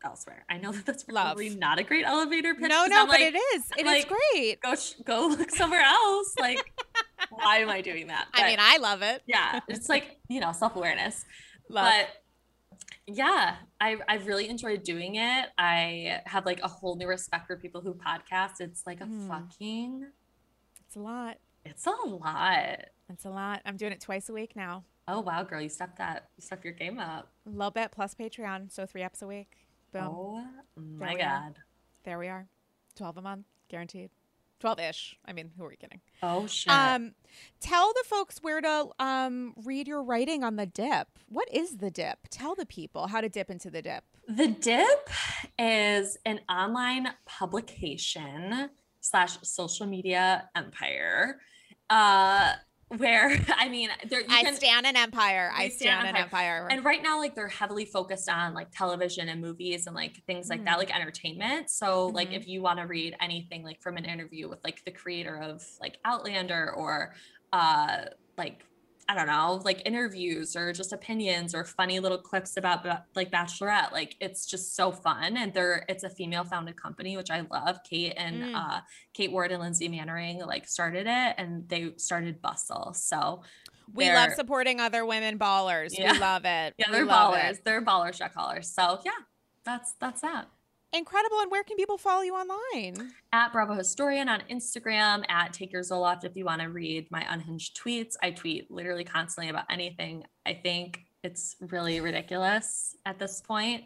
elsewhere. 0.04 0.44
I 0.48 0.58
know 0.58 0.72
that 0.72 0.84
that's 0.86 1.04
Love. 1.08 1.24
probably 1.26 1.50
not 1.50 1.78
a 1.78 1.82
great 1.82 2.04
elevator 2.04 2.54
pitch. 2.54 2.68
No, 2.68 2.86
no, 2.86 3.00
I'm 3.02 3.06
but 3.06 3.20
like, 3.20 3.34
it 3.34 3.36
is. 3.54 3.64
It 3.78 3.80
is 3.80 3.86
like, 3.86 4.08
great. 4.32 4.60
Go, 4.60 4.74
sh- 4.74 4.94
go 5.04 5.26
look 5.38 5.50
somewhere 5.50 5.80
else. 5.82 6.34
Like, 6.38 6.58
why 7.30 7.58
am 7.58 7.68
I 7.68 7.80
doing 7.80 8.08
that? 8.08 8.26
I 8.34 8.46
mean, 8.48 8.58
I 8.60 8.78
love 8.78 9.02
it. 9.02 9.22
yeah, 9.26 9.60
it's 9.68 9.88
like 9.88 10.18
you 10.28 10.40
know 10.40 10.52
self 10.52 10.76
awareness. 10.76 11.24
But 11.70 12.08
yeah, 13.06 13.56
I 13.80 13.96
I've 14.08 14.26
really 14.26 14.48
enjoyed 14.48 14.82
doing 14.84 15.16
it. 15.16 15.46
I 15.58 16.20
have 16.26 16.46
like 16.46 16.60
a 16.62 16.68
whole 16.68 16.96
new 16.96 17.08
respect 17.08 17.46
for 17.46 17.56
people 17.56 17.80
who 17.80 17.94
podcast. 17.94 18.60
It's 18.60 18.82
like 18.86 19.00
a 19.00 19.04
Mm. 19.04 19.28
fucking 19.28 20.06
it's 20.86 20.96
a 20.96 21.00
lot. 21.00 21.38
it's 21.64 21.86
a 21.86 21.90
lot. 21.90 22.78
It's 23.10 23.24
a 23.24 23.30
lot. 23.30 23.62
I'm 23.64 23.76
doing 23.76 23.92
it 23.92 24.00
twice 24.00 24.28
a 24.28 24.32
week 24.32 24.54
now. 24.56 24.84
Oh 25.08 25.20
wow, 25.20 25.42
girl, 25.42 25.60
you 25.60 25.68
stepped 25.68 25.98
that 25.98 26.28
you 26.36 26.42
stepped 26.42 26.64
your 26.64 26.74
game 26.74 26.98
up. 26.98 27.28
Low 27.44 27.70
bet 27.70 27.90
plus 27.92 28.14
Patreon, 28.14 28.70
so 28.70 28.86
three 28.86 29.00
apps 29.02 29.20
a 29.22 29.26
week. 29.26 29.61
Boom. 29.92 30.02
Oh 30.02 30.44
my 30.76 31.14
we 31.14 31.20
are. 31.20 31.24
god. 31.24 31.54
There 32.04 32.18
we 32.18 32.28
are. 32.28 32.46
Twelve 32.96 33.16
a 33.16 33.22
month, 33.22 33.46
guaranteed. 33.68 34.10
Twelve 34.60 34.78
ish. 34.78 35.16
I 35.24 35.32
mean, 35.32 35.50
who 35.56 35.64
are 35.64 35.68
we 35.68 35.76
kidding? 35.76 36.00
Oh 36.22 36.46
shit. 36.46 36.72
Um, 36.72 37.14
tell 37.60 37.92
the 37.92 38.04
folks 38.06 38.38
where 38.42 38.60
to 38.60 38.88
um 38.98 39.54
read 39.64 39.88
your 39.88 40.02
writing 40.02 40.44
on 40.44 40.56
the 40.56 40.66
dip. 40.66 41.08
What 41.28 41.52
is 41.52 41.78
the 41.78 41.90
dip? 41.90 42.28
Tell 42.30 42.54
the 42.54 42.66
people 42.66 43.08
how 43.08 43.20
to 43.20 43.28
dip 43.28 43.50
into 43.50 43.70
the 43.70 43.82
dip. 43.82 44.04
The 44.28 44.48
Dip 44.48 45.10
is 45.58 46.16
an 46.24 46.40
online 46.48 47.08
publication 47.26 48.70
slash 49.00 49.36
social 49.42 49.84
media 49.86 50.48
empire. 50.54 51.40
Uh 51.90 52.52
where 52.98 53.38
I 53.56 53.68
mean 53.68 53.88
there 54.08 54.20
you 54.20 54.26
I 54.28 54.42
can 54.42 54.54
stand 54.54 54.86
an 54.86 54.96
empire. 54.96 55.50
I 55.54 55.68
stand 55.68 55.80
stand 55.80 56.08
an 56.08 56.16
an 56.16 56.22
empire. 56.22 56.68
and 56.70 56.84
right 56.84 57.02
now 57.02 57.18
like 57.18 57.34
they're 57.34 57.48
heavily 57.48 57.84
focused 57.84 58.28
on 58.28 58.54
like 58.54 58.68
television 58.72 59.28
and 59.28 59.40
movies 59.40 59.86
and 59.86 59.94
like 59.96 60.22
things 60.26 60.48
like 60.48 60.64
that 60.64 60.74
Mhm. 60.74 60.78
like 60.78 60.94
entertainment 60.94 61.70
so 61.70 62.06
like 62.08 62.30
Mhm. 62.30 62.36
if 62.36 62.46
you 62.48 62.62
want 62.62 62.78
to 62.78 62.86
read 62.86 63.16
anything 63.20 63.62
like 63.62 63.80
from 63.82 63.96
an 63.96 64.04
interview 64.04 64.48
with 64.48 64.60
like 64.64 64.82
the 64.84 64.92
creator 64.92 65.36
of 65.36 65.62
like 65.80 65.98
outlander 66.04 66.72
or 66.72 67.14
uh 67.52 68.06
like 68.36 68.64
i 69.12 69.14
don't 69.14 69.26
know 69.26 69.60
like 69.64 69.82
interviews 69.84 70.56
or 70.56 70.72
just 70.72 70.92
opinions 70.92 71.54
or 71.54 71.64
funny 71.64 72.00
little 72.00 72.16
clips 72.16 72.56
about 72.56 72.86
like 73.14 73.30
bachelorette 73.30 73.92
like 73.92 74.16
it's 74.20 74.46
just 74.46 74.74
so 74.74 74.90
fun 74.90 75.36
and 75.36 75.52
they're 75.52 75.84
it's 75.88 76.02
a 76.02 76.08
female 76.10 76.44
founded 76.44 76.74
company 76.76 77.16
which 77.16 77.30
i 77.30 77.42
love 77.50 77.78
kate 77.88 78.14
and 78.16 78.36
Mm. 78.42 78.54
uh 78.56 78.80
kate 79.12 79.30
ward 79.30 79.52
and 79.52 79.60
lindsay 79.60 79.88
mannering 79.88 80.38
like 80.46 80.66
started 80.66 81.06
it 81.06 81.34
and 81.36 81.68
they 81.68 81.92
started 81.98 82.40
bustle 82.40 82.92
so 82.94 83.42
we 83.94 84.08
love 84.10 84.32
supporting 84.32 84.80
other 84.80 85.04
women 85.04 85.38
ballers. 85.38 85.90
Yeah. 85.98 86.12
We 86.12 86.18
love 86.18 86.44
it. 86.46 86.72
yeah, 86.78 86.86
they're 86.90 87.04
ballers. 87.06 87.50
it. 87.58 87.64
They're 87.64 87.82
baller 87.84 88.14
shot 88.14 88.32
callers. 88.32 88.68
So 88.72 89.00
yeah, 89.04 89.10
that's 89.66 89.92
that's 90.00 90.22
that. 90.22 90.48
Incredible. 90.92 91.40
And 91.40 91.50
where 91.50 91.64
can 91.64 91.76
people 91.76 91.96
follow 91.96 92.22
you 92.22 92.34
online? 92.34 93.12
At 93.32 93.52
Bravo 93.52 93.74
Historian 93.74 94.28
on 94.28 94.42
Instagram, 94.50 95.24
at 95.30 95.52
Take 95.52 95.72
Your 95.72 95.82
Zoloft 95.82 96.24
if 96.24 96.36
you 96.36 96.44
want 96.44 96.60
to 96.60 96.68
read 96.68 97.10
my 97.10 97.24
unhinged 97.30 97.80
tweets. 97.82 98.14
I 98.22 98.30
tweet 98.30 98.70
literally 98.70 99.04
constantly 99.04 99.48
about 99.48 99.64
anything. 99.70 100.24
I 100.44 100.54
think 100.54 101.06
it's 101.22 101.56
really 101.60 102.00
ridiculous 102.00 102.94
at 103.06 103.18
this 103.18 103.40
point. 103.40 103.84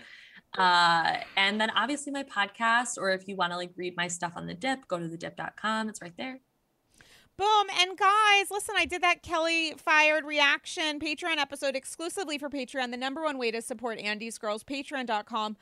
Uh, 0.59 1.19
and 1.37 1.61
then 1.61 1.71
obviously 1.71 2.11
my 2.11 2.25
podcast, 2.25 2.99
or 2.99 3.11
if 3.11 3.29
you 3.29 3.37
want 3.37 3.53
to 3.53 3.57
like 3.57 3.71
read 3.77 3.97
my 3.97 4.09
stuff 4.09 4.33
on 4.37 4.47
the 4.47 4.55
dip, 4.55 4.89
go 4.89 4.99
to 4.99 5.05
thedip.com. 5.05 5.89
It's 5.89 6.03
right 6.03 6.15
there. 6.17 6.41
Boom. 7.37 7.67
And 7.79 7.99
guys, 7.99 8.51
listen, 8.51 8.77
I 8.79 8.87
did 8.87 9.03
that 9.03 9.23
Kelly 9.23 9.75
fired 9.77 10.25
reaction 10.25 10.99
Patreon 10.99 11.37
episode 11.37 11.77
exclusively 11.77 12.39
for 12.39 12.49
Patreon. 12.49 12.91
The 12.91 12.97
number 12.97 13.23
one 13.23 13.37
way 13.37 13.51
to 13.51 13.61
support 13.61 13.99
Andy's 13.99 14.39
Girls, 14.39 14.65
patreon.com 14.65 15.59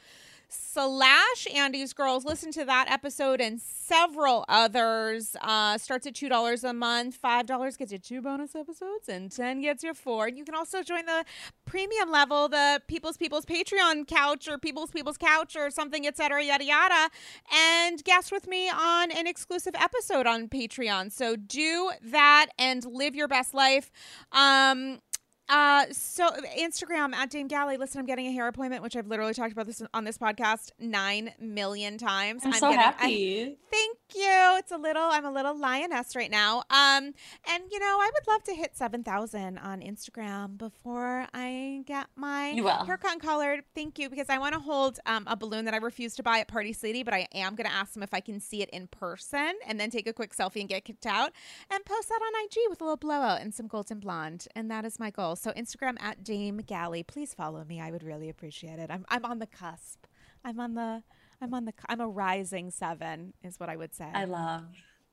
slash 0.48 1.46
Andy's 1.54 1.92
Girls. 1.92 2.24
Listen 2.24 2.50
to 2.52 2.64
that 2.64 2.90
episode 2.90 3.40
and 3.40 3.60
several 3.60 4.44
others. 4.48 5.36
Uh, 5.40 5.78
starts 5.78 6.06
at 6.06 6.14
$2 6.14 6.64
a 6.64 6.72
month. 6.72 7.20
$5 7.22 7.78
gets 7.78 7.92
you 7.92 7.98
two 7.98 8.22
bonus 8.22 8.54
episodes 8.54 9.08
and 9.08 9.30
10 9.30 9.60
gets 9.60 9.82
you 9.82 9.94
four. 9.94 10.28
You 10.28 10.44
can 10.44 10.54
also 10.54 10.82
join 10.82 11.06
the 11.06 11.24
premium 11.64 12.10
level, 12.10 12.48
the 12.48 12.80
People's 12.88 13.16
People's 13.16 13.44
Patreon 13.44 14.06
couch 14.06 14.48
or 14.48 14.58
People's 14.58 14.90
People's 14.90 15.18
couch 15.18 15.56
or 15.56 15.70
something, 15.70 16.06
etc. 16.06 16.42
yada 16.44 16.64
yada, 16.64 17.10
and 17.52 18.02
guest 18.04 18.32
with 18.32 18.46
me 18.46 18.68
on 18.68 19.10
an 19.10 19.26
exclusive 19.26 19.74
episode 19.74 20.26
on 20.26 20.48
Patreon. 20.48 21.12
So 21.12 21.36
do 21.36 21.90
that 22.02 22.46
and 22.58 22.84
live 22.84 23.14
your 23.14 23.28
best 23.28 23.54
life. 23.54 23.90
Um 24.32 25.00
uh 25.48 25.86
so 25.92 26.30
Instagram 26.58 27.14
at 27.14 27.30
Dame 27.30 27.48
Galley. 27.48 27.76
Listen, 27.76 28.00
I'm 28.00 28.06
getting 28.06 28.26
a 28.26 28.32
hair 28.32 28.48
appointment, 28.48 28.82
which 28.82 28.96
I've 28.96 29.06
literally 29.06 29.34
talked 29.34 29.52
about 29.52 29.66
this 29.66 29.82
on 29.92 30.04
this 30.04 30.18
podcast 30.18 30.70
nine 30.78 31.32
million 31.38 31.98
times. 31.98 32.42
I'm, 32.44 32.52
so 32.52 32.70
getting, 32.70 32.78
I- 32.78 32.82
happy. 32.82 33.58
Thank 33.70 33.98
you. 34.14 34.56
It's 34.58 34.72
a 34.72 34.78
little 34.78 35.02
I'm 35.02 35.24
a 35.24 35.32
little 35.32 35.56
lioness 35.56 36.14
right 36.16 36.30
now. 36.30 36.58
Um 36.70 37.12
and 37.50 37.64
you 37.70 37.78
know, 37.78 37.98
I 38.00 38.10
would 38.12 38.32
love 38.32 38.42
to 38.44 38.54
hit 38.54 38.76
7,000 38.76 39.58
on 39.58 39.80
Instagram 39.80 40.56
before 40.58 41.26
I 41.34 41.82
get 41.86 42.06
my 42.16 42.52
haircut 42.84 43.20
colored. 43.20 43.64
Thank 43.74 43.98
you 43.98 44.08
because 44.10 44.28
I 44.28 44.38
want 44.38 44.54
to 44.54 44.60
hold 44.60 44.98
um, 45.06 45.24
a 45.26 45.36
balloon 45.36 45.64
that 45.66 45.74
I 45.74 45.78
refused 45.78 46.16
to 46.16 46.22
buy 46.22 46.38
at 46.38 46.48
Party 46.48 46.72
City, 46.72 47.02
but 47.02 47.14
I 47.14 47.26
am 47.34 47.54
going 47.54 47.68
to 47.68 47.72
ask 47.72 47.92
them 47.92 48.02
if 48.02 48.12
I 48.14 48.20
can 48.20 48.40
see 48.40 48.62
it 48.62 48.70
in 48.70 48.86
person 48.88 49.52
and 49.66 49.78
then 49.78 49.90
take 49.90 50.06
a 50.06 50.12
quick 50.12 50.34
selfie 50.34 50.60
and 50.60 50.68
get 50.68 50.84
kicked 50.84 51.06
out 51.06 51.32
and 51.70 51.84
post 51.84 52.08
that 52.08 52.20
on 52.20 52.44
IG 52.44 52.56
with 52.68 52.80
a 52.80 52.84
little 52.84 52.96
blowout 52.96 53.40
and 53.40 53.54
some 53.54 53.66
golden 53.66 54.00
blonde. 54.00 54.46
And 54.54 54.70
that 54.70 54.84
is 54.84 54.98
my 54.98 55.10
goal. 55.10 55.33
So 55.36 55.52
Instagram 55.52 56.00
at 56.00 56.24
Dame 56.24 56.58
Galley. 56.58 57.02
Please 57.02 57.34
follow 57.34 57.64
me. 57.64 57.80
I 57.80 57.90
would 57.90 58.02
really 58.02 58.28
appreciate 58.28 58.78
it. 58.78 58.90
I'm 58.90 59.04
I'm 59.08 59.24
on 59.24 59.38
the 59.38 59.46
cusp. 59.46 60.06
I'm 60.44 60.60
on 60.60 60.74
the 60.74 61.02
I'm 61.40 61.54
on 61.54 61.64
the 61.64 61.72
I'm 61.88 62.00
a 62.00 62.08
rising 62.08 62.70
7 62.70 63.34
is 63.42 63.58
what 63.58 63.68
I 63.68 63.76
would 63.76 63.94
say. 63.94 64.08
I 64.12 64.24
love. 64.24 64.64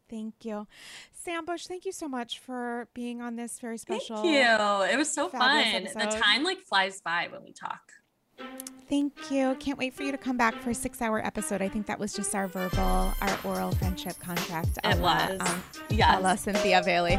Thank 0.10 0.44
you. 0.44 0.68
Sam 1.14 1.46
Bush, 1.46 1.68
thank 1.68 1.86
you 1.86 1.94
so 1.94 2.10
much 2.10 2.40
for 2.40 2.90
being 2.94 3.22
on 3.22 3.38
this 3.38 3.60
very 3.60 3.78
special. 3.78 4.18
Thank 4.18 4.28
you. 4.28 4.94
It 4.94 4.98
was 4.98 5.10
so 5.14 5.30
fun. 5.30 5.84
The 5.84 6.20
time 6.22 6.44
like 6.44 6.60
flies 6.60 7.00
by 7.00 7.30
when 7.32 7.44
we 7.44 7.54
talk. 7.54 7.80
Thank 8.90 9.32
you. 9.32 9.56
Can't 9.62 9.80
wait 9.80 9.94
for 9.94 10.04
you 10.04 10.12
to 10.12 10.18
come 10.18 10.36
back 10.36 10.54
for 10.56 10.72
a 10.72 10.76
six 10.76 11.02
hour 11.02 11.26
episode. 11.26 11.62
I 11.62 11.70
think 11.70 11.86
that 11.86 11.98
was 11.98 12.12
just 12.12 12.36
our 12.36 12.50
verbal, 12.50 13.14
our 13.22 13.40
oral 13.46 13.72
friendship 13.72 14.20
contract. 14.20 14.78
It 14.84 14.98
la, 15.00 15.30
was. 15.30 15.38
Um, 15.40 15.64
Yes. 15.90 16.22
la 16.22 16.36
Cynthia 16.36 16.82
Bailey. 16.84 17.16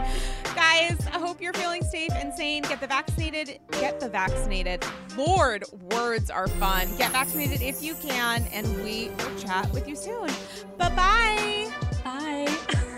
Guys, 0.54 0.98
I 1.06 1.18
hope 1.18 1.40
you're 1.40 1.54
feeling 1.54 1.82
safe 1.82 2.12
and 2.12 2.30
sane. 2.34 2.62
Get 2.64 2.80
the 2.82 2.86
vaccinated. 2.86 3.58
Get 3.70 4.00
the 4.00 4.10
vaccinated. 4.10 4.84
Lord, 5.16 5.64
words 5.92 6.28
are 6.30 6.46
fun. 6.48 6.94
Get 6.98 7.10
vaccinated 7.12 7.62
if 7.62 7.82
you 7.82 7.94
can. 7.94 8.44
And 8.52 8.66
we 8.84 9.08
will 9.08 9.38
chat 9.38 9.70
with 9.72 9.88
you 9.88 9.96
soon. 9.96 10.28
Bye 10.76 10.90
bye 10.94 11.70
bye. 12.04 12.88